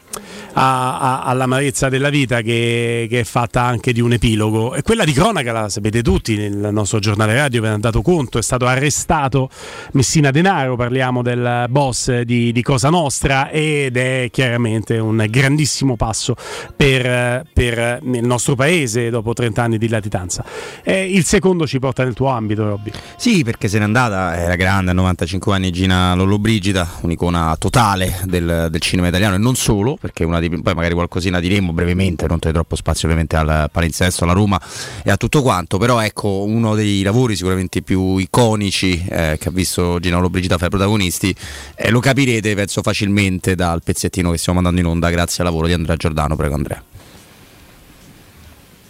a- 0.55 0.99
a- 0.99 1.23
all'amarezza 1.23 1.89
della 1.89 2.09
vita 2.09 2.41
che, 2.41 3.07
che 3.09 3.21
è 3.21 3.25
fatta 3.25 3.63
anche 3.63 3.93
di 3.93 4.01
un 4.01 4.13
epilogo. 4.13 4.75
E 4.75 4.83
quella 4.83 5.05
di 5.05 5.13
cronaca 5.13 5.53
la 5.53 5.69
sapete 5.69 6.03
tutti, 6.03 6.37
nel 6.37 6.73
nostro 6.73 6.99
giornale 6.99 7.35
radio 7.35 7.61
ve 7.61 7.67
ne 7.69 7.73
hanno 7.75 7.83
dato 7.83 8.03
conto, 8.03 8.39
è 8.39 8.43
stato 8.43 8.67
arrestato 8.67 9.49
Messina 9.93 10.31
Denaro, 10.31 10.77
parliamo 10.77 11.23
del 11.23 11.67
boss 11.69 12.21
di, 12.21 12.53
di 12.53 12.63
Cosa 12.63 12.91
Nostra 12.91 13.51
ed 13.51 13.97
è 13.97 14.29
chiaramente 14.31 14.99
un 14.99 15.25
grandissimo 15.29 15.97
passo 15.97 16.35
per, 16.75 17.45
per 17.53 18.01
il 18.03 18.27
nostro 18.27 18.55
paese 18.55 19.11
dopo 19.11 19.33
30 19.33 19.63
anni 19.63 19.79
di 19.79 19.89
latitanza. 19.89 20.45
Eh, 20.83 21.11
il 21.11 21.25
secondo 21.25 21.67
ci 21.67 21.79
porta 21.79 22.05
nel 22.05 22.15
tuo 22.15 22.29
ambito, 22.29 22.65
Robby. 22.65 22.91
Sì, 23.17 23.45
perché 23.45 23.69
se 23.69 23.79
n'è 23.79 23.85
andata, 23.85 24.37
era 24.37 24.55
grande, 24.57 24.91
a 24.91 24.95
95 24.95 25.55
anni 25.55 25.71
Gina 25.71 26.15
Lollobrigida, 26.15 26.89
un'icona 27.03 27.57
totale 27.59 28.21
del, 28.25 28.69
del 28.71 28.81
cinema 28.81 29.09
italiano 29.09 29.35
e 29.35 29.39
non 29.39 29.55
solo, 29.55 29.99
perché 30.07 30.25
di, 30.41 30.61
poi 30.61 30.75
magari 30.75 30.95
qualcosina 30.95 31.41
diremo 31.41 31.73
brevemente, 31.73 32.27
non 32.27 32.39
togliere 32.39 32.61
troppo 32.61 32.77
spazio 32.77 33.09
ovviamente 33.09 33.37
al 33.37 33.69
palinsesto, 33.71 34.25
alla 34.25 34.33
Roma 34.33 34.61
e 35.03 35.11
a 35.11 35.17
tutto 35.17 35.43
quanto, 35.43 35.79
però 35.79 36.01
ecco 36.01 36.45
uno 36.45 36.75
dei 36.75 37.03
lavori 37.03 37.35
sicuramente 37.37 37.83
più 37.83 38.17
iconici 38.19 39.05
eh, 39.09 39.37
che 39.39 39.49
ha 39.49 39.53
visto 39.53 39.99
Gina 39.99 40.17
Lollobrigida 40.17 40.57
fra 40.57 40.67
i 40.67 40.71
protagonisti, 40.71 41.35
eh, 41.75 41.91
lo 41.91 42.01
capirete 42.01 42.55
penso 42.55 42.83
facilmente 42.83 43.55
dal 43.55 43.83
pezzettino 43.83 44.31
che 44.31 44.39
stiamo 44.39 44.61
mandando 44.61 44.81
in 44.81 44.95
onda 44.95 45.11
grazie 45.11 45.43
al 45.43 45.51
lavoro 45.51 45.67
di 45.67 45.73
Andrea 45.73 45.97
Giordano, 45.97 46.37
prego 46.37 46.55
Andrea. 46.55 46.83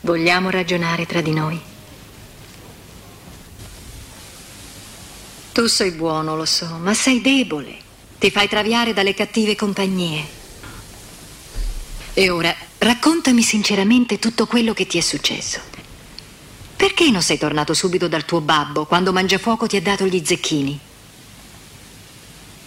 Vogliamo 0.03 0.51
ragionare 0.51 1.05
tra 1.05 1.21
di 1.21 1.33
noi? 1.33 1.61
Tu 5.53 5.67
sei 5.67 5.91
buono, 5.93 6.37
lo 6.37 6.45
so, 6.45 6.67
ma 6.81 6.93
sei 6.93 7.21
debole. 7.23 7.75
Ti 8.19 8.31
fai 8.31 8.47
traviare 8.47 8.93
dalle 8.93 9.15
cattive 9.15 9.57
compagnie. 9.57 10.45
E 12.19 12.31
ora 12.31 12.57
raccontami 12.79 13.43
sinceramente 13.43 14.19
tutto 14.19 14.47
quello 14.47 14.73
che 14.73 14.87
ti 14.87 14.97
è 14.97 15.03
successo. 15.03 15.61
Perché 16.75 17.11
non 17.11 17.21
sei 17.21 17.37
tornato 17.37 17.75
subito 17.75 18.09
dal 18.09 18.25
tuo 18.25 18.41
babbo 18.41 18.87
quando 18.87 19.13
Mangiafuoco 19.13 19.67
ti 19.67 19.77
ha 19.77 19.83
dato 19.83 20.07
gli 20.07 20.23
zecchini? 20.25 20.81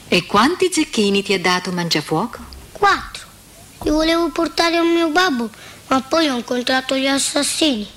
E 0.08 0.26
quanti 0.28 0.70
zecchini 0.72 1.24
ti 1.24 1.34
ha 1.34 1.40
dato 1.40 1.72
Mangiafuoco? 1.72 2.38
Quattro. 2.72 3.26
Li 3.82 3.90
volevo 3.90 4.30
portare 4.30 4.78
al 4.78 4.86
mio 4.86 5.10
babbo, 5.10 5.50
ma 5.88 6.00
poi 6.00 6.28
ho 6.28 6.36
incontrato 6.36 6.96
gli 6.96 7.08
assassini. 7.08 7.88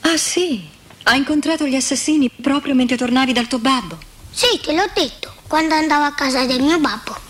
Ah 0.00 0.16
sì? 0.16 0.66
Hai 1.02 1.18
incontrato 1.18 1.66
gli 1.66 1.74
assassini 1.74 2.30
proprio 2.30 2.74
mentre 2.74 2.96
tornavi 2.96 3.34
dal 3.34 3.48
tuo 3.48 3.58
babbo? 3.58 3.98
Sì, 4.30 4.58
te 4.64 4.72
l'ho 4.72 4.88
detto, 4.94 5.34
quando 5.46 5.74
andavo 5.74 6.04
a 6.04 6.14
casa 6.14 6.46
del 6.46 6.62
mio 6.62 6.78
babbo. 6.78 7.25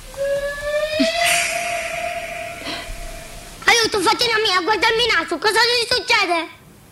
Aiuto, 3.66 4.00
fatina 4.00 4.38
mia, 4.44 4.60
guardami 4.62 5.02
in 5.02 5.14
naso, 5.14 5.38
cosa 5.38 5.58
gli 5.58 5.94
succede? 5.94 6.48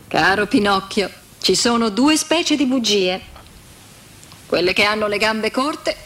Caro 0.09 0.47
Pinocchio, 0.47 1.11
ci 1.41 1.55
sono 1.55 1.89
due 1.89 2.17
specie 2.17 2.57
di 2.57 2.67
bugie. 2.67 3.21
Quelle 4.47 4.73
che 4.73 4.85
hanno 4.85 5.07
le 5.07 5.19
gambe 5.19 5.51
corte 5.51 5.97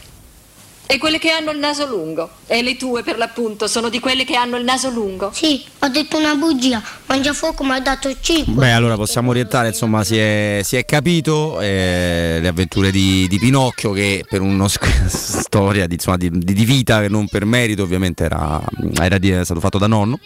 e 0.91 0.97
quelle 0.97 1.19
che 1.19 1.29
hanno 1.29 1.51
il 1.51 1.59
naso 1.59 1.85
lungo. 1.85 2.27
E 2.47 2.63
le 2.63 2.75
tue, 2.75 3.03
per 3.03 3.15
l'appunto, 3.19 3.67
sono 3.67 3.89
di 3.89 3.99
quelle 3.99 4.25
che 4.25 4.35
hanno 4.35 4.57
il 4.57 4.63
naso 4.63 4.89
lungo. 4.89 5.29
Sì, 5.31 5.63
ho 5.77 5.87
detto 5.87 6.17
una 6.17 6.33
bugia. 6.33 6.81
Mangiafuoco 7.05 7.63
mi 7.63 7.73
ha 7.73 7.79
dato 7.79 8.11
cinque. 8.19 8.53
Beh, 8.55 8.71
allora 8.71 8.95
possiamo 8.95 9.29
orientare, 9.29 9.67
insomma, 9.67 10.03
si 10.03 10.17
è, 10.17 10.61
si 10.63 10.77
è 10.77 10.85
capito 10.85 11.61
eh, 11.61 12.39
le 12.41 12.47
avventure 12.47 12.89
di, 12.89 13.27
di 13.27 13.37
Pinocchio 13.37 13.91
che 13.91 14.25
per 14.27 14.41
una 14.41 14.65
storia 15.07 15.85
di, 15.85 15.93
insomma, 15.93 16.17
di, 16.17 16.31
di 16.31 16.65
vita 16.65 17.01
che 17.01 17.07
non 17.07 17.27
per 17.27 17.45
merito 17.45 17.83
ovviamente 17.83 18.23
era, 18.23 18.59
era 18.99 19.43
stato 19.43 19.59
fatto 19.59 19.77
da 19.77 19.85
nonno, 19.85 20.19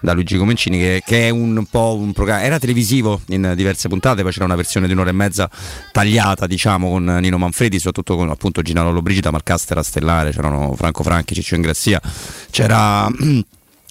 da 0.00 0.14
Luigi 0.14 0.36
Comencini, 0.36 0.78
che, 0.78 1.02
che 1.06 1.28
è 1.28 1.30
un 1.30 1.64
po' 1.70 1.94
un 1.94 2.12
programma, 2.12 2.42
era 2.42 2.58
televisivo 2.58 3.20
in 3.28 3.52
diverse 3.54 3.86
puntate, 3.86 4.22
poi 4.22 4.32
c'era 4.32 4.46
una 4.46 4.56
versione 4.56 4.88
di 4.88 4.94
un'ora 4.94 5.10
e 5.10 5.12
mezza 5.14 5.48
tagliata, 5.92 6.48
diciamo, 6.48 6.90
con 6.90 7.04
Nino 7.04 7.38
Manfredi, 7.38 7.76
soprattutto 7.76 8.16
con 8.16 8.30
appunto 8.30 8.62
Gina 8.62 8.82
Lollobrigida, 8.82 9.30
Marcastra 9.30 9.74
era 9.74 9.84
stellare, 10.08 10.30
c'erano 10.30 10.74
Franco 10.74 11.02
Franchi, 11.02 11.34
Ciccio 11.34 11.54
Ingrazia, 11.54 12.00
c'era... 12.50 13.08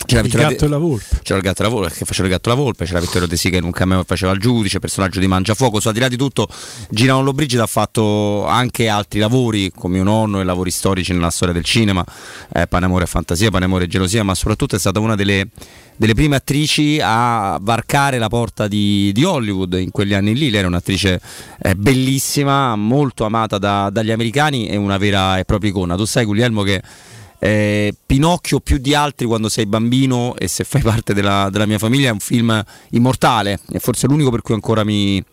C'era 0.08 0.26
Il 0.26 0.32
gatto 0.32 0.66
e 0.66 0.68
la 0.70 0.78
volpe. 0.78 1.20
C'era 1.22 1.38
il 1.38 1.44
gatto 1.44 1.62
e 1.62 1.66
la 1.66 1.70
volpe 1.70 1.94
che 1.94 2.06
faceva 2.06 2.28
il 2.28 2.34
gatto 2.34 2.50
e 2.50 2.56
la 2.56 2.58
volpe, 2.58 2.86
c'era 2.86 3.00
Vittorio 3.02 3.28
De 3.28 3.36
Sica 3.36 3.58
in 3.58 3.66
un 3.66 3.72
cameo 3.72 4.00
che 4.00 4.06
faceva 4.08 4.32
il 4.32 4.40
giudice, 4.40 4.80
personaggio 4.80 5.20
di 5.20 5.28
Mangiafuoco. 5.28 5.82
So, 5.82 5.90
al 5.90 5.94
di 5.94 6.00
là 6.00 6.08
di 6.08 6.16
tutto, 6.16 6.48
Gina 6.90 7.14
Lollobrigida 7.14 7.64
ha 7.64 7.68
fatto 7.68 8.46
anche 8.46 8.88
altri 8.88 9.20
lavori, 9.20 9.70
come 9.76 9.96
mio 9.96 10.04
nonno, 10.04 10.40
e 10.40 10.46
lavori 10.46 10.72
storici 10.72 11.12
nella 11.12 11.30
storia 11.30 11.54
del 11.54 11.66
cinema, 11.66 12.06
eh, 12.54 12.68
Panemore 12.68 13.04
e 13.04 13.08
Fantasia, 13.08 13.52
Panemore 13.52 13.84
e 13.84 13.88
Gelosia, 13.88 14.24
ma 14.24 14.34
soprattutto 14.34 14.78
è 14.78 14.80
stata 14.80 15.02
una 15.02 15.16
delle, 15.16 15.50
delle 15.98 16.14
prime 16.14 16.38
attrici 16.38 17.00
a 17.02 17.60
varcare 17.62 18.18
la 18.18 18.30
porta 18.30 18.70
di, 18.70 19.12
di 19.12 19.26
Hollywood 19.26 19.74
in 19.74 19.92
quegli 19.92 20.14
anni 20.14 20.36
lì. 20.36 20.50
Lei 20.50 20.60
era 20.60 20.68
un'attrice 20.68 21.20
eh, 21.62 21.76
bellissima, 21.76 22.78
molto 22.78 23.26
amata 23.26 23.58
da- 23.58 23.90
dagli 23.92 24.12
americani 24.12 24.70
e 24.70 24.78
una 24.78 24.98
vera 24.98 25.38
e 25.38 25.44
propria 25.44 25.70
icona. 25.70 25.98
Tu 25.98 26.06
sai, 26.06 26.24
Guglielmo, 26.24 26.64
che 26.64 26.82
eh, 27.40 27.94
Pinocchio 28.06 28.60
più 28.60 28.78
di 28.78 28.94
altri 28.94 29.26
quando 29.26 29.50
sei 29.50 29.66
bambino 29.66 30.36
e 30.38 30.48
se 30.48 30.64
fai 30.64 30.82
parte 30.82 31.14
della, 31.14 31.50
della 31.52 31.66
mia 31.66 31.78
famiglia 31.78 32.10
è 32.10 32.12
un 32.12 32.20
film 32.20 32.64
immortale, 32.92 33.60
è 33.72 33.80
forse 33.80 34.08
l'unico 34.08 34.30
per 34.30 34.42
cui 34.42 34.54
ancora 34.54 34.84
mi, 34.84 35.24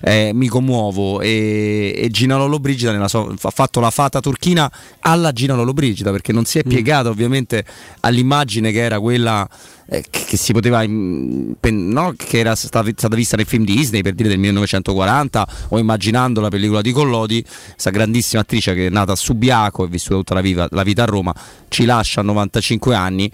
eh, 0.00 0.30
mi 0.34 0.48
commuovo. 0.48 1.20
E, 1.20 1.92
e 1.96 2.08
Gina 2.10 2.36
Lollobrigida 2.36 2.92
nella 2.92 3.08
so- 3.08 3.34
ha 3.40 3.50
fatto 3.50 3.80
la 3.80 3.90
fata 3.90 4.20
turchina 4.20 4.70
alla 5.00 5.32
Gina 5.32 5.54
Lollobrigida 5.54 6.10
perché 6.10 6.32
non 6.32 6.44
si 6.44 6.58
è 6.58 6.62
piegata 6.62 7.08
ovviamente 7.08 7.64
all'immagine 8.00 8.72
che 8.72 8.80
era 8.80 9.00
quella 9.00 9.48
eh, 9.86 10.04
che, 10.08 10.24
che 10.24 10.36
si 10.36 10.52
poteva 10.52 10.78
pen- 10.78 11.88
no? 11.88 12.14
che 12.16 12.38
era 12.38 12.54
stata, 12.54 12.88
stata 12.94 13.16
vista 13.16 13.36
nei 13.36 13.44
film 13.44 13.64
Disney 13.64 14.02
per 14.02 14.14
dire 14.14 14.28
del 14.28 14.38
1940 14.38 15.48
o 15.68 15.78
immaginando 15.78 16.40
la 16.40 16.48
pellicola 16.48 16.80
di 16.80 16.92
Collodi. 16.92 17.42
Questa 17.42 17.90
grandissima 17.90 18.42
attrice 18.42 18.74
che 18.74 18.86
è 18.86 18.90
nata 18.90 19.12
a 19.12 19.16
Subiaco 19.16 19.84
e 19.84 19.88
vissuta 19.88 20.16
tutta 20.16 20.34
la, 20.34 20.40
viva- 20.40 20.68
la 20.70 20.82
vita 20.82 21.02
a 21.02 21.06
Roma 21.06 21.34
ci 21.68 21.84
lascia 21.84 22.20
a 22.20 22.24
95 22.24 22.94
anni 22.94 23.30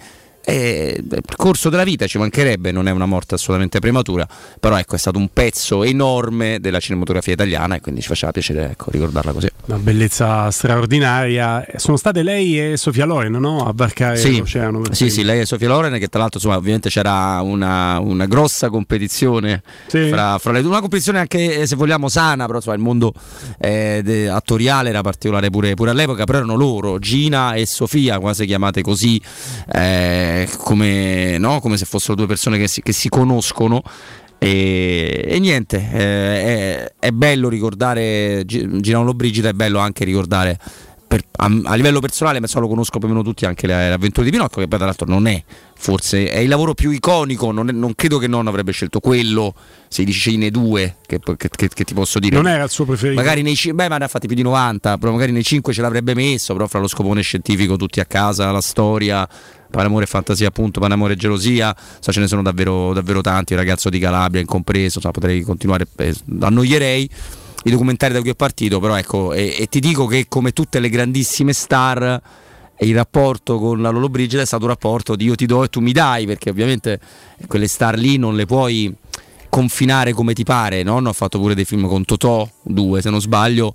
è 0.47 0.94
il 0.97 1.23
percorso 1.27 1.70
della 1.70 1.82
vita, 1.82 2.06
ci 2.06 2.18
mancherebbe, 2.18 2.70
non 2.70 2.86
è 2.86 2.93
una 2.93 3.06
morte 3.06 3.35
assolutamente 3.35 3.81
prematura, 3.81 4.27
però 4.60 4.78
ecco 4.78 4.94
è 4.94 4.98
stato 4.98 5.18
un 5.18 5.28
pezzo 5.32 5.82
enorme 5.82 6.60
della 6.60 6.78
cinematografia 6.78 7.32
italiana 7.32 7.74
e 7.74 7.81
quindi 7.81 8.01
ci 8.01 8.06
faceva 8.06 8.31
piacere 8.31 8.70
ecco, 8.70 8.90
ricordarla 8.93 9.32
così. 9.32 9.48
Una 9.66 9.78
bellezza 9.78 10.48
straordinaria. 10.52 11.66
Sono 11.77 11.97
state 11.97 12.23
lei 12.23 12.73
e 12.73 12.77
Sofia 12.77 13.05
Loren 13.06 13.32
no? 13.32 13.66
a 13.66 13.73
varcare 13.74 14.16
Sì, 14.18 14.39
l'oceano. 14.39 14.82
sì, 14.93 15.10
sì, 15.10 15.24
lei 15.24 15.40
e 15.40 15.47
Sofia 15.47 15.66
Loren, 15.68 15.98
che 15.98 16.06
tra 16.06 16.20
l'altro 16.20 16.39
insomma, 16.39 16.56
ovviamente 16.59 16.89
c'era 16.90 17.40
una, 17.43 17.98
una 17.98 18.27
grossa 18.27 18.68
competizione 18.68 19.62
fra, 19.89 20.39
fra 20.39 20.52
le 20.52 20.60
due, 20.60 20.70
una 20.70 20.81
competizione 20.81 21.18
anche 21.18 21.59
eh, 21.60 21.66
se 21.66 21.74
vogliamo 21.74 22.09
sana, 22.09 22.47
però 22.47 22.59
insomma, 22.59 22.77
il 22.77 22.82
mondo 22.82 23.12
eh, 23.59 24.01
de- 24.05 24.28
attoriale 24.28 24.90
era 24.90 25.01
particolare 25.01 25.51
pure, 25.51 25.74
pure 25.74 25.90
all'epoca, 25.90 26.23
però 26.24 26.39
erano 26.39 26.55
loro, 26.55 27.01
Gina 27.01 27.55
e 27.55 27.66
Sofia, 27.66 28.20
quasi 28.20 28.47
chiamate 28.47 28.82
così, 28.82 29.20
eh, 29.73 30.36
come, 30.59 31.39
no? 31.39 31.61
come 31.61 31.77
se 31.77 31.85
fossero 31.85 32.15
due 32.15 32.27
persone 32.27 32.59
che 32.59 32.69
si, 32.69 32.83
che 32.83 32.93
si 32.93 33.09
conoscono. 33.09 33.83
E, 34.39 35.25
e 35.27 35.39
niente, 35.39 35.77
eh, 35.77 35.99
è, 35.99 36.93
è 36.99 37.11
bello 37.11 37.49
ricordare 37.49 38.45
Girolamo 38.45 39.15
Brigida, 39.15 39.49
è 39.49 39.55
bello 39.55 39.79
anche 39.79 40.05
ricordare 40.05 40.59
per- 41.07 41.23
a, 41.37 41.45
a 41.65 41.74
livello 41.74 42.01
personale, 42.01 42.39
ma 42.41 42.47
insomma, 42.47 42.65
lo 42.65 42.70
conosco 42.70 42.99
più 42.99 43.07
o 43.09 43.11
meno 43.11 43.23
tutti 43.23 43.47
anche 43.47 43.66
le, 43.66 43.89
le 43.89 43.95
avventure 43.95 44.24
di 44.24 44.33
Pinocchio, 44.33 44.61
che 44.62 44.69
poi 44.69 44.78
tra 44.78 44.87
l'altro 44.87 45.07
non 45.07 45.27
è 45.27 45.43
forse 45.78 46.28
è 46.31 46.39
il 46.39 46.49
lavoro 46.49 46.74
più 46.74 46.91
iconico. 46.91 47.51
Non, 47.53 47.69
è- 47.69 47.73
non 47.73 47.95
credo 47.95 48.19
che 48.19 48.27
non 48.27 48.47
avrebbe 48.47 48.73
scelto 48.73 49.01
quello. 49.01 49.55
Se 49.89 50.03
dici 50.05 50.37
ne 50.37 50.51
due, 50.51 50.97
che, 51.07 51.20
che- 51.20 51.49
che- 51.49 51.69
che 51.69 51.85
ti 51.85 51.95
posso 51.95 52.19
dire? 52.19 52.35
Non 52.37 52.49
era 52.49 52.65
il 52.65 52.70
suo 52.70 52.85
preferito. 52.85 53.20
Magari 53.20 53.43
nei 53.43 53.55
ci- 53.55 53.73
beh, 53.73 53.89
ma 53.89 53.99
ne 53.99 54.05
ha 54.05 54.09
fatti 54.09 54.27
più 54.27 54.35
di 54.37 54.43
90, 54.43 54.99
però 54.99 55.12
magari 55.12 55.33
nei 55.33 55.45
5 55.45 55.73
ce 55.73 55.81
l'avrebbe 55.83 56.15
messo, 56.15 56.53
però 56.55 56.66
fra 56.66 56.81
lo 56.81 56.89
scopone 56.89 57.23
scientifico, 57.23 57.77
tutti 57.77 58.01
a 58.01 58.05
casa, 58.05 58.51
la 58.51 58.61
storia, 58.61 59.28
Panamore 59.70 60.05
e 60.05 60.07
fantasia, 60.07 60.49
appunto, 60.49 60.81
Panamore 60.81 61.12
e 61.12 61.16
gelosia, 61.16 61.74
so, 62.01 62.11
ce 62.12 62.20
ne 62.20 62.27
sono 62.28 62.43
davvero, 62.43 62.93
davvero 62.93 63.20
tanti, 63.20 63.53
il 63.53 63.59
ragazzo 63.59 63.89
di 63.91 63.99
Calabria 63.99 64.41
incompreso, 64.41 65.01
so, 65.01 65.11
potrei 65.11 65.43
continuare, 65.43 65.87
eh, 65.97 66.15
annoierei 66.41 67.09
i 67.66 67.70
documentari 67.70 68.12
da 68.12 68.20
cui 68.20 68.30
è 68.30 68.36
partito, 68.36 68.78
però 68.78 68.97
ecco, 68.97 69.32
e, 69.32 69.56
e 69.59 69.66
ti 69.66 69.80
dico 69.80 70.06
che 70.06 70.26
come 70.28 70.52
tutte 70.52 70.78
le 70.78 70.88
grandissime 70.88 71.52
star 71.52 72.22
il 72.80 72.94
rapporto 72.94 73.59
con 73.59 73.82
la 73.82 73.90
Lolo 73.90 74.09
Brigida 74.09 74.43
è 74.43 74.47
stato 74.47 74.64
un 74.64 74.70
rapporto 74.70 75.16
di 75.16 75.24
io 75.24 75.34
ti 75.34 75.47
do 75.47 75.64
e 75.64 75.68
tu 75.68 75.80
mi 75.80 75.90
dai, 75.90 76.26
perché 76.26 76.51
ovviamente 76.51 77.01
quelle 77.48 77.66
star 77.66 77.98
lì 77.98 78.18
non 78.18 78.36
le 78.36 78.47
puoi 78.47 78.94
confinare 79.48 80.12
come 80.12 80.32
ti 80.32 80.44
pare, 80.44 80.84
no? 80.84 80.98
Hanno 80.98 81.12
fatto 81.12 81.40
pure 81.40 81.55
dei 81.55 81.64
film 81.64 81.88
con 81.88 82.05
Totò, 82.05 82.48
due 82.62 83.01
se 83.01 83.10
non 83.10 83.20
sbaglio, 83.20 83.74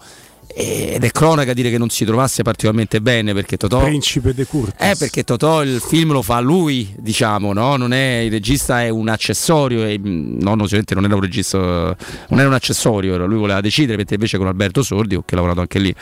ed 0.55 1.03
è 1.03 1.11
cronaca 1.11 1.53
dire 1.53 1.69
che 1.69 1.77
non 1.77 1.89
si 1.89 2.05
trovasse 2.05 2.43
particolarmente 2.43 3.01
bene 3.01 3.33
perché 3.33 3.57
Totò... 3.57 3.83
Principe 3.83 4.33
de 4.33 4.45
Curtis. 4.45 4.75
Eh, 4.77 4.95
perché 4.97 5.23
Totò 5.23 5.63
il 5.63 5.79
film 5.79 6.11
lo 6.11 6.21
fa 6.21 6.39
lui, 6.39 6.93
diciamo, 6.97 7.53
no? 7.53 7.75
Non 7.77 7.93
è, 7.93 8.19
il 8.19 8.31
regista 8.31 8.81
è 8.81 8.89
un 8.89 9.09
accessorio, 9.09 9.85
e, 9.85 9.99
mm, 9.99 10.39
no, 10.41 10.55
no, 10.55 10.63
sicuramente 10.63 10.95
non 10.95 11.05
era 11.05 11.15
un 11.15 11.21
regista, 11.21 11.57
non 11.57 12.39
era 12.39 12.47
un 12.47 12.53
accessorio, 12.53 13.17
lui 13.25 13.37
voleva 13.37 13.61
decidere, 13.61 13.97
mentre 13.97 14.15
invece 14.15 14.37
con 14.37 14.47
Alberto 14.47 14.83
Sordi, 14.83 15.15
che 15.15 15.33
ha 15.33 15.35
lavorato 15.35 15.61
anche 15.61 15.79
lì 15.79 15.93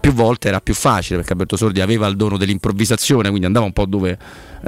più 0.00 0.12
volte, 0.12 0.48
era 0.48 0.60
più 0.60 0.74
facile 0.74 1.16
perché 1.18 1.32
Alberto 1.32 1.56
Sordi 1.56 1.80
aveva 1.80 2.06
il 2.06 2.16
dono 2.16 2.36
dell'improvvisazione, 2.36 3.28
quindi 3.28 3.46
andava 3.46 3.66
un 3.66 3.72
po' 3.72 3.86
dove 3.86 4.18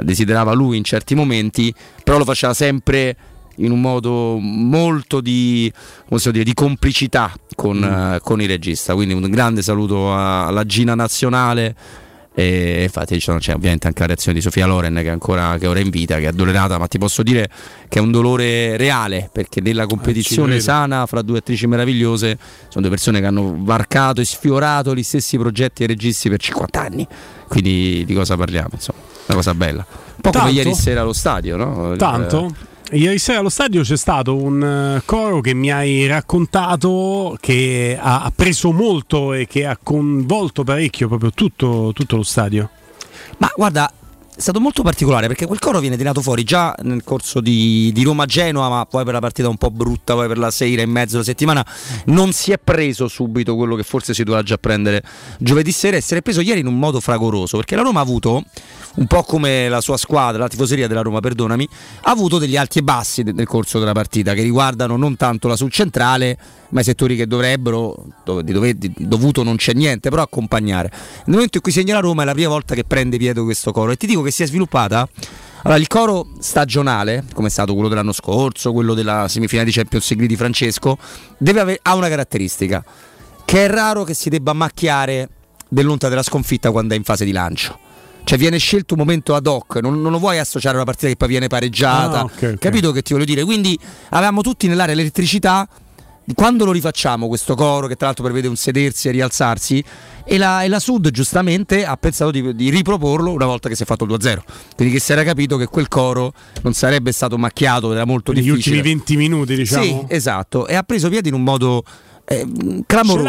desiderava 0.01 0.53
lui 0.53 0.77
in 0.77 0.83
certi 0.83 1.15
momenti, 1.15 1.73
però 2.03 2.17
lo 2.17 2.25
faceva 2.25 2.53
sempre 2.53 3.15
in 3.57 3.71
un 3.71 3.81
modo 3.81 4.37
molto 4.39 5.21
di, 5.21 5.71
come 6.07 6.21
dire, 6.31 6.43
di 6.43 6.53
complicità 6.53 7.33
con, 7.55 7.83
eh, 7.83 8.19
con 8.21 8.41
il 8.41 8.47
regista. 8.47 8.93
Quindi 8.93 9.13
un 9.13 9.29
grande 9.29 9.61
saluto 9.61 10.13
alla 10.13 10.65
Gina 10.65 10.95
Nazionale. 10.95 11.75
E 12.35 12.81
infatti 12.81 13.15
c'è 13.19 13.53
ovviamente 13.53 13.85
anche 13.85 13.99
la 13.99 14.07
reazione 14.07 14.35
di 14.35 14.41
Sofia 14.43 14.65
Loren 14.65 14.95
che 14.95 15.03
è 15.03 15.09
ancora 15.09 15.55
che 15.59 15.67
ora 15.67 15.77
è 15.77 15.83
in 15.83 15.91
vita, 15.91 16.15
che 16.15 16.23
è 16.23 16.27
addolorata, 16.27 16.79
ma 16.79 16.87
ti 16.87 16.97
posso 16.97 17.21
dire 17.21 17.47
che 17.87 17.99
è 17.99 18.01
un 18.01 18.09
dolore 18.09 18.75
reale 18.75 19.29
perché 19.31 19.61
nella 19.61 19.85
competizione 19.85 20.53
credo. 20.53 20.63
sana 20.63 21.05
fra 21.05 21.21
due 21.21 21.37
attrici 21.37 21.67
meravigliose 21.67 22.35
sono 22.69 22.81
due 22.81 22.89
persone 22.89 23.19
che 23.19 23.27
hanno 23.27 23.55
varcato 23.59 24.19
e 24.19 24.25
sfiorato 24.25 24.95
gli 24.95 25.03
stessi 25.03 25.37
progetti 25.37 25.83
e 25.83 25.87
registi 25.87 26.27
per 26.27 26.39
50 26.39 26.81
anni. 26.81 27.07
Quindi 27.47 28.03
di 28.03 28.13
cosa 28.15 28.35
parliamo? 28.35 28.69
Insomma, 28.71 28.99
una 29.27 29.37
cosa 29.37 29.53
bella. 29.53 29.85
Un 29.87 30.21
po' 30.21 30.31
come 30.31 30.43
Tanto? 30.45 30.57
ieri 30.57 30.73
sera 30.73 31.01
allo 31.01 31.13
stadio, 31.13 31.55
no? 31.55 31.95
Tanto? 31.97 32.71
Ieri 32.91 33.17
sera 33.17 33.39
allo 33.39 33.49
stadio 33.49 33.81
c'è 33.81 33.97
stato 33.97 34.35
un 34.35 34.61
eh, 34.61 35.01
coro 35.05 35.41
che 35.41 35.53
mi 35.53 35.71
hai 35.71 36.05
raccontato 36.05 37.35
che 37.39 37.97
ha, 37.99 38.31
preso 38.35 38.71
molto 38.71 39.33
e 39.33 39.47
che 39.47 39.65
ha 39.65 39.77
coinvolto 39.81 40.63
parecchio 40.63 41.07
proprio 41.07 41.31
tutto, 41.31 41.91
tutto 41.93 42.17
lo 42.17 42.23
stadio. 42.23 42.69
Ma 43.37 43.51
guarda, 43.55 43.91
è 44.35 44.41
stato 44.41 44.59
molto 44.59 44.81
particolare 44.81 45.27
perché 45.27 45.45
quel 45.45 45.59
coro 45.59 45.79
viene 45.79 45.95
tirato 45.95 46.19
fuori 46.21 46.43
già 46.43 46.75
nel 46.81 47.03
corso 47.03 47.39
di, 47.39 47.91
di 47.93 48.01
Roma-Genoa, 48.03 48.67
ma 48.67 48.85
poi 48.85 49.03
per 49.03 49.13
la 49.13 49.19
partita 49.19 49.47
un 49.47 49.57
po' 49.57 49.69
brutta, 49.69 50.15
poi 50.15 50.27
per 50.27 50.39
la 50.39 50.49
sera 50.49 50.81
e 50.81 50.87
mezzo 50.87 51.13
della 51.13 51.23
settimana, 51.23 51.63
non 52.05 52.31
si 52.31 52.51
è 52.51 52.57
preso 52.57 53.07
subito 53.07 53.55
quello 53.55 53.75
che 53.75 53.83
forse 53.83 54.13
si 54.15 54.23
doveva 54.23 54.41
già 54.41 54.57
prendere 54.57 55.03
giovedì 55.37 55.71
sera 55.71 55.97
e 55.97 56.01
si 56.01 56.15
è 56.15 56.21
preso 56.23 56.41
ieri 56.41 56.61
in 56.61 56.67
un 56.67 56.79
modo 56.79 56.99
fragoroso 56.99 57.57
perché 57.57 57.75
la 57.75 57.83
Roma 57.83 57.99
ha 57.99 58.03
avuto, 58.03 58.43
un 58.95 59.05
po' 59.05 59.21
come 59.21 59.69
la 59.69 59.81
sua 59.81 59.97
squadra, 59.97 60.41
la 60.41 60.49
tifoseria 60.49 60.87
della 60.87 61.01
Roma, 61.01 61.19
perdonami, 61.19 61.69
ha 62.01 62.11
avuto 62.11 62.39
degli 62.39 62.57
alti 62.57 62.79
e 62.79 62.83
bassi 62.83 63.21
nel 63.21 63.45
corso 63.45 63.77
della 63.77 63.93
partita 63.93 64.33
che 64.33 64.41
riguardano 64.41 64.97
non 64.97 65.15
tanto 65.15 65.47
la 65.47 65.55
sul 65.55 65.71
centrale, 65.71 66.37
ma 66.73 66.81
i 66.81 66.83
settori 66.83 67.15
che 67.15 67.27
dovrebbero, 67.27 67.95
dove, 68.25 68.43
dove- 68.43 68.75
dovuto 68.97 69.43
non 69.43 69.55
c'è 69.57 69.73
niente, 69.73 70.09
però 70.09 70.23
accompagnare. 70.23 70.89
Nel 70.91 71.35
momento 71.35 71.57
in 71.57 71.63
cui 71.63 71.71
segna 71.71 71.93
la 71.93 71.99
Roma 71.99 72.23
è 72.23 72.25
la 72.25 72.33
prima 72.33 72.49
volta 72.49 72.73
che 72.73 72.83
prende 72.83 73.17
piede 73.17 73.41
questo 73.43 73.71
coro 73.71 73.91
e 73.91 73.95
ti 73.95 74.07
dico 74.07 74.23
che 74.23 74.31
si 74.31 74.41
è 74.41 74.47
sviluppata. 74.47 75.07
Allora, 75.65 75.79
il 75.79 75.87
coro 75.87 76.27
stagionale, 76.39 77.23
come 77.33 77.47
è 77.47 77.51
stato 77.51 77.73
quello 77.73 77.87
dell'anno 77.87 78.11
scorso, 78.11 78.73
quello 78.73 78.95
della 78.95 79.27
semifinale 79.27 79.67
di 79.67 79.73
Champions 79.73 80.09
League 80.09 80.27
di 80.27 80.35
Francesco, 80.35 80.97
deve 81.37 81.59
ave- 81.59 81.79
ha 81.81 81.95
una 81.95 82.09
caratteristica, 82.09 82.83
che 83.45 83.65
è 83.65 83.69
raro 83.69 84.03
che 84.03 84.15
si 84.15 84.29
debba 84.29 84.53
macchiare 84.53 85.29
dell'onta 85.69 86.09
della 86.09 86.23
sconfitta 86.23 86.71
quando 86.71 86.95
è 86.95 86.97
in 86.97 87.03
fase 87.03 87.23
di 87.23 87.31
lancio. 87.31 87.79
Cioè 88.25 88.37
viene 88.37 88.57
scelto 88.57 88.95
un 88.95 89.01
momento 89.01 89.35
ad 89.35 89.45
hoc, 89.45 89.75
non, 89.75 90.01
non 90.01 90.11
lo 90.11 90.17
vuoi 90.17 90.39
associare 90.39 90.73
a 90.75 90.77
una 90.77 90.85
partita 90.85 91.07
che 91.09 91.17
poi 91.17 91.27
viene 91.27 91.47
pareggiata. 91.47 92.19
Ah, 92.19 92.23
ok, 92.23 92.51
ok. 92.53 92.57
Capito 92.57 92.91
che 92.91 93.01
ti 93.03 93.13
voglio 93.13 93.25
dire? 93.25 93.43
Quindi 93.43 93.77
avevamo 94.09 94.41
tutti 94.41 94.67
nell'area 94.67 94.95
l'elettricità. 94.95 95.67
Quando 96.33 96.63
lo 96.63 96.71
rifacciamo 96.71 97.27
questo 97.27 97.53
coro, 97.55 97.87
che 97.87 97.95
tra 97.95 98.05
l'altro 98.07 98.23
prevede 98.23 98.47
un 98.47 98.55
sedersi 98.55 99.09
e 99.09 99.11
rialzarsi, 99.11 99.83
e 100.25 100.37
la, 100.37 100.63
e 100.63 100.69
la 100.69 100.79
Sud 100.79 101.09
giustamente 101.11 101.85
ha 101.85 101.97
pensato 101.97 102.31
di, 102.31 102.55
di 102.55 102.69
riproporlo 102.69 103.31
una 103.31 103.45
volta 103.45 103.67
che 103.67 103.75
si 103.75 103.83
è 103.83 103.85
fatto 103.85 104.05
il 104.05 104.11
2-0. 104.11 104.39
Quindi 104.75 104.93
che 104.93 104.99
si 105.01 105.11
era 105.11 105.23
capito 105.23 105.57
che 105.57 105.65
quel 105.65 105.89
coro 105.89 106.33
non 106.61 106.73
sarebbe 106.73 107.11
stato 107.11 107.37
macchiato, 107.37 107.91
era 107.91 108.05
molto 108.05 108.31
Negli 108.31 108.43
difficile. 108.43 108.77
ultimi 108.77 108.93
20 108.95 109.17
minuti, 109.17 109.55
diciamo. 109.55 109.83
Sì, 109.83 110.05
esatto, 110.07 110.65
e 110.67 110.75
ha 110.75 110.83
preso 110.83 111.09
piede 111.09 111.27
in 111.27 111.35
un 111.35 111.43
modo 111.43 111.83
eh, 112.25 112.83
clamoroso. 112.85 113.27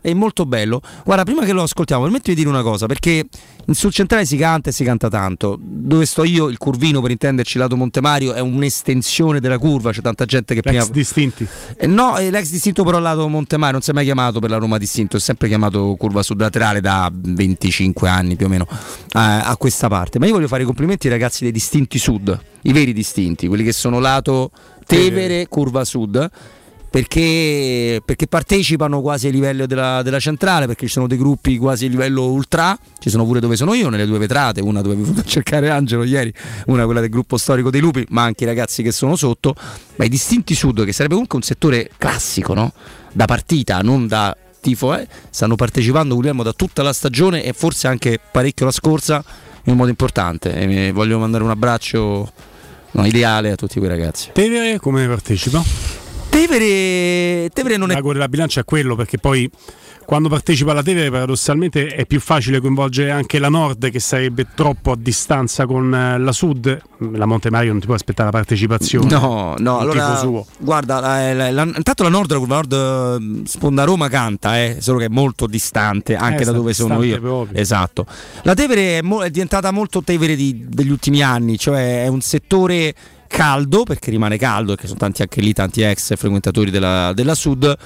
È 0.00 0.12
molto 0.12 0.44
bello. 0.44 0.80
Guarda, 1.04 1.24
prima 1.24 1.44
che 1.44 1.52
lo 1.52 1.62
ascoltiamo, 1.62 2.02
permettimi 2.02 2.34
di 2.34 2.42
dire 2.42 2.54
una 2.54 2.62
cosa, 2.62 2.86
perché 2.86 3.26
sul 3.70 3.92
centrale 3.92 4.24
si 4.24 4.36
canta 4.36 4.70
e 4.70 4.72
si 4.72 4.84
canta 4.84 5.08
tanto. 5.08 5.58
Dove 5.60 6.04
sto 6.04 6.24
io, 6.24 6.48
il 6.48 6.58
curvino, 6.58 7.00
per 7.00 7.10
intenderci, 7.10 7.58
lato 7.58 7.76
Montemario, 7.76 8.34
è 8.34 8.40
un'estensione 8.40 9.40
della 9.40 9.58
curva, 9.58 9.92
c'è 9.92 10.02
tanta 10.02 10.24
gente 10.26 10.54
che 10.54 10.60
prima... 10.60 10.82
Ex 10.82 10.90
distinti. 10.90 11.46
Eh, 11.76 11.86
no, 11.86 12.16
è 12.16 12.30
l'ex 12.30 12.50
distinto 12.50 12.84
però 12.84 12.98
lato 12.98 13.26
Montemario 13.28 13.74
non 13.74 13.82
si 13.82 13.90
è 13.90 13.94
mai 13.94 14.04
chiamato 14.04 14.40
per 14.40 14.50
la 14.50 14.58
Roma 14.58 14.78
distinto, 14.78 15.16
è 15.16 15.20
sempre 15.20 15.48
chiamato 15.48 15.94
curva 15.96 16.22
sud 16.22 16.40
laterale 16.40 16.80
da 16.80 17.10
25 17.12 18.08
anni 18.08 18.36
più 18.36 18.46
o 18.46 18.48
meno 18.48 18.66
a, 19.12 19.44
a 19.44 19.56
questa 19.56 19.88
parte. 19.88 20.18
Ma 20.18 20.26
io 20.26 20.34
voglio 20.34 20.48
fare 20.48 20.62
i 20.62 20.66
complimenti 20.66 21.06
ai 21.06 21.12
ragazzi 21.14 21.44
dei 21.44 21.52
distinti 21.52 21.98
sud, 21.98 22.38
i 22.62 22.72
veri 22.72 22.92
distinti, 22.92 23.48
quelli 23.48 23.64
che 23.64 23.72
sono 23.72 23.98
lato 24.00 24.50
Tevere, 24.88 25.48
curva 25.48 25.84
sud. 25.84 26.30
Perché, 26.90 28.00
perché 28.02 28.26
partecipano 28.26 29.02
quasi 29.02 29.26
ai 29.26 29.32
livelli 29.32 29.66
della, 29.66 30.02
della 30.02 30.18
centrale, 30.18 30.66
perché 30.66 30.86
ci 30.86 30.92
sono 30.92 31.06
dei 31.06 31.18
gruppi 31.18 31.58
quasi 31.58 31.84
a 31.84 31.88
livello 31.88 32.30
ultra, 32.30 32.78
ci 32.98 33.10
sono 33.10 33.26
pure 33.26 33.40
dove 33.40 33.56
sono 33.56 33.74
io, 33.74 33.90
nelle 33.90 34.06
due 34.06 34.18
vetrate, 34.18 34.62
una 34.62 34.80
dove 34.80 34.94
è 34.96 34.98
venuto 34.98 35.20
a 35.20 35.24
cercare 35.24 35.68
Angelo 35.68 36.02
ieri, 36.04 36.32
una 36.66 36.84
quella 36.86 37.00
del 37.00 37.10
gruppo 37.10 37.36
storico 37.36 37.70
dei 37.70 37.80
lupi, 37.80 38.06
ma 38.08 38.22
anche 38.22 38.44
i 38.44 38.46
ragazzi 38.46 38.82
che 38.82 38.90
sono 38.90 39.16
sotto, 39.16 39.54
ma 39.96 40.04
i 40.06 40.08
distinti 40.08 40.54
sud, 40.54 40.84
che 40.84 40.92
sarebbe 40.92 41.12
comunque 41.12 41.38
un 41.38 41.44
settore 41.44 41.90
classico, 41.98 42.54
no? 42.54 42.72
da 43.12 43.26
partita, 43.26 43.80
non 43.80 44.06
da 44.06 44.36
tifo, 44.60 44.94
eh? 44.96 45.06
stanno 45.30 45.56
partecipando 45.56 46.14
Guglielmo 46.14 46.42
da 46.42 46.52
tutta 46.52 46.82
la 46.82 46.92
stagione 46.92 47.42
e 47.42 47.52
forse 47.52 47.86
anche 47.86 48.18
parecchio 48.30 48.64
la 48.64 48.72
scorsa 48.72 49.24
in 49.64 49.76
modo 49.76 49.90
importante. 49.90 50.54
E 50.54 50.92
voglio 50.92 51.18
mandare 51.18 51.44
un 51.44 51.50
abbraccio 51.50 52.32
no, 52.92 53.06
ideale 53.06 53.50
a 53.50 53.56
tutti 53.56 53.78
quei 53.78 53.90
ragazzi. 53.90 54.30
Tevere 54.32 54.78
come 54.78 55.06
partecipa? 55.06 55.87
Tevere, 56.28 57.50
Tevere 57.52 57.76
non 57.76 57.90
è 57.90 57.94
L'ago 57.94 58.12
della 58.12 58.28
bilancia 58.28 58.60
è 58.60 58.64
quello 58.64 58.94
perché 58.94 59.18
poi 59.18 59.50
quando 60.08 60.30
partecipa 60.30 60.70
alla 60.70 60.82
Tevere 60.82 61.10
paradossalmente 61.10 61.88
è 61.88 62.06
più 62.06 62.18
facile 62.18 62.60
coinvolgere 62.60 63.10
anche 63.10 63.38
la 63.38 63.50
Nord 63.50 63.90
che 63.90 64.00
sarebbe 64.00 64.46
troppo 64.54 64.92
a 64.92 64.96
distanza 64.98 65.66
con 65.66 65.94
eh, 65.94 66.18
la 66.18 66.32
Sud. 66.32 66.80
La 67.12 67.26
Monte 67.26 67.50
Mario 67.50 67.72
non 67.72 67.80
ti 67.80 67.84
può 67.84 67.94
aspettare 67.94 68.30
la 68.30 68.34
partecipazione. 68.38 69.06
No, 69.10 69.54
no, 69.58 69.78
allora 69.80 70.18
guarda, 70.60 71.00
la- 71.00 71.34
la- 71.34 71.50
la- 71.50 71.62
intanto 71.76 72.04
la 72.04 72.08
Nord, 72.08 72.32
la 72.32 72.38
Nord 72.46 73.42
sponda 73.44 73.84
Roma 73.84 74.08
canta, 74.08 74.58
eh, 74.58 74.78
solo 74.80 74.96
che 74.98 75.04
è 75.04 75.08
molto 75.10 75.46
distante 75.46 76.16
anche 76.16 76.40
Eh, 76.40 76.46
da 76.46 76.52
dove 76.52 76.72
sono 76.72 77.02
io. 77.02 77.20
proprio. 77.20 77.60
Esatto. 77.60 78.06
La 78.44 78.54
Tevere 78.54 79.00
è, 79.00 79.02
mo- 79.02 79.20
è 79.22 79.28
diventata 79.28 79.70
molto 79.72 80.02
Tevere 80.02 80.36
di- 80.36 80.64
degli 80.70 80.90
ultimi 80.90 81.20
anni, 81.20 81.58
cioè 81.58 82.04
è 82.04 82.06
un 82.08 82.22
settore 82.22 82.94
caldo 83.26 83.82
perché 83.82 84.10
rimane 84.10 84.38
caldo, 84.38 84.68
perché 84.72 84.86
sono 84.86 85.00
tanti 85.00 85.20
anche 85.20 85.42
lì, 85.42 85.52
tanti 85.52 85.82
ex 85.82 86.16
frequentatori 86.16 86.70
della, 86.70 87.12
della 87.12 87.34
Sud 87.34 87.76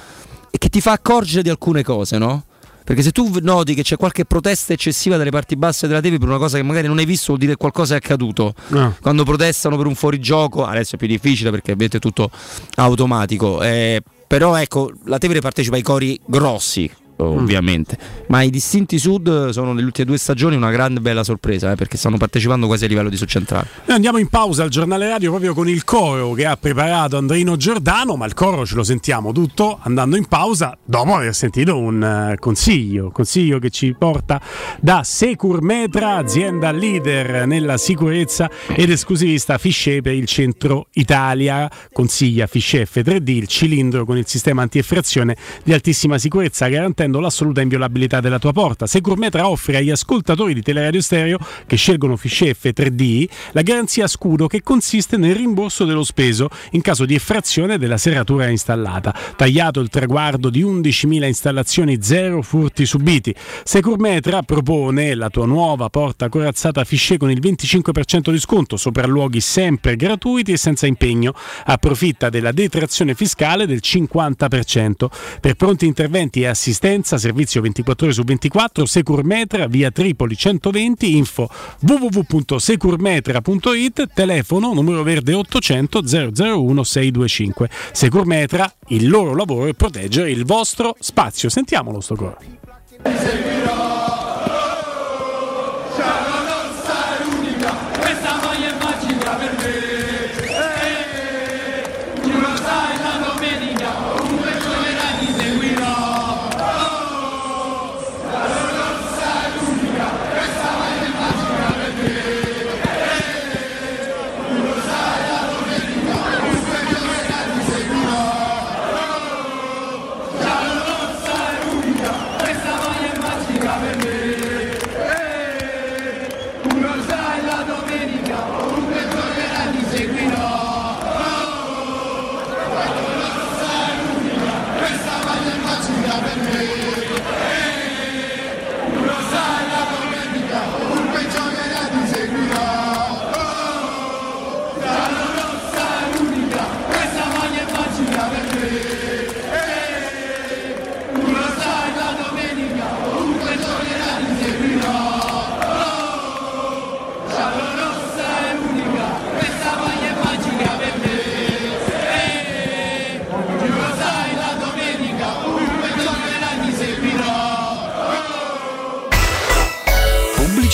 e 0.55 0.59
che 0.59 0.69
ti 0.69 0.81
fa 0.81 0.91
accorgere 0.91 1.41
di 1.41 1.49
alcune 1.49 1.81
cose, 1.81 2.19
no? 2.19 2.45
Perché 2.83 3.01
se 3.01 3.11
tu 3.11 3.39
noti 3.41 3.73
che 3.73 3.81
c'è 3.81 3.97
qualche 3.97 4.23
protesta 4.23 4.71
eccessiva 4.71 5.17
dalle 5.17 5.31
parti 5.31 5.55
basse 5.55 5.87
della 5.87 5.99
TV 5.99 6.19
per 6.19 6.27
una 6.27 6.37
cosa 6.37 6.57
che 6.57 6.63
magari 6.63 6.85
non 6.85 6.99
hai 6.99 7.05
visto, 7.05 7.27
vuol 7.27 7.39
dire 7.39 7.53
che 7.53 7.57
qualcosa 7.57 7.95
è 7.95 7.97
accaduto. 7.97 8.53
No. 8.67 8.95
Quando 9.01 9.23
protestano 9.23 9.77
per 9.77 9.87
un 9.87 9.95
fuorigioco, 9.95 10.63
adesso 10.63 10.93
è 10.93 10.97
più 10.99 11.07
difficile 11.07 11.49
perché 11.49 11.71
ovviamente 11.71 11.97
è 11.97 11.99
tutto 11.99 12.29
automatico. 12.75 13.63
eh, 13.63 14.03
però 14.27 14.55
ecco, 14.55 14.91
la 15.05 15.17
Tevere 15.17 15.39
partecipa 15.41 15.75
ai 15.75 15.81
cori 15.81 16.19
grossi, 16.23 16.91
ovviamente. 17.17 17.97
Ma 18.27 18.41
i 18.41 18.49
distinti 18.49 18.97
sud 18.97 19.49
sono 19.49 19.73
nelle 19.73 19.85
ultime 19.85 20.05
due 20.07 20.17
stagioni 20.17 20.55
una 20.55 20.71
grande 20.71 20.99
bella 20.99 21.23
sorpresa, 21.23 21.71
eh, 21.71 21.75
perché 21.75 21.97
stanno 21.97 22.17
partecipando 22.17 22.67
quasi 22.67 22.85
a 22.85 22.87
livello 22.87 23.09
di 23.09 23.17
sud 23.17 23.27
centrale. 23.27 23.67
Noi 23.85 23.95
andiamo 23.95 24.17
in 24.17 24.27
pausa 24.27 24.63
al 24.63 24.69
giornale 24.69 25.07
radio 25.07 25.29
proprio 25.29 25.53
con 25.53 25.69
il 25.69 25.83
coro 25.83 26.33
che 26.33 26.45
ha 26.45 26.57
preparato 26.57 27.17
Andrino 27.17 27.55
Giordano, 27.55 28.15
ma 28.15 28.25
il 28.25 28.33
coro 28.33 28.65
ce 28.65 28.75
lo 28.75 28.83
sentiamo 28.83 29.31
tutto 29.31 29.79
andando 29.81 30.15
in 30.15 30.27
pausa 30.27 30.77
dopo 30.83 31.15
aver 31.15 31.33
sentito 31.33 31.77
un 31.77 32.03
eh, 32.03 32.37
consiglio, 32.39 33.11
consiglio 33.11 33.59
che 33.59 33.69
ci 33.69 33.95
porta 33.97 34.41
da 34.79 35.03
Securmetra, 35.03 36.15
azienda 36.15 36.71
leader 36.71 37.45
nella 37.45 37.77
sicurezza 37.77 38.49
ed 38.67 38.89
esclusivista 38.89 39.57
Fisce 39.57 40.01
per 40.01 40.13
il 40.13 40.25
centro 40.25 40.87
Italia. 40.93 41.69
Consiglia 41.91 42.47
Fisce 42.47 42.87
F3D, 42.87 43.29
il 43.29 43.47
cilindro 43.47 44.05
con 44.05 44.17
il 44.17 44.27
sistema 44.27 44.61
antieffrazione 44.61 45.35
di 45.63 45.73
altissima 45.73 46.17
sicurezza 46.17 46.67
garantendo 47.03 47.19
l'assoluta 47.19 47.61
inviolabilità 47.61 48.19
della 48.19 48.39
tua 48.39 48.53
porta. 48.53 48.87
Securmetra 48.87 49.47
offre 49.47 49.77
agli 49.77 49.89
ascoltatori 49.89 50.53
di 50.53 50.61
Teleradio 50.61 51.01
Stereo 51.01 51.37
che 51.65 51.75
scelgono 51.75 52.15
Fisce 52.15 52.55
F3D 52.55 53.27
la 53.51 53.61
garanzia 53.61 54.07
scudo 54.07 54.47
che 54.47 54.61
consiste 54.61 55.17
nel 55.17 55.35
rimborso 55.35 55.85
dello 55.85 56.03
speso 56.03 56.49
in 56.71 56.81
caso 56.81 57.05
di 57.05 57.15
effrazione 57.15 57.77
della 57.77 57.97
serratura 57.97 58.47
installata. 58.47 59.13
Tagliato 59.35 59.79
il 59.79 59.89
traguardo 59.89 60.49
di 60.49 60.63
11.000 60.63 61.25
installazioni, 61.25 62.01
zero 62.01 62.41
furti 62.41 62.85
subiti. 62.85 63.33
Securmetra 63.63 64.41
propone 64.43 65.13
la 65.15 65.29
tua 65.29 65.45
nuova 65.45 65.89
porta 65.89 66.29
corazzata 66.29 66.83
Fisce 66.83 67.17
con 67.17 67.31
il 67.31 67.39
25% 67.41 68.31
di 68.31 68.39
sconto, 68.39 68.77
sopralluoghi 68.77 69.41
sempre 69.41 69.95
gratuiti 69.95 70.53
e 70.53 70.57
senza 70.57 70.87
impegno. 70.87 71.33
Approfitta 71.65 72.29
della 72.29 72.51
detrazione 72.51 73.13
fiscale 73.15 73.65
del 73.65 73.81
50%. 73.83 75.07
Per 75.39 75.55
pronti 75.55 75.85
interventi 75.85 76.41
e 76.41 76.47
assistenza, 76.47 76.91
servizio 77.01 77.61
24 77.61 78.05
ore 78.05 78.15
su 78.15 78.23
24, 78.23 78.85
Securmetra, 78.85 79.67
via 79.67 79.91
Tripoli 79.91 80.35
120, 80.35 81.17
info 81.17 81.49
www.securmetra.it, 81.79 84.09
telefono 84.13 84.73
numero 84.73 85.03
verde 85.03 85.33
800 85.33 86.01
001 86.05 86.83
625. 86.83 87.69
Securmetra, 87.91 88.71
il 88.89 89.09
loro 89.09 89.33
lavoro 89.35 89.65
è 89.67 89.73
proteggere 89.73 90.29
il 90.31 90.45
vostro 90.45 90.95
spazio. 90.99 91.49
Sentiamolo 91.49 91.99
sto 91.99 92.15
coro. 92.15 92.37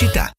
Pubblicità. 0.10 0.39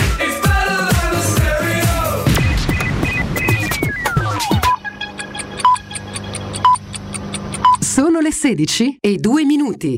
Sono 7.81 8.21
le 8.21 8.31
16 8.31 8.99
e 9.01 9.17
2 9.17 9.43
minuti. 9.43 9.97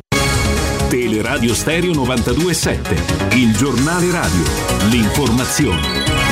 Teleradio 0.90 1.54
Stereo 1.54 1.92
92.7, 1.92 3.38
il 3.38 3.56
giornale 3.56 4.10
radio, 4.10 4.42
l'informazione. 4.90 6.27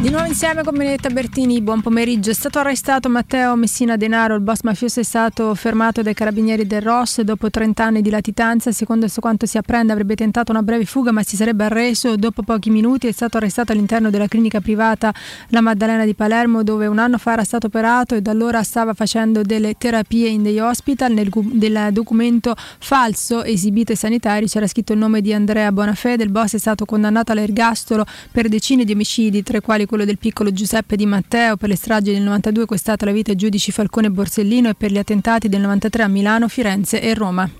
Di 0.00 0.10
nuovo 0.10 0.26
insieme 0.26 0.62
con 0.62 0.76
Benedetta 0.76 1.10
Bertini, 1.10 1.60
buon 1.60 1.80
pomeriggio. 1.80 2.30
È 2.30 2.32
stato 2.32 2.60
arrestato 2.60 3.08
Matteo 3.08 3.56
Messina 3.56 3.96
Denaro, 3.96 4.36
il 4.36 4.40
boss 4.42 4.60
mafioso 4.62 5.00
è 5.00 5.02
stato 5.02 5.56
fermato 5.56 6.02
dai 6.02 6.14
carabinieri 6.14 6.68
del 6.68 6.82
Ross 6.82 7.20
dopo 7.22 7.50
30 7.50 7.82
anni 7.82 8.00
di 8.00 8.08
latitanza. 8.08 8.70
Secondo 8.70 9.08
quanto 9.18 9.44
si 9.46 9.58
apprende 9.58 9.90
avrebbe 9.90 10.14
tentato 10.14 10.52
una 10.52 10.62
breve 10.62 10.84
fuga 10.84 11.10
ma 11.10 11.24
si 11.24 11.34
sarebbe 11.34 11.64
arreso 11.64 12.14
dopo 12.14 12.42
pochi 12.42 12.70
minuti. 12.70 13.08
È 13.08 13.12
stato 13.12 13.38
arrestato 13.38 13.72
all'interno 13.72 14.08
della 14.08 14.28
clinica 14.28 14.60
privata 14.60 15.12
La 15.48 15.60
Maddalena 15.60 16.04
di 16.04 16.14
Palermo 16.14 16.62
dove 16.62 16.86
un 16.86 17.00
anno 17.00 17.18
fa 17.18 17.32
era 17.32 17.42
stato 17.42 17.66
operato 17.66 18.14
e 18.14 18.22
da 18.22 18.30
allora 18.30 18.62
stava 18.62 18.94
facendo 18.94 19.42
delle 19.42 19.74
terapie 19.76 20.28
in 20.28 20.44
dei 20.44 20.60
hospital. 20.60 21.12
Nel, 21.12 21.28
del 21.32 21.88
documento 21.90 22.54
falso 22.78 23.42
esibito 23.42 23.90
ai 23.90 23.98
sanitari 23.98 24.46
c'era 24.46 24.68
scritto 24.68 24.92
il 24.92 25.00
nome 25.00 25.22
di 25.22 25.32
Andrea 25.32 25.72
Bonafede. 25.72 26.22
Il 26.22 26.30
boss 26.30 26.54
è 26.54 26.58
stato 26.58 26.84
condannato 26.84 27.32
all'ergastolo 27.32 28.06
per 28.30 28.48
decine 28.48 28.84
di 28.84 28.92
omicidi, 28.92 29.42
tra 29.42 29.56
i 29.56 29.60
quali 29.60 29.86
quello 29.88 30.04
del 30.04 30.18
piccolo 30.18 30.52
Giuseppe 30.52 30.96
Di 30.96 31.06
Matteo, 31.06 31.56
per 31.56 31.70
le 31.70 31.74
stragi 31.74 32.12
del 32.12 32.20
92 32.20 32.66
è 32.68 32.76
stata 32.76 33.06
la 33.06 33.10
vita 33.10 33.30
ai 33.30 33.36
giudici 33.36 33.72
Falcone 33.72 34.08
e 34.08 34.10
Borsellino 34.10 34.68
e 34.68 34.74
per 34.74 34.92
gli 34.92 34.98
attentati 34.98 35.48
del 35.48 35.62
93 35.62 36.02
a 36.02 36.08
Milano, 36.08 36.46
Firenze 36.46 37.00
e 37.00 37.14
Roma. 37.14 37.50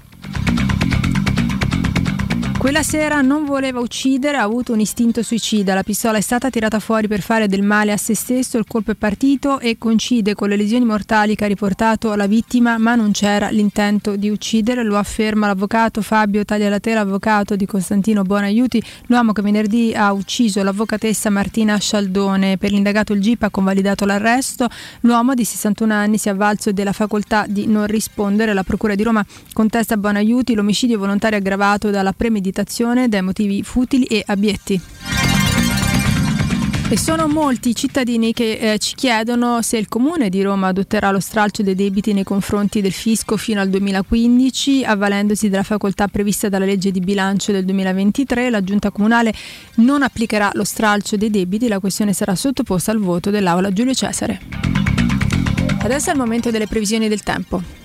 Quella 2.59 2.82
sera 2.82 3.20
non 3.20 3.44
voleva 3.44 3.78
uccidere, 3.78 4.36
ha 4.36 4.43
avuto 4.43 4.72
un 4.72 4.80
istinto 4.80 5.22
suicida. 5.22 5.74
La 5.74 5.85
pistola 5.85 6.18
è 6.18 6.20
stata 6.20 6.51
tirata 6.51 6.80
fuori 6.80 7.06
per 7.06 7.20
fare 7.20 7.47
del 7.47 7.62
male 7.62 7.93
a 7.93 7.97
se 7.97 8.16
stesso, 8.16 8.59
il 8.59 8.66
colpo 8.66 8.90
è 8.90 8.94
partito 8.97 9.60
e 9.60 9.78
coincide 9.78 10.35
con 10.35 10.48
le 10.48 10.56
lesioni 10.56 10.85
mortali 10.85 11.36
che 11.36 11.44
ha 11.44 11.47
riportato 11.47 12.12
la 12.16 12.26
vittima, 12.26 12.76
ma 12.76 12.97
non 12.97 13.12
c'era 13.12 13.48
l'intento 13.51 14.16
di 14.16 14.28
uccidere, 14.28 14.82
lo 14.82 14.97
afferma 14.97 15.47
l'avvocato 15.47 16.02
Fabio 16.02 16.44
Taglialatela, 16.44 16.98
avvocato 16.98 17.55
di 17.55 17.64
Costantino 17.64 18.24
Buonaiuti, 18.24 18.82
l'uomo 19.06 19.30
che 19.30 19.40
venerdì 19.40 19.94
ha 19.94 20.12
ucciso 20.12 20.60
l'avvocatessa 20.60 21.30
Martina 21.30 21.78
Scialdone. 21.78 22.59
Per 22.59 22.72
l'indagato 22.72 23.12
il 23.12 23.20
GIP 23.20 23.44
ha 23.44 23.51
convalidato 23.51 24.05
l'arresto. 24.05 24.68
L'uomo 25.02 25.35
di 25.35 25.44
61 25.44 25.94
anni 25.94 26.18
si 26.18 26.26
è 26.26 26.32
avvalso 26.32 26.72
della 26.72 26.93
facoltà 26.93 27.47
di 27.48 27.68
non 27.68 27.86
rispondere. 27.86 28.52
La 28.52 28.64
Procura 28.64 28.97
di 28.97 29.05
Roma 29.05 29.24
contesta 29.52 29.94
a 29.94 29.97
Buonaiuti 29.97 30.55
l'omicidio 30.55 30.98
volontario 30.98 31.39
aggravato 31.39 31.90
dalla 31.90 32.10
premeditazione 32.12 32.47
dai 33.09 33.23
motivi 33.23 33.62
futili 33.62 34.05
e 34.05 34.23
abietti. 34.27 34.81
E 36.91 36.97
sono 36.97 37.29
molti 37.29 37.69
i 37.69 37.75
cittadini 37.75 38.33
che 38.33 38.53
eh, 38.53 38.79
ci 38.79 38.95
chiedono 38.95 39.61
se 39.61 39.77
il 39.77 39.89
Comune 39.89 40.31
di 40.31 40.41
Roma 40.41 40.69
adotterà 40.69 41.11
lo 41.11 41.20
stralcio 41.20 41.62
dei 41.62 41.75
debiti 41.75 42.15
nei 42.15 42.25
confronti 42.25 42.81
del 42.81 42.93
fisco 42.93 43.37
fino 43.37 43.61
al 43.61 43.69
2015, 43.69 44.85
avvalendosi 44.85 45.51
della 45.51 45.65
facoltà 45.65 46.09
prevista 46.09 46.49
dalla 46.49 46.65
legge 46.65 46.91
di 46.91 47.01
bilancio 47.01 47.53
del 47.53 47.66
2023. 47.66 48.49
La 48.49 48.65
Giunta 48.65 48.91
Comunale 48.91 49.35
non 49.75 50.03
applicherà 50.03 50.51
lo 50.55 50.65
stralcio 50.65 51.19
dei 51.19 51.29
debiti, 51.29 51.69
la 51.69 51.79
questione 51.79 52.15
sarà 52.15 52.35
sottoposta 52.35 52.91
al 52.91 52.99
voto 52.99 53.29
dell'Aula 53.29 53.70
Giulio 53.70 53.93
Cesare. 53.93 54.41
Adesso 55.83 56.09
è 56.09 56.12
il 56.15 56.19
momento 56.19 56.51
delle 56.51 56.66
previsioni 56.66 57.09
del 57.09 57.23
tempo. 57.23 57.77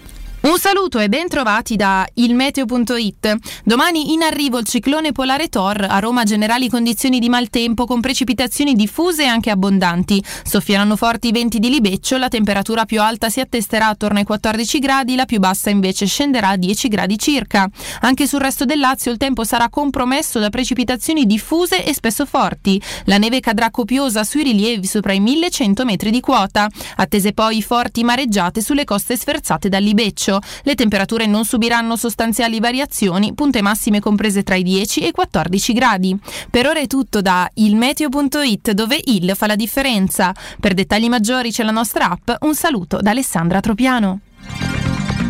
Un 0.46 0.58
saluto 0.60 1.00
e 1.00 1.08
ben 1.08 1.30
trovati 1.30 1.78
da 1.78 2.06
ilmeteo.it. 2.16 3.36
Domani 3.64 4.12
in 4.12 4.24
arrivo 4.24 4.58
il 4.58 4.66
ciclone 4.66 5.14
polare 5.14 5.48
Tor, 5.48 5.88
a 5.90 6.00
Roma 6.00 6.26
generali 6.26 6.68
condizioni 6.68 7.20
di 7.20 7.30
maltempo 7.30 7.86
con 7.86 8.02
precipitazioni 8.02 8.74
diffuse 8.74 9.24
e 9.24 9.28
anche 9.28 9.52
abbondanti. 9.52 10.22
Soffieranno 10.44 10.98
forti 10.98 11.32
venti 11.32 11.60
di 11.60 11.70
libeccio, 11.70 12.18
la 12.18 12.28
temperatura 12.28 12.84
più 12.84 13.00
alta 13.00 13.30
si 13.30 13.40
attesterà 13.40 13.88
attorno 13.88 14.20
ai 14.20 14.26
14 14.26 14.80
gradi, 14.80 15.16
la 15.16 15.24
più 15.24 15.40
bassa 15.40 15.70
invece 15.70 16.08
scenderà 16.08 16.50
a 16.50 16.58
10 16.58 16.90
gradi 16.90 17.18
circa. 17.18 17.70
Anche 18.02 18.28
sul 18.28 18.42
resto 18.42 18.66
del 18.66 18.80
Lazio 18.80 19.14
il 19.14 19.18
tempo 19.18 19.46
sarà 19.46 19.70
compromesso 19.70 20.40
da 20.40 20.50
precipitazioni 20.50 21.26
diffuse 21.26 21.86
e 21.86 21.94
spesso 21.94 22.26
forti. 22.26 22.82
La 23.06 23.18
neve 23.18 23.40
cadrà 23.40 23.72
copiosa 23.72 24.26
sui 24.26 24.44
rilievi 24.44 24.88
sopra 24.88 25.14
i 25.14 25.22
1100 25.22 25.86
metri 25.86 26.12
di 26.12 26.20
quota. 26.20 26.68
Attese 26.98 27.32
poi 27.32 27.62
forti 27.62 28.04
mareggiate 28.04 28.60
sulle 28.60 28.84
coste 28.84 29.16
sferzate 29.16 29.70
dal 29.70 29.82
libeccio. 29.82 30.32
Le 30.64 30.76
temperature 30.76 31.26
non 31.26 31.46
subiranno 31.46 31.96
sostanziali 31.96 32.60
variazioni, 32.60 33.34
punte 33.34 33.62
massime 33.62 34.00
comprese 34.00 34.44
tra 34.44 34.56
i 34.56 34.64
10 34.64 35.02
e 35.02 35.08
i 35.08 35.12
14 35.12 35.74
gradi. 35.74 36.18
Per 36.50 36.68
ora 36.68 36.80
è 36.80 36.88
tutto 36.88 37.22
da 37.22 37.50
ilmeteo.it 37.54 38.72
dove 38.72 39.00
il 39.06 39.34
fa 39.36 39.48
la 39.48 39.56
differenza. 39.56 40.34
Per 40.60 40.74
dettagli 40.74 41.08
maggiori 41.08 41.52
c'è 41.52 41.64
la 41.64 41.72
nostra 41.72 42.10
app. 42.10 42.30
Un 42.42 42.56
saluto 42.56 42.98
da 43.02 43.12
Alessandra 43.12 43.60
Tropiano. 43.60 44.20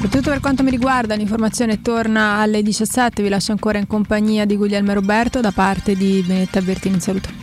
Per 0.03 0.09
tutto 0.09 0.31
per 0.31 0.41
quanto 0.41 0.63
mi 0.63 0.69
riguarda, 0.69 1.15
l'informazione 1.15 1.81
torna 1.81 2.39
alle 2.39 2.61
17. 2.61 3.23
Vi 3.23 3.29
lascio 3.29 3.53
ancora 3.53 3.77
in 3.77 3.87
compagnia 3.87 4.45
di 4.45 4.57
Guglielmo 4.57 4.93
Roberto 4.93 5.39
da 5.39 5.51
parte 5.51 5.95
di 5.95 6.21
Benetta 6.27 6.61
Bertini. 6.61 6.95
Un 6.95 6.99
saluto. 6.99 7.42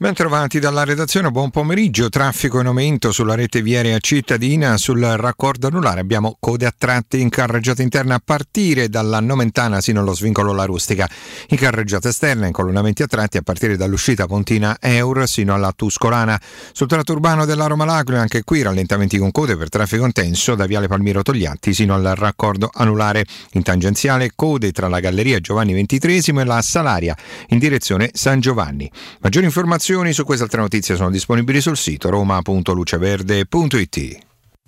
Bentrovati 0.00 0.60
dalla 0.60 0.84
redazione, 0.84 1.28
buon 1.32 1.50
pomeriggio. 1.50 2.08
Traffico 2.08 2.60
in 2.60 2.66
aumento 2.66 3.10
sulla 3.10 3.34
rete 3.34 3.62
viaria 3.62 3.98
cittadina. 3.98 4.76
Sul 4.76 5.00
raccordo 5.00 5.66
anulare 5.66 5.98
abbiamo 5.98 6.36
code 6.38 6.66
a 6.66 6.74
tratti 6.76 7.20
in 7.20 7.28
carreggiata 7.28 7.82
interna 7.82 8.14
a 8.14 8.20
partire 8.24 8.88
dalla 8.88 9.18
Nomentana 9.18 9.80
sino 9.80 9.98
allo 9.98 10.14
svincolo 10.14 10.52
La 10.52 10.66
Rustica. 10.66 11.10
In 11.48 11.56
carreggiata 11.56 12.10
esterna 12.10 12.46
in 12.46 12.52
colonnamenti 12.52 13.02
a 13.02 13.08
tratti 13.08 13.38
a 13.38 13.42
partire 13.42 13.76
dall'uscita 13.76 14.26
Pontina 14.26 14.76
Eur 14.78 15.26
sino 15.26 15.52
alla 15.52 15.72
Tuscolana. 15.74 16.40
Sul 16.72 16.86
tratto 16.86 17.10
urbano 17.10 17.44
della 17.44 17.66
Roma 17.66 17.84
Lacrio 17.84 18.20
anche 18.20 18.44
qui 18.44 18.62
rallentamenti 18.62 19.18
con 19.18 19.32
code 19.32 19.56
per 19.56 19.68
traffico 19.68 20.04
intenso 20.04 20.54
da 20.54 20.66
Viale 20.66 20.86
Palmiro 20.86 21.22
Togliatti 21.22 21.74
sino 21.74 21.94
al 21.94 22.12
raccordo 22.14 22.70
anulare. 22.72 23.26
In 23.54 23.64
tangenziale 23.64 24.30
code 24.36 24.70
tra 24.70 24.86
la 24.86 25.00
Galleria 25.00 25.40
Giovanni 25.40 25.74
XXIII 25.74 26.38
e 26.38 26.44
la 26.44 26.62
Salaria 26.62 27.16
in 27.48 27.58
direzione 27.58 28.10
San 28.12 28.38
Giovanni. 28.38 28.88
Maggiori 29.18 29.46
informazioni 29.46 29.86
su 30.12 30.24
queste 30.24 30.44
altre 30.44 30.60
notizie 30.60 30.96
sono 30.96 31.10
disponibili 31.10 31.62
sul 31.62 31.76
sito 31.76 32.10
roma.luceverde.it. 32.10 34.18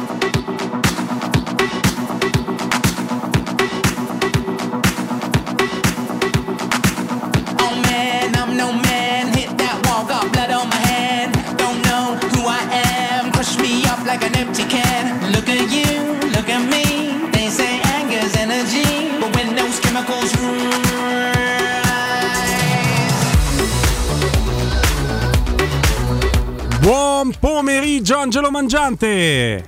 Angelo 28.42 28.50
Mangiante! 28.50 29.64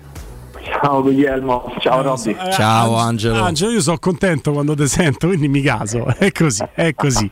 Ciao 0.81 1.01
Guglielmo, 1.01 1.73
ciao 1.79 2.03
Robby. 2.03 2.33
Eh, 2.33 2.51
Angelo, 3.37 3.71
io 3.71 3.81
sono 3.81 3.99
contento 3.99 4.51
quando 4.51 4.75
ti 4.75 4.89
sento, 4.89 5.29
quindi 5.29 5.47
mi 5.47 5.61
caso. 5.61 6.07
È 6.19 6.33
così, 6.33 6.65
è 6.75 6.93
così. 6.93 7.31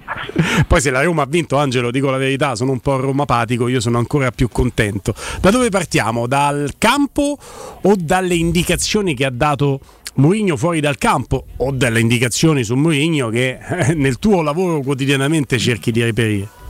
Poi 0.69 0.81
se 0.81 0.91
la 0.91 1.03
Roma 1.03 1.23
ha 1.23 1.27
vinto, 1.27 1.57
Angelo, 1.57 1.91
dico 1.91 2.11
la 2.11 2.17
verità, 2.17 2.55
sono 2.55 2.71
un 2.71 2.79
po' 2.79 2.95
romapatico, 3.01 3.67
io 3.67 3.81
sono 3.81 3.99
ancora 3.99 4.31
più 4.31 4.49
contento. 4.51 5.15
Da 5.41 5.51
dove 5.51 5.69
partiamo? 5.69 6.29
Dal 6.29 6.75
campo 6.79 7.37
o 7.83 7.95
dalle 7.99 8.35
indicazioni 8.35 9.15
che 9.15 9.25
ha 9.25 9.31
dato 9.31 9.81
Mourinho 10.15 10.57
fuori 10.57 10.79
dal 10.79 10.97
campo 10.97 11.47
o 11.57 11.73
dalle 11.73 11.99
indicazioni 11.99 12.63
su 12.63 12.77
Mourinho 12.77 13.31
che 13.31 13.59
eh, 13.59 13.95
nel 13.95 14.21
tuo 14.21 14.43
lavoro 14.43 14.81
quotidianamente 14.81 15.59
cerchi 15.59 15.91
di 15.91 16.05
reperire? 16.05 16.61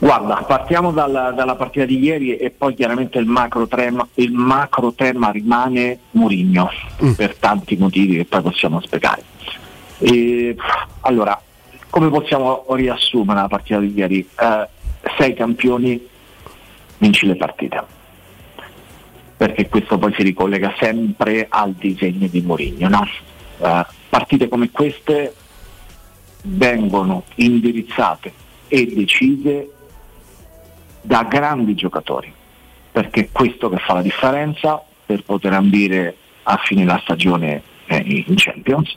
Guarda, 0.00 0.44
partiamo 0.46 0.92
dalla, 0.92 1.32
dalla 1.32 1.56
partita 1.56 1.84
di 1.84 1.98
ieri 1.98 2.36
e 2.36 2.50
poi 2.50 2.74
chiaramente 2.74 3.18
il 3.18 3.26
macro 3.26 3.66
tema, 3.66 4.06
il 4.14 4.30
macro 4.30 4.92
tema 4.92 5.30
rimane 5.30 5.98
Mourinho 6.12 6.70
per 7.16 7.34
tanti 7.34 7.76
motivi 7.76 8.18
che 8.18 8.24
poi 8.24 8.42
possiamo 8.42 8.80
spiegare. 8.80 9.24
E, 9.98 10.54
allora, 11.00 11.40
come 11.90 12.10
possiamo 12.10 12.64
riassumere 12.70 13.40
la 13.40 13.48
partita 13.48 13.80
di 13.80 13.92
ieri? 13.92 14.28
Eh, 14.38 14.68
sei 15.16 15.34
campioni, 15.34 16.00
vinci 16.98 17.26
le 17.26 17.34
partite. 17.34 17.82
Perché 19.36 19.68
questo 19.68 19.98
poi 19.98 20.14
si 20.14 20.22
ricollega 20.22 20.74
sempre 20.78 21.46
al 21.48 21.72
disegno 21.72 22.28
di 22.28 22.40
Mourinho. 22.40 22.88
No? 22.88 23.04
Eh, 23.58 23.86
partite 24.08 24.46
come 24.46 24.70
queste 24.70 25.34
vengono 26.42 27.24
indirizzate 27.34 28.32
e 28.68 28.86
decise 28.94 29.72
da 31.08 31.22
grandi 31.22 31.74
giocatori, 31.74 32.30
perché 32.92 33.20
è 33.20 33.28
questo 33.32 33.70
che 33.70 33.78
fa 33.78 33.94
la 33.94 34.02
differenza 34.02 34.82
per 35.06 35.24
poter 35.24 35.54
ambire 35.54 36.14
a 36.42 36.58
fine 36.62 36.84
la 36.84 37.00
stagione 37.02 37.62
eh, 37.86 38.24
in 38.26 38.34
Champions 38.36 38.94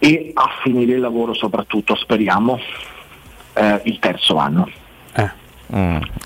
e 0.00 0.32
a 0.34 0.50
finire 0.64 0.94
il 0.94 1.00
lavoro 1.00 1.32
soprattutto, 1.32 1.94
speriamo, 1.94 2.58
eh, 3.52 3.82
il 3.84 4.00
terzo 4.00 4.36
anno. 4.36 4.68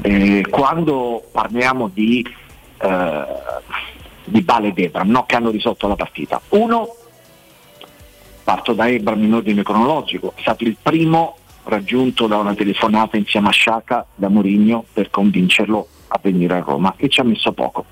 Eh, 0.02 0.46
quando 0.48 1.28
parliamo 1.30 1.90
di, 1.92 2.26
eh, 2.78 3.24
di 4.24 4.40
Bale 4.40 4.68
ed 4.68 4.78
Ebram, 4.78 5.10
no, 5.10 5.26
che 5.26 5.36
hanno 5.36 5.50
risolto 5.50 5.86
la 5.88 5.94
partita, 5.94 6.40
uno, 6.50 6.88
parto 8.42 8.72
da 8.72 8.88
Ebram 8.88 9.22
in 9.22 9.34
ordine 9.34 9.62
cronologico, 9.62 10.32
è 10.36 10.40
stato 10.40 10.64
il 10.64 10.76
primo 10.80 11.38
raggiunto 11.68 12.26
da 12.26 12.38
una 12.38 12.54
telefonata 12.54 13.16
insieme 13.16 13.48
a 13.48 13.52
Sciaca 13.52 14.06
da 14.14 14.28
Mourinho 14.28 14.84
per 14.92 15.10
convincerlo 15.10 15.86
a 16.08 16.18
venire 16.22 16.54
a 16.54 16.60
Roma 16.60 16.94
e 16.96 17.08
ci 17.08 17.20
ha 17.20 17.24
messo 17.24 17.52
poco. 17.52 17.84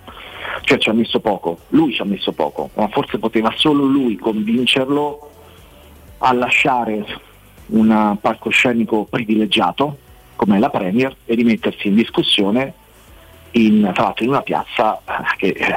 Cioè 0.62 0.78
ci 0.78 0.88
ha 0.88 0.94
messo 0.94 1.20
poco, 1.20 1.58
lui 1.68 1.92
ci 1.92 2.00
ha 2.00 2.04
messo 2.04 2.32
poco, 2.32 2.70
ma 2.74 2.88
forse 2.88 3.18
poteva 3.18 3.52
solo 3.54 3.84
lui 3.84 4.16
convincerlo 4.16 5.30
a 6.18 6.32
lasciare 6.32 7.04
un 7.66 8.16
palcoscenico 8.20 9.04
privilegiato 9.04 9.98
come 10.36 10.58
la 10.58 10.70
Premier 10.70 11.14
e 11.24 11.34
rimettersi 11.34 11.88
in 11.88 11.94
discussione 11.94 12.72
in, 13.52 13.90
tra 13.92 14.04
l'altro 14.04 14.24
in 14.24 14.30
una 14.30 14.42
piazza 14.42 14.98
eh, 14.98 15.36
che 15.36 15.52
è 15.52 15.74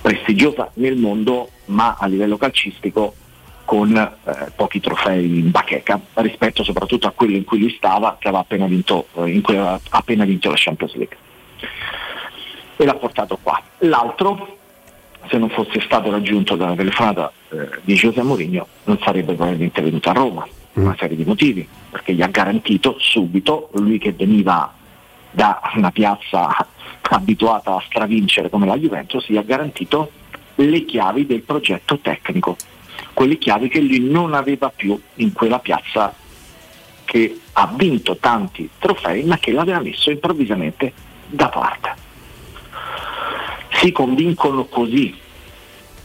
prestigiosa 0.00 0.70
nel 0.74 0.96
mondo 0.96 1.50
ma 1.66 1.96
a 1.98 2.06
livello 2.06 2.36
calcistico 2.36 3.14
con 3.66 3.94
eh, 3.94 4.52
pochi 4.54 4.80
trofei 4.80 5.40
in 5.40 5.50
bacheca 5.50 6.00
rispetto 6.14 6.64
soprattutto 6.64 7.08
a 7.08 7.10
quello 7.10 7.36
in 7.36 7.44
cui 7.44 7.58
lui 7.58 7.74
stava 7.76 8.16
che 8.18 8.28
aveva 8.28 8.42
appena 8.42 8.66
vinto, 8.66 9.08
eh, 9.16 9.28
in 9.28 9.42
cui 9.42 9.56
aveva 9.56 9.78
appena 9.90 10.24
vinto 10.24 10.48
la 10.48 10.56
Champions 10.56 10.94
League. 10.94 11.16
E 12.76 12.84
l'ha 12.84 12.94
portato 12.94 13.38
qua. 13.42 13.60
L'altro 13.78 14.56
se 15.28 15.36
non 15.36 15.50
fosse 15.50 15.80
stato 15.80 16.10
raggiunto 16.10 16.54
dalla 16.54 16.76
telefonata 16.76 17.32
eh, 17.50 17.68
di 17.82 17.94
José 17.94 18.22
Mourinho 18.22 18.66
non 18.84 18.98
sarebbe 19.02 19.34
probabilmente 19.34 19.82
venuto 19.82 20.08
a 20.08 20.12
Roma 20.12 20.46
per 20.72 20.82
una 20.82 20.96
serie 20.96 21.16
di 21.16 21.24
motivi 21.24 21.66
perché 21.90 22.14
gli 22.14 22.22
ha 22.22 22.28
garantito 22.28 22.96
subito 22.98 23.70
lui 23.74 23.98
che 23.98 24.12
veniva 24.12 24.72
da 25.32 25.60
una 25.74 25.90
piazza 25.90 26.54
abituata 27.10 27.74
a 27.74 27.82
stravincere 27.84 28.48
come 28.48 28.66
la 28.66 28.76
Juventus 28.76 29.26
gli 29.28 29.36
ha 29.36 29.42
garantito 29.42 30.12
le 30.54 30.84
chiavi 30.84 31.26
del 31.26 31.42
progetto 31.42 31.98
tecnico 31.98 32.56
quelle 33.16 33.38
chiavi 33.38 33.68
che 33.68 33.80
lui 33.80 33.98
non 33.98 34.34
aveva 34.34 34.68
più 34.68 35.00
in 35.14 35.32
quella 35.32 35.58
piazza 35.58 36.14
che 37.06 37.40
ha 37.54 37.66
vinto 37.74 38.18
tanti 38.18 38.68
trofei 38.78 39.24
ma 39.24 39.38
che 39.38 39.52
l'aveva 39.52 39.80
messo 39.80 40.10
improvvisamente 40.10 40.92
da 41.26 41.48
parte. 41.48 41.94
Si 43.70 43.90
convincono 43.90 44.66
così 44.66 45.18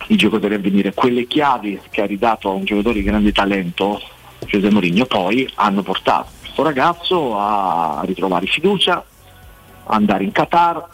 i 0.07 0.15
giocatori 0.15 0.53
a 0.53 0.59
venire. 0.59 0.93
Quelle 0.93 1.27
chiavi 1.27 1.81
che 1.89 2.01
ha 2.01 2.05
ridato 2.05 2.47
a 2.47 2.53
un 2.53 2.63
giocatore 2.63 2.99
di 2.99 3.03
grande 3.03 3.33
talento, 3.33 4.01
Giuseppe 4.45 4.71
Mourinho, 4.71 5.05
poi 5.05 5.51
hanno 5.55 5.83
portato 5.83 6.29
questo 6.39 6.63
ragazzo 6.63 7.38
a 7.38 8.03
ritrovare 8.05 8.45
fiducia, 8.45 9.03
andare 9.88 10.23
in 10.23 10.31
Qatar, 10.31 10.88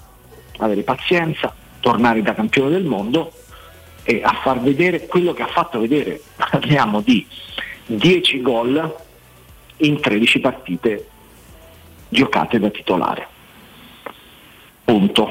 avere 0.57 0.81
pazienza, 0.81 1.53
tornare 1.80 2.23
da 2.23 2.34
campione 2.34 2.72
del 2.72 2.85
mondo 2.85 3.31
e 4.10 4.22
a 4.24 4.40
far 4.42 4.62
vedere 4.62 5.06
quello 5.06 5.34
che 5.34 5.42
ha 5.42 5.48
fatto 5.48 5.82
vedere. 5.82 6.22
Parliamo 6.38 7.02
di 7.02 7.28
10 7.88 8.42
gol 8.42 8.96
in 9.78 10.00
13 10.00 10.40
partite 10.40 11.08
giocate 12.08 12.58
da 12.58 12.70
titolare. 12.70 13.28
Punto. 14.86 15.30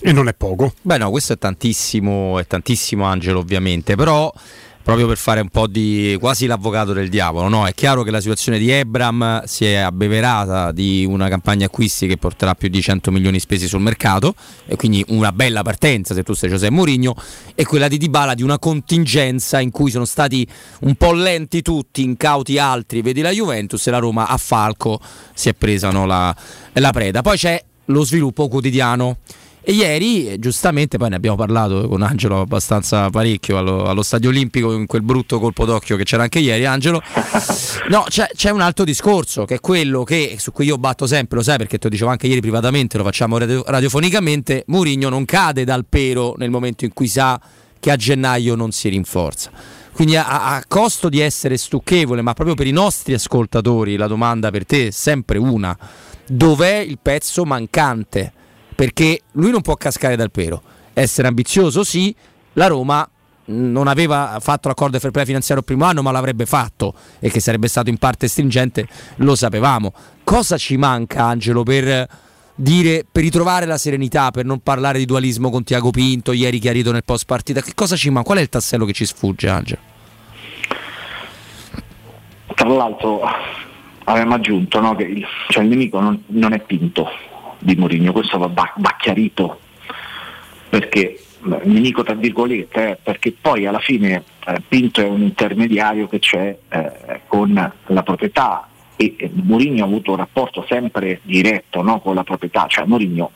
E 0.00 0.12
non 0.12 0.26
è 0.26 0.34
poco. 0.34 0.72
Beh 0.82 0.98
no, 0.98 1.10
questo 1.10 1.34
è 1.34 1.38
tantissimo, 1.38 2.40
è 2.40 2.48
tantissimo 2.48 3.04
Angelo 3.04 3.38
ovviamente, 3.38 3.94
però 3.94 4.32
proprio 4.82 5.06
per 5.06 5.16
fare 5.16 5.40
un 5.40 5.48
po' 5.48 5.66
di 5.66 6.16
quasi 6.18 6.46
l'avvocato 6.46 6.92
del 6.92 7.08
diavolo. 7.08 7.48
No? 7.48 7.66
È 7.66 7.74
chiaro 7.74 8.02
che 8.02 8.10
la 8.10 8.20
situazione 8.20 8.58
di 8.58 8.70
Ebram 8.70 9.44
si 9.44 9.64
è 9.64 9.76
abbeverata 9.76 10.72
di 10.72 11.04
una 11.08 11.28
campagna 11.28 11.66
acquisti 11.66 12.06
che 12.06 12.16
porterà 12.16 12.54
più 12.54 12.68
di 12.68 12.80
100 12.80 13.10
milioni 13.10 13.38
spesi 13.38 13.68
sul 13.68 13.80
mercato 13.80 14.34
e 14.66 14.76
quindi 14.76 15.04
una 15.08 15.32
bella 15.32 15.62
partenza 15.62 16.14
se 16.14 16.22
tu 16.22 16.34
sei 16.34 16.50
Giuseppe 16.50 16.72
Mourinho 16.72 17.14
e 17.54 17.64
quella 17.64 17.88
di 17.88 17.98
Dybala 17.98 18.34
di 18.34 18.42
una 18.42 18.58
contingenza 18.58 19.60
in 19.60 19.70
cui 19.70 19.90
sono 19.90 20.04
stati 20.04 20.46
un 20.80 20.94
po' 20.96 21.12
lenti 21.12 21.62
tutti, 21.62 22.02
incauti 22.02 22.58
altri, 22.58 23.02
vedi 23.02 23.20
la 23.20 23.30
Juventus 23.30 23.86
e 23.86 23.90
la 23.90 23.98
Roma 23.98 24.26
a 24.28 24.36
Falco 24.36 25.00
si 25.34 25.48
è 25.48 25.54
presa 25.54 25.90
no, 25.90 26.06
la, 26.06 26.34
la 26.74 26.90
preda. 26.90 27.22
Poi 27.22 27.36
c'è 27.36 27.62
lo 27.86 28.04
sviluppo 28.04 28.48
quotidiano 28.48 29.18
e 29.64 29.72
ieri, 29.74 30.40
giustamente, 30.40 30.98
poi 30.98 31.10
ne 31.10 31.14
abbiamo 31.14 31.36
parlato 31.36 31.86
con 31.86 32.02
Angelo 32.02 32.40
abbastanza 32.40 33.08
parecchio 33.10 33.58
allo, 33.58 33.84
allo, 33.84 34.02
Stadio 34.02 34.30
Olimpico 34.30 34.72
in 34.72 34.86
quel 34.86 35.02
brutto 35.02 35.38
colpo 35.38 35.64
d'occhio 35.64 35.96
che 35.96 36.02
c'era 36.02 36.24
anche 36.24 36.40
ieri, 36.40 36.66
Angelo. 36.66 37.00
No, 37.88 38.04
c'è, 38.08 38.28
c'è, 38.34 38.50
un 38.50 38.60
altro 38.60 38.84
discorso 38.84 39.44
che 39.44 39.56
è 39.56 39.60
quello 39.60 40.02
che 40.02 40.34
su 40.38 40.50
cui 40.50 40.64
io 40.64 40.78
batto 40.78 41.06
sempre, 41.06 41.36
lo 41.36 41.44
sai 41.44 41.58
perché 41.58 41.78
te 41.78 41.84
lo 41.84 41.90
dicevo 41.90 42.10
anche 42.10 42.26
ieri 42.26 42.40
privatamente, 42.40 42.98
lo 42.98 43.04
facciamo 43.04 43.38
radio, 43.38 43.62
radiofonicamente. 43.64 44.64
Murigno 44.66 45.08
non 45.08 45.24
cade 45.24 45.62
dal 45.62 45.86
pero 45.88 46.34
nel 46.38 46.50
momento 46.50 46.84
in 46.84 46.92
cui 46.92 47.06
sa 47.06 47.40
che 47.78 47.90
a 47.92 47.96
gennaio 47.96 48.56
non 48.56 48.72
si 48.72 48.88
rinforza. 48.88 49.52
Quindi 49.92 50.16
a, 50.16 50.56
a 50.56 50.64
costo 50.66 51.08
di 51.08 51.20
essere 51.20 51.56
stucchevole, 51.56 52.20
ma 52.20 52.32
proprio 52.34 52.56
per 52.56 52.66
i 52.66 52.72
nostri 52.72 53.14
ascoltatori, 53.14 53.94
la 53.94 54.08
domanda 54.08 54.50
per 54.50 54.66
te 54.66 54.88
è 54.88 54.90
sempre 54.90 55.38
una: 55.38 55.78
dov'è 56.26 56.78
il 56.78 56.98
pezzo 57.00 57.44
mancante? 57.44 58.32
Perché 58.82 59.20
lui 59.34 59.52
non 59.52 59.60
può 59.60 59.76
cascare 59.76 60.16
dal 60.16 60.32
pero. 60.32 60.60
Essere 60.92 61.28
ambizioso 61.28 61.84
sì, 61.84 62.12
la 62.54 62.66
Roma 62.66 63.08
non 63.44 63.86
aveva 63.86 64.38
fatto 64.40 64.66
l'accordo 64.66 64.94
di 64.94 64.98
fair 64.98 65.12
play 65.12 65.24
finanziario 65.24 65.62
il 65.62 65.72
primo 65.72 65.88
anno, 65.88 66.02
ma 66.02 66.10
l'avrebbe 66.10 66.46
fatto 66.46 66.92
e 67.20 67.30
che 67.30 67.38
sarebbe 67.38 67.68
stato 67.68 67.90
in 67.90 67.98
parte 67.98 68.26
stringente, 68.26 68.88
lo 69.18 69.36
sapevamo. 69.36 69.92
Cosa 70.24 70.58
ci 70.58 70.76
manca, 70.76 71.26
Angelo, 71.26 71.62
per 71.62 72.08
dire 72.56 73.06
per 73.08 73.22
ritrovare 73.22 73.66
la 73.66 73.78
serenità, 73.78 74.32
per 74.32 74.46
non 74.46 74.58
parlare 74.58 74.98
di 74.98 75.04
dualismo 75.04 75.48
con 75.48 75.62
Tiago 75.62 75.90
Pinto, 75.90 76.32
ieri 76.32 76.58
chiarito 76.58 76.90
nel 76.90 77.04
post 77.04 77.26
partita? 77.26 77.60
Che 77.60 77.74
cosa 77.76 77.94
ci 77.94 78.10
manca? 78.10 78.26
Qual 78.26 78.38
è 78.38 78.40
il 78.40 78.48
tassello 78.48 78.84
che 78.84 78.94
ci 78.94 79.06
sfugge, 79.06 79.48
Angelo? 79.48 79.80
Tra 82.52 82.68
l'altro 82.68 83.20
avevamo 84.06 84.34
aggiunto 84.34 84.80
no, 84.80 84.96
che 84.96 85.04
il, 85.04 85.24
cioè 85.50 85.62
il 85.62 85.68
nemico 85.68 86.00
non, 86.00 86.20
non 86.26 86.52
è 86.52 86.58
Pinto, 86.58 87.06
di 87.62 87.76
Mourinho, 87.76 88.12
questo 88.12 88.38
va, 88.38 88.48
va, 88.48 88.96
chiarito. 88.98 89.58
Perché 90.68 91.18
mi 91.42 91.80
dico 91.80 92.02
tra 92.02 92.14
virgolette, 92.14 92.90
eh, 92.90 92.98
perché 93.02 93.34
poi 93.38 93.66
alla 93.66 93.78
fine 93.78 94.24
eh, 94.46 94.62
Pinto 94.66 95.00
è 95.00 95.08
un 95.08 95.22
intermediario 95.22 96.08
che 96.08 96.18
c'è 96.18 96.56
eh, 96.68 97.20
con 97.26 97.52
la 97.86 98.02
proprietà 98.02 98.68
e, 98.96 99.14
e 99.18 99.30
Mourinho 99.32 99.82
ha 99.82 99.86
avuto 99.86 100.12
un 100.12 100.18
rapporto 100.18 100.64
sempre 100.68 101.20
diretto 101.22 101.82
no, 101.82 102.00
con 102.00 102.14
la 102.14 102.24
proprietà, 102.24 102.66
cioè 102.68 102.84
Mourinho 102.84 103.30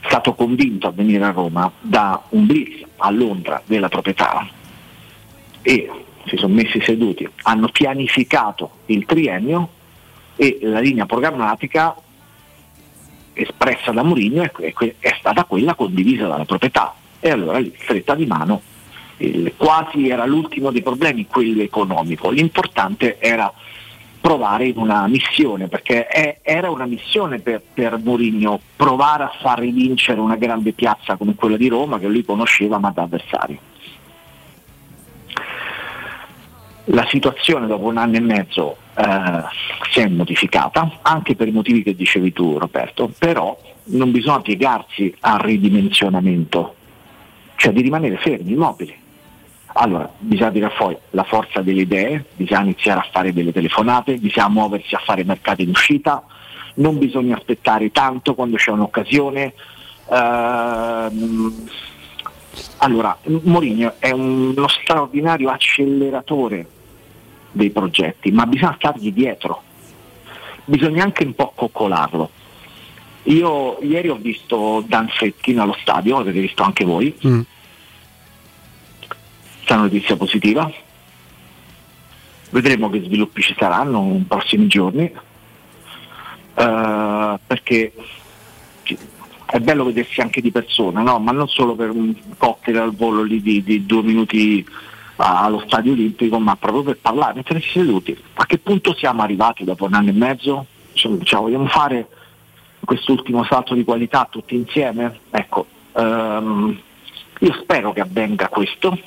è 0.00 0.06
stato 0.06 0.34
convinto 0.34 0.86
a 0.86 0.92
venire 0.92 1.24
a 1.24 1.30
Roma 1.30 1.70
da 1.80 2.22
un 2.30 2.46
blitz 2.46 2.86
a 2.96 3.10
Londra 3.10 3.62
della 3.64 3.88
proprietà 3.88 4.46
e 5.62 5.90
si 6.26 6.36
sono 6.36 6.54
messi 6.54 6.80
seduti, 6.80 7.28
hanno 7.42 7.68
pianificato 7.68 8.70
il 8.86 9.04
triennio 9.04 9.68
e 10.36 10.58
la 10.62 10.80
linea 10.80 11.06
programmatica 11.06 11.94
espressa 13.34 13.90
da 13.90 14.02
Mourinho 14.02 14.42
è, 14.42 14.50
è, 14.52 15.16
stata 15.18 15.44
quella 15.44 15.74
condivisa 15.74 16.26
dalla 16.26 16.44
proprietà. 16.44 16.94
E 17.20 17.30
allora 17.30 17.58
lì 17.58 17.74
stretta 17.78 18.14
di 18.14 18.26
mano 18.26 18.62
il, 19.18 19.52
quasi 19.56 20.08
era 20.08 20.24
l'ultimo 20.24 20.70
dei 20.70 20.82
problemi 20.82 21.26
quello 21.26 21.62
economico. 21.62 22.30
L'importante 22.30 23.18
era 23.18 23.52
provare 24.20 24.68
in 24.68 24.78
una 24.78 25.06
missione 25.06 25.68
perché 25.68 26.06
è, 26.06 26.38
era 26.42 26.70
una 26.70 26.86
missione 26.86 27.40
per, 27.40 27.60
per 27.74 27.98
Mourinho 28.02 28.58
provare 28.74 29.24
a 29.24 29.32
far 29.40 29.58
rivincere 29.58 30.18
una 30.18 30.36
grande 30.36 30.72
piazza 30.72 31.16
come 31.16 31.34
quella 31.34 31.58
di 31.58 31.68
Roma 31.68 31.98
che 31.98 32.08
lui 32.08 32.24
conosceva 32.24 32.78
ma 32.78 32.90
da 32.90 33.02
avversario. 33.02 33.58
La 36.88 37.06
situazione 37.08 37.66
dopo 37.66 37.84
un 37.86 37.96
anno 37.96 38.16
e 38.16 38.20
mezzo 38.20 38.76
si 39.90 40.00
è 40.00 40.08
modificata, 40.08 40.98
anche 41.02 41.34
per 41.34 41.48
i 41.48 41.52
motivi 41.52 41.82
che 41.82 41.94
dicevi 41.94 42.32
tu 42.32 42.58
Roberto, 42.58 43.12
però 43.18 43.58
non 43.86 44.10
bisogna 44.12 44.40
piegarsi 44.40 45.14
al 45.20 45.40
ridimensionamento, 45.40 46.74
cioè 47.56 47.72
di 47.72 47.82
rimanere 47.82 48.16
fermi, 48.18 48.52
immobili. 48.52 49.02
Allora, 49.76 50.08
bisogna 50.16 50.52
tirare 50.52 50.74
fuori 50.76 50.96
la 51.10 51.24
forza 51.24 51.60
delle 51.60 51.80
idee, 51.80 52.24
bisogna 52.36 52.62
iniziare 52.62 53.00
a 53.00 53.08
fare 53.10 53.32
delle 53.32 53.52
telefonate, 53.52 54.18
bisogna 54.18 54.48
muoversi 54.48 54.94
a 54.94 55.00
fare 55.04 55.24
mercati 55.24 55.62
in 55.62 55.70
uscita, 55.70 56.24
non 56.74 56.98
bisogna 56.98 57.36
aspettare 57.36 57.90
tanto 57.90 58.34
quando 58.34 58.56
c'è 58.56 58.70
un'occasione. 58.70 59.52
Uh, 60.06 61.66
allora, 62.78 63.18
Mourinho 63.24 63.94
è 63.98 64.12
uno 64.12 64.68
straordinario 64.68 65.50
acceleratore 65.50 66.66
dei 67.54 67.70
progetti, 67.70 68.30
ma 68.30 68.46
bisogna 68.46 68.74
stargli 68.76 69.12
dietro, 69.12 69.62
bisogna 70.64 71.04
anche 71.04 71.24
un 71.24 71.34
po' 71.34 71.52
coccolarlo. 71.54 72.30
Io 73.24 73.78
ieri 73.80 74.08
ho 74.08 74.16
visto 74.16 74.84
Dan 74.86 75.08
Fettin 75.08 75.60
allo 75.60 75.76
stadio, 75.80 76.18
avete 76.18 76.40
visto 76.40 76.62
anche 76.62 76.84
voi, 76.84 77.16
mm. 77.26 77.40
questa 79.56 79.76
notizia 79.76 80.16
positiva, 80.16 80.70
vedremo 82.50 82.90
che 82.90 83.02
sviluppi 83.02 83.40
ci 83.40 83.54
saranno 83.56 84.02
nei 84.02 84.24
prossimi 84.28 84.66
giorni, 84.66 85.10
uh, 86.54 87.38
perché 87.46 87.92
è 89.46 89.60
bello 89.60 89.84
vedersi 89.84 90.20
anche 90.20 90.40
di 90.40 90.50
persona, 90.50 91.00
no? 91.00 91.18
ma 91.20 91.30
non 91.30 91.48
solo 91.48 91.74
per 91.76 91.90
un 91.90 92.12
cocktail 92.36 92.76
al 92.76 92.94
volo 92.94 93.22
lì 93.22 93.40
di, 93.40 93.62
di 93.62 93.86
due 93.86 94.02
minuti 94.02 94.66
allo 95.16 95.62
stadio 95.66 95.92
olimpico, 95.92 96.38
ma 96.38 96.56
proprio 96.56 96.82
per 96.82 96.98
parlare, 96.98 97.34
mettersi 97.34 97.70
seduti. 97.70 98.16
A 98.34 98.46
che 98.46 98.58
punto 98.58 98.94
siamo 98.94 99.22
arrivati 99.22 99.64
dopo 99.64 99.84
un 99.84 99.94
anno 99.94 100.10
e 100.10 100.12
mezzo? 100.12 100.66
Cioè, 100.92 101.18
cioè, 101.22 101.40
vogliamo 101.40 101.66
fare 101.66 102.08
quest'ultimo 102.84 103.44
salto 103.44 103.74
di 103.74 103.84
qualità 103.84 104.26
tutti 104.30 104.54
insieme? 104.54 105.20
Ecco, 105.30 105.66
um, 105.92 106.78
io 107.40 107.52
spero 107.60 107.92
che 107.92 108.00
avvenga 108.00 108.48
questo. 108.48 108.98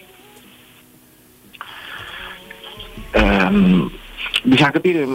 Um, 3.14 3.90
bisogna 4.44 4.72
capire, 4.72 5.08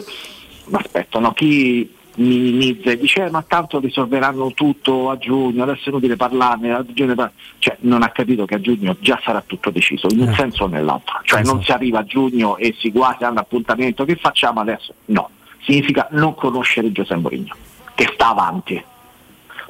aspetta, 0.70 1.18
no? 1.18 1.32
chi 1.32 2.00
minimizza 2.16 2.90
e 2.90 2.98
dice 2.98 3.24
eh, 3.24 3.30
ma 3.30 3.42
tanto 3.42 3.80
risolveranno 3.80 4.52
tutto 4.52 5.10
a 5.10 5.16
giugno, 5.16 5.62
adesso 5.62 5.86
è 5.86 5.88
inutile 5.88 6.16
parlarne, 6.16 6.72
a 6.72 6.84
giugno 6.86 7.30
cioè 7.58 7.76
non 7.80 8.02
ha 8.02 8.10
capito 8.10 8.44
che 8.44 8.56
a 8.56 8.60
giugno 8.60 8.96
già 9.00 9.20
sarà 9.22 9.42
tutto 9.44 9.70
deciso, 9.70 10.08
in 10.10 10.20
un 10.20 10.28
eh. 10.28 10.34
senso 10.34 10.64
o 10.64 10.66
nell'altro, 10.66 11.20
cioè 11.24 11.40
esatto. 11.40 11.56
non 11.56 11.64
si 11.64 11.72
arriva 11.72 12.00
a 12.00 12.04
giugno 12.04 12.56
e 12.56 12.74
si 12.78 12.90
guarda 12.90 13.28
all'appuntamento, 13.28 14.04
che 14.04 14.16
facciamo 14.16 14.60
adesso? 14.60 14.94
No, 15.06 15.30
significa 15.62 16.08
non 16.10 16.34
conoscere 16.34 16.92
Giuseppe 16.92 17.20
Mourinho, 17.20 17.54
che 17.94 18.10
sta 18.12 18.28
avanti, 18.28 18.82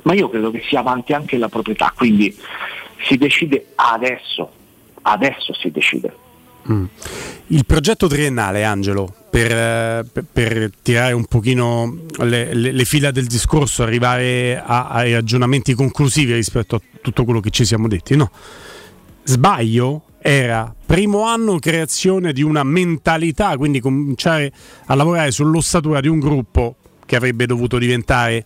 ma 0.02 0.14
io 0.14 0.28
credo 0.28 0.50
che 0.50 0.62
sia 0.66 0.80
avanti 0.80 1.12
anche 1.12 1.38
la 1.38 1.48
proprietà, 1.48 1.92
quindi 1.94 2.36
si 3.04 3.16
decide 3.16 3.72
adesso, 3.76 4.50
adesso 5.02 5.52
si 5.54 5.70
decide. 5.70 6.30
Mm. 6.70 6.84
Il 7.48 7.66
progetto 7.66 8.06
triennale, 8.06 8.64
Angelo, 8.64 9.12
per, 9.28 9.50
eh, 9.50 10.04
per, 10.10 10.24
per, 10.30 10.70
tirare 10.82 11.12
un 11.12 11.24
pochino 11.24 11.96
le, 12.18 12.54
le, 12.54 12.72
le, 12.72 12.84
fila 12.84 13.10
del 13.10 13.26
discorso, 13.26 13.82
arrivare 13.82 14.62
a, 14.64 14.88
ai 14.88 15.12
ragionamenti 15.14 15.74
conclusivi 15.74 16.34
rispetto 16.34 16.76
a 16.76 16.80
tutto 17.00 17.24
quello 17.24 17.40
che 17.40 17.50
ci 17.50 17.64
siamo 17.64 17.88
detti, 17.88 18.16
no? 18.16 18.30
Sbaglio 19.24 20.04
era 20.20 20.72
primo 20.86 21.24
anno 21.26 21.58
creazione 21.58 22.32
di 22.32 22.42
una 22.42 22.62
mentalità, 22.62 23.56
quindi 23.56 23.80
cominciare 23.80 24.52
a 24.86 24.94
lavorare 24.94 25.30
sull'ossatura 25.30 26.00
di 26.00 26.08
un 26.08 26.20
gruppo 26.20 26.76
che 27.04 27.16
avrebbe 27.16 27.46
dovuto 27.46 27.78
diventare 27.78 28.44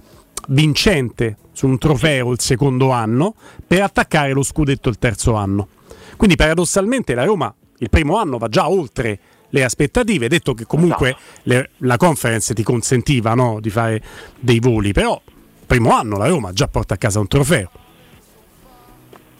vincente 0.48 1.36
su 1.52 1.66
un 1.66 1.78
trofeo 1.78 2.32
il 2.32 2.40
secondo 2.40 2.90
anno 2.90 3.34
per 3.66 3.82
attaccare 3.82 4.32
lo 4.32 4.42
scudetto 4.42 4.88
il 4.88 4.98
terzo 4.98 5.34
anno. 5.34 5.68
Quindi 6.16 6.36
paradossalmente 6.36 7.14
la 7.14 7.24
Roma 7.24 7.54
il 7.78 7.90
primo 7.90 8.16
anno 8.16 8.38
va 8.38 8.48
già 8.48 8.68
oltre 8.68 9.18
le 9.50 9.64
aspettative, 9.64 10.28
detto 10.28 10.54
che 10.54 10.64
comunque 10.64 11.16
le, 11.44 11.70
la 11.78 11.96
conference 11.96 12.54
ti 12.54 12.62
consentiva 12.62 13.34
no, 13.34 13.58
di 13.60 13.70
fare 13.70 14.02
dei 14.38 14.58
voli, 14.58 14.92
però 14.92 15.20
primo 15.66 15.92
anno 15.92 16.16
la 16.16 16.28
Roma 16.28 16.52
già 16.52 16.68
porta 16.68 16.94
a 16.94 16.96
casa 16.96 17.20
un 17.20 17.28
trofeo. 17.28 17.70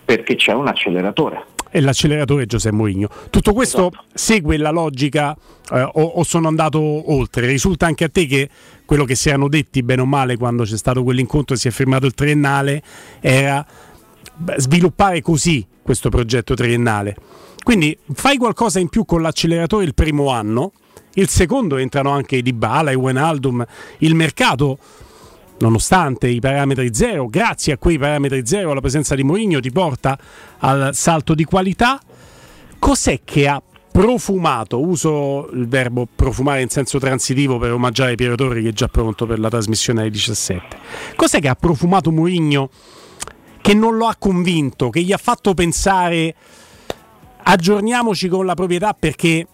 Perché 0.04 0.36
c'è 0.36 0.52
un 0.52 0.68
acceleratore. 0.68 1.44
E 1.68 1.80
l'acceleratore 1.80 2.44
è 2.44 2.46
Giuseppe 2.46 2.76
Mourinho. 2.76 3.08
Tutto 3.28 3.52
questo 3.52 3.88
Esatto. 3.88 4.04
segue 4.14 4.56
la 4.56 4.70
logica 4.70 5.36
eh, 5.72 5.82
o, 5.82 6.02
o 6.02 6.22
sono 6.22 6.48
andato 6.48 6.80
oltre? 7.12 7.46
Risulta 7.46 7.86
anche 7.86 8.04
a 8.04 8.08
te 8.08 8.26
che 8.26 8.48
quello 8.84 9.04
che 9.04 9.16
si 9.16 9.28
erano 9.28 9.48
detti 9.48 9.82
bene 9.82 10.00
o 10.00 10.06
male 10.06 10.36
quando 10.36 10.62
c'è 10.62 10.76
stato 10.76 11.02
quell'incontro 11.02 11.54
e 11.54 11.58
si 11.58 11.68
è 11.68 11.70
firmato 11.72 12.06
il 12.06 12.14
triennale 12.14 12.82
era 13.20 13.66
sviluppare 14.56 15.20
così 15.20 15.66
questo 15.86 16.08
progetto 16.08 16.54
triennale. 16.54 17.14
Quindi 17.62 17.96
fai 18.12 18.38
qualcosa 18.38 18.80
in 18.80 18.88
più 18.88 19.04
con 19.04 19.22
l'acceleratore 19.22 19.84
il 19.84 19.94
primo 19.94 20.30
anno, 20.30 20.72
il 21.14 21.28
secondo 21.28 21.76
entrano 21.76 22.10
anche 22.10 22.34
i 22.34 22.42
Dybala, 22.42 22.90
i 22.90 22.96
Wijnaldum, 22.96 23.64
il 23.98 24.14
mercato 24.16 24.78
nonostante 25.58 26.26
i 26.26 26.40
parametri 26.40 26.92
zero, 26.92 27.28
grazie 27.28 27.72
a 27.72 27.78
quei 27.78 27.98
parametri 27.98 28.44
zero 28.44 28.74
la 28.74 28.80
presenza 28.80 29.14
di 29.14 29.22
Mourinho 29.22 29.60
ti 29.60 29.70
porta 29.70 30.18
al 30.58 30.90
salto 30.92 31.34
di 31.34 31.44
qualità. 31.44 32.00
Cos'è 32.80 33.20
che 33.24 33.46
ha 33.46 33.62
profumato, 33.92 34.80
uso 34.80 35.48
il 35.52 35.68
verbo 35.68 36.06
profumare 36.14 36.62
in 36.62 36.68
senso 36.68 36.98
transitivo 36.98 37.58
per 37.58 37.72
omaggiare 37.72 38.16
Piero 38.16 38.34
Torri 38.34 38.62
che 38.62 38.70
è 38.70 38.72
già 38.72 38.88
pronto 38.88 39.24
per 39.24 39.38
la 39.38 39.48
trasmissione 39.48 40.00
alle 40.00 40.10
17. 40.10 40.76
Cos'è 41.14 41.40
che 41.40 41.48
ha 41.48 41.54
profumato 41.54 42.10
Mourinho 42.10 42.70
che 43.66 43.74
non 43.74 43.96
lo 43.96 44.06
ha 44.06 44.14
convinto, 44.16 44.90
che 44.90 45.00
gli 45.00 45.10
ha 45.10 45.16
fatto 45.16 45.52
pensare 45.52 46.32
aggiorniamoci 47.42 48.28
con 48.28 48.46
la 48.46 48.54
proprietà 48.54 48.94
perché 48.96 49.48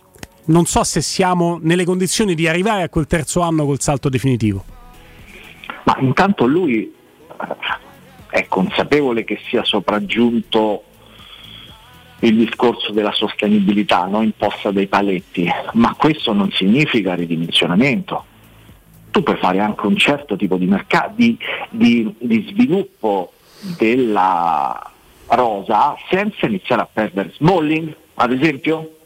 non 0.47 0.67
so 0.67 0.85
se 0.85 1.01
siamo 1.01 1.59
nelle 1.63 1.87
condizioni 1.87 2.35
di 2.35 2.47
arrivare 2.47 2.83
a 2.83 2.91
quel 2.91 3.07
terzo 3.07 3.41
anno 3.41 3.65
col 3.65 3.81
salto 3.81 4.11
definitivo. 4.11 4.65
Ma 5.85 5.97
intanto 6.01 6.45
lui 6.45 6.83
eh, 6.83 7.57
è 8.29 8.47
consapevole 8.49 9.25
che 9.25 9.41
sia 9.49 9.65
sopraggiunto 9.65 10.83
il 12.19 12.37
discorso 12.37 12.93
della 12.93 13.13
sostenibilità 13.13 14.05
no? 14.05 14.21
imposta 14.21 14.71
dai 14.71 14.89
paletti, 14.89 15.49
ma 15.73 15.95
questo 15.95 16.35
non 16.35 16.51
significa 16.51 17.15
ridimensionamento. 17.15 18.27
Tu 19.11 19.23
puoi 19.23 19.39
fare 19.39 19.61
anche 19.61 19.87
un 19.87 19.97
certo 19.97 20.37
tipo 20.37 20.59
di, 20.59 20.67
mercato, 20.67 21.13
di, 21.17 21.39
di- 21.71 22.15
di 22.19 22.47
sviluppo 22.51 23.33
della 23.63 24.91
rosa 25.29 25.97
senza 26.11 26.47
iniziare 26.47 26.83
a 26.83 26.89
perdere 26.93 27.33
Smalling, 27.37 27.95
ad 28.15 28.33
esempio, 28.33 28.97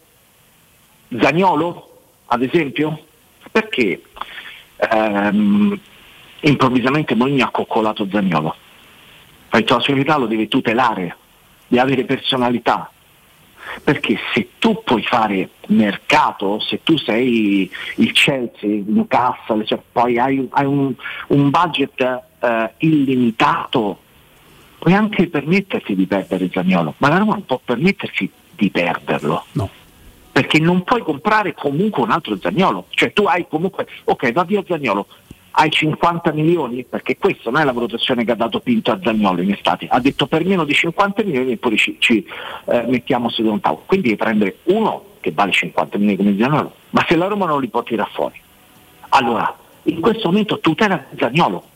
Zagnolo, 1.20 1.90
ad 2.26 2.42
esempio, 2.42 3.04
perché 3.52 4.02
ehm, 4.76 5.78
improvvisamente 6.40 7.14
Mourinho 7.14 7.44
ha 7.44 7.50
coccolato 7.50 8.08
Zagnolo. 8.10 8.54
La 9.50 9.80
sua 9.80 9.96
età 9.96 10.16
lo 10.16 10.26
deve 10.26 10.48
tutelare, 10.48 11.16
deve 11.68 11.82
avere 11.82 12.04
personalità. 12.04 12.90
Perché 13.82 14.16
se 14.32 14.50
tu 14.58 14.82
puoi 14.84 15.02
fare 15.02 15.50
mercato, 15.68 16.60
se 16.60 16.82
tu 16.82 16.96
sei 16.96 17.70
il 17.96 18.12
Chelsea, 18.12 18.70
il 18.70 18.84
Newcastle, 18.86 19.64
cioè 19.66 19.80
poi 19.90 20.18
hai, 20.18 20.46
hai 20.50 20.64
un, 20.64 20.94
un 21.28 21.50
budget 21.50 22.00
eh, 22.00 22.72
illimitato, 22.78 23.98
puoi 24.86 24.96
anche 24.96 25.26
permetterti 25.26 25.96
di 25.96 26.06
perdere 26.06 26.48
Zagnolo, 26.48 26.94
ma 26.98 27.08
la 27.08 27.18
Roma 27.18 27.32
non 27.32 27.44
può 27.44 27.60
permettersi 27.64 28.30
di 28.54 28.70
perderlo. 28.70 29.44
Perché 30.30 30.60
non 30.60 30.84
puoi 30.84 31.02
comprare 31.02 31.54
comunque 31.54 32.04
un 32.04 32.12
altro 32.12 32.38
Zagnolo, 32.40 32.86
cioè 32.90 33.12
tu 33.12 33.24
hai 33.24 33.48
comunque, 33.48 33.88
ok 34.04 34.30
va 34.30 34.44
via 34.44 34.62
Zagnolo, 34.64 35.08
hai 35.50 35.72
50 35.72 36.30
milioni, 36.32 36.84
perché 36.84 37.16
questa 37.16 37.50
non 37.50 37.62
è 37.62 37.64
la 37.64 37.72
valutazione 37.72 38.24
che 38.24 38.30
ha 38.30 38.36
dato 38.36 38.60
Pinto 38.60 38.92
a 38.92 39.00
Zagnolo 39.02 39.42
in 39.42 39.50
estate, 39.50 39.88
ha 39.88 39.98
detto 39.98 40.28
per 40.28 40.44
meno 40.44 40.62
di 40.62 40.72
50 40.72 41.24
milioni 41.24 41.50
e 41.50 41.56
poi 41.56 41.76
ci, 41.76 41.96
ci, 41.98 42.24
eh, 42.66 42.84
mettiamo 42.86 43.28
su 43.28 43.44
un 43.44 43.58
tavolo, 43.58 43.82
quindi 43.86 44.10
devi 44.10 44.20
prendere 44.22 44.58
uno 44.66 45.16
che 45.18 45.32
vale 45.32 45.50
50 45.50 45.98
milioni 45.98 46.16
come 46.16 46.36
Zagnolo, 46.38 46.72
ma 46.90 47.04
se 47.08 47.16
la 47.16 47.26
Roma 47.26 47.46
non 47.46 47.60
li 47.60 47.68
può 47.68 47.82
tirare 47.82 48.10
fuori, 48.12 48.40
allora 49.08 49.52
in 49.82 50.00
questo 50.00 50.28
momento 50.28 50.60
tutela 50.60 51.06
Zagnolo, 51.16 51.74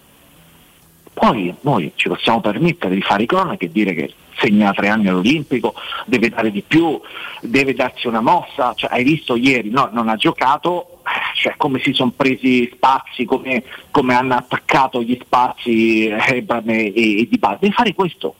poi 1.21 1.55
noi 1.61 1.93
ci 1.97 2.09
possiamo 2.09 2.41
permettere 2.41 2.95
di 2.95 3.03
fare 3.03 3.25
i 3.25 3.27
cronache 3.27 3.67
e 3.67 3.71
dire 3.71 3.93
che 3.93 4.15
segna 4.39 4.73
tre 4.73 4.89
anni 4.89 5.09
all'Olimpico, 5.09 5.75
deve 6.07 6.31
dare 6.31 6.51
di 6.51 6.63
più, 6.67 6.99
deve 7.43 7.75
darsi 7.75 8.07
una 8.07 8.23
mossa, 8.23 8.73
cioè, 8.75 8.89
hai 8.91 9.05
visto 9.05 9.37
ieri, 9.37 9.69
no, 9.69 9.91
non 9.93 10.09
ha 10.09 10.17
giocato, 10.17 11.03
cioè, 11.35 11.55
come 11.59 11.79
si 11.81 11.93
sono 11.93 12.13
presi 12.17 12.71
spazi, 12.73 13.27
come, 13.27 13.65
come 13.91 14.15
hanno 14.15 14.35
attaccato 14.35 15.03
gli 15.03 15.19
spazi 15.21 16.09
eh, 16.09 16.37
Ebram 16.37 16.71
e, 16.71 16.87
e 16.95 17.27
Di 17.29 17.37
Bala, 17.39 17.59
deve 17.61 17.75
fare 17.75 17.93
questo, 17.93 18.35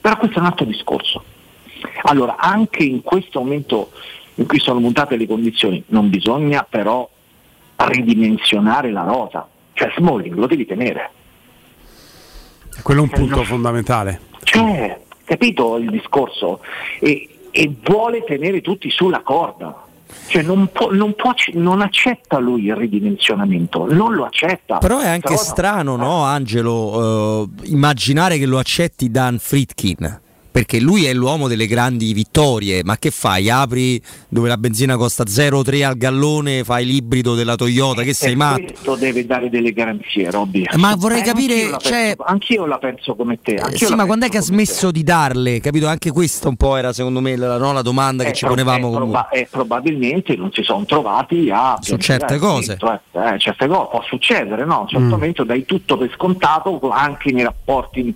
però 0.00 0.16
questo 0.16 0.38
è 0.38 0.40
un 0.40 0.46
altro 0.46 0.64
discorso. 0.64 1.22
Allora, 2.02 2.34
anche 2.36 2.82
in 2.82 3.02
questo 3.02 3.38
momento 3.38 3.92
in 4.34 4.46
cui 4.46 4.58
sono 4.58 4.80
mutate 4.80 5.16
le 5.16 5.28
condizioni, 5.28 5.84
non 5.86 6.10
bisogna 6.10 6.66
però 6.68 7.08
ridimensionare 7.76 8.90
la 8.90 9.02
rosa, 9.02 9.48
cioè 9.74 9.92
Smalling 9.96 10.34
lo 10.34 10.46
devi 10.48 10.66
tenere. 10.66 11.12
Quello 12.82 13.00
è 13.00 13.02
un 13.02 13.10
punto 13.10 13.42
fondamentale. 13.44 14.20
Cioè, 14.42 15.00
capito 15.24 15.76
il 15.76 15.90
discorso? 15.90 16.60
E, 17.00 17.28
e 17.50 17.74
vuole 17.84 18.24
tenere 18.24 18.60
tutti 18.60 18.90
sulla 18.90 19.20
corda. 19.20 19.84
Cioè 20.28 20.42
non, 20.42 20.70
può, 20.72 20.90
non, 20.90 21.14
può, 21.14 21.34
non 21.54 21.82
accetta 21.82 22.38
lui 22.38 22.64
il 22.64 22.74
ridimensionamento, 22.74 23.86
non 23.92 24.14
lo 24.14 24.24
accetta. 24.24 24.78
Però 24.78 25.00
è 25.00 25.06
anche 25.08 25.28
Però 25.28 25.34
no. 25.34 25.42
strano, 25.42 25.96
no, 25.96 26.22
Angelo, 26.22 27.42
eh, 27.62 27.68
immaginare 27.68 28.38
che 28.38 28.46
lo 28.46 28.58
accetti 28.58 29.10
Dan 29.10 29.38
Fritkin. 29.38 30.20
Perché 30.58 30.80
lui 30.80 31.04
è 31.04 31.14
l'uomo 31.14 31.46
delle 31.46 31.68
grandi 31.68 32.12
vittorie, 32.12 32.82
ma 32.82 32.96
che 32.98 33.12
fai? 33.12 33.48
Apri 33.48 34.02
dove 34.28 34.48
la 34.48 34.56
benzina 34.56 34.96
costa 34.96 35.22
0,3 35.22 35.84
al 35.84 35.96
gallone, 35.96 36.64
fai 36.64 36.84
l'ibrido 36.84 37.36
della 37.36 37.54
Toyota, 37.54 38.02
che 38.02 38.12
sei 38.12 38.32
E 38.32 38.34
matto? 38.36 38.62
questo 38.64 38.96
deve 38.96 39.24
dare 39.24 39.50
delle 39.50 39.72
garanzie, 39.72 40.28
Robby. 40.32 40.64
Ma 40.74 40.96
vorrei 40.96 41.20
Eh, 41.20 41.22
capire, 41.22 41.52
anch'io 41.54 41.70
la 41.70 41.78
cioè- 41.78 42.06
penso- 42.16 42.24
anch'io 42.24 42.66
la 42.66 42.78
penso 42.78 43.14
come 43.14 43.38
te. 43.40 43.52
Eh, 43.54 43.60
anch'io 43.60 43.86
sì, 43.86 43.94
ma 43.94 44.04
quando 44.04 44.26
è 44.26 44.28
che 44.28 44.38
ha 44.38 44.42
smesso 44.42 44.90
di 44.90 45.04
darle? 45.04 45.60
Capito? 45.60 45.86
Anche 45.86 46.10
questa 46.10 46.48
un 46.48 46.56
po' 46.56 46.74
era 46.74 46.92
secondo 46.92 47.20
me 47.20 47.36
la, 47.36 47.56
no, 47.56 47.72
la 47.72 47.82
domanda 47.82 48.24
che 48.24 48.30
Eh, 48.30 48.34
ci 48.34 48.44
ponevamo 48.44 48.88
eh, 48.90 48.96
proba- 48.96 49.28
eh, 49.28 49.48
probabilmente 49.48 50.34
non 50.34 50.50
si 50.52 50.64
sono 50.64 50.84
trovati 50.86 51.50
a 51.52 51.78
Su 51.80 51.96
certe 51.98 52.34
eh, 52.34 52.38
cose. 52.38 52.76
eh, 52.80 53.00
eh, 53.12 53.38
certe 53.38 53.68
cose 53.68 53.88
può 53.92 54.02
succedere, 54.08 54.64
no? 54.64 54.78
A 54.78 54.80
un 54.80 54.88
certo 54.88 55.04
Mm. 55.06 55.10
momento 55.10 55.44
dai 55.44 55.64
tutto 55.64 55.96
per 55.96 56.10
scontato 56.12 56.80
anche 56.90 57.30
nei 57.30 57.44
rapporti 57.44 58.12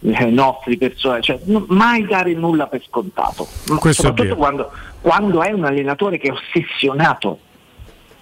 eh, 0.00 0.26
nostri 0.26 0.76
personali, 0.76 1.22
cioè 1.22 1.38
n- 1.44 1.64
mai 1.68 2.04
dare 2.06 2.32
nulla 2.34 2.66
per 2.66 2.82
scontato. 2.86 3.46
Questo 3.66 3.88
è 3.88 3.92
soprattutto 3.92 4.22
vero. 4.22 4.36
quando, 4.36 4.70
quando 5.00 5.42
è 5.42 5.50
un 5.52 5.64
allenatore 5.64 6.18
che 6.18 6.28
è 6.28 6.32
ossessionato 6.32 7.40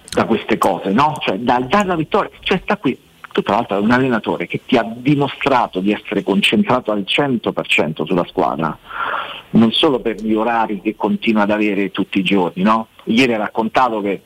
da 0.09 0.25
queste 0.25 0.57
cose, 0.57 0.91
no? 0.91 1.15
Cioè 1.19 1.37
dal 1.37 1.67
dare 1.67 1.87
la 1.87 1.95
vittoria, 1.95 2.29
cioè 2.41 2.59
sta 2.63 2.77
qui. 2.77 2.97
Tu 3.31 3.43
tra 3.43 3.55
l'altro 3.55 3.77
è 3.77 3.79
un 3.81 3.91
allenatore 3.91 4.47
che 4.47 4.61
ti 4.65 4.77
ha 4.77 4.83
dimostrato 4.83 5.79
di 5.79 5.91
essere 5.91 6.23
concentrato 6.23 6.91
al 6.91 7.03
100% 7.05 8.03
sulla 8.03 8.25
squadra, 8.27 8.75
non 9.51 9.71
solo 9.71 9.99
per 9.99 10.15
gli 10.15 10.33
orari 10.33 10.81
che 10.81 10.95
continua 10.95 11.43
ad 11.43 11.51
avere 11.51 11.91
tutti 11.91 12.17
i 12.17 12.23
giorni, 12.23 12.63
no? 12.63 12.87
Ieri 13.03 13.35
ha 13.35 13.37
raccontato 13.37 14.01
che 14.01 14.11
eh, 14.11 14.23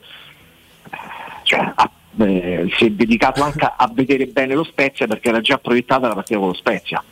cioè, 1.42 1.72
ha- 1.74 1.90
eh, 2.18 2.68
si 2.76 2.86
è 2.86 2.90
dedicato 2.90 3.42
anche 3.42 3.64
a, 3.64 3.90
vedere 3.92 4.26
bene 4.26 4.54
lo 4.54 4.64
Spezia 4.64 5.06
perché 5.06 5.28
era 5.28 5.40
già 5.40 5.58
proiettata 5.58 6.08
la 6.08 6.14
partita 6.14 6.38
con 6.38 6.48
lo 6.48 6.54
Spezia. 6.54 7.02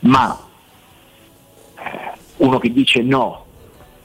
Ma 0.00 0.38
eh, 1.76 2.18
uno 2.38 2.58
che 2.58 2.72
dice 2.72 3.02
no 3.02 3.46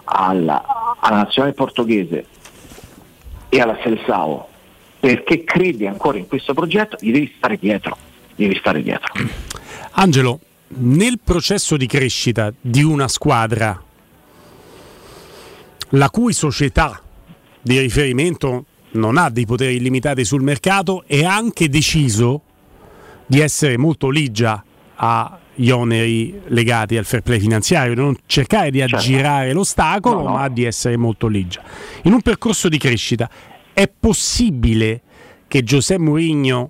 alla, 0.04 0.96
alla 1.00 1.18
nazionale 1.18 1.54
portoghese 1.54 2.26
e 3.50 3.62
alla 3.62 3.78
Seleção 3.82 4.46
perché 5.06 5.44
crede 5.44 5.88
ancora 5.88 6.18
in 6.18 6.28
questo 6.28 6.56
progetto, 6.56 6.98
gli 7.00 7.12
devi 7.12 7.32
stare 7.38 7.58
dietro, 7.60 7.96
devi 8.36 8.56
stare 8.58 8.82
dietro. 8.82 9.14
Angelo, 9.92 10.40
nel 10.70 11.20
processo 11.24 11.78
di 11.78 11.86
crescita 11.86 12.52
di 12.60 12.82
una 12.82 13.08
squadra, 13.08 13.80
la 15.90 16.10
cui 16.10 16.34
società 16.34 17.00
di 17.62 17.78
riferimento 17.78 18.66
non 18.96 19.18
ha 19.18 19.30
dei 19.30 19.46
poteri 19.46 19.76
illimitati 19.76 20.26
sul 20.26 20.42
mercato, 20.42 21.04
è 21.06 21.24
anche 21.24 21.70
deciso 21.70 22.42
di 23.26 23.40
essere 23.40 23.78
molto 23.78 24.10
ligia 24.10 24.64
agli 24.96 25.70
oneri 25.70 26.42
legati 26.48 26.98
al 26.98 27.06
fair 27.06 27.22
play 27.22 27.40
finanziario, 27.40 27.94
di 27.94 28.02
non 28.02 28.16
cercare 28.26 28.72
di 28.72 28.82
aggirare 28.82 29.54
l'ostacolo, 29.54 30.18
No, 30.18 30.24
no. 30.24 30.34
ma 30.36 30.48
di 30.50 30.64
essere 30.64 30.98
molto 30.98 31.28
ligia. 31.28 31.62
In 32.04 32.14
un 32.14 32.22
percorso 32.22 32.70
di 32.70 32.78
crescita 32.78 33.30
è 33.74 33.88
possibile 33.88 35.02
che 35.48 35.64
Giuseppe 35.64 36.02
Mourinho 36.02 36.70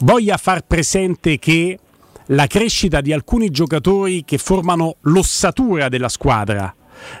voglia 0.00 0.36
far 0.36 0.62
presente 0.62 1.38
che 1.38 1.78
la 2.26 2.46
crescita 2.46 3.00
di 3.00 3.12
alcuni 3.12 3.50
giocatori 3.50 4.24
che 4.24 4.38
formano 4.38 4.96
l'ossatura 5.02 5.88
della 5.88 6.08
squadra 6.08 6.74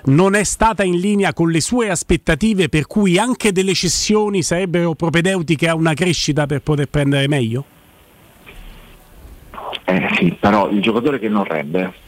non 0.04 0.34
è 0.34 0.44
stata 0.44 0.82
in 0.82 0.98
linea 0.98 1.32
con 1.32 1.50
le 1.50 1.60
sue 1.60 1.90
aspettative, 1.90 2.68
per 2.68 2.86
cui 2.86 3.18
anche 3.18 3.52
delle 3.52 3.74
cessioni 3.74 4.42
sarebbero 4.42 4.94
propedeutiche 4.94 5.68
a 5.68 5.74
una 5.74 5.94
crescita 5.94 6.46
per 6.46 6.60
poter 6.60 6.86
prendere 6.86 7.28
meglio? 7.28 7.64
Eh 9.84 10.08
sì, 10.18 10.36
però 10.38 10.68
il 10.68 10.80
giocatore 10.80 11.18
che 11.18 11.28
non 11.28 11.44
rende 11.44 12.06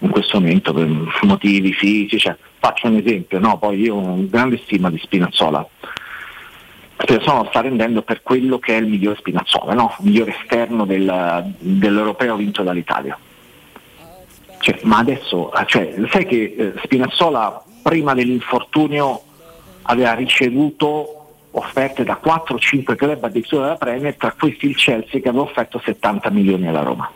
in 0.00 0.10
questo 0.10 0.40
momento 0.40 0.72
per 0.72 0.88
motivi 1.22 1.72
fisici, 1.72 2.18
cioè, 2.18 2.36
faccio 2.58 2.88
un 2.88 2.96
esempio, 2.96 3.38
no? 3.38 3.58
poi 3.58 3.80
io 3.80 3.94
ho 3.94 3.98
un 3.98 4.28
grande 4.28 4.58
stima 4.64 4.90
di 4.90 4.98
Spinazzola. 4.98 5.66
Spinazzola 6.98 7.48
sta 7.48 7.60
rendendo 7.60 8.02
per 8.02 8.22
quello 8.22 8.58
che 8.58 8.76
è 8.76 8.80
il 8.80 8.86
miglior 8.86 9.16
Spinazzola, 9.16 9.74
no? 9.74 9.94
il 10.00 10.06
miglior 10.06 10.28
esterno 10.28 10.84
del, 10.84 11.54
dell'europeo 11.58 12.36
vinto 12.36 12.62
dall'Italia. 12.62 13.18
Cioè, 14.60 14.78
ma 14.82 14.98
adesso, 14.98 15.50
cioè, 15.66 15.94
sai 16.10 16.26
che 16.26 16.54
eh, 16.56 16.72
Spinazzola 16.84 17.62
prima 17.82 18.12
dell'infortunio 18.14 19.22
aveva 19.82 20.12
ricevuto 20.14 21.14
offerte 21.52 22.04
da 22.04 22.20
4-5 22.22 22.94
club 22.94 23.24
addirittura 23.24 23.62
della 23.64 23.76
Premier, 23.76 24.14
tra 24.16 24.34
questi 24.38 24.66
il 24.66 24.76
Chelsea 24.76 25.20
che 25.20 25.28
aveva 25.28 25.44
offerto 25.44 25.80
70 25.82 26.30
milioni 26.30 26.68
alla 26.68 26.82
Roma. 26.82 27.10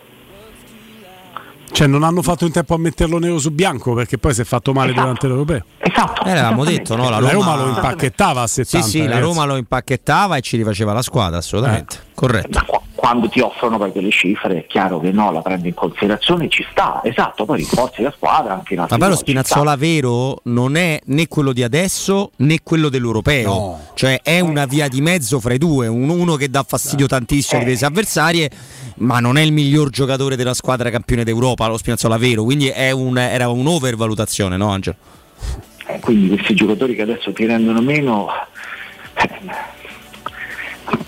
Cioè 1.70 1.86
non 1.88 2.02
hanno 2.04 2.22
fatto 2.22 2.46
in 2.46 2.52
tempo 2.52 2.74
a 2.74 2.78
metterlo 2.78 3.18
nero 3.18 3.38
su 3.38 3.50
bianco 3.50 3.94
perché 3.94 4.16
poi 4.16 4.32
si 4.32 4.40
è 4.42 4.44
fatto 4.44 4.72
male 4.72 4.90
Esatto. 4.90 5.00
durante 5.02 5.26
l'Europeo. 5.26 5.64
Esatto. 5.78 6.22
Eh, 6.24 6.28
l'avevamo 6.34 6.64
detto, 6.64 6.94
no? 6.96 7.10
La 7.10 7.18
La 7.20 7.30
Roma, 7.30 7.54
Roma 7.54 7.64
lo 7.64 7.68
impacchettava 7.70 8.42
a 8.42 8.46
70. 8.46 8.86
Sì, 8.86 8.90
sì, 8.90 8.98
la 8.98 9.04
ragazzi. 9.06 9.22
Roma 9.22 9.44
lo 9.44 9.56
impacchettava 9.56 10.36
e 10.36 10.40
ci 10.40 10.56
rifaceva 10.56 10.92
la 10.92 11.02
squadra, 11.02 11.38
assolutamente. 11.38 11.96
Corretto. 12.14 12.82
Quando 13.04 13.28
ti 13.28 13.40
offrono 13.40 13.76
poi 13.76 13.92
quelle 13.92 14.08
cifre 14.10 14.60
è 14.60 14.66
chiaro 14.66 14.98
che 14.98 15.10
no, 15.10 15.30
la 15.30 15.42
prendi 15.42 15.68
in 15.68 15.74
considerazione, 15.74 16.48
ci 16.48 16.66
sta, 16.70 17.02
esatto, 17.04 17.44
poi 17.44 17.58
rinforzi 17.58 18.00
la 18.00 18.10
squadra 18.16 18.54
anche 18.54 18.72
in 18.72 18.80
altri 18.80 18.96
Ma 18.96 19.04
sta. 19.08 19.16
Spinazzola 19.16 19.76
vero 19.76 20.38
non 20.44 20.74
è 20.76 20.98
né 21.04 21.28
quello 21.28 21.52
di 21.52 21.62
adesso 21.62 22.30
né 22.36 22.60
quello 22.62 22.88
dell'europeo, 22.88 23.78
cioè 23.92 24.20
è 24.22 24.40
una 24.40 24.64
via 24.64 24.88
di 24.88 25.02
mezzo 25.02 25.38
fra 25.38 25.52
i 25.52 25.58
due, 25.58 25.86
un- 25.86 26.08
uno 26.08 26.36
che 26.36 26.48
dà 26.48 26.64
fastidio 26.66 27.06
tantissimo 27.06 27.58
alle 27.60 27.66
difese 27.68 27.84
avversarie, 27.84 28.50
ma 28.96 29.20
non 29.20 29.36
è 29.36 29.42
il 29.42 29.52
miglior 29.52 29.90
giocatore 29.90 30.34
della 30.34 30.54
squadra 30.54 30.88
campione 30.88 31.24
d'Europa, 31.24 31.66
lo 31.66 31.76
Spinazzola 31.76 32.16
vero, 32.16 32.42
quindi 32.42 32.68
è 32.68 32.90
un- 32.90 33.18
era 33.18 33.48
un'overvalutazione, 33.50 34.56
no 34.56 34.70
Angelo? 34.70 34.96
Eh, 35.88 35.98
quindi 36.00 36.28
questi 36.28 36.54
giocatori 36.54 36.94
che 36.94 37.02
adesso 37.02 37.34
ti 37.34 37.44
rendono 37.44 37.82
meno 37.82 38.28
eh, 39.16 39.28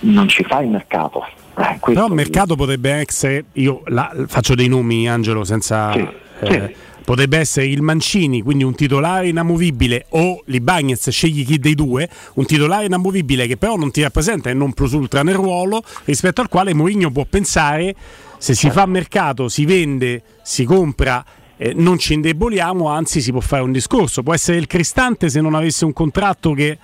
non 0.01 0.29
ci 0.29 0.45
fa 0.45 0.61
il 0.61 0.69
mercato. 0.69 1.27
Eh, 1.59 1.79
Però 1.93 2.07
il 2.07 2.13
mercato 2.13 2.55
potrebbe 2.55 2.91
essere, 2.91 3.45
io 3.55 3.83
la- 3.87 4.13
faccio 4.27 4.55
dei 4.55 4.69
nomi 4.69 5.09
Angelo 5.09 5.45
senza... 5.45 5.93
eh, 6.41 6.75
Potrebbe 7.07 7.39
essere 7.39 7.67
il 7.67 7.83
Mancini, 7.83 8.43
quindi 8.43 8.65
un 8.65 8.75
titolare 8.75 9.29
inamovibile, 9.29 10.07
o 10.09 10.43
l'Ibagnez, 10.47 11.09
scegli 11.11 11.47
chi 11.47 11.61
dei 11.61 11.77
due, 11.77 12.09
un 12.35 12.47
titolare 12.47 12.87
inamovibile 12.87 13.47
che 13.47 13.57
però 13.57 13.77
non 13.77 13.93
ti 13.93 14.03
rappresenta 14.03 14.51
e 14.51 14.55
non 14.55 14.73
plus 14.73 14.91
ultra 14.91 15.23
nel 15.23 15.37
ruolo, 15.37 15.85
rispetto 16.05 16.41
al 16.41 16.49
quale 16.49 16.75
Mourinho 16.75 17.13
può 17.13 17.25
pensare, 17.31 17.95
se 18.39 18.55
si 18.57 18.69
fa 18.71 18.87
mercato, 18.87 19.49
si 19.49 19.65
vende, 19.65 20.21
si 20.43 20.65
compra, 20.65 21.25
eh, 21.57 21.75
non 21.77 21.97
ci 21.97 22.15
indeboliamo, 22.15 22.89
anzi 22.89 23.21
si 23.21 23.31
può 23.31 23.41
fare 23.41 23.63
un 23.63 23.71
discorso. 23.71 24.25
Può 24.25 24.35
essere 24.35 24.59
il 24.59 24.67
Cristante 24.67 25.29
se 25.29 25.41
non 25.41 25.55
avesse 25.55 25.85
un 25.85 25.93
contratto 25.93 26.55
che 26.55 26.77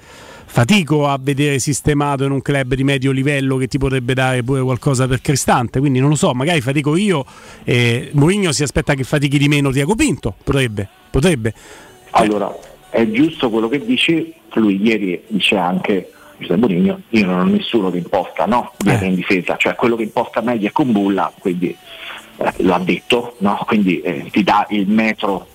fatico 0.53 1.09
a 1.09 1.19
vedere 1.19 1.59
sistemato 1.59 2.25
in 2.25 2.31
un 2.31 2.43
club 2.43 2.75
di 2.75 2.85
medio 2.85 3.11
livello 3.11 3.57
che 3.57 3.69
ti 3.69 3.79
potrebbe 3.79 4.13
dare 4.13 4.43
pure 4.43 4.61
qualcosa 4.61 5.09
per 5.09 5.23
Cristante. 5.23 5.81
Quindi 5.81 5.99
non 5.99 6.11
lo 6.11 6.15
so, 6.15 6.35
magari 6.35 6.61
fatico 6.61 6.95
io 6.95 7.25
e 7.65 8.11
Mourinho 8.13 8.53
si 8.53 8.63
aspetta 8.63 8.93
che 8.93 9.03
fatichi 9.03 9.39
di 9.39 9.49
meno 9.49 9.71
Tiago 9.71 9.95
Pinto. 9.95 10.35
Potrebbe, 10.45 10.87
potrebbe. 11.09 11.55
Allora, 12.11 12.55
è 12.91 13.11
giusto 13.11 13.49
quello 13.49 13.69
che 13.69 13.83
dici, 13.83 14.31
lui 14.53 14.79
ieri 14.83 15.23
dice 15.29 15.57
anche 15.57 16.13
Giuseppe 16.37 16.61
Bonigno, 16.61 17.01
io 17.09 17.25
non 17.25 17.41
ho 17.41 17.45
nessuno 17.45 17.91
che 17.91 17.97
imposta 17.97 18.45
no, 18.45 18.73
dietro 18.77 19.07
in 19.07 19.15
difesa, 19.15 19.57
cioè 19.57 19.75
quello 19.75 19.97
che 19.97 20.03
imposta 20.03 20.43
meglio 20.43 20.69
è 20.69 20.73
con 20.73 20.93
Bulla, 20.93 21.33
quindi 21.39 21.75
eh, 22.37 22.53
l'ha 22.59 22.79
detto, 22.79 23.37
no? 23.39 23.59
quindi 23.67 24.03
eh, 24.03 24.29
ti 24.31 24.43
dà 24.43 24.67
il 24.69 24.87
metro, 24.87 25.47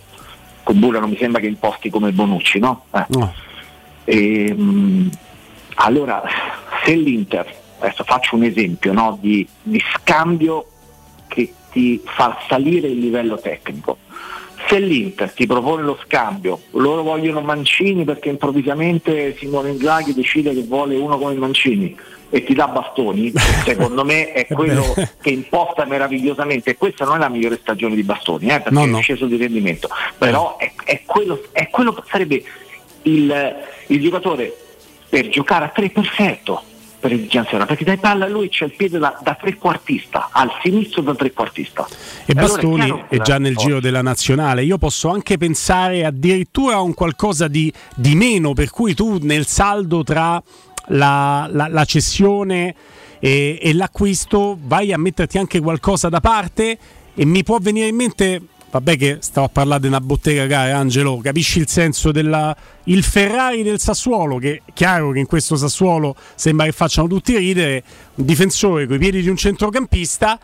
con 0.64 0.80
Bulla 0.80 1.00
non 1.00 1.12
mi 1.12 1.18
sembra 1.18 1.40
che 1.40 1.46
imposti 1.46 1.92
come 1.92 2.12
Bonucci, 2.12 2.58
no? 2.58 2.86
Eh. 2.96 3.46
E, 4.10 4.54
mh, 4.54 5.10
allora, 5.76 6.24
se 6.86 6.96
l'Inter, 6.96 7.54
adesso 7.80 8.06
faccio 8.06 8.38
un 8.38 8.44
esempio 8.44 8.94
no, 8.94 9.18
di, 9.20 9.46
di 9.62 9.84
scambio 9.96 10.66
che 11.28 11.52
ti 11.72 12.02
fa 12.06 12.38
salire 12.48 12.88
il 12.88 13.00
livello 13.00 13.38
tecnico, 13.38 13.98
se 14.70 14.80
l'Inter 14.80 15.32
ti 15.34 15.46
propone 15.46 15.84
lo 15.84 16.00
scambio, 16.06 16.62
loro 16.72 17.04
vogliono 17.04 17.42
Mancini 17.42 18.06
perché 18.06 18.30
improvvisamente 18.30 19.36
Simone 19.38 19.72
Inzaghi 19.72 20.14
decide 20.14 20.54
che 20.54 20.64
vuole 20.64 20.96
uno 20.96 21.18
come 21.18 21.36
Mancini 21.36 21.96
e 22.30 22.44
ti 22.44 22.54
dà 22.54 22.68
bastoni, 22.68 23.34
secondo 23.66 24.06
me 24.06 24.32
è 24.32 24.48
quello 24.54 24.84
che 25.22 25.30
imposta 25.30 25.86
meravigliosamente 25.86 26.76
questa 26.78 27.06
non 27.06 27.16
è 27.16 27.20
la 27.20 27.30
migliore 27.30 27.58
stagione 27.62 27.96
di 27.96 28.04
bastoni, 28.04 28.48
eh, 28.48 28.62
perché 28.62 28.72
No, 28.72 28.84
è 28.84 28.88
no. 28.88 29.00
sceso 29.00 29.26
di 29.26 29.36
rendimento, 29.36 29.90
però 30.18 30.58
è, 30.58 30.72
è 30.84 31.02
quello, 31.06 31.44
è 31.52 31.70
quello 31.70 32.04
sarebbe 32.10 32.44
il, 33.04 33.56
il 33.88 34.02
giocatore 34.02 34.56
per 35.10 35.30
giocare 35.30 35.66
a 35.66 35.70
tre 35.70 35.90
perfetto 35.90 36.62
per 37.00 37.14
esigenza 37.14 37.56
ora, 37.56 37.68
perché 37.68 37.86
dai 37.86 37.98
palla 37.98 38.26
a 38.26 38.28
lui 38.28 38.50
c'è 38.50 38.66
il 38.66 38.74
piede 38.76 38.98
da, 38.98 39.20
da 39.22 39.36
trequartista, 39.40 40.30
al 40.32 40.50
sinistro 40.64 41.04
da 41.04 41.14
trequartista. 41.14 41.88
E 42.26 42.34
allora 42.36 42.46
è 42.46 42.56
Bastoni 42.56 42.86
che 42.86 43.06
è 43.10 43.16
la- 43.18 43.24
già 43.24 43.38
nel 43.38 43.56
giro 43.56 43.80
della 43.80 44.02
nazionale. 44.02 44.64
Io 44.64 44.80
posso 44.80 45.10
anche 45.10 45.38
pensare 45.38 46.04
addirittura 46.04 46.76
a 46.78 46.82
un 46.82 46.96
qualcosa 46.96 47.48
di, 47.48 47.72
di 47.96 48.16
meno, 48.16 48.54
per 48.54 48.72
cui 48.72 48.96
tu 48.96 49.20
nel 49.22 49.46
saldo 49.46 50.04
tra 50.04 50.42
la, 50.88 51.48
la- 51.52 51.68
la 51.68 51.86
cessione 51.86 52.74
e, 53.20 53.60
e 53.62 53.74
l'acquisto 53.76 54.58
vai 54.60 54.92
a 54.92 54.98
metterti 54.98 55.38
anche 55.38 55.60
qualcosa 55.60 56.10
da 56.10 56.20
parte 56.20 56.78
e 57.14 57.26
mi 57.26 57.44
può 57.44 57.60
venire 57.62 57.88
in 57.88 57.96
mente. 57.96 58.42
Vabbè 58.70 58.98
che 58.98 59.18
stavo 59.22 59.48
a 59.48 59.50
parlare 59.50 59.82
di 59.82 59.88
una 59.88 60.02
bottega 60.02 60.46
gara, 60.46 60.78
Angelo, 60.78 61.20
capisci 61.24 61.60
il 61.60 61.70
senso 61.70 62.12
del 62.12 62.56
il 62.84 63.04
Ferrari 63.04 63.64
del 63.64 63.80
Sassuolo, 63.80 64.38
che 64.38 64.62
è 64.66 64.72
chiaro 64.74 65.12
che 65.12 65.20
in 65.20 65.26
questo 65.26 65.56
Sassuolo 65.56 66.16
sembra 66.36 66.66
che 66.66 66.74
facciano 66.74 67.08
tutti 67.08 67.38
ridere, 67.38 67.82
un 68.16 68.26
difensore 68.26 68.86
coi 68.86 68.98
piedi 68.98 69.22
di 69.22 69.30
un 69.30 69.38
centrocampista, 69.38 70.38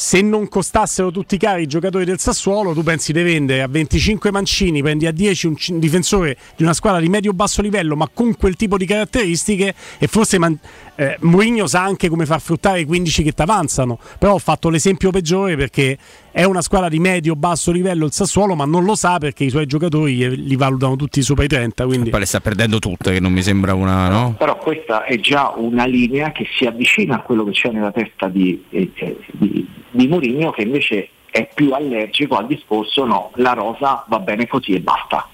se 0.00 0.22
non 0.22 0.48
costassero 0.48 1.10
tutti 1.10 1.36
cari 1.36 1.64
i 1.64 1.66
giocatori 1.66 2.06
del 2.06 2.18
Sassuolo, 2.18 2.72
tu 2.72 2.82
pensi 2.82 3.12
di 3.12 3.22
vendere 3.22 3.60
a 3.60 3.68
25 3.68 4.30
mancini, 4.30 4.80
prendi 4.80 5.06
a 5.06 5.12
10 5.12 5.46
un, 5.46 5.54
c- 5.54 5.68
un 5.72 5.78
difensore 5.78 6.38
di 6.56 6.62
una 6.62 6.72
squadra 6.72 7.00
di 7.00 7.08
medio-basso 7.08 7.60
livello, 7.60 7.96
ma 7.96 8.08
con 8.12 8.34
quel 8.34 8.56
tipo 8.56 8.78
di 8.78 8.86
caratteristiche, 8.86 9.74
e 9.98 10.06
forse 10.06 10.38
man- 10.38 10.58
eh, 10.94 11.18
Mourinho 11.20 11.66
sa 11.66 11.82
anche 11.82 12.08
come 12.08 12.24
far 12.24 12.40
fruttare 12.40 12.80
i 12.80 12.84
15 12.86 13.22
che 13.22 13.32
ti 13.32 13.42
avanzano. 13.42 13.98
Però 14.18 14.32
ho 14.32 14.38
fatto 14.38 14.70
l'esempio 14.70 15.10
peggiore 15.10 15.56
perché 15.56 15.98
è 16.32 16.44
una 16.44 16.62
squadra 16.62 16.88
di 16.88 16.98
medio-basso 16.98 17.72
livello 17.72 18.06
il 18.06 18.12
Sassuolo, 18.12 18.54
ma 18.54 18.64
non 18.64 18.84
lo 18.84 18.94
sa 18.94 19.18
perché 19.18 19.44
i 19.44 19.50
suoi 19.50 19.66
giocatori 19.66 20.22
eh, 20.22 20.28
li 20.30 20.56
valutano 20.56 20.96
tutti 20.96 21.22
sopra 21.22 21.44
i 21.44 21.48
30. 21.48 21.84
Quindi... 21.86 22.10
Poi 22.10 22.20
le 22.20 22.26
sta 22.26 22.40
perdendo 22.40 22.78
tutte, 22.78 23.12
che 23.12 23.20
non 23.20 23.32
mi 23.32 23.42
sembra 23.42 23.74
una, 23.74 24.08
no? 24.08 24.34
Però 24.38 24.56
questa 24.56 25.04
è 25.04 25.18
già 25.18 25.52
una 25.56 25.86
linea 25.86 26.32
che 26.32 26.46
si 26.56 26.64
avvicina 26.66 27.16
a 27.16 27.20
quello 27.20 27.44
che 27.44 27.52
c'è 27.52 27.70
nella 27.70 27.92
testa 27.92 28.28
di, 28.28 28.64
eh, 28.70 28.90
eh, 28.94 29.18
di, 29.32 29.66
di 29.90 30.08
Mourinho 30.08 30.50
che 30.52 30.62
invece 30.62 31.08
è 31.30 31.48
più 31.52 31.72
allergico 31.72 32.36
al 32.36 32.46
discorso 32.46 33.04
no, 33.04 33.30
la 33.34 33.52
rosa 33.52 34.04
va 34.08 34.18
bene 34.18 34.46
così 34.46 34.72
e 34.74 34.80
basta. 34.80 35.28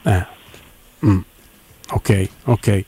Mm. 1.04 1.18
Ok, 1.90 2.28
ok. 2.44 2.84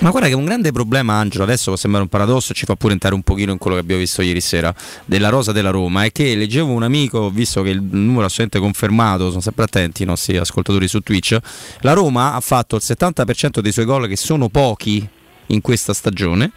Ma 0.00 0.10
guarda 0.10 0.28
che 0.28 0.34
un 0.34 0.44
grande 0.44 0.70
problema, 0.70 1.14
Angelo, 1.14 1.42
adesso 1.42 1.70
può 1.70 1.76
sembrare 1.76 2.04
un 2.04 2.10
paradosso, 2.10 2.54
ci 2.54 2.64
fa 2.64 2.76
pure 2.76 2.92
entrare 2.92 3.14
un 3.14 3.22
pochino 3.22 3.50
in 3.50 3.58
quello 3.58 3.74
che 3.76 3.82
abbiamo 3.82 4.00
visto 4.00 4.22
ieri 4.22 4.40
sera 4.40 4.72
della 5.04 5.30
rosa 5.30 5.50
della 5.50 5.70
Roma, 5.70 6.04
è 6.04 6.12
che 6.12 6.36
leggevo 6.36 6.70
un 6.70 6.84
amico, 6.84 7.28
visto 7.28 7.62
che 7.62 7.70
il 7.70 7.82
numero 7.82 8.22
è 8.22 8.24
assolutamente 8.26 8.60
confermato, 8.60 9.30
sono 9.30 9.40
sempre 9.40 9.64
attenti 9.64 10.04
i 10.04 10.06
nostri 10.06 10.36
ascoltatori 10.36 10.86
su 10.86 11.00
Twitch, 11.00 11.36
la 11.80 11.92
Roma 11.92 12.34
ha 12.34 12.40
fatto 12.40 12.76
il 12.76 12.82
70% 12.84 13.58
dei 13.58 13.72
suoi 13.72 13.84
gol, 13.84 14.06
che 14.06 14.16
sono 14.16 14.48
pochi 14.48 15.06
in 15.46 15.60
questa 15.60 15.92
stagione, 15.92 16.52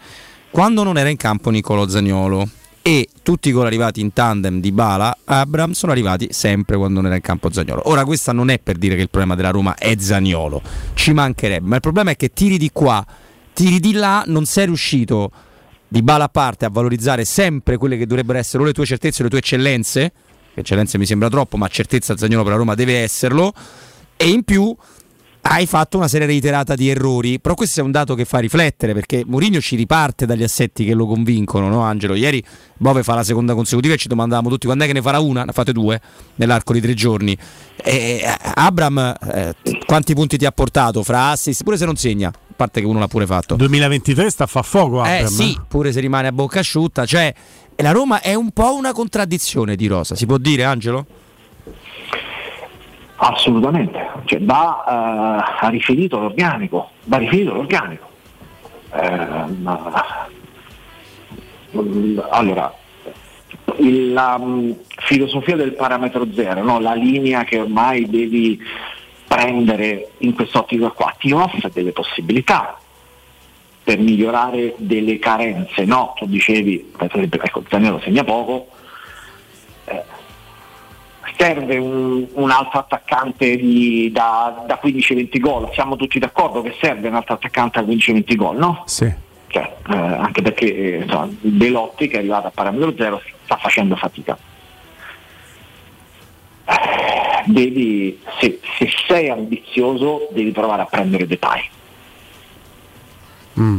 quando 0.50 0.84
non 0.84 0.96
era 0.96 1.08
in 1.08 1.16
campo 1.16 1.50
Nicolo 1.50 1.88
Zagnolo. 1.88 2.48
E 2.82 3.08
tutti 3.22 3.50
i 3.50 3.52
gol 3.52 3.66
arrivati 3.66 4.00
in 4.00 4.12
tandem 4.14 4.58
di 4.58 4.72
Bala 4.72 5.14
Abram 5.24 5.72
sono 5.72 5.92
arrivati 5.92 6.28
sempre 6.30 6.76
quando 6.76 6.96
non 6.96 7.06
era 7.06 7.16
in 7.16 7.20
campo 7.20 7.52
Zagnolo. 7.52 7.88
Ora, 7.90 8.04
questa 8.04 8.32
non 8.32 8.48
è 8.48 8.58
per 8.58 8.78
dire 8.78 8.96
che 8.96 9.02
il 9.02 9.10
problema 9.10 9.34
della 9.34 9.50
Roma 9.50 9.74
è 9.74 9.94
Zagnolo, 9.98 10.62
ci 10.94 11.12
mancherebbe, 11.12 11.66
ma 11.66 11.74
il 11.74 11.82
problema 11.82 12.10
è 12.12 12.16
che 12.16 12.32
tiri 12.32 12.56
di 12.56 12.70
qua, 12.72 13.04
tiri 13.52 13.80
di 13.80 13.92
là, 13.92 14.24
non 14.26 14.46
sei 14.46 14.64
riuscito 14.66 15.30
di 15.86 16.02
bala 16.02 16.24
a 16.24 16.28
parte 16.28 16.64
a 16.64 16.70
valorizzare 16.70 17.24
sempre 17.24 17.76
quelle 17.76 17.98
che 17.98 18.06
dovrebbero 18.06 18.38
essere 18.38 18.64
le 18.64 18.72
tue 18.72 18.86
certezze 18.86 19.22
le 19.22 19.28
tue 19.28 19.40
eccellenze, 19.40 20.12
eccellenze 20.54 20.96
mi 20.96 21.04
sembra 21.04 21.28
troppo, 21.28 21.58
ma 21.58 21.68
certezza 21.68 22.16
Zagnolo 22.16 22.44
per 22.44 22.52
la 22.52 22.58
Roma 22.58 22.74
deve 22.74 22.98
esserlo, 22.98 23.52
e 24.16 24.28
in 24.28 24.42
più 24.42 24.74
hai 25.42 25.66
fatto 25.66 25.96
una 25.96 26.08
serie 26.08 26.26
reiterata 26.26 26.74
di 26.74 26.88
errori, 26.88 27.40
però 27.40 27.54
questo 27.54 27.80
è 27.80 27.82
un 27.82 27.90
dato 27.90 28.14
che 28.14 28.24
fa 28.24 28.38
riflettere 28.38 28.92
perché 28.92 29.24
Mourinho 29.26 29.60
ci 29.60 29.76
riparte 29.76 30.26
dagli 30.26 30.42
assetti 30.42 30.84
che 30.84 30.94
lo 30.94 31.06
convincono, 31.06 31.68
no 31.68 31.80
Angelo? 31.80 32.14
Ieri 32.14 32.44
Bove 32.76 33.02
fa 33.02 33.14
la 33.14 33.24
seconda 33.24 33.54
consecutiva 33.54 33.94
e 33.94 33.96
ci 33.96 34.08
domandavamo 34.08 34.48
tutti 34.48 34.66
quando 34.66 34.84
è 34.84 34.86
che 34.86 34.92
ne 34.92 35.02
farà 35.02 35.18
una, 35.18 35.44
ne 35.44 35.52
fate 35.52 35.72
due 35.72 36.00
nell'arco 36.36 36.72
di 36.72 36.80
tre 36.80 36.94
giorni. 36.94 37.36
E, 37.82 38.22
Abram, 38.54 39.14
eh, 39.32 39.54
quanti 39.86 40.14
punti 40.14 40.36
ti 40.36 40.44
ha 40.46 40.52
portato 40.52 41.02
fra 41.02 41.30
assist, 41.30 41.62
pure 41.64 41.76
se 41.76 41.84
non 41.84 41.96
segna, 41.96 42.28
a 42.28 42.54
parte 42.54 42.80
che 42.80 42.86
uno 42.86 42.98
l'ha 42.98 43.08
pure 43.08 43.26
fatto. 43.26 43.56
2023 43.56 44.30
sta 44.30 44.44
a 44.44 44.46
fa 44.46 44.62
fuoco 44.62 45.00
Abram. 45.00 45.24
Eh 45.24 45.28
sì, 45.28 45.58
pure 45.66 45.92
se 45.92 46.00
rimane 46.00 46.28
a 46.28 46.32
bocca 46.32 46.60
asciutta, 46.60 47.06
cioè 47.06 47.32
la 47.76 47.92
Roma 47.92 48.20
è 48.20 48.34
un 48.34 48.50
po' 48.50 48.74
una 48.74 48.92
contraddizione 48.92 49.74
di 49.76 49.86
Rosa, 49.86 50.14
si 50.14 50.26
può 50.26 50.36
dire 50.36 50.64
Angelo? 50.64 51.06
Assolutamente, 53.22 54.08
cioè, 54.24 54.40
va, 54.40 54.82
ha 55.60 55.68
riferito 55.68 56.18
l'organico, 56.18 56.88
va 57.04 57.18
riferito 57.18 57.52
l'organico. 57.52 58.08
Eh, 58.94 59.44
ma, 59.60 60.26
allora, 62.30 62.74
la 63.76 64.36
um, 64.40 64.74
filosofia 64.96 65.54
del 65.54 65.74
parametro 65.74 66.26
zero, 66.32 66.62
no? 66.62 66.80
la 66.80 66.94
linea 66.94 67.44
che 67.44 67.58
ormai 67.58 68.08
devi 68.08 68.58
prendere 69.26 70.12
in 70.18 70.34
quest'ottica 70.34 70.88
qua, 70.88 71.14
ti 71.18 71.30
offre 71.32 71.70
delle 71.74 71.92
possibilità 71.92 72.78
per 73.84 73.98
migliorare 73.98 74.74
delle 74.78 75.18
carenze, 75.18 75.84
no? 75.84 76.14
Tu 76.16 76.24
dicevi, 76.26 76.90
per 76.96 77.10
esempio, 77.14 77.42
ecco, 77.42 77.62
Zaniolo 77.68 78.00
segna 78.00 78.24
poco, 78.24 78.68
eh, 79.84 80.04
serve 81.40 81.78
un, 81.78 82.26
un, 82.34 82.50
altro 82.50 82.80
attaccante 82.80 83.56
di, 83.56 84.10
da, 84.12 84.62
da 84.66 84.78
15-20 84.82 85.40
gol, 85.40 85.70
siamo 85.72 85.96
tutti 85.96 86.18
d'accordo 86.18 86.60
che 86.60 86.76
serve 86.78 87.08
un 87.08 87.14
altro 87.14 87.34
attaccante 87.34 87.82
da 87.82 87.90
15-20 87.90 88.36
gol, 88.36 88.58
no? 88.58 88.82
Sì. 88.84 89.10
Cioè, 89.46 89.76
eh, 89.90 89.96
anche 89.96 90.42
perché 90.42 91.00
insomma, 91.02 91.28
Belotti 91.40 92.08
che 92.08 92.16
è 92.16 92.18
arrivato 92.18 92.48
a 92.48 92.50
parametro 92.50 92.94
zero 92.94 93.22
sta 93.44 93.56
facendo 93.56 93.96
fatica. 93.96 94.36
Eh, 96.66 97.42
devi, 97.46 98.20
se, 98.38 98.60
se, 98.76 98.90
sei 99.08 99.30
ambizioso 99.30 100.28
devi 100.32 100.50
provare 100.50 100.82
a 100.82 100.86
prendere 100.86 101.26
Depay. 101.26 101.62
Mm. 103.58 103.78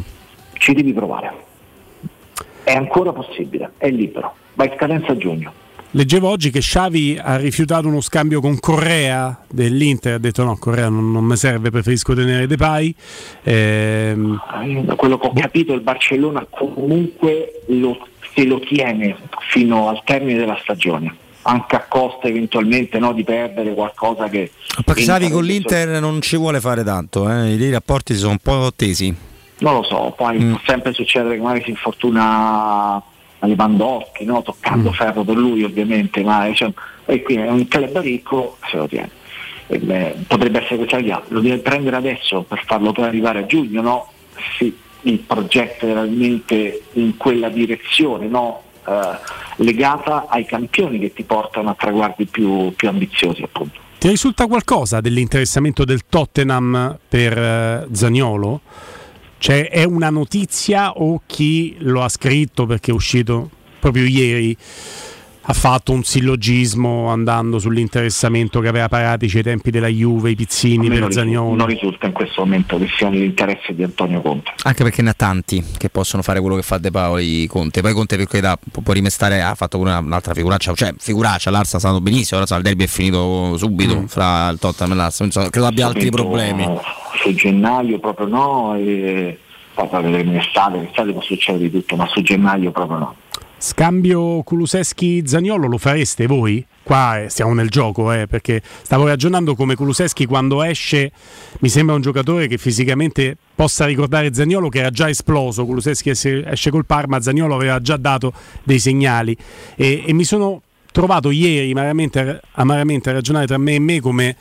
Ci 0.53 0.73
devi 0.73 0.93
provare. 0.93 1.31
È 2.63 2.73
ancora 2.73 3.13
possibile, 3.13 3.73
è 3.77 3.89
libero, 3.89 4.33
va 4.55 4.65
in 4.65 4.73
scadenza 4.75 5.11
a 5.11 5.17
giugno. 5.17 5.60
Leggevo 5.93 6.29
oggi 6.29 6.51
che 6.51 6.59
Xavi 6.59 7.19
ha 7.21 7.35
rifiutato 7.35 7.87
uno 7.87 7.99
scambio 7.99 8.39
con 8.39 8.57
Correa 8.59 9.43
dell'Inter, 9.49 10.13
ha 10.13 10.17
detto 10.19 10.45
no, 10.45 10.55
Correa 10.57 10.87
non, 10.87 11.11
non 11.11 11.25
mi 11.25 11.35
serve, 11.35 11.69
preferisco 11.69 12.13
tenere 12.13 12.47
Depay. 12.47 12.95
Ehm... 13.43 14.41
Da 14.85 14.95
quello 14.95 15.17
che 15.17 15.27
ho 15.27 15.33
capito 15.33 15.73
il 15.73 15.81
Barcellona 15.81 16.47
comunque 16.49 17.63
lo, 17.67 18.07
se 18.33 18.45
lo 18.45 18.59
tiene 18.61 19.17
fino 19.49 19.89
al 19.89 20.01
termine 20.05 20.39
della 20.39 20.57
stagione 20.61 21.15
anche 21.43 21.75
a 21.75 21.85
costa 21.87 22.27
eventualmente 22.27 22.99
no, 22.99 23.13
di 23.13 23.23
perdere 23.23 23.73
qualcosa 23.73 24.29
che... 24.29 24.51
Xavi 24.85 25.29
con 25.29 25.43
l'Inter 25.43 25.99
non 25.99 26.21
ci 26.21 26.37
vuole 26.37 26.59
fare 26.59 26.83
tanto, 26.83 27.29
eh? 27.29 27.53
i 27.53 27.71
rapporti 27.71 28.13
sono 28.13 28.31
un 28.33 28.37
po' 28.37 28.71
tesi. 28.75 29.13
Non 29.57 29.73
lo 29.73 29.83
so, 29.83 30.13
poi 30.15 30.39
mm. 30.39 30.49
può 30.51 30.61
sempre 30.65 30.93
succedere 30.93 31.35
che 31.35 31.41
magari 31.41 31.63
si 31.63 31.71
infortuna 31.71 33.01
Lewandowski, 33.47 34.25
no? 34.25 34.41
toccando 34.41 34.89
mm. 34.89 34.93
ferro 34.93 35.23
per 35.23 35.35
lui 35.35 35.63
ovviamente, 35.63 36.23
ma 36.23 36.49
cioè, 36.53 36.71
e 37.05 37.21
qui 37.21 37.35
è 37.35 37.49
un 37.49 37.67
club 37.67 37.99
ricco, 37.99 38.57
se 38.69 38.77
lo 38.77 38.87
tiene. 38.87 39.09
E, 39.67 39.79
beh, 39.79 40.15
potrebbe 40.27 40.63
essere 40.63 40.77
questa 40.77 41.23
lo 41.29 41.39
deve 41.39 41.57
prendere 41.59 41.95
adesso 41.95 42.43
per 42.43 42.63
farlo 42.65 42.91
poi 42.91 43.05
arrivare 43.05 43.39
a 43.39 43.45
giugno, 43.45 43.81
no? 43.81 44.11
Sì, 44.57 44.75
il 45.03 45.19
progetto 45.19 45.87
è 45.87 45.93
realmente 45.93 46.83
in 46.93 47.17
quella 47.17 47.49
direzione, 47.49 48.27
no? 48.27 48.61
eh, 48.85 49.17
legata 49.57 50.27
ai 50.27 50.45
campioni 50.45 50.99
che 50.99 51.13
ti 51.13 51.23
portano 51.23 51.69
a 51.69 51.75
traguardi 51.77 52.25
più, 52.25 52.73
più 52.75 52.89
ambiziosi 52.89 53.43
appunto. 53.43 53.79
Ti 53.97 54.07
risulta 54.09 54.47
qualcosa 54.47 54.99
dell'interessamento 54.99 55.85
del 55.85 56.01
Tottenham 56.09 56.97
per 57.07 57.37
eh, 57.37 57.87
Zagnolo? 57.91 58.61
Cioè 59.41 59.69
è 59.69 59.83
una 59.85 60.11
notizia 60.11 60.91
o 60.91 61.23
chi 61.25 61.75
lo 61.79 62.03
ha 62.03 62.09
scritto 62.09 62.67
perché 62.67 62.91
è 62.91 62.93
uscito 62.93 63.49
proprio 63.79 64.05
ieri 64.05 64.55
ha 65.43 65.53
fatto 65.53 65.93
un 65.93 66.03
sillogismo 66.03 67.07
andando 67.07 67.57
sull'interessamento 67.57 68.59
che 68.59 68.67
aveva 68.67 68.87
Paratici 68.87 69.37
ai 69.37 69.43
tempi 69.43 69.71
della 69.71 69.87
Juve, 69.87 70.29
i 70.29 70.35
pizzini 70.35 70.89
per 70.89 70.99
non 70.99 71.11
Zagnolo. 71.11 71.55
Non 71.55 71.65
risulta 71.65 72.05
in 72.05 72.11
questo 72.11 72.41
momento 72.41 72.77
che 72.77 72.87
siano 72.95 73.15
l'interesse 73.15 73.73
di 73.73 73.81
Antonio 73.81 74.21
Conte. 74.21 74.51
Anche 74.61 74.83
perché 74.83 75.01
ne 75.01 75.09
ha 75.09 75.13
tanti 75.13 75.63
che 75.79 75.89
possono 75.89 76.21
fare 76.21 76.39
quello 76.39 76.55
che 76.55 76.61
fa 76.61 76.77
De 76.77 76.91
Paoli 76.91 77.47
Conte. 77.47 77.81
Poi 77.81 77.93
Conte 77.93 78.17
per 78.17 78.27
carità 78.27 78.59
può 78.83 78.93
rimestare, 78.93 79.41
ha 79.41 79.55
fatto 79.55 79.79
una, 79.79 79.97
un'altra 79.97 80.35
figuraccia, 80.35 80.75
cioè 80.75 80.93
figuraccia, 80.99 81.49
l'Arsa 81.49 81.77
è 81.77 81.79
stato 81.79 81.99
benissimo, 81.99 82.39
ora 82.39 82.55
il 82.57 82.61
derby 82.61 82.83
è 82.83 82.87
finito 82.87 83.57
subito 83.57 84.01
mm. 84.01 84.05
fra 84.05 84.49
il 84.49 84.59
Tottenham 84.59 84.91
e 84.91 84.95
l'Arsa, 84.95 85.49
credo 85.49 85.65
abbia 85.65 85.87
altri 85.87 86.11
problemi. 86.11 86.67
Su 87.21 87.33
gennaio 87.33 87.99
proprio 87.99 88.27
no, 88.27 88.75
e 88.75 89.37
poi 89.73 89.87
vedremo 90.01 90.31
in 90.31 90.37
estate, 90.37 90.77
in 90.77 90.83
estate 90.83 91.11
può 91.11 91.21
succedere 91.21 91.65
di 91.65 91.71
tutto, 91.71 91.95
ma 91.95 92.07
su 92.07 92.21
gennaio 92.21 92.71
proprio 92.71 92.97
no. 92.97 93.15
Scambio 93.57 94.41
Kuluseschi-Zagnolo 94.41 95.67
lo 95.67 95.77
fareste 95.77 96.25
voi? 96.25 96.65
Qua 96.81 97.21
eh, 97.21 97.29
stiamo 97.29 97.53
nel 97.53 97.69
gioco, 97.69 98.11
eh, 98.11 98.25
perché 98.25 98.59
stavo 98.63 99.05
ragionando 99.05 99.53
come 99.53 99.75
Kuluseschi 99.75 100.25
quando 100.25 100.63
esce 100.63 101.11
mi 101.59 101.69
sembra 101.69 101.93
un 101.93 102.01
giocatore 102.01 102.47
che 102.47 102.57
fisicamente 102.57 103.37
possa 103.53 103.85
ricordare 103.85 104.33
Zagnolo 104.33 104.67
che 104.67 104.79
era 104.79 104.89
già 104.89 105.07
esploso, 105.07 105.67
Kuluseschi 105.67 106.09
esce 106.09 106.71
col 106.71 106.87
Parma, 106.87 107.21
Zagnolo 107.21 107.53
aveva 107.53 107.79
già 107.79 107.97
dato 107.97 108.33
dei 108.63 108.79
segnali 108.79 109.37
e, 109.75 110.05
e 110.07 110.13
mi 110.13 110.23
sono 110.23 110.63
trovato 110.91 111.29
ieri 111.29 111.69
amaramente, 111.69 112.41
amaramente, 112.53 113.11
a 113.11 113.13
ragionare 113.13 113.45
tra 113.45 113.59
me 113.59 113.75
e 113.75 113.79
me 113.79 114.01
come 114.01 114.35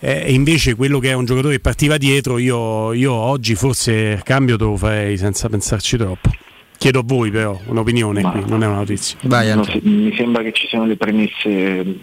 eh, 0.00 0.32
invece 0.32 0.74
quello 0.74 0.98
che 0.98 1.10
è 1.10 1.14
un 1.14 1.24
giocatore 1.24 1.54
che 1.54 1.60
partiva 1.60 1.96
dietro 1.96 2.38
io, 2.38 2.92
io 2.92 3.12
oggi 3.12 3.54
forse 3.54 3.92
il 3.92 4.22
cambio 4.22 4.56
te 4.56 4.64
lo 4.64 4.76
farei 4.76 5.16
senza 5.16 5.48
pensarci 5.48 5.96
troppo. 5.96 6.30
Chiedo 6.78 6.98
a 6.98 7.02
voi 7.04 7.30
però 7.30 7.58
un'opinione 7.66 8.20
Ma 8.20 8.30
qui, 8.32 8.44
non 8.46 8.62
è 8.62 8.66
una 8.66 8.76
notizia. 8.76 9.16
Vai, 9.22 9.50
si, 9.64 9.80
mi 9.82 10.14
sembra 10.14 10.42
che 10.42 10.52
ci 10.52 10.66
siano 10.66 10.84
le 10.84 10.96
premesse, 10.96 11.48
eh, 11.48 11.96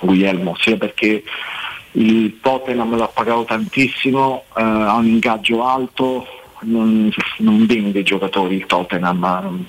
Guglielmo, 0.00 0.54
sia 0.58 0.76
perché 0.76 1.22
il 1.92 2.38
Tottenham 2.40 2.96
l'ha 2.96 3.08
pagato 3.08 3.44
tantissimo, 3.44 4.44
eh, 4.56 4.62
ha 4.62 4.94
un 4.94 5.06
ingaggio 5.06 5.64
alto, 5.64 6.26
non, 6.60 7.10
non 7.38 7.64
vende 7.64 8.02
giocatori 8.02 8.56
il 8.56 8.66
Tottenham, 8.66 9.64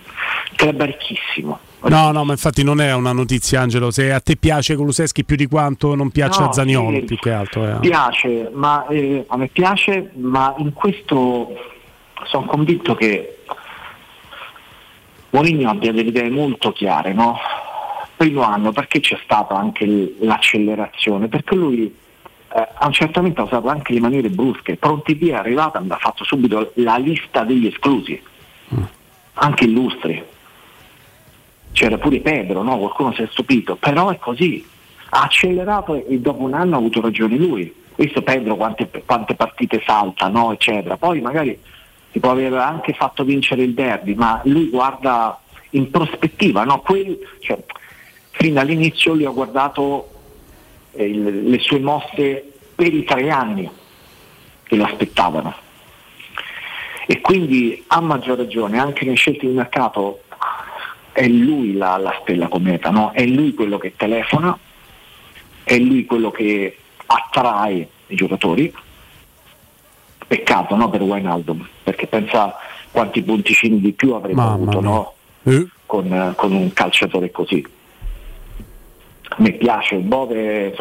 club 0.56 0.84
ricchissimo. 0.84 1.60
No, 1.80 2.12
no, 2.12 2.24
ma 2.26 2.32
infatti 2.34 2.64
non 2.64 2.82
è 2.82 2.94
una 2.94 3.12
notizia, 3.12 3.62
Angelo. 3.62 3.92
Se 3.92 4.12
a 4.12 4.20
te 4.20 4.36
piace 4.36 4.76
Kuluseschi 4.76 5.24
più 5.24 5.36
di 5.36 5.46
quanto 5.46 5.94
non 5.96 6.10
piace 6.10 6.42
no, 6.42 6.50
a 6.50 6.52
Zaniolo, 6.52 7.00
sì, 7.00 7.06
più 7.06 7.18
che 7.18 7.32
altro. 7.32 7.66
Eh. 7.68 7.80
Piace, 7.80 8.50
ma 8.54 8.88
eh, 8.88 9.24
a 9.28 9.38
me 9.38 9.48
piace, 9.48 10.12
ma 10.16 10.56
in 10.58 10.74
questo 10.74 11.54
sono 12.26 12.46
convinto 12.46 12.96
che 12.96 13.38
Mourinho 15.30 15.70
abbia 15.70 15.92
delle 15.92 16.10
idee 16.10 16.30
molto 16.30 16.72
chiare, 16.72 17.14
no? 17.14 17.38
Primo 18.16 18.42
anno 18.42 18.72
perché 18.72 19.00
c'è 19.00 19.20
stata 19.24 19.56
anche 19.56 20.16
l'accelerazione? 20.20 21.28
Perché 21.28 21.54
lui 21.54 21.84
eh, 21.86 22.68
a 22.74 22.88
un 22.88 22.94
certo 22.94 23.20
momento 23.20 23.42
ha 23.42 23.46
usato 23.46 23.68
anche 23.68 23.94
le 23.94 24.00
maniere 24.00 24.30
brusche, 24.30 24.78
pronti 24.78 25.14
via 25.14 25.36
è 25.36 25.40
arrivata, 25.40 25.84
ha 25.86 25.98
fatto 25.98 26.24
subito 26.24 26.72
la 26.76 26.98
lista 26.98 27.44
degli 27.44 27.68
esclusi, 27.68 28.20
mm. 28.74 28.84
anche 29.34 29.66
illustri. 29.66 30.24
C'era 31.78 32.00
pure 32.00 32.22
Pedro, 32.22 32.64
no? 32.64 32.80
qualcuno 32.80 33.14
si 33.14 33.22
è 33.22 33.28
stupito, 33.30 33.76
però 33.76 34.10
è 34.10 34.18
così, 34.18 34.66
ha 35.10 35.22
accelerato 35.22 35.94
e 36.08 36.18
dopo 36.18 36.42
un 36.42 36.56
anno 36.56 36.74
ha 36.74 36.80
avuto 36.80 37.02
ragione 37.02 37.36
lui. 37.36 37.72
Visto 37.94 38.24
Pedro 38.24 38.56
quante, 38.56 38.90
quante 39.06 39.36
partite 39.36 39.84
salta, 39.86 40.28
no? 40.28 40.52
eccetera. 40.52 40.98
Poi 40.98 41.22
magari 41.22 41.56
ti 42.12 42.20
può 42.20 42.32
aver 42.32 42.54
anche 42.54 42.94
fatto 42.94 43.24
vincere 43.24 43.62
il 43.62 43.76
derby, 43.76 44.16
ma 44.16 44.42
lui 44.46 44.70
guarda 44.70 45.40
in 45.72 45.92
prospettiva, 45.92 46.64
no? 46.64 46.80
Quel, 46.80 47.16
cioè, 47.42 47.60
fin 48.32 48.56
dall'inizio 48.56 49.14
lui 49.14 49.26
ha 49.26 49.30
guardato 49.30 50.10
eh, 50.94 51.06
il, 51.06 51.48
le 51.48 51.60
sue 51.60 51.78
mosse 51.80 52.54
per 52.74 52.92
i 52.92 53.04
tre 53.04 53.30
anni 53.30 53.70
che 54.64 54.76
lo 54.76 54.86
aspettavano. 54.86 55.54
E 57.06 57.22
quindi 57.22 57.84
a 57.86 58.02
maggior 58.02 58.38
ragione, 58.38 58.80
anche 58.80 59.06
nelle 59.06 59.16
scelte 59.16 59.46
di 59.46 59.54
mercato, 59.54 60.22
è 61.18 61.28
lui 61.28 61.74
la, 61.74 61.98
la 61.98 62.16
stella 62.22 62.48
cometa, 62.48 62.92
no? 62.92 63.10
è 63.12 63.26
lui 63.26 63.56
quello 63.56 63.80
che 63.80 63.96
telefona, 63.98 64.56
è 65.64 65.76
lui 65.80 66.06
quello 66.06 66.30
che 66.30 66.78
attrae 67.08 67.90
i 68.06 68.16
giocatori 68.16 68.72
Peccato 70.28 70.76
no, 70.76 70.90
per 70.90 71.02
Wijnaldum, 71.02 71.66
perché 71.82 72.06
pensa 72.06 72.54
quanti 72.92 73.24
punticini 73.24 73.80
di 73.80 73.94
più 73.94 74.14
avremmo 74.14 74.42
Mamma 74.42 74.54
avuto 74.54 74.82
no? 74.82 75.14
eh. 75.44 75.68
con, 75.88 76.34
con, 76.36 76.52
un 76.52 76.72
calciatore 76.72 77.32
così. 77.32 77.66
Mi 79.38 79.54
piace, 79.54 79.96
Bove 79.96 80.76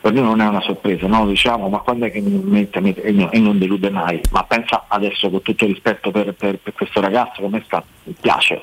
per 0.00 0.12
noi 0.12 0.22
non 0.22 0.40
è 0.40 0.46
una 0.46 0.60
sorpresa, 0.60 1.08
no? 1.08 1.26
diciamo 1.26 1.68
ma 1.68 1.78
quando 1.78 2.04
è 2.04 2.12
che 2.12 2.20
mi 2.20 2.40
mette, 2.44 2.80
mette 2.80 3.02
e, 3.02 3.10
non, 3.10 3.30
e 3.32 3.38
non 3.40 3.58
delude 3.58 3.90
mai, 3.90 4.20
ma 4.30 4.44
pensa 4.44 4.84
adesso 4.86 5.28
con 5.28 5.42
tutto 5.42 5.64
il 5.64 5.72
rispetto 5.72 6.12
per, 6.12 6.34
per, 6.34 6.58
per 6.58 6.72
questo 6.72 7.00
ragazzo 7.00 7.40
come 7.40 7.62
sta, 7.64 7.82
mi 8.04 8.14
piace, 8.20 8.60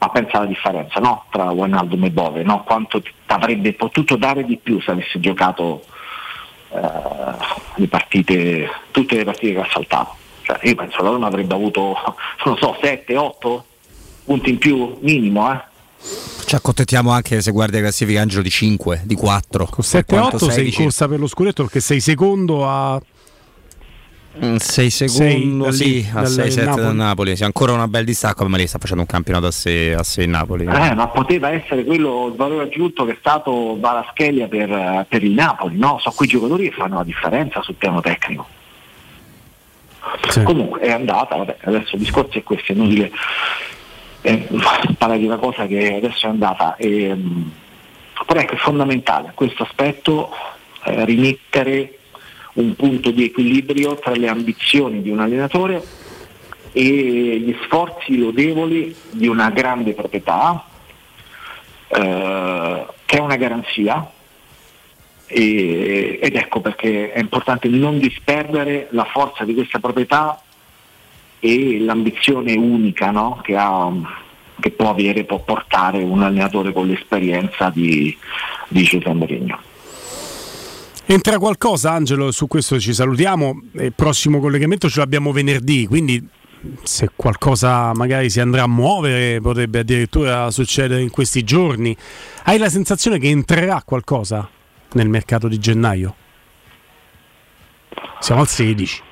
ma 0.00 0.08
pensa 0.08 0.38
alla 0.38 0.46
differenza 0.46 0.98
no? 0.98 1.24
tra 1.30 1.50
Wijnaldum 1.50 2.04
e 2.04 2.10
Bove, 2.10 2.42
no? 2.42 2.64
quanto 2.64 3.02
ti 3.02 3.10
avrebbe 3.26 3.74
potuto 3.74 4.16
dare 4.16 4.44
di 4.44 4.56
più 4.56 4.80
se 4.80 4.92
avesse 4.92 5.20
giocato 5.20 5.84
eh, 6.70 6.80
le 7.74 7.86
partite, 7.86 8.68
tutte 8.90 9.16
le 9.16 9.24
partite 9.24 9.52
che 9.52 9.60
ha 9.60 9.68
saltato. 9.70 10.16
Cioè, 10.42 10.58
io 10.62 10.74
penso 10.74 10.96
che 10.96 11.02
la 11.02 11.10
Roma 11.10 11.26
avrebbe 11.26 11.54
avuto, 11.54 11.94
non 12.46 12.56
so, 12.56 12.76
7, 12.80 13.14
8 13.14 13.64
punti 14.24 14.50
in 14.50 14.58
più 14.58 14.96
minimo, 15.00 15.52
eh? 15.52 15.68
Ci 16.46 16.54
accontentiamo 16.54 17.10
anche 17.10 17.42
se 17.42 17.50
guardi 17.50 17.76
la 17.76 17.82
classifica 17.82 18.22
Angelo 18.22 18.42
di 18.42 18.50
5, 18.50 19.02
di 19.04 19.14
4. 19.14 19.66
Con 19.66 19.84
7-8 19.84 20.50
sei 20.50 20.68
in 20.68 20.74
corsa 20.74 21.06
per 21.06 21.20
lo 21.20 21.26
scudetto 21.26 21.62
perché 21.62 21.80
sei 21.80 22.00
secondo 22.00 22.66
a 22.66 23.00
6 24.32 24.90
secondi 24.90 25.72
sì, 25.72 26.08
a 26.14 26.22
6-7 26.22 26.74
da 26.76 26.92
Napoli. 26.92 27.36
Sì, 27.36 27.42
ancora 27.42 27.72
una 27.72 27.88
bel 27.88 28.04
distacco, 28.04 28.46
ma 28.48 28.56
lì 28.56 28.66
sta 28.66 28.78
facendo 28.78 29.02
un 29.02 29.08
campionato 29.08 29.46
a 29.46 29.50
6 29.50 29.92
a 29.94 30.02
6 30.02 30.26
Napoli. 30.28 30.64
Eh, 30.64 30.94
ma 30.94 31.08
poteva 31.08 31.50
essere 31.50 31.84
quello 31.84 32.28
il 32.28 32.34
valore 32.36 32.64
aggiunto 32.64 33.04
che 33.04 33.12
è 33.12 33.16
stato 33.18 33.76
Valaschelia 33.78 34.46
per, 34.46 35.06
per 35.08 35.24
il 35.24 35.32
Napoli, 35.32 35.76
no? 35.76 35.98
Sono 36.00 36.14
quei 36.14 36.28
giocatori 36.28 36.68
che 36.68 36.74
fanno 36.74 36.96
la 36.96 37.04
differenza 37.04 37.60
sul 37.62 37.74
piano 37.74 38.00
tecnico. 38.00 38.46
Sì. 40.28 40.42
Comunque 40.44 40.80
è 40.80 40.90
andata, 40.90 41.36
vabbè, 41.36 41.56
adesso 41.62 41.96
il 41.96 42.02
discorso 42.02 42.38
è 42.38 42.42
questo, 42.42 42.72
è 42.72 42.74
inutile 42.74 43.10
eh, 44.22 44.46
parlare 44.96 45.18
di 45.18 45.26
una 45.26 45.38
cosa 45.38 45.66
che 45.66 45.96
adesso 45.96 46.26
è 46.26 46.30
andata. 46.30 46.76
E, 46.76 47.16
però 48.26 48.40
ecco, 48.40 48.54
è 48.54 48.58
fondamentale 48.58 49.32
questo 49.34 49.64
aspetto 49.64 50.30
eh, 50.84 51.04
rimettere 51.04 51.98
un 52.60 52.74
punto 52.74 53.10
di 53.10 53.24
equilibrio 53.24 53.96
tra 53.96 54.12
le 54.12 54.28
ambizioni 54.28 55.02
di 55.02 55.10
un 55.10 55.20
allenatore 55.20 55.82
e 56.72 56.82
gli 56.82 57.56
sforzi 57.64 58.16
lodevoli 58.16 58.94
di 59.10 59.26
una 59.26 59.50
grande 59.50 59.92
proprietà 59.92 60.64
eh, 61.88 62.86
che 63.04 63.16
è 63.16 63.20
una 63.20 63.36
garanzia 63.36 64.08
e, 65.26 66.18
ed 66.20 66.36
ecco 66.36 66.60
perché 66.60 67.12
è 67.12 67.18
importante 67.18 67.68
non 67.68 67.98
disperdere 67.98 68.88
la 68.90 69.04
forza 69.04 69.44
di 69.44 69.54
questa 69.54 69.78
proprietà 69.78 70.40
e 71.40 71.80
l'ambizione 71.80 72.54
unica 72.54 73.10
no? 73.10 73.40
che, 73.42 73.56
ha, 73.56 73.90
che, 74.60 74.70
può 74.70 74.90
avere, 74.90 75.24
può 75.24 75.38
portare 75.38 76.02
un 76.02 76.22
allenatore 76.22 76.72
con 76.72 76.86
l'esperienza 76.86 77.70
di, 77.70 78.16
di 78.68 78.82
Giuseppe 78.82 79.12
Mourinho. 79.12 79.69
Entra 81.10 81.40
qualcosa 81.40 81.90
Angelo, 81.90 82.30
su 82.30 82.46
questo 82.46 82.78
ci 82.78 82.94
salutiamo, 82.94 83.62
il 83.72 83.92
prossimo 83.92 84.38
collegamento 84.38 84.88
ce 84.88 85.00
l'abbiamo 85.00 85.32
venerdì, 85.32 85.84
quindi 85.88 86.24
se 86.84 87.10
qualcosa 87.16 87.92
magari 87.94 88.30
si 88.30 88.38
andrà 88.38 88.62
a 88.62 88.68
muovere 88.68 89.40
potrebbe 89.40 89.80
addirittura 89.80 90.48
succedere 90.52 91.02
in 91.02 91.10
questi 91.10 91.42
giorni. 91.42 91.96
Hai 92.44 92.58
la 92.58 92.68
sensazione 92.68 93.18
che 93.18 93.26
entrerà 93.26 93.82
qualcosa 93.84 94.48
nel 94.92 95.08
mercato 95.08 95.48
di 95.48 95.58
gennaio? 95.58 96.14
Siamo 98.20 98.42
al 98.42 98.48
16. 98.48 99.02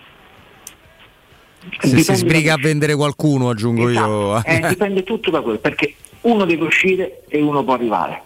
Se 1.60 1.68
dipende 1.80 2.02
si 2.04 2.14
sbriga 2.14 2.54
da... 2.54 2.60
a 2.60 2.62
vendere 2.62 2.94
qualcuno, 2.94 3.48
aggiungo 3.48 3.88
esatto. 3.88 4.08
io. 4.08 4.44
Eh, 4.44 4.68
dipende 4.68 5.02
tutto 5.02 5.32
da 5.32 5.40
quello, 5.40 5.58
perché 5.58 5.96
uno 6.20 6.44
deve 6.44 6.64
uscire 6.64 7.24
e 7.26 7.40
uno 7.40 7.64
può 7.64 7.74
arrivare. 7.74 8.22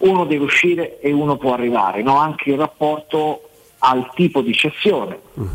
Uno 0.00 0.24
deve 0.24 0.44
uscire 0.44 1.00
e 1.00 1.12
uno 1.12 1.36
può 1.36 1.52
arrivare, 1.54 2.02
no? 2.02 2.16
anche 2.18 2.50
in 2.50 2.56
rapporto 2.56 3.48
al 3.78 4.10
tipo 4.14 4.40
di 4.40 4.52
cessione, 4.54 5.18
mm. 5.38 5.46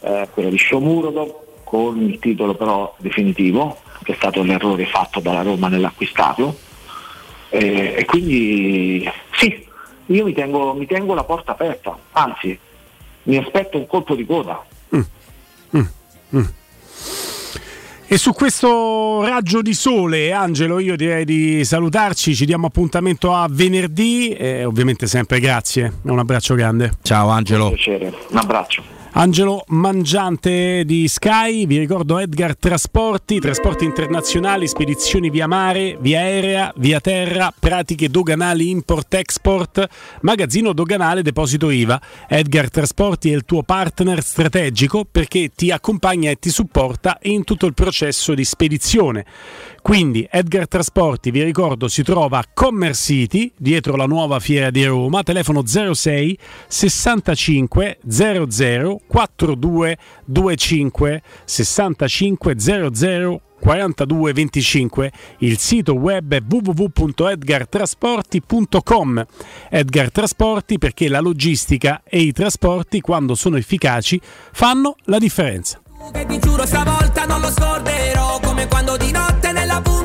eh, 0.00 0.28
quella 0.32 0.50
di 0.50 0.58
Shomurodov 0.58 1.42
con 1.64 2.00
il 2.00 2.18
titolo 2.18 2.54
però 2.54 2.94
definitivo, 2.98 3.78
che 4.02 4.12
è 4.12 4.16
stato 4.16 4.42
l'errore 4.42 4.86
fatto 4.86 5.20
dalla 5.20 5.42
Roma 5.42 5.68
nell'acquistato. 5.68 6.56
Eh, 7.48 7.94
e 7.98 8.04
quindi 8.04 9.10
sì, 9.32 9.66
io 10.06 10.24
mi 10.24 10.32
tengo, 10.32 10.74
mi 10.74 10.86
tengo, 10.86 11.14
la 11.14 11.24
porta 11.24 11.52
aperta, 11.52 11.96
anzi 12.12 12.58
mi 13.24 13.36
aspetto 13.36 13.78
un 13.78 13.86
colpo 13.86 14.14
di 14.14 14.26
coda. 14.26 14.62
Mm. 14.94 15.00
Mm. 15.76 15.86
mm. 16.36 16.44
E 18.06 18.18
su 18.18 18.32
questo 18.32 19.24
raggio 19.24 19.62
di 19.62 19.72
sole, 19.72 20.30
Angelo, 20.30 20.78
io 20.78 20.94
direi 20.94 21.24
di 21.24 21.64
salutarci, 21.64 22.34
ci 22.34 22.44
diamo 22.44 22.66
appuntamento 22.66 23.32
a 23.32 23.46
venerdì 23.50 24.28
e 24.28 24.64
ovviamente 24.64 25.06
sempre 25.06 25.40
grazie, 25.40 25.90
un 26.02 26.18
abbraccio 26.18 26.54
grande. 26.54 26.92
Ciao 27.02 27.28
Angelo. 27.28 27.64
Un 27.64 27.74
piacere, 27.74 28.12
un 28.28 28.36
abbraccio. 28.36 28.82
Angelo 29.16 29.62
Mangiante 29.68 30.82
di 30.84 31.06
Sky, 31.06 31.66
vi 31.66 31.78
ricordo 31.78 32.18
Edgar 32.18 32.56
Trasporti, 32.56 33.38
trasporti 33.38 33.84
internazionali, 33.84 34.66
spedizioni 34.66 35.30
via 35.30 35.46
mare, 35.46 35.96
via 36.00 36.18
aerea, 36.18 36.72
via 36.78 36.98
terra, 36.98 37.54
pratiche 37.56 38.08
doganali 38.08 38.70
import-export, 38.70 39.86
magazzino 40.22 40.72
doganale 40.72 41.22
deposito 41.22 41.70
IVA. 41.70 42.00
Edgar 42.26 42.68
Trasporti 42.70 43.30
è 43.30 43.36
il 43.36 43.44
tuo 43.44 43.62
partner 43.62 44.20
strategico 44.20 45.06
perché 45.08 45.52
ti 45.54 45.70
accompagna 45.70 46.32
e 46.32 46.38
ti 46.40 46.50
supporta 46.50 47.16
in 47.22 47.44
tutto 47.44 47.66
il 47.66 47.74
processo 47.74 48.34
di 48.34 48.44
spedizione. 48.44 49.24
Quindi 49.84 50.26
Edgar 50.30 50.66
Trasporti, 50.66 51.30
vi 51.30 51.42
ricordo, 51.42 51.88
si 51.88 52.02
trova 52.02 52.38
a 52.38 52.44
Commerce 52.54 53.02
City, 53.02 53.52
dietro 53.54 53.96
la 53.96 54.06
nuova 54.06 54.40
fiera 54.40 54.70
di 54.70 54.82
Roma, 54.86 55.22
telefono 55.22 55.62
06 55.66 56.38
65 56.66 57.98
00 58.08 59.00
4225 59.06 61.22
65 61.44 62.54
00 62.58 63.40
4225. 63.60 65.12
Il 65.40 65.58
sito 65.58 65.92
web 65.92 66.32
è 66.32 66.40
www.edgartrasporti.com. 66.40 69.26
Edgar 69.68 70.10
Trasporti 70.10 70.78
perché 70.78 71.10
la 71.10 71.20
logistica 71.20 72.00
e 72.06 72.20
i 72.20 72.32
trasporti, 72.32 73.02
quando 73.02 73.34
sono 73.34 73.58
efficaci, 73.58 74.18
fanno 74.50 74.96
la 75.04 75.18
differenza. 75.18 75.83
Che 76.12 76.26
ti 76.26 76.38
giuro 76.38 76.66
stavolta 76.66 77.24
non 77.24 77.40
lo 77.40 77.50
scorderò 77.50 78.38
come 78.40 78.68
quando 78.68 78.96
di 78.96 79.10
notte 79.10 79.52
nella 79.52 79.80
blu. 79.80 80.04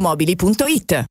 automobili.it 0.01 1.10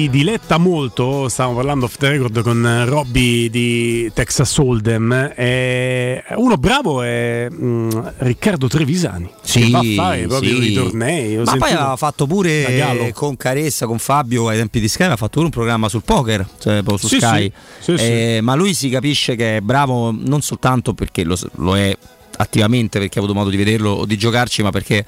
Si 0.00 0.08
diletta 0.08 0.56
molto, 0.56 1.28
stavamo 1.28 1.56
parlando 1.56 1.84
off 1.84 1.96
the 1.98 2.08
record 2.08 2.40
con 2.42 2.84
Robby 2.86 3.50
di 3.50 4.10
Texas 4.14 4.56
Hold'em, 4.56 5.12
è 5.34 6.24
uno 6.36 6.56
bravo 6.56 7.02
è 7.02 7.48
mm, 7.52 7.90
Riccardo 8.18 8.66
Trevisani. 8.66 9.30
che 9.44 9.68
va 9.68 9.80
a 9.80 9.82
fare 9.94 10.26
proprio 10.26 10.60
sì. 10.60 10.70
i 10.70 10.74
tornei. 10.74 11.36
Ma 11.36 11.56
poi 11.56 11.72
aveva 11.72 11.96
fatto 11.96 12.26
pure 12.26 13.12
con 13.12 13.36
Caressa, 13.36 13.86
con 13.86 13.98
Fabio 13.98 14.48
ai 14.48 14.56
tempi 14.56 14.80
di 14.80 14.88
Sky, 14.88 15.02
aveva 15.02 15.16
fatto 15.16 15.32
pure 15.32 15.44
un 15.46 15.50
programma 15.50 15.88
sul 15.90 16.02
poker, 16.02 16.46
cioè 16.58 16.82
su 16.96 17.06
Sì, 17.08 17.18
Sky. 17.18 17.52
sì, 17.80 17.98
sì, 17.98 18.04
Eh, 18.04 18.38
Ma 18.42 18.54
lui 18.54 18.72
si 18.72 18.88
capisce 18.88 19.36
che 19.36 19.58
è 19.58 19.60
bravo 19.60 20.14
non 20.16 20.40
soltanto 20.40 20.94
perché 20.94 21.24
lo, 21.24 21.36
lo 21.56 21.76
è 21.76 21.94
attivamente 22.40 22.98
perché 22.98 23.18
ho 23.18 23.22
avuto 23.22 23.36
modo 23.38 23.50
di 23.50 23.56
vederlo 23.56 23.90
o 23.90 24.06
di 24.06 24.16
giocarci, 24.16 24.62
ma 24.62 24.70
perché 24.70 25.04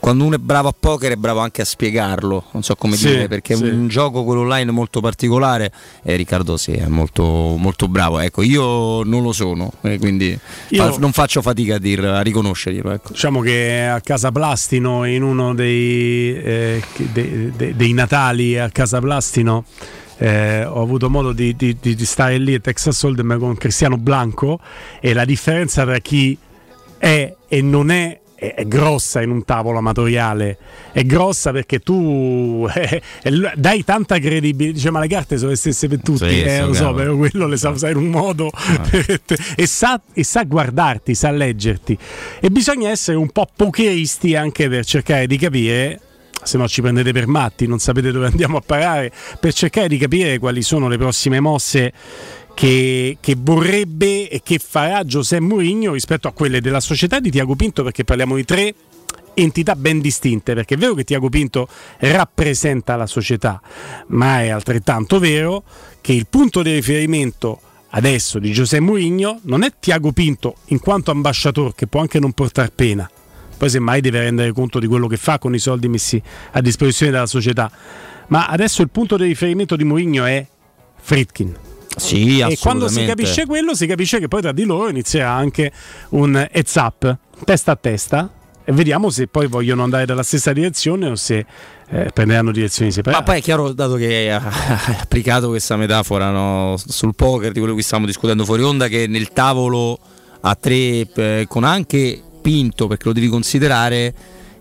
quando 0.00 0.24
uno 0.24 0.34
è 0.34 0.38
bravo 0.38 0.68
a 0.68 0.74
poker 0.78 1.12
è 1.12 1.16
bravo 1.16 1.38
anche 1.40 1.62
a 1.62 1.64
spiegarlo, 1.64 2.46
non 2.52 2.62
so 2.64 2.74
come 2.74 2.96
Sì, 2.96 3.06
dire, 3.08 3.28
perché 3.28 3.54
sì. 3.54 3.66
è 3.66 3.70
un 3.70 3.86
gioco 3.88 4.24
quello 4.24 4.40
online 4.40 4.70
molto 4.72 5.00
particolare 5.00 5.70
e 6.02 6.16
Riccardo 6.16 6.56
sì, 6.56 6.72
è 6.72 6.86
molto, 6.86 7.22
molto 7.24 7.86
bravo. 7.88 8.18
Ecco, 8.18 8.42
io 8.42 9.04
non 9.04 9.22
lo 9.22 9.32
sono, 9.32 9.70
quindi 9.80 10.36
fa- 10.70 10.96
non 10.98 11.12
faccio 11.12 11.40
fatica 11.42 11.76
a, 11.76 11.78
dir, 11.78 12.04
a 12.04 12.20
riconoscerglielo. 12.20 12.90
Ecco. 12.90 13.08
Diciamo 13.12 13.40
che 13.42 13.86
a 13.86 14.00
Casa 14.00 14.32
Plastino, 14.32 15.04
in 15.04 15.22
uno 15.22 15.54
dei, 15.54 16.34
eh, 16.36 16.82
de- 17.12 17.52
de- 17.54 17.76
dei 17.76 17.92
Natali 17.92 18.58
a 18.58 18.70
Casa 18.70 18.98
Plastino, 18.98 19.64
eh, 20.18 20.64
ho 20.64 20.82
avuto 20.82 21.08
modo 21.10 21.32
di, 21.32 21.54
di- 21.54 21.76
di- 21.80 21.94
di 21.94 22.04
stare 22.04 22.38
lì 22.38 22.54
a 22.54 22.60
Texas 22.60 23.00
Hold'em 23.04 23.38
con 23.38 23.56
Cristiano 23.56 23.96
Blanco 23.98 24.58
e 25.00 25.12
la 25.12 25.24
differenza 25.24 25.84
tra 25.84 25.98
chi 25.98 26.36
è 27.02 27.34
e 27.48 27.62
non 27.62 27.90
è 27.90 28.20
è, 28.36 28.64
grossa 28.66 29.22
in 29.22 29.30
un 29.30 29.44
tavolo 29.44 29.78
amatoriale, 29.78 30.56
è 30.92 31.04
grossa 31.04 31.50
perché 31.50 31.80
tu 31.80 32.66
eh, 32.72 33.02
eh, 33.22 33.52
dai 33.56 33.82
tanta 33.84 34.18
credibilità, 34.18 34.74
dice 34.74 34.90
ma 34.90 35.00
le 35.00 35.08
carte 35.08 35.36
sono 35.36 35.50
le 35.50 35.56
stesse 35.56 35.88
per 35.88 36.00
tutti, 36.00 36.28
Sì, 36.28 36.42
eh, 36.42 36.62
lo 36.62 36.74
so, 36.74 36.92
però 36.92 37.16
quello 37.16 37.46
le 37.46 37.56
sa 37.56 37.70
usare 37.70 37.92
in 37.92 37.98
un 37.98 38.08
modo 38.08 38.50
e, 39.56 39.66
sa, 39.66 40.00
e 40.12 40.22
sa 40.22 40.44
guardarti, 40.44 41.14
sa 41.14 41.30
leggerti. 41.30 41.98
E 42.40 42.50
bisogna 42.50 42.88
essere 42.88 43.16
un 43.16 43.30
po' 43.30 43.48
pokeristi 43.54 44.36
anche 44.36 44.68
per 44.68 44.84
cercare 44.84 45.26
di 45.26 45.38
capire 45.38 46.00
se 46.42 46.58
no 46.58 46.66
ci 46.66 46.80
prendete 46.80 47.12
per 47.12 47.28
matti, 47.28 47.66
non 47.66 47.78
sapete 47.78 48.10
dove 48.10 48.26
andiamo 48.26 48.56
a 48.56 48.62
parare, 48.64 49.12
per 49.38 49.52
cercare 49.52 49.86
di 49.86 49.96
capire 49.96 50.38
quali 50.38 50.62
sono 50.62 50.88
le 50.88 50.98
prossime 50.98 51.38
mosse 51.38 51.92
che, 52.54 53.18
che 53.20 53.36
vorrebbe 53.38 54.28
e 54.28 54.40
che 54.42 54.58
farà 54.58 55.04
Giuseppe 55.04 55.42
Mourinho 55.42 55.92
rispetto 55.92 56.28
a 56.28 56.32
quelle 56.32 56.60
della 56.60 56.80
società 56.80 57.20
di 57.20 57.30
Tiago 57.30 57.54
Pinto, 57.54 57.82
perché 57.82 58.04
parliamo 58.04 58.36
di 58.36 58.44
tre 58.44 58.74
entità 59.34 59.74
ben 59.76 60.00
distinte, 60.00 60.54
perché 60.54 60.74
è 60.74 60.78
vero 60.78 60.94
che 60.94 61.04
Tiago 61.04 61.28
Pinto 61.28 61.68
rappresenta 61.98 62.96
la 62.96 63.06
società, 63.06 63.60
ma 64.08 64.42
è 64.42 64.48
altrettanto 64.48 65.18
vero 65.18 65.64
che 66.00 66.12
il 66.12 66.26
punto 66.28 66.62
di 66.62 66.72
riferimento 66.72 67.60
adesso 67.90 68.38
di 68.38 68.52
Giuseppe 68.52 68.82
Mourinho 68.82 69.40
non 69.42 69.62
è 69.62 69.72
Tiago 69.78 70.12
Pinto 70.12 70.56
in 70.66 70.80
quanto 70.80 71.10
ambasciatore 71.10 71.72
che 71.74 71.86
può 71.86 72.00
anche 72.00 72.18
non 72.18 72.32
portare 72.32 72.72
pena, 72.74 73.10
poi 73.56 73.70
semmai 73.70 74.00
deve 74.00 74.20
rendere 74.20 74.52
conto 74.52 74.78
di 74.78 74.86
quello 74.86 75.06
che 75.06 75.16
fa 75.16 75.38
con 75.38 75.54
i 75.54 75.58
soldi 75.58 75.88
messi 75.88 76.20
a 76.52 76.60
disposizione 76.60 77.12
della 77.12 77.26
società, 77.26 77.70
ma 78.28 78.46
adesso 78.46 78.82
il 78.82 78.90
punto 78.90 79.16
di 79.16 79.24
riferimento 79.24 79.76
di 79.76 79.84
Mourinho 79.84 80.24
è 80.24 80.46
Fritkin. 81.00 81.71
Sì, 81.96 82.40
e 82.40 82.58
quando 82.60 82.88
si 82.88 83.04
capisce 83.04 83.46
quello, 83.46 83.74
si 83.74 83.86
capisce 83.86 84.18
che 84.18 84.28
poi 84.28 84.40
tra 84.40 84.52
di 84.52 84.64
loro 84.64 84.88
inizierà 84.88 85.30
anche 85.32 85.72
un 86.10 86.36
heads 86.50 86.74
up, 86.74 87.16
testa 87.44 87.72
a 87.72 87.76
testa, 87.76 88.30
e 88.64 88.72
vediamo 88.72 89.10
se 89.10 89.26
poi 89.26 89.46
vogliono 89.46 89.82
andare 89.82 90.06
dalla 90.06 90.22
stessa 90.22 90.52
direzione 90.52 91.08
o 91.08 91.16
se 91.16 91.44
eh, 91.88 92.10
prenderanno 92.12 92.52
direzioni 92.52 92.88
Ma 92.88 92.94
separate. 92.94 93.24
poi 93.24 93.38
è 93.38 93.42
chiaro, 93.42 93.72
dato 93.72 93.96
che 93.96 94.06
hai 94.06 94.30
applicato 94.98 95.48
questa 95.48 95.76
metafora 95.76 96.30
no, 96.30 96.76
sul 96.76 97.14
poker 97.14 97.52
di 97.52 97.58
quello 97.58 97.74
che 97.74 97.82
stavamo 97.82 98.06
discutendo 98.06 98.44
fuori 98.44 98.62
onda, 98.62 98.88
che 98.88 99.06
nel 99.06 99.30
tavolo 99.32 99.98
a 100.40 100.54
tre, 100.54 101.06
eh, 101.14 101.46
con 101.48 101.64
anche 101.64 102.22
Pinto, 102.42 102.88
perché 102.88 103.04
lo 103.06 103.12
devi 103.12 103.28
considerare, 103.28 104.12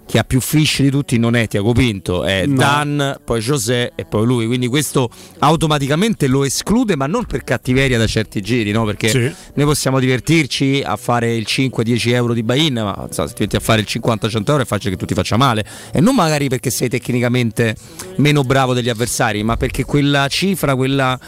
che 0.05 0.17
ha 0.19 0.23
più 0.23 0.41
fish 0.41 0.81
di 0.81 0.89
tutti 0.89 1.17
non 1.17 1.35
è 1.35 1.47
Tiago 1.47 1.71
Pinto, 1.71 2.23
è 2.23 2.45
No. 2.45 2.55
Dan, 2.57 3.17
poi 3.23 3.39
José 3.39 3.93
e 3.95 4.05
poi 4.05 4.25
lui. 4.25 4.45
Quindi 4.45 4.67
questo 4.67 5.09
automaticamente 5.39 6.27
lo 6.27 6.43
esclude, 6.43 6.95
ma 6.95 7.07
non 7.07 7.25
per 7.25 7.43
cattiveria 7.43 7.97
da 7.97 8.07
certi 8.07 8.41
giri, 8.41 8.71
no? 8.71 8.83
perché 8.85 9.09
Sì. 9.09 9.31
noi 9.53 9.65
possiamo 9.65 9.99
divertirci 9.99 10.81
a 10.85 10.95
fare 10.97 11.33
il 11.33 11.45
5-10 11.47 12.13
euro 12.13 12.33
di 12.33 12.43
buy-in, 12.43 12.73
ma 12.73 13.07
so, 13.09 13.25
se 13.27 13.33
ti 13.33 13.43
metti 13.43 13.55
a 13.55 13.59
fare 13.59 13.81
il 13.81 13.87
50-100 13.89 14.49
euro 14.49 14.63
è 14.63 14.65
facile 14.65 14.91
che 14.91 14.97
tu 14.97 15.05
ti 15.05 15.13
faccia 15.13 15.37
male. 15.37 15.65
E 15.93 16.01
non 16.01 16.15
magari 16.15 16.49
perché 16.49 16.69
sei 16.71 16.89
tecnicamente 16.89 17.75
meno 18.17 18.43
bravo 18.43 18.73
degli 18.73 18.89
avversari, 18.89 19.43
ma 19.43 19.55
perché 19.57 19.85
quella 19.85 20.27
cifra, 20.27 20.75
quella. 20.75 21.19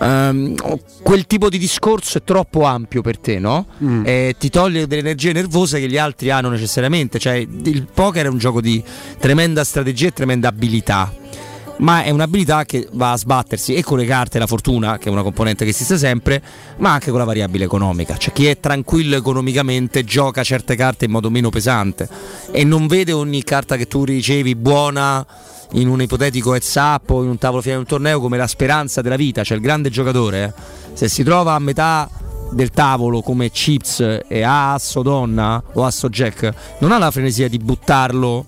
Ehm, 0.00 0.54
quel 1.02 1.26
tipo 1.26 1.48
di 1.48 1.58
discorso 1.58 2.18
è 2.18 2.24
troppo 2.24 2.64
ampio 2.64 3.02
per 3.02 3.18
te, 3.18 3.38
no? 3.38 3.66
Mm. 3.82 4.02
E 4.06 4.34
ti 4.38 4.50
toglie 4.50 4.86
delle 4.86 5.00
energie 5.00 5.32
nervose 5.32 5.78
che 5.78 5.88
gli 5.88 5.98
altri 5.98 6.30
hanno 6.30 6.48
necessariamente. 6.48 7.18
Cioè, 7.18 7.34
il 7.34 7.86
poker 7.92 8.26
è 8.26 8.28
un 8.28 8.38
gioco 8.38 8.60
di 8.60 8.82
tremenda 9.18 9.64
strategia 9.64 10.08
e 10.08 10.12
tremenda 10.12 10.48
abilità. 10.48 11.12
Ma 11.78 12.02
è 12.02 12.10
un'abilità 12.10 12.66
che 12.66 12.86
va 12.92 13.12
a 13.12 13.16
sbattersi 13.16 13.72
e 13.72 13.82
con 13.82 13.96
le 13.96 14.04
carte 14.04 14.36
e 14.36 14.40
la 14.40 14.46
fortuna, 14.46 14.98
che 14.98 15.08
è 15.08 15.12
una 15.12 15.22
componente 15.22 15.64
che 15.64 15.70
esiste 15.70 15.96
sempre, 15.96 16.42
ma 16.76 16.92
anche 16.92 17.10
con 17.10 17.18
la 17.18 17.24
variabile 17.24 17.64
economica. 17.64 18.18
Cioè 18.18 18.34
chi 18.34 18.46
è 18.46 18.60
tranquillo 18.60 19.16
economicamente 19.16 20.04
gioca 20.04 20.42
certe 20.42 20.76
carte 20.76 21.06
in 21.06 21.10
modo 21.10 21.30
meno 21.30 21.48
pesante 21.48 22.06
e 22.52 22.64
non 22.64 22.86
vede 22.86 23.12
ogni 23.12 23.42
carta 23.42 23.76
che 23.76 23.86
tu 23.86 24.04
ricevi 24.04 24.54
buona 24.56 25.26
in 25.72 25.88
un 25.88 26.02
ipotetico 26.02 26.54
heads 26.54 26.74
up 26.76 27.10
o 27.10 27.22
in 27.22 27.28
un 27.28 27.38
tavolo 27.38 27.62
finale 27.62 27.82
di 27.82 27.86
un 27.90 27.98
torneo 27.98 28.20
come 28.20 28.36
la 28.36 28.46
speranza 28.46 29.00
della 29.02 29.16
vita, 29.16 29.44
cioè 29.44 29.56
il 29.56 29.62
grande 29.62 29.90
giocatore, 29.90 30.44
eh, 30.44 30.52
se 30.94 31.08
si 31.08 31.22
trova 31.22 31.54
a 31.54 31.58
metà 31.58 32.08
del 32.52 32.70
tavolo 32.70 33.22
come 33.22 33.50
chips 33.50 34.22
e 34.26 34.42
ha 34.42 34.74
asso 34.74 35.02
donna 35.02 35.62
o 35.74 35.84
asso 35.84 36.08
jack, 36.08 36.52
non 36.78 36.92
ha 36.92 36.98
la 36.98 37.10
frenesia 37.10 37.48
di 37.48 37.58
buttarlo, 37.58 38.44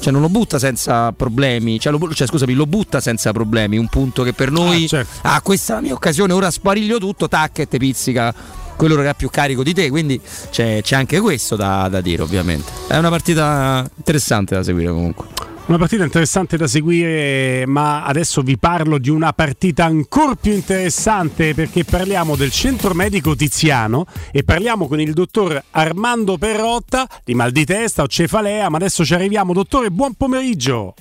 cioè 0.00 0.12
non 0.12 0.22
lo 0.22 0.28
butta 0.28 0.58
senza 0.58 1.12
problemi, 1.12 1.78
cioè, 1.78 1.92
lo, 1.92 2.12
cioè, 2.12 2.26
scusami, 2.26 2.54
lo 2.54 2.66
butta 2.66 3.00
senza 3.00 3.32
problemi, 3.32 3.76
un 3.76 3.88
punto 3.88 4.22
che 4.22 4.32
per 4.32 4.50
noi, 4.50 4.88
ah, 5.22 5.40
questa 5.42 5.74
è 5.74 5.76
la 5.76 5.82
mia 5.82 5.94
occasione, 5.94 6.32
ora 6.32 6.50
spariglio 6.50 6.98
tutto, 6.98 7.28
tac 7.28 7.60
e 7.60 7.68
te 7.68 7.78
pizzica 7.78 8.34
quello 8.76 8.96
che 8.96 9.08
ha 9.08 9.14
più 9.14 9.30
carico 9.30 9.62
di 9.62 9.72
te, 9.72 9.88
quindi 9.88 10.20
c'è, 10.50 10.80
c'è 10.82 10.96
anche 10.96 11.20
questo 11.20 11.54
da, 11.54 11.88
da 11.88 12.00
dire 12.00 12.22
ovviamente. 12.22 12.70
È 12.88 12.96
una 12.96 13.10
partita 13.10 13.88
interessante 13.96 14.54
da 14.54 14.62
seguire 14.62 14.90
comunque. 14.90 15.53
Una 15.66 15.78
partita 15.78 16.04
interessante 16.04 16.58
da 16.58 16.66
seguire, 16.66 17.64
ma 17.66 18.04
adesso 18.04 18.42
vi 18.42 18.58
parlo 18.58 18.98
di 18.98 19.08
una 19.08 19.32
partita 19.32 19.86
ancora 19.86 20.34
più 20.34 20.52
interessante 20.52 21.54
perché 21.54 21.84
parliamo 21.84 22.36
del 22.36 22.50
centro 22.50 22.92
medico 22.92 23.34
Tiziano 23.34 24.04
e 24.30 24.44
parliamo 24.44 24.86
con 24.86 25.00
il 25.00 25.14
dottor 25.14 25.60
Armando 25.70 26.36
Perrotta 26.36 27.08
di 27.24 27.34
mal 27.34 27.50
di 27.50 27.64
testa 27.64 28.02
o 28.02 28.06
cefalea, 28.06 28.68
ma 28.68 28.76
adesso 28.76 29.06
ci 29.06 29.14
arriviamo. 29.14 29.54
Dottore, 29.54 29.90
buon 29.90 30.12
pomeriggio. 30.12 30.94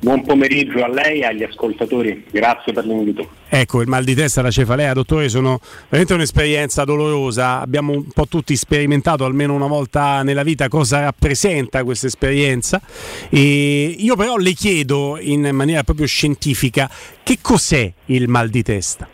Buon 0.00 0.22
pomeriggio 0.22 0.84
a 0.84 0.88
lei 0.88 1.20
e 1.20 1.24
agli 1.24 1.42
ascoltatori, 1.42 2.24
grazie 2.30 2.72
per 2.72 2.84
l'invito. 2.84 3.28
Ecco, 3.48 3.80
il 3.80 3.88
mal 3.88 4.04
di 4.04 4.14
testa 4.14 4.40
e 4.40 4.44
la 4.44 4.50
cefalea, 4.52 4.92
dottore, 4.92 5.28
sono 5.28 5.58
veramente 5.88 6.14
un'esperienza 6.14 6.84
dolorosa. 6.84 7.60
Abbiamo 7.60 7.92
un 7.92 8.06
po' 8.06 8.28
tutti 8.28 8.54
sperimentato 8.54 9.24
almeno 9.24 9.54
una 9.54 9.66
volta 9.66 10.22
nella 10.22 10.44
vita 10.44 10.68
cosa 10.68 11.00
rappresenta 11.00 11.82
questa 11.82 12.06
esperienza. 12.06 12.80
E 13.28 13.96
io 13.98 14.14
però 14.14 14.36
le 14.36 14.52
chiedo 14.52 15.18
in 15.20 15.48
maniera 15.52 15.82
proprio 15.82 16.06
scientifica 16.06 16.88
che 17.24 17.38
cos'è 17.42 17.92
il 18.06 18.28
mal 18.28 18.50
di 18.50 18.62
testa? 18.62 19.08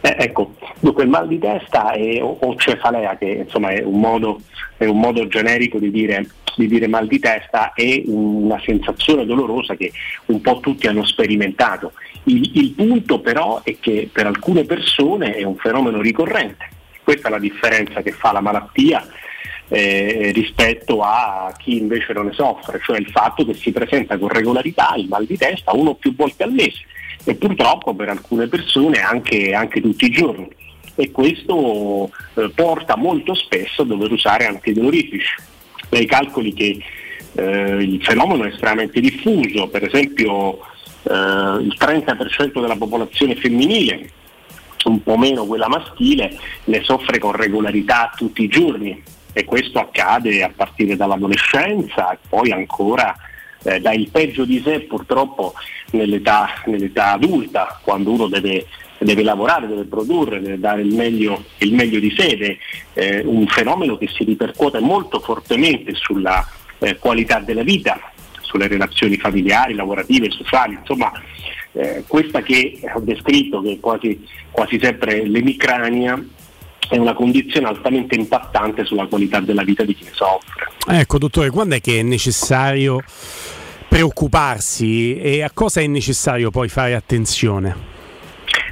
Eh, 0.00 0.16
ecco, 0.18 0.54
dunque 0.80 1.04
il 1.04 1.08
mal 1.08 1.26
di 1.26 1.38
testa 1.38 1.92
è, 1.92 2.22
o, 2.22 2.36
o 2.40 2.56
cefalea, 2.56 3.16
che 3.16 3.44
insomma 3.44 3.70
è 3.70 3.82
un 3.82 4.00
modo, 4.00 4.40
è 4.76 4.84
un 4.84 4.98
modo 4.98 5.26
generico 5.26 5.78
di 5.78 5.90
dire, 5.90 6.26
di 6.56 6.66
dire 6.66 6.86
mal 6.86 7.06
di 7.06 7.18
testa, 7.18 7.72
è 7.72 8.02
una 8.06 8.60
sensazione 8.64 9.24
dolorosa 9.24 9.74
che 9.74 9.92
un 10.26 10.40
po' 10.40 10.60
tutti 10.60 10.86
hanno 10.86 11.04
sperimentato. 11.04 11.92
Il, 12.24 12.50
il 12.54 12.70
punto 12.72 13.20
però 13.20 13.60
è 13.62 13.76
che 13.80 14.08
per 14.12 14.26
alcune 14.26 14.64
persone 14.64 15.34
è 15.34 15.44
un 15.44 15.56
fenomeno 15.56 16.00
ricorrente. 16.00 16.68
Questa 17.02 17.28
è 17.28 17.30
la 17.30 17.38
differenza 17.38 18.02
che 18.02 18.10
fa 18.10 18.32
la 18.32 18.40
malattia 18.40 19.06
eh, 19.68 20.32
rispetto 20.34 21.02
a 21.02 21.52
chi 21.56 21.78
invece 21.78 22.12
non 22.12 22.26
ne 22.26 22.32
soffre, 22.32 22.80
cioè 22.84 22.98
il 22.98 23.08
fatto 23.10 23.44
che 23.44 23.54
si 23.54 23.72
presenta 23.72 24.18
con 24.18 24.28
regolarità 24.28 24.94
il 24.96 25.06
mal 25.08 25.24
di 25.24 25.36
testa 25.36 25.74
uno 25.74 25.90
o 25.90 25.94
più 25.94 26.14
volte 26.14 26.42
al 26.42 26.52
mese 26.52 26.82
e 27.24 27.34
purtroppo 27.34 27.94
per 27.94 28.08
alcune 28.08 28.46
persone 28.46 29.00
anche, 29.00 29.52
anche 29.52 29.80
tutti 29.80 30.06
i 30.06 30.10
giorni 30.10 30.48
e 30.96 31.10
questo 31.10 32.10
eh, 32.34 32.50
porta 32.54 32.96
molto 32.96 33.34
spesso 33.34 33.82
a 33.82 33.84
dover 33.84 34.10
usare 34.10 34.46
antidolorifici. 34.46 35.34
Lei 35.90 36.06
calcoli 36.06 36.52
che 36.52 36.82
eh, 37.34 37.76
il 37.82 38.02
fenomeno 38.02 38.44
è 38.44 38.48
estremamente 38.48 38.98
diffuso, 39.00 39.68
per 39.68 39.84
esempio 39.84 40.58
eh, 41.04 41.12
il 41.12 41.76
30% 41.78 42.60
della 42.60 42.76
popolazione 42.76 43.36
femminile, 43.36 44.10
un 44.84 45.02
po' 45.02 45.16
meno 45.16 45.44
quella 45.46 45.68
maschile, 45.68 46.36
ne 46.64 46.82
soffre 46.82 47.18
con 47.18 47.32
regolarità 47.32 48.12
tutti 48.16 48.42
i 48.42 48.48
giorni 48.48 49.02
e 49.32 49.44
questo 49.44 49.78
accade 49.78 50.42
a 50.42 50.50
partire 50.54 50.96
dall'adolescenza 50.96 52.12
e 52.12 52.18
poi 52.28 52.52
ancora 52.52 53.14
eh, 53.62 53.80
dà 53.80 53.92
il 53.92 54.08
peggio 54.10 54.44
di 54.44 54.62
sé 54.64 54.80
purtroppo 54.80 55.54
nell'età, 55.90 56.62
nell'età 56.66 57.12
adulta, 57.12 57.80
quando 57.82 58.12
uno 58.12 58.28
deve, 58.28 58.66
deve 58.98 59.22
lavorare, 59.22 59.66
deve 59.66 59.84
produrre, 59.84 60.40
deve 60.40 60.58
dare 60.58 60.82
il 60.82 60.94
meglio, 60.94 61.44
il 61.58 61.74
meglio 61.74 61.98
di 61.98 62.14
sé, 62.16 62.36
è 62.36 62.56
eh, 62.94 63.22
un 63.24 63.46
fenomeno 63.46 63.96
che 63.96 64.08
si 64.08 64.24
ripercuote 64.24 64.80
molto 64.80 65.20
fortemente 65.20 65.94
sulla 65.94 66.46
eh, 66.78 66.96
qualità 66.96 67.40
della 67.40 67.62
vita, 67.62 67.98
sulle 68.40 68.68
relazioni 68.68 69.16
familiari, 69.16 69.74
lavorative, 69.74 70.30
sociali, 70.30 70.76
insomma 70.78 71.12
eh, 71.72 72.04
questa 72.06 72.40
che 72.42 72.80
ho 72.94 73.00
descritto, 73.00 73.60
che 73.60 73.72
è 73.72 73.80
quasi, 73.80 74.26
quasi 74.50 74.78
sempre 74.80 75.26
l'emicrania, 75.26 76.22
è 76.88 76.96
una 76.96 77.14
condizione 77.14 77.66
altamente 77.66 78.14
impattante 78.14 78.84
sulla 78.84 79.06
qualità 79.06 79.40
della 79.40 79.62
vita 79.62 79.84
di 79.84 79.94
chi 79.94 80.04
ne 80.04 80.12
soffre. 80.14 80.70
Ecco, 80.88 81.18
dottore, 81.18 81.50
quando 81.50 81.74
è 81.74 81.80
che 81.80 81.98
è 81.98 82.02
necessario 82.02 83.02
preoccuparsi 83.88 85.18
e 85.18 85.42
a 85.42 85.50
cosa 85.52 85.80
è 85.80 85.86
necessario 85.86 86.50
poi 86.50 86.68
fare 86.68 86.94
attenzione? 86.94 87.95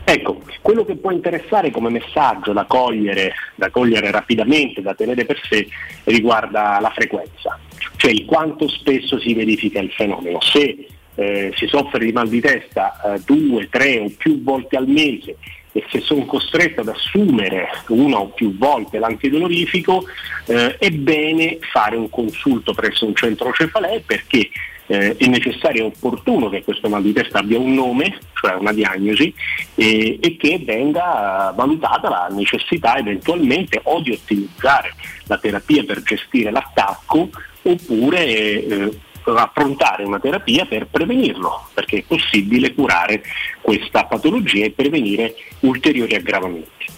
Ecco, 0.07 0.43
quello 0.61 0.85
che 0.85 0.97
può 0.97 1.11
interessare 1.11 1.71
come 1.71 1.89
messaggio 1.89 2.53
da 2.53 2.65
cogliere, 2.65 3.33
da 3.55 3.71
cogliere 3.71 4.11
rapidamente, 4.11 4.83
da 4.83 4.95
tenere 4.95 5.25
per 5.25 5.41
sé, 5.49 5.67
riguarda 6.05 6.79
la 6.81 6.91
frequenza, 6.91 7.59
cioè 7.97 8.11
il 8.11 8.27
quanto 8.27 8.69
spesso 8.69 9.19
si 9.19 9.33
verifica 9.33 9.81
il 9.81 9.91
fenomeno. 9.91 10.41
Se 10.43 10.87
eh, 11.15 11.53
si 11.57 11.67
soffre 11.67 12.05
di 12.05 12.13
mal 12.13 12.29
di 12.29 12.41
testa 12.41 13.15
eh, 13.15 13.21
due, 13.25 13.69
tre 13.71 13.99
o 14.01 14.13
più 14.17 14.43
volte 14.43 14.77
al 14.77 14.89
mese 14.89 15.37
e 15.73 15.85
se 15.91 16.01
sono 16.01 16.25
costretto 16.25 16.83
ad 16.83 16.89
assumere 16.89 17.69
una 17.89 18.19
o 18.19 18.29
più 18.29 18.57
volte 18.57 18.99
l'antidolorifico, 18.99 20.05
eh, 20.47 20.77
è 20.77 20.91
bene 20.91 21.59
fare 21.61 21.97
un 21.97 22.11
consulto 22.11 22.75
presso 22.75 23.07
un 23.07 23.15
centro 23.15 23.53
cefalee 23.53 24.03
perché 24.07 24.51
eh, 24.87 25.17
è 25.17 25.27
necessario 25.27 25.85
e 25.85 25.87
opportuno 25.87 26.49
che 26.49 26.63
questo 26.63 26.89
mal 26.89 27.03
di 27.03 27.13
testa 27.13 27.39
abbia 27.39 27.59
un 27.59 27.75
nome, 27.75 28.19
cioè 28.35 28.55
una 28.55 28.73
diagnosi, 28.73 29.33
e, 29.75 30.19
e 30.21 30.37
che 30.37 30.63
venga 30.65 31.53
valutata 31.57 32.09
la 32.09 32.29
necessità 32.31 32.97
eventualmente 32.97 33.81
o 33.85 34.01
di 34.01 34.13
ottimizzare 34.13 34.95
la 35.27 35.39
terapia 35.39 35.85
per 35.85 36.03
gestire 36.03 36.51
l'attacco 36.51 37.31
oppure 37.63 38.27
eh, 38.27 38.99
affrontare 39.25 40.05
una 40.05 40.21
terapia 40.21 40.67
per 40.67 40.87
prevenirlo, 40.87 41.69
perché 41.73 41.99
è 41.99 42.05
possibile 42.07 42.75
curare 42.75 43.23
questa 43.63 44.05
patologia 44.05 44.67
e 44.67 44.71
prevenire 44.71 45.35
ulteriori 45.61 46.15
aggravamenti. 46.15 46.93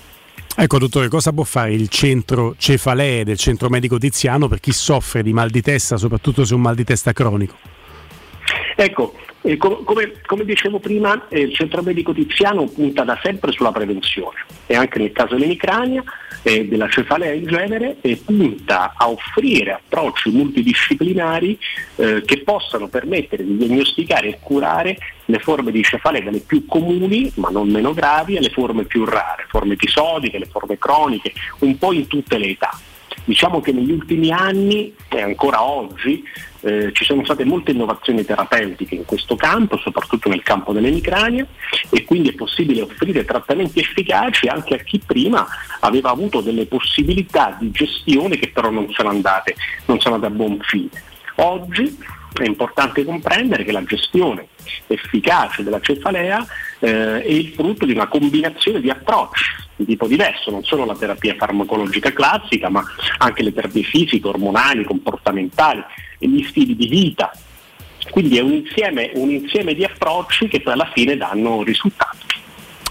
Ecco 0.59 0.79
dottore, 0.79 1.09
cosa 1.09 1.33
può 1.33 1.45
fare 1.45 1.75
il 1.75 1.89
centro 1.89 2.55
cefalee 2.57 3.25
del 3.25 3.37
centro 3.37 3.69
medico 3.69 3.99
Tiziano 3.99 4.49
per 4.49 4.59
chi 4.59 4.73
soffre 4.73 5.23
di 5.23 5.35
mal 5.35 5.51
di 5.51 5.61
testa, 5.61 5.99
soprattutto 5.99 6.47
se 6.47 6.53
è 6.53 6.57
un 6.57 6.63
mal 6.63 6.75
di 6.75 6.85
testa 6.85 7.13
cronico? 7.13 7.76
Ecco, 8.75 9.15
eh, 9.43 9.57
com- 9.57 9.85
come, 9.85 10.21
come, 10.27 10.45
dicevo 10.45 10.79
prima, 10.79 11.29
eh, 11.29 11.41
il 11.41 11.55
centro 11.55 11.83
medico 11.83 12.13
tiziano 12.13 12.67
punta 12.67 13.05
da 13.05 13.19
sempre 13.23 13.53
sulla 13.53 13.73
prevenzione 13.73 14.45
e 14.67 14.75
anche 14.75 14.99
nel 14.99 15.13
caso 15.13 15.35
dell'emicrania 15.35 16.03
e 16.43 16.55
eh, 16.55 16.69
della 16.69 16.89
cefalea 16.89 17.33
in 17.33 17.47
genere 17.47 17.97
punta 18.25 18.95
a 18.97 19.09
offrire 19.09 19.73
approcci 19.73 20.31
multidisciplinari 20.31 21.59
eh, 21.97 22.23
che 22.25 22.43
possano 22.43 22.89
permettere 22.89 23.45
di 23.45 23.57
diagnosticare 23.57 24.29
e 24.29 24.39
curare 24.41 24.97
le 25.25 25.39
forme 25.39 25.73
di 25.73 25.83
cefalea 25.83 26.23
dalle 26.23 26.41
più 26.41 26.67
comuni 26.67 27.33
ma 27.37 27.49
non 27.49 27.69
meno 27.69 27.93
gravi 27.95 28.37
alle 28.37 28.51
forme 28.51 28.85
più 28.85 29.05
rare, 29.05 29.47
forme 29.49 29.75
episodiche, 29.75 30.39
le 30.39 30.47
forme 30.47 30.79
croniche, 30.79 31.33
un 31.61 31.77
po' 31.79 31.93
in 31.93 32.07
tutte 32.07 32.39
le 32.39 32.47
età. 32.47 32.71
Diciamo 33.27 33.61
che 33.61 33.73
negli 33.73 33.91
ultimi 33.91 34.31
anni 34.31 34.95
e 35.09 35.21
ancora 35.21 35.61
oggi 35.61 36.23
eh, 36.61 36.91
ci 36.93 37.05
sono 37.05 37.25
state 37.25 37.45
molte 37.45 37.73
innovazioni 37.73 38.25
terapeutiche 38.25 38.95
in 38.95 39.05
questo 39.05 39.35
campo, 39.35 39.77
soprattutto 39.79 40.29
nel 40.29 40.45
campo 40.45 40.73
dell'emicrania 40.73 41.45
e 41.91 42.05
quindi 42.05 42.29
è 42.29 42.35
possibile 42.35 42.83
offrire 42.83 43.25
trattamenti 43.25 43.81
efficaci 43.81 44.47
anche 44.47 44.75
a 44.75 44.79
chi 44.79 45.03
prima 45.05 45.45
aveva 45.81 46.11
avuto 46.11 46.41
delle 46.41 46.67
possibilità 46.67 47.57
di 47.59 47.73
gestione 47.73 48.39
che 48.39 48.51
però 48.51 48.71
non 48.71 48.93
sono 48.93 49.09
andate, 49.09 49.57
non 49.87 49.99
sono 49.99 50.15
andate 50.15 50.33
a 50.33 50.37
buon 50.37 50.59
fine. 50.61 50.91
Oggi 51.39 51.99
è 52.45 52.47
importante 52.47 53.05
comprendere 53.05 53.65
che 53.65 53.73
la 53.73 53.85
gestione 53.85 54.49
efficace 54.87 55.63
della 55.63 55.81
cefalea 55.81 56.45
eh, 56.79 57.23
è 57.23 57.29
il 57.29 57.49
frutto 57.49 57.85
di 57.85 57.93
una 57.93 58.07
combinazione 58.07 58.81
di 58.81 58.91
approcci 58.91 59.65
di 59.77 59.85
tipo 59.85 60.07
diverso, 60.07 60.51
non 60.51 60.65
solo 60.65 60.85
la 60.85 60.97
terapia 60.97 61.35
farmacologica 61.37 62.13
classica, 62.13 62.71
ma 62.71 62.83
anche 63.19 63.43
le 63.43 63.53
terapie 63.53 63.83
fisiche, 63.83 64.27
ormonali, 64.27 64.85
comportamentali 64.85 65.83
e 66.19 66.29
gli 66.29 66.43
stili 66.45 66.75
di 66.75 66.87
vita. 66.87 67.31
Quindi 68.11 68.39
è 68.39 68.41
un 68.41 68.53
insieme, 68.53 69.11
un 69.15 69.31
insieme 69.31 69.75
di 69.75 69.85
approcci 69.85 70.49
che 70.49 70.61
poi 70.61 70.73
alla 70.73 70.91
fine 70.95 71.17
danno 71.17 71.63
risultati. 71.63 72.26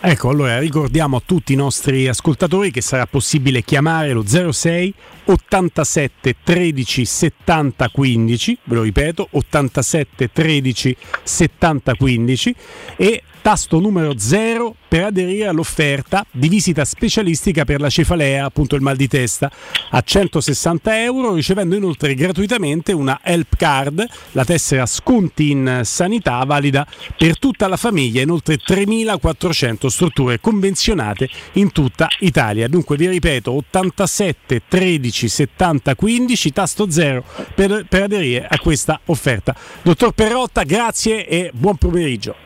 Ecco, 0.01 0.30
allora 0.30 0.59
ricordiamo 0.59 1.17
a 1.17 1.22
tutti 1.25 1.53
i 1.53 1.56
nostri 1.56 2.07
ascoltatori 2.07 2.69
che 2.69 2.82
sarà 2.82 3.07
possibile 3.07 3.64
chiamare 3.64 4.14
lo 4.14 4.24
06 4.25 4.93
87 5.25 6.35
13 6.43 7.06
70 7.06 7.90
15, 7.90 8.57
ve 8.65 8.75
lo 8.75 8.82
ripeto, 8.83 9.27
87 9.32 10.30
13 10.32 10.95
70 11.24 11.95
15 11.95 12.56
e 12.98 13.24
tasto 13.45 13.80
numero 13.80 14.17
0 14.17 14.75
per 14.88 15.03
aderire 15.03 15.45
all'offerta 15.45 16.25
di 16.32 16.49
visita 16.49 16.83
specialistica 16.83 17.64
per 17.64 17.80
la 17.80 17.91
cefalea, 17.91 18.43
appunto 18.43 18.75
il 18.75 18.82
mal 18.82 18.95
di 18.95 19.07
testa, 19.07 19.51
a 19.91 20.01
160 20.01 21.03
euro, 21.03 21.35
ricevendo 21.35 21.75
inoltre 21.75 22.15
gratuitamente 22.15 22.91
una 22.91 23.19
help 23.22 23.56
card, 23.56 24.03
la 24.32 24.43
tessera 24.43 24.88
sconti 24.88 25.51
in 25.51 25.82
sanità 25.83 26.43
valida 26.43 26.88
per 27.15 27.38
tutta 27.38 27.67
la 27.67 27.77
famiglia 27.77 28.24
in 28.24 28.32
oltre 28.32 28.56
3.400 28.56 29.85
strutture 29.90 30.40
convenzionate 30.40 31.30
in 31.53 31.72
tutta 31.72 32.07
Italia. 32.22 32.67
Dunque 32.67 32.98
vi 32.98 33.07
ripeto, 33.07 33.51
87 33.51 34.64
13 34.67 35.27
70 35.27 35.93
15, 35.93 36.51
tasto 36.51 36.90
0 36.90 37.24
per, 37.53 37.85
per 37.88 38.01
aderire 38.01 38.48
a 38.49 38.57
questa 38.57 38.99
offerta. 39.06 39.56
Dottor 39.83 40.14
Perrotta, 40.14 40.64
grazie 40.64 41.27
e 41.27 41.51
buon 41.53 41.75
pomeriggio. 41.75 42.45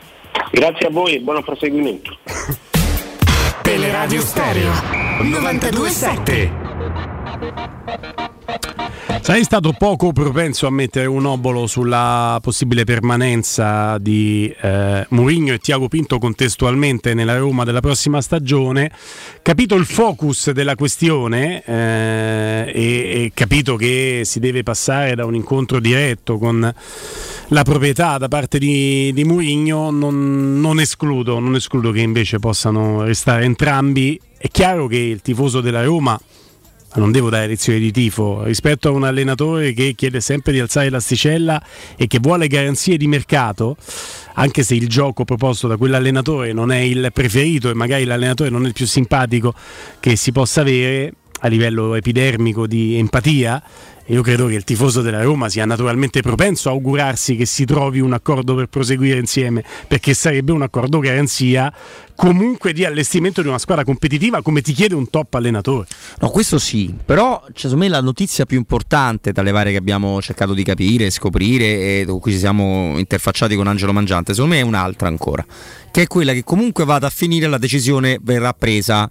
Grazie 0.51 0.87
a 0.87 0.89
voi 0.89 1.15
e 1.15 1.19
buon 1.19 1.43
proseguimento. 1.43 2.17
Teleradio 3.61 4.21
Stereo 4.21 4.71
927 5.21 6.51
sei 9.21 9.43
stato 9.43 9.73
poco 9.77 10.11
propenso 10.11 10.65
a 10.65 10.71
mettere 10.71 11.05
un 11.05 11.25
obolo 11.25 11.67
sulla 11.67 12.39
possibile 12.41 12.83
permanenza 12.83 13.97
di 13.99 14.51
eh, 14.61 15.05
Mourinho 15.09 15.53
e 15.53 15.59
Tiago 15.59 15.87
Pinto 15.87 16.17
contestualmente 16.17 17.13
nella 17.13 17.37
Roma 17.37 17.63
della 17.63 17.79
prossima 17.79 18.21
stagione, 18.21 18.91
capito 19.43 19.75
il 19.75 19.85
focus 19.85 20.51
della 20.51 20.75
questione 20.75 21.63
eh, 21.63 22.71
e, 22.73 23.23
e 23.23 23.31
capito 23.33 23.75
che 23.75 24.21
si 24.25 24.39
deve 24.39 24.63
passare 24.63 25.13
da 25.13 25.25
un 25.25 25.35
incontro 25.35 25.79
diretto 25.79 26.37
con 26.37 26.73
la 27.49 27.63
proprietà 27.63 28.17
da 28.17 28.27
parte 28.27 28.57
di, 28.57 29.11
di 29.13 29.23
Mourinho, 29.25 29.91
non, 29.91 30.59
non, 30.59 30.79
escludo, 30.79 31.39
non 31.39 31.55
escludo 31.55 31.91
che 31.91 32.01
invece 32.01 32.39
possano 32.39 33.03
restare 33.03 33.43
entrambi. 33.43 34.19
È 34.37 34.47
chiaro 34.49 34.87
che 34.87 34.97
il 34.97 35.21
tifoso 35.21 35.61
della 35.61 35.83
Roma 35.83 36.19
non 36.95 37.11
devo 37.11 37.29
dare 37.29 37.47
lezioni 37.47 37.79
di 37.79 37.91
tifo, 37.91 38.43
rispetto 38.43 38.87
a 38.87 38.91
un 38.91 39.03
allenatore 39.03 39.73
che 39.73 39.93
chiede 39.95 40.21
sempre 40.21 40.51
di 40.51 40.59
alzare 40.59 40.89
l'asticella 40.89 41.61
e 41.95 42.07
che 42.07 42.19
vuole 42.19 42.47
garanzie 42.47 42.97
di 42.97 43.07
mercato, 43.07 43.77
anche 44.33 44.63
se 44.63 44.75
il 44.75 44.87
gioco 44.87 45.23
proposto 45.23 45.67
da 45.67 45.77
quell'allenatore 45.77 46.51
non 46.51 46.71
è 46.71 46.79
il 46.79 47.11
preferito 47.13 47.69
e 47.69 47.73
magari 47.73 48.05
l'allenatore 48.05 48.49
non 48.49 48.63
è 48.63 48.67
il 48.67 48.73
più 48.73 48.87
simpatico 48.87 49.53
che 49.99 50.15
si 50.15 50.31
possa 50.31 50.61
avere 50.61 51.13
a 51.41 51.47
livello 51.47 51.95
epidermico 51.95 52.67
di 52.67 52.97
empatia, 52.97 53.61
io 54.09 54.23
credo 54.23 54.47
che 54.47 54.55
il 54.55 54.63
tifoso 54.63 55.01
della 55.01 55.21
Roma 55.21 55.49
sia 55.49 55.65
naturalmente 55.65 56.21
propenso 56.21 56.69
a 56.69 56.71
augurarsi 56.71 57.35
che 57.35 57.45
si 57.45 57.65
trovi 57.65 57.99
un 57.99 58.13
accordo 58.13 58.55
per 58.55 58.65
proseguire 58.67 59.19
insieme, 59.19 59.63
perché 59.87 60.15
sarebbe 60.15 60.51
un 60.51 60.63
accordo 60.63 60.97
garanzia 60.99 61.71
comunque 62.15 62.73
di 62.73 62.83
allestimento 62.85 63.41
di 63.43 63.47
una 63.47 63.59
squadra 63.59 63.83
competitiva 63.83 64.41
come 64.41 64.61
ti 64.61 64.73
chiede 64.73 64.95
un 64.95 65.11
top 65.11 65.35
allenatore. 65.35 65.87
No, 66.19 66.29
questo 66.29 66.57
sì, 66.57 66.93
però 67.05 67.43
secondo 67.53 67.83
me 67.83 67.87
la 67.87 68.01
notizia 68.01 68.45
più 68.45 68.57
importante 68.57 69.31
tra 69.31 69.43
le 69.43 69.51
varie 69.51 69.73
che 69.73 69.77
abbiamo 69.77 70.19
cercato 70.21 70.53
di 70.53 70.63
capire, 70.63 71.11
scoprire 71.11 72.01
e 72.01 72.05
con 72.07 72.19
cui 72.19 72.31
ci 72.31 72.39
siamo 72.39 72.97
interfacciati 72.97 73.55
con 73.55 73.67
Angelo 73.67 73.93
Mangiante, 73.93 74.33
secondo 74.33 74.55
me 74.55 74.61
è 74.61 74.63
un'altra 74.63 75.07
ancora, 75.07 75.45
che 75.91 76.01
è 76.01 76.07
quella 76.07 76.33
che 76.33 76.43
comunque 76.43 76.83
vada 76.83 77.05
a 77.05 77.11
finire 77.11 77.47
la 77.47 77.59
decisione 77.59 78.17
verrà 78.21 78.53
presa 78.53 79.07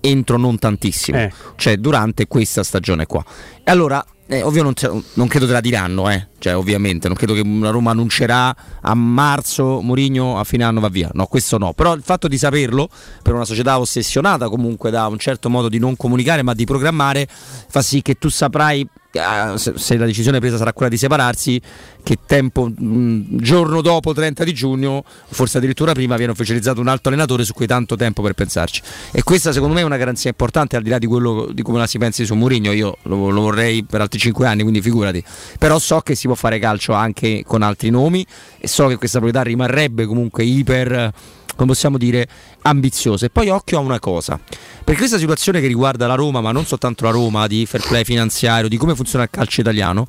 entro 0.00 0.36
non 0.36 0.56
tantissimo, 0.56 1.18
eh. 1.18 1.32
cioè 1.56 1.76
durante 1.78 2.28
questa 2.28 2.62
stagione 2.62 3.06
qua. 3.06 3.24
E 3.64 3.70
allora 3.70 4.04
eh, 4.28 4.42
ovvio 4.42 4.62
non, 4.64 4.74
non, 5.14 5.28
credo 5.28 5.46
te 5.46 5.52
la 5.52 5.60
diranno, 5.60 6.10
eh. 6.10 6.28
cioè, 6.38 6.56
ovviamente, 6.56 7.06
non 7.06 7.16
credo 7.16 7.32
che 7.32 7.42
la 7.44 7.70
Roma 7.70 7.92
annuncerà 7.92 8.54
a 8.80 8.94
marzo 8.94 9.80
Mourinho 9.80 10.38
a 10.38 10.44
fine 10.44 10.64
anno 10.64 10.80
va 10.80 10.88
via. 10.88 11.10
No, 11.12 11.26
questo 11.26 11.58
no. 11.58 11.72
Però 11.74 11.94
il 11.94 12.02
fatto 12.02 12.26
di 12.26 12.36
saperlo 12.36 12.88
per 13.22 13.34
una 13.34 13.44
società 13.44 13.78
ossessionata 13.78 14.48
comunque 14.48 14.90
da 14.90 15.06
un 15.06 15.18
certo 15.18 15.48
modo 15.48 15.68
di 15.68 15.78
non 15.78 15.96
comunicare 15.96 16.42
ma 16.42 16.54
di 16.54 16.64
programmare 16.64 17.28
fa 17.28 17.82
sì 17.82 18.02
che 18.02 18.14
tu 18.14 18.28
saprai 18.28 18.86
se 19.56 19.96
la 19.96 20.06
decisione 20.06 20.38
presa 20.38 20.56
sarà 20.56 20.72
quella 20.72 20.90
di 20.90 20.96
separarsi, 20.96 21.60
che 22.02 22.18
tempo, 22.24 22.68
mh, 22.68 23.38
giorno 23.38 23.80
dopo 23.80 24.12
30 24.12 24.44
di 24.44 24.52
giugno, 24.52 25.04
forse 25.28 25.58
addirittura 25.58 25.92
prima, 25.92 26.16
viene 26.16 26.32
ufficializzato 26.32 26.80
un 26.80 26.88
altro 26.88 27.10
allenatore 27.10 27.44
su 27.44 27.52
cui 27.52 27.66
tanto 27.66 27.96
tempo 27.96 28.22
per 28.22 28.34
pensarci. 28.34 28.82
E 29.10 29.22
questa 29.22 29.52
secondo 29.52 29.74
me 29.74 29.80
è 29.80 29.84
una 29.84 29.96
garanzia 29.96 30.30
importante 30.30 30.76
al 30.76 30.82
di 30.82 30.90
là 30.90 30.98
di 30.98 31.06
quello 31.06 31.48
di 31.52 31.62
come 31.62 31.78
la 31.78 31.86
si 31.86 31.98
pensi 31.98 32.24
su 32.24 32.34
Mourinho, 32.34 32.72
io 32.72 32.98
lo, 33.02 33.30
lo 33.30 33.40
vorrei 33.40 33.84
per 33.84 34.00
altri 34.00 34.18
5 34.18 34.46
anni, 34.46 34.62
quindi 34.62 34.80
figurati. 34.80 35.22
Però 35.58 35.78
so 35.78 36.00
che 36.00 36.14
si 36.14 36.26
può 36.26 36.36
fare 36.36 36.58
calcio 36.58 36.92
anche 36.92 37.42
con 37.46 37.62
altri 37.62 37.90
nomi 37.90 38.24
e 38.58 38.68
so 38.68 38.86
che 38.86 38.96
questa 38.96 39.18
proprietà 39.18 39.46
rimarrebbe 39.46 40.06
comunque 40.06 40.44
iper 40.44 41.12
come 41.56 41.68
possiamo 41.68 41.98
dire, 41.98 42.28
ambiziose. 42.62 43.30
Poi 43.30 43.48
occhio 43.48 43.78
a 43.78 43.80
una 43.80 43.98
cosa, 43.98 44.38
perché 44.84 45.00
questa 45.00 45.18
situazione 45.18 45.60
che 45.60 45.66
riguarda 45.66 46.06
la 46.06 46.14
Roma, 46.14 46.40
ma 46.40 46.52
non 46.52 46.64
soltanto 46.64 47.04
la 47.04 47.10
Roma, 47.10 47.46
di 47.46 47.66
fair 47.66 47.84
play 47.84 48.04
finanziario, 48.04 48.68
di 48.68 48.76
come 48.76 48.94
funziona 48.94 49.24
il 49.24 49.30
calcio 49.30 49.62
italiano, 49.62 50.06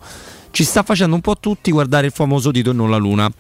ci 0.51 0.63
sta 0.63 0.83
facendo 0.83 1.15
un 1.15 1.21
po' 1.21 1.37
tutti 1.39 1.71
guardare 1.71 2.07
il 2.07 2.11
famoso 2.11 2.51
dito 2.51 2.69
e 2.69 2.73
non 2.73 2.89
la 2.91 2.97
luna. 2.97 3.31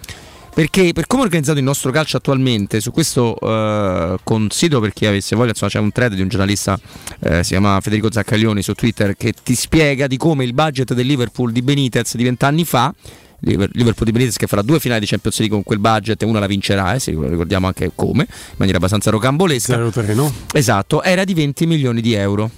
Perché 0.57 0.91
per 0.91 1.05
come 1.05 1.21
è 1.21 1.25
organizzato 1.25 1.59
il 1.59 1.63
nostro 1.63 1.91
calcio 1.91 2.17
attualmente, 2.17 2.81
su 2.81 2.89
questo 2.89 3.37
eh, 3.39 4.17
considero 4.23 4.81
per 4.81 4.91
chi 4.91 5.05
avesse 5.05 5.35
voglia, 5.35 5.49
insomma 5.49 5.69
c'è 5.69 5.77
un 5.77 5.91
thread 5.91 6.15
di 6.15 6.21
un 6.21 6.29
giornalista, 6.29 6.79
eh, 7.19 7.43
si 7.43 7.49
chiama 7.49 7.79
Federico 7.79 8.11
Zaccaglioni 8.11 8.63
su 8.63 8.73
Twitter, 8.73 9.15
che 9.15 9.35
ti 9.43 9.53
spiega 9.53 10.07
di 10.07 10.17
come 10.17 10.45
il 10.45 10.55
budget 10.55 10.95
del 10.95 11.05
Liverpool 11.05 11.51
di 11.51 11.61
Benitez 11.61 12.15
di 12.15 12.23
vent'anni 12.23 12.65
fa 12.65 12.91
Liverpool 13.39 14.05
di 14.05 14.11
Benitez 14.11 14.37
che 14.37 14.47
farà 14.47 14.61
due 14.61 14.79
finali 14.79 15.01
di 15.01 15.05
Champions 15.05 15.37
League 15.39 15.55
con 15.55 15.63
quel 15.63 15.79
budget 15.79 16.21
e 16.21 16.25
una 16.25 16.39
la 16.39 16.47
vincerà, 16.47 16.95
eh, 16.95 17.01
ricordiamo 17.05 17.67
anche 17.67 17.91
come, 17.93 18.23
in 18.29 18.55
maniera 18.57 18.77
abbastanza 18.77 19.11
rocambolesca. 19.11 19.77
0-3, 19.77 20.15
no? 20.15 20.33
Esatto, 20.53 21.03
era 21.03 21.23
di 21.23 21.33
20 21.33 21.65
milioni 21.65 22.01
di 22.01 22.13
euro 22.13 22.49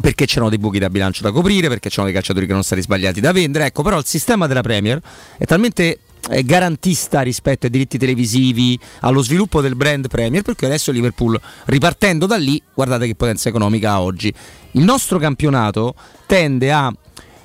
perché 0.00 0.24
c'erano 0.24 0.48
dei 0.48 0.58
buchi 0.58 0.78
da 0.78 0.88
bilancio 0.88 1.22
da 1.22 1.32
coprire, 1.32 1.68
perché 1.68 1.88
c'erano 1.88 2.06
dei 2.06 2.14
calciatori 2.14 2.46
che 2.46 2.52
non 2.52 2.62
stati 2.62 2.80
sbagliati 2.80 3.20
da 3.20 3.32
vendere. 3.32 3.66
Ecco, 3.66 3.82
però 3.82 3.98
il 3.98 4.06
sistema 4.06 4.46
della 4.46 4.62
Premier 4.62 5.00
è 5.36 5.44
talmente 5.44 6.00
garantista 6.44 7.22
rispetto 7.22 7.66
ai 7.66 7.72
diritti 7.72 7.98
televisivi, 7.98 8.78
allo 9.00 9.22
sviluppo 9.22 9.60
del 9.60 9.74
brand 9.74 10.08
Premier, 10.08 10.42
perché 10.42 10.66
adesso 10.66 10.92
Liverpool, 10.92 11.38
ripartendo 11.66 12.26
da 12.26 12.36
lì, 12.36 12.62
guardate 12.72 13.06
che 13.06 13.14
potenza 13.14 13.48
economica 13.48 13.92
ha 13.92 14.00
oggi. 14.02 14.32
Il 14.72 14.84
nostro 14.84 15.18
campionato 15.18 15.94
tende 16.26 16.70
a 16.70 16.92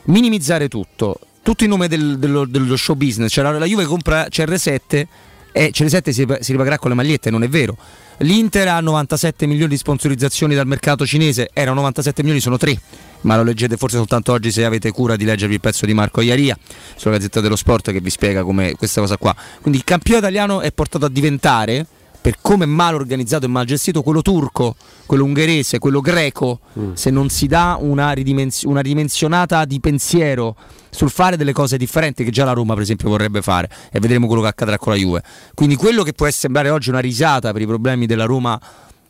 minimizzare 0.06 0.68
tutto, 0.68 1.20
tutto 1.46 1.64
in 1.64 1.70
nome 1.70 1.88
del, 1.88 2.18
dello, 2.18 2.44
dello, 2.46 2.76
show 2.76 2.96
business. 2.96 3.32
Cioè 3.32 3.44
la, 3.44 3.52
la 3.60 3.66
Juve 3.66 3.86
compra 3.86 4.26
CR7 4.26 5.06
e 5.52 5.72
CR7 5.72 6.10
si, 6.10 6.26
si 6.40 6.52
ripagherà 6.52 6.80
con 6.80 6.90
le 6.90 6.96
magliette, 6.96 7.30
non 7.30 7.44
è 7.44 7.48
vero. 7.48 7.78
L'Inter 8.20 8.68
ha 8.68 8.80
97 8.80 9.46
milioni 9.46 9.70
di 9.70 9.78
sponsorizzazioni 9.78 10.56
dal 10.56 10.66
mercato 10.66 11.06
cinese, 11.06 11.52
erano 11.54 11.76
97 11.76 12.24
milioni, 12.24 12.42
sono 12.42 12.58
3, 12.58 12.82
ma 13.22 13.38
lo 13.38 13.44
leggete 13.44 13.78
forse 13.78 13.98
soltanto 13.98 14.32
oggi 14.32 14.52
se 14.52 14.66
avete 14.66 14.90
cura 14.90 15.16
di 15.16 15.24
leggervi 15.24 15.54
il 15.54 15.60
pezzo 15.60 15.86
di 15.86 15.94
Marco 15.94 16.22
Iaria 16.22 16.58
sulla 16.96 17.18
Gazzetta 17.18 17.42
dello 17.42 17.56
Sport 17.56 17.92
che 17.92 18.02
vi 18.02 18.10
spiega 18.10 18.44
come 18.44 18.74
questa 18.74 19.02
cosa 19.02 19.18
qua. 19.18 19.36
Quindi 19.62 19.78
il 19.78 19.86
campione 19.86 20.18
italiano 20.18 20.62
è 20.62 20.72
portato 20.72 21.06
a 21.06 21.10
diventare 21.10 21.86
per 22.26 22.38
come 22.42 22.64
è 22.64 22.68
mal 22.68 22.96
organizzato 22.96 23.46
e 23.46 23.48
mal 23.48 23.68
gestito 23.68 24.02
quello 24.02 24.24
turco, 24.24 24.76
quello 25.06 25.26
ungherese, 25.26 25.78
quello 25.78 26.02
greco, 26.02 26.60
mm. 26.80 26.94
se 26.94 27.12
non 27.12 27.30
si 27.30 27.46
dà 27.46 27.78
una, 27.80 28.14
ridimens- 28.14 28.64
una 28.64 28.80
ridimensionata 28.80 29.64
di 29.66 29.80
pensiero 29.80 30.56
sul 30.90 31.12
fare 31.12 31.38
delle 31.38 31.54
cose 31.54 31.78
differenti 31.78 32.24
che 32.24 32.32
già 32.32 32.44
la 32.44 32.54
Roma 32.54 32.74
per 32.74 32.82
esempio 32.82 33.10
vorrebbe 33.10 33.44
fare 33.44 33.70
e 33.92 34.00
vedremo 34.00 34.26
quello 34.26 34.42
che 34.42 34.48
accadrà 34.48 34.80
con 34.80 34.94
la 34.94 34.98
Juve. 34.98 35.22
Quindi 35.54 35.76
quello 35.76 36.02
che 36.02 36.14
può 36.14 36.28
sembrare 36.32 36.72
oggi 36.72 36.90
una 36.90 36.98
risata 36.98 37.54
per 37.54 37.62
i 37.62 37.68
problemi 37.68 38.08
della 38.08 38.26
Roma 38.26 38.60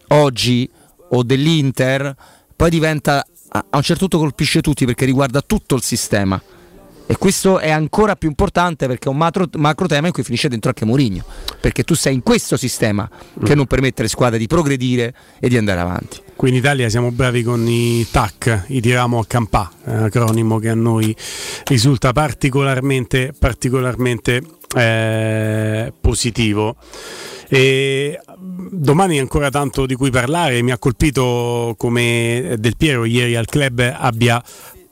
oggi 0.09 0.69
o 1.11 1.23
dell'Inter, 1.23 2.13
poi 2.53 2.69
diventa 2.69 3.25
a 3.47 3.77
un 3.77 3.81
certo 3.81 4.09
punto 4.09 4.17
colpisce 4.17 4.59
tutti 4.59 4.83
perché 4.83 5.05
riguarda 5.05 5.39
tutto 5.39 5.75
il 5.75 5.83
sistema. 5.83 6.41
E 7.07 7.17
questo 7.17 7.59
è 7.59 7.69
ancora 7.69 8.15
più 8.15 8.27
importante 8.29 8.87
perché 8.87 9.07
è 9.07 9.11
un 9.11 9.17
macro, 9.17 9.47
macro 9.57 9.85
tema 9.85 10.07
in 10.07 10.13
cui 10.13 10.23
finisce 10.23 10.47
dentro 10.47 10.69
anche 10.69 10.85
Mourinho. 10.85 11.23
Perché 11.59 11.83
tu 11.83 11.93
sei 11.93 12.15
in 12.15 12.23
questo 12.23 12.57
sistema 12.57 13.07
che 13.43 13.53
non 13.53 13.67
permette 13.67 14.01
alle 14.01 14.09
squadre 14.09 14.39
di 14.39 14.47
progredire 14.47 15.13
e 15.39 15.47
di 15.47 15.57
andare 15.57 15.79
avanti. 15.79 16.21
Qui 16.35 16.49
in 16.49 16.55
Italia 16.55 16.89
siamo 16.89 17.11
bravi 17.11 17.43
con 17.43 17.65
i 17.67 18.05
TAC, 18.09 18.65
i 18.67 18.81
tiriamo 18.81 19.19
a 19.19 19.25
campà, 19.25 19.71
acronimo 19.83 20.57
che 20.59 20.69
a 20.69 20.75
noi 20.75 21.15
risulta 21.65 22.11
particolarmente, 22.11 23.33
particolarmente 23.37 24.41
eh, 24.75 25.93
positivo. 25.99 26.75
E 27.47 28.19
domani 28.35 29.19
ancora 29.19 29.49
tanto 29.49 29.85
di 29.85 29.95
cui 29.95 30.09
parlare, 30.09 30.61
mi 30.61 30.71
ha 30.71 30.77
colpito 30.77 31.75
come 31.77 32.55
Del 32.57 32.75
Piero 32.75 33.05
ieri 33.05 33.35
al 33.35 33.45
club 33.45 33.95
abbia 33.95 34.43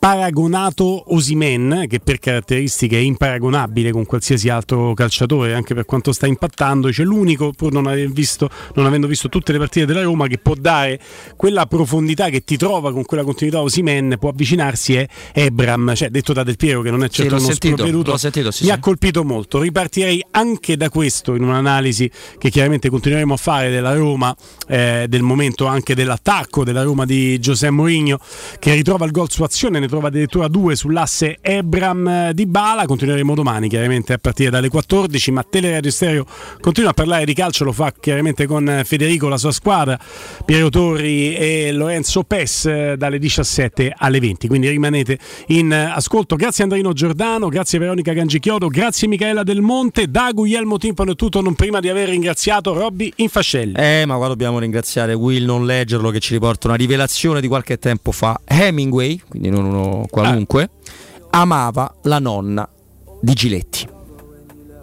paragonato 0.03 1.13
Osimen, 1.13 1.85
che 1.87 2.01
per 2.01 2.19
caratteristiche 2.19 2.97
è 2.97 2.99
imparagonabile 2.99 3.91
con 3.91 4.05
qualsiasi 4.05 4.49
altro 4.49 4.93
calciatore, 4.93 5.53
anche 5.53 5.73
per 5.73 5.85
quanto 5.85 6.11
sta 6.11 6.27
impattando, 6.27 6.89
c'è 6.89 7.05
l'unico, 7.05 7.53
pur 7.53 7.71
non, 7.71 8.11
visto, 8.11 8.49
non, 8.73 8.85
avendo 8.85 9.07
visto 9.07 9.29
tutte 9.29 9.53
le 9.53 9.59
partite 9.59 9.85
della 9.85 10.01
Roma, 10.01 10.27
che 10.27 10.39
può 10.39 10.55
dare 10.55 10.99
quella 11.37 11.67
profondità 11.67 12.27
che 12.27 12.43
ti 12.43 12.57
trova 12.57 12.91
con 12.91 13.05
quella 13.05 13.23
continuità 13.23 13.61
Osimen, 13.61 14.17
può 14.19 14.27
avvicinarsi 14.27 14.95
è 14.95 15.07
Ebram, 15.31 15.95
cioè 15.95 16.09
detto 16.09 16.33
da 16.33 16.43
Del 16.43 16.57
Piero 16.57 16.81
che 16.81 16.91
non 16.91 17.05
è 17.05 17.07
certo 17.07 17.37
sì, 17.37 17.43
uno 17.45 17.53
sentito, 17.53 18.17
sentito, 18.17 18.51
sì, 18.51 18.63
mi 18.63 18.69
sì. 18.71 18.75
ha 18.75 18.79
colpito 18.79 19.23
molto. 19.23 19.61
Ripartirei 19.61 20.21
anche 20.31 20.75
da 20.75 20.89
questo 20.89 21.33
in 21.33 21.43
un'analisi 21.43 22.11
che 22.37 22.49
chiaramente 22.49 22.89
continueremo 22.89 23.35
a 23.35 23.37
fare 23.37 23.69
della 23.69 23.93
Roma, 23.93 24.35
eh, 24.67 25.05
del 25.07 25.21
momento 25.21 25.65
anche 25.65 25.95
dell'attacco 25.95 26.65
della 26.65 26.83
Roma 26.83 27.05
di 27.05 27.39
Giuseppe 27.39 27.71
Mourinho, 27.71 28.19
che 28.59 28.73
ritrova 28.73 29.05
il 29.05 29.11
gol 29.11 29.31
su 29.31 29.43
azione, 29.43 29.79
ne 29.79 29.91
trova 29.93 30.07
addirittura 30.07 30.47
due 30.47 30.75
sull'asse 30.75 31.37
Ebram 31.39 32.31
di 32.31 32.47
Bala. 32.47 32.87
Continueremo 32.87 33.35
domani, 33.35 33.69
chiaramente 33.69 34.13
a 34.13 34.17
partire 34.17 34.49
dalle 34.49 34.67
14. 34.67 35.29
Ma 35.29 35.45
Teleradio 35.47 35.91
Stereo 35.91 36.25
continua 36.59 36.89
a 36.89 36.93
parlare 36.93 37.25
di 37.25 37.35
calcio, 37.35 37.63
lo 37.63 37.71
fa 37.71 37.93
chiaramente 37.99 38.47
con 38.47 38.81
Federico, 38.85 39.27
la 39.27 39.37
sua 39.37 39.51
squadra, 39.51 39.99
Piero 40.45 40.69
Torri 40.69 41.35
e 41.35 41.71
Lorenzo 41.71 42.23
Pes 42.23 42.95
dalle 42.95 43.19
17 43.19 43.93
alle 43.95 44.19
20. 44.19 44.47
Quindi 44.47 44.67
rimanete 44.67 45.19
in 45.49 45.71
ascolto. 45.71 46.37
Grazie 46.37 46.63
Andrino 46.63 46.91
Giordano, 46.93 47.49
grazie 47.49 47.77
Veronica 47.77 48.13
Gangichiodo, 48.13 48.69
grazie 48.69 49.07
Michaela 49.07 49.43
Del 49.43 49.61
Monte, 49.61 50.09
da 50.09 50.31
Guglielmo 50.33 50.79
Timpano 50.79 51.11
e 51.11 51.15
tutto, 51.15 51.39
non 51.39 51.53
prima 51.53 51.79
di 51.79 51.89
aver 51.89 52.09
ringraziato 52.09 52.73
Robby 52.73 53.13
Infascelli. 53.17 53.73
Eh, 53.75 54.05
ma 54.07 54.15
qua 54.15 54.27
dobbiamo 54.27 54.57
ringraziare 54.57 55.13
Will 55.13 55.45
non 55.45 55.67
leggerlo 55.67 56.09
che 56.09 56.19
ci 56.19 56.33
riporta 56.33 56.65
una 56.65 56.77
rivelazione 56.77 57.41
di 57.41 57.47
qualche 57.47 57.77
tempo 57.77 58.11
fa. 58.11 58.41
Hemingway, 58.43 59.21
quindi 59.29 59.51
non 59.51 59.65
uno 59.65 59.82
qualunque, 60.09 60.69
amava 61.31 61.93
la 62.03 62.19
nonna 62.19 62.67
di 63.21 63.33
Giletti. 63.33 63.87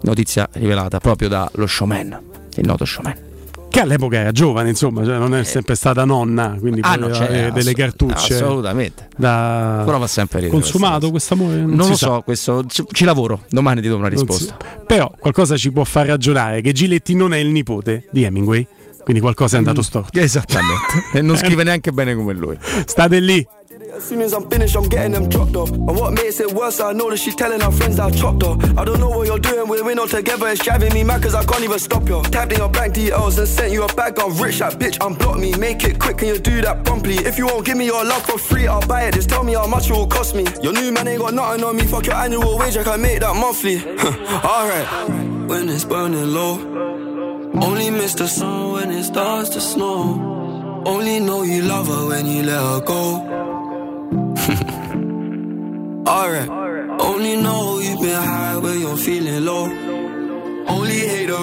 Notizia 0.03 0.49
rivelata 0.53 0.99
proprio 0.99 1.27
dallo 1.27 1.67
showman, 1.67 2.19
il 2.55 2.65
noto 2.65 2.85
showman. 2.85 3.29
Che 3.69 3.79
all'epoca 3.79 4.17
era 4.17 4.31
giovane, 4.31 4.67
insomma, 4.67 5.05
cioè 5.05 5.17
non 5.17 5.33
è 5.33 5.43
sempre 5.45 5.75
stata 5.75 6.03
nonna, 6.03 6.57
quindi 6.59 6.81
Ah, 6.83 6.95
no, 6.95 7.09
cioè, 7.13 7.51
delle 7.53 7.69
ass- 7.69 7.77
cartucce. 7.77 8.33
assolutamente. 8.33 9.07
Da 9.15 9.83
Però 9.85 9.97
fa 9.97 10.07
sempre 10.07 10.39
ridere 10.41 10.59
consumato 10.59 11.09
questo 11.09 11.35
amore? 11.35 11.61
Non, 11.61 11.83
si 11.83 11.89
lo 11.91 11.95
sa. 11.95 12.05
so, 12.07 12.21
questo 12.25 12.65
ci, 12.67 12.83
ci 12.91 13.05
lavoro, 13.05 13.43
domani 13.49 13.79
ti 13.79 13.87
do 13.87 13.95
una 13.95 14.09
Non 14.09 14.17
si- 14.17 14.25
risposta. 14.25 14.57
Però 14.85 15.09
qualcosa 15.17 15.55
ci 15.55 15.71
può 15.71 15.85
far 15.85 16.07
ragionare 16.07 16.59
che 16.59 16.73
Giletti 16.73 17.15
non 17.15 17.33
è 17.33 17.37
il 17.37 17.47
nipote 17.47 18.07
di 18.11 18.23
Hemingway, 18.23 18.67
quindi 19.03 19.21
qualcosa 19.21 19.57
è 19.57 19.59
Mm. 19.59 19.67
andato 19.67 19.81
storto. 19.85 20.19
Esattamente. 20.19 21.03
e 21.13 21.21
non 21.21 21.35
scrive 21.37 21.63
neanche 21.63 21.91
bene 21.91 22.15
come 22.15 22.33
lui. 22.33 22.57
State 22.85 23.19
lì. 23.19 23.45
As 23.95 24.05
soon 24.07 24.21
as 24.21 24.31
I'm 24.33 24.47
finished, 24.49 24.75
I'm 24.75 24.87
getting 24.87 25.11
them 25.13 25.27
dropped 25.27 25.55
off. 25.55 25.69
And 25.71 25.97
what 25.97 26.11
makes 26.13 26.39
it 26.39 26.51
worse, 26.53 26.79
I 26.81 26.93
know 26.93 27.09
that 27.09 27.17
she's 27.19 27.35
telling 27.35 27.59
her 27.61 27.71
friends 27.71 27.99
I 27.99 28.09
chopped 28.11 28.41
her. 28.43 28.55
I 28.77 28.83
don't 28.85 28.99
know 28.99 29.09
what 29.09 29.27
you're 29.27 29.39
doing, 29.39 29.67
we're 29.67 29.89
in 29.91 29.99
all 29.99 30.07
together. 30.07 30.47
It's 30.49 30.63
driving 30.63 30.93
me 30.93 31.03
mad 31.03 31.21
cause 31.21 31.35
I 31.35 31.43
can't 31.43 31.61
even 31.63 31.77
stop 31.79 32.07
you. 32.07 32.21
Tapped 32.23 32.51
in 32.53 32.59
your 32.59 32.69
bank 32.69 32.93
details 32.93 33.37
and 33.37 33.47
sent 33.47 33.71
you 33.73 33.83
a 33.83 33.87
bag. 33.93 34.17
I'm 34.19 34.35
rich, 34.41 34.59
that 34.59 34.77
bitch, 34.79 34.97
unblock 34.99 35.39
me. 35.39 35.53
Make 35.57 35.83
it 35.83 35.99
quick, 35.99 36.17
can 36.17 36.27
you 36.29 36.37
do 36.39 36.61
that 36.61 36.83
promptly? 36.83 37.15
If 37.25 37.37
you 37.37 37.47
won't 37.47 37.65
give 37.65 37.77
me 37.77 37.85
your 37.85 38.03
love 38.03 38.23
for 38.25 38.37
free, 38.37 38.67
I'll 38.67 38.85
buy 38.87 39.03
it. 39.07 39.13
Just 39.13 39.29
tell 39.29 39.43
me 39.43 39.53
how 39.55 39.67
much 39.67 39.89
it 39.89 39.93
will 39.93 40.07
cost 40.07 40.35
me. 40.35 40.45
Your 40.61 40.73
new 40.73 40.91
man 40.91 41.07
ain't 41.07 41.19
got 41.21 41.33
nothing 41.33 41.63
on 41.63 41.75
me. 41.75 41.83
Fuck 41.83 42.05
your 42.07 42.15
annual 42.15 42.57
wage, 42.57 42.77
I 42.77 42.83
can 42.83 43.01
make 43.01 43.19
that 43.19 43.35
monthly. 43.35 43.77
Alright. 44.43 44.87
When 45.49 45.69
it's 45.69 45.83
burning 45.85 46.33
low, 46.33 46.57
only 47.53 47.89
miss 47.89 48.13
the 48.15 48.27
sun 48.27 48.73
when 48.73 48.91
it 48.91 49.03
starts 49.03 49.49
to 49.49 49.61
snow. 49.61 50.83
Only 50.85 51.19
know 51.19 51.43
you 51.43 51.63
love 51.63 51.87
her 51.87 52.07
when 52.07 52.25
you 52.25 52.43
let 52.43 52.61
her 52.61 52.81
go. 52.81 53.15
Alright. 56.07 56.49
Only 57.01 57.35
know 57.41 57.79
you've 57.79 58.01
been 58.01 58.21
high 58.21 58.57
when 58.57 58.79
you're 58.79 58.97
feeling 58.97 59.45
low. 59.45 59.65
Only 60.67 60.99
hate 60.99 61.27
the 61.27 61.37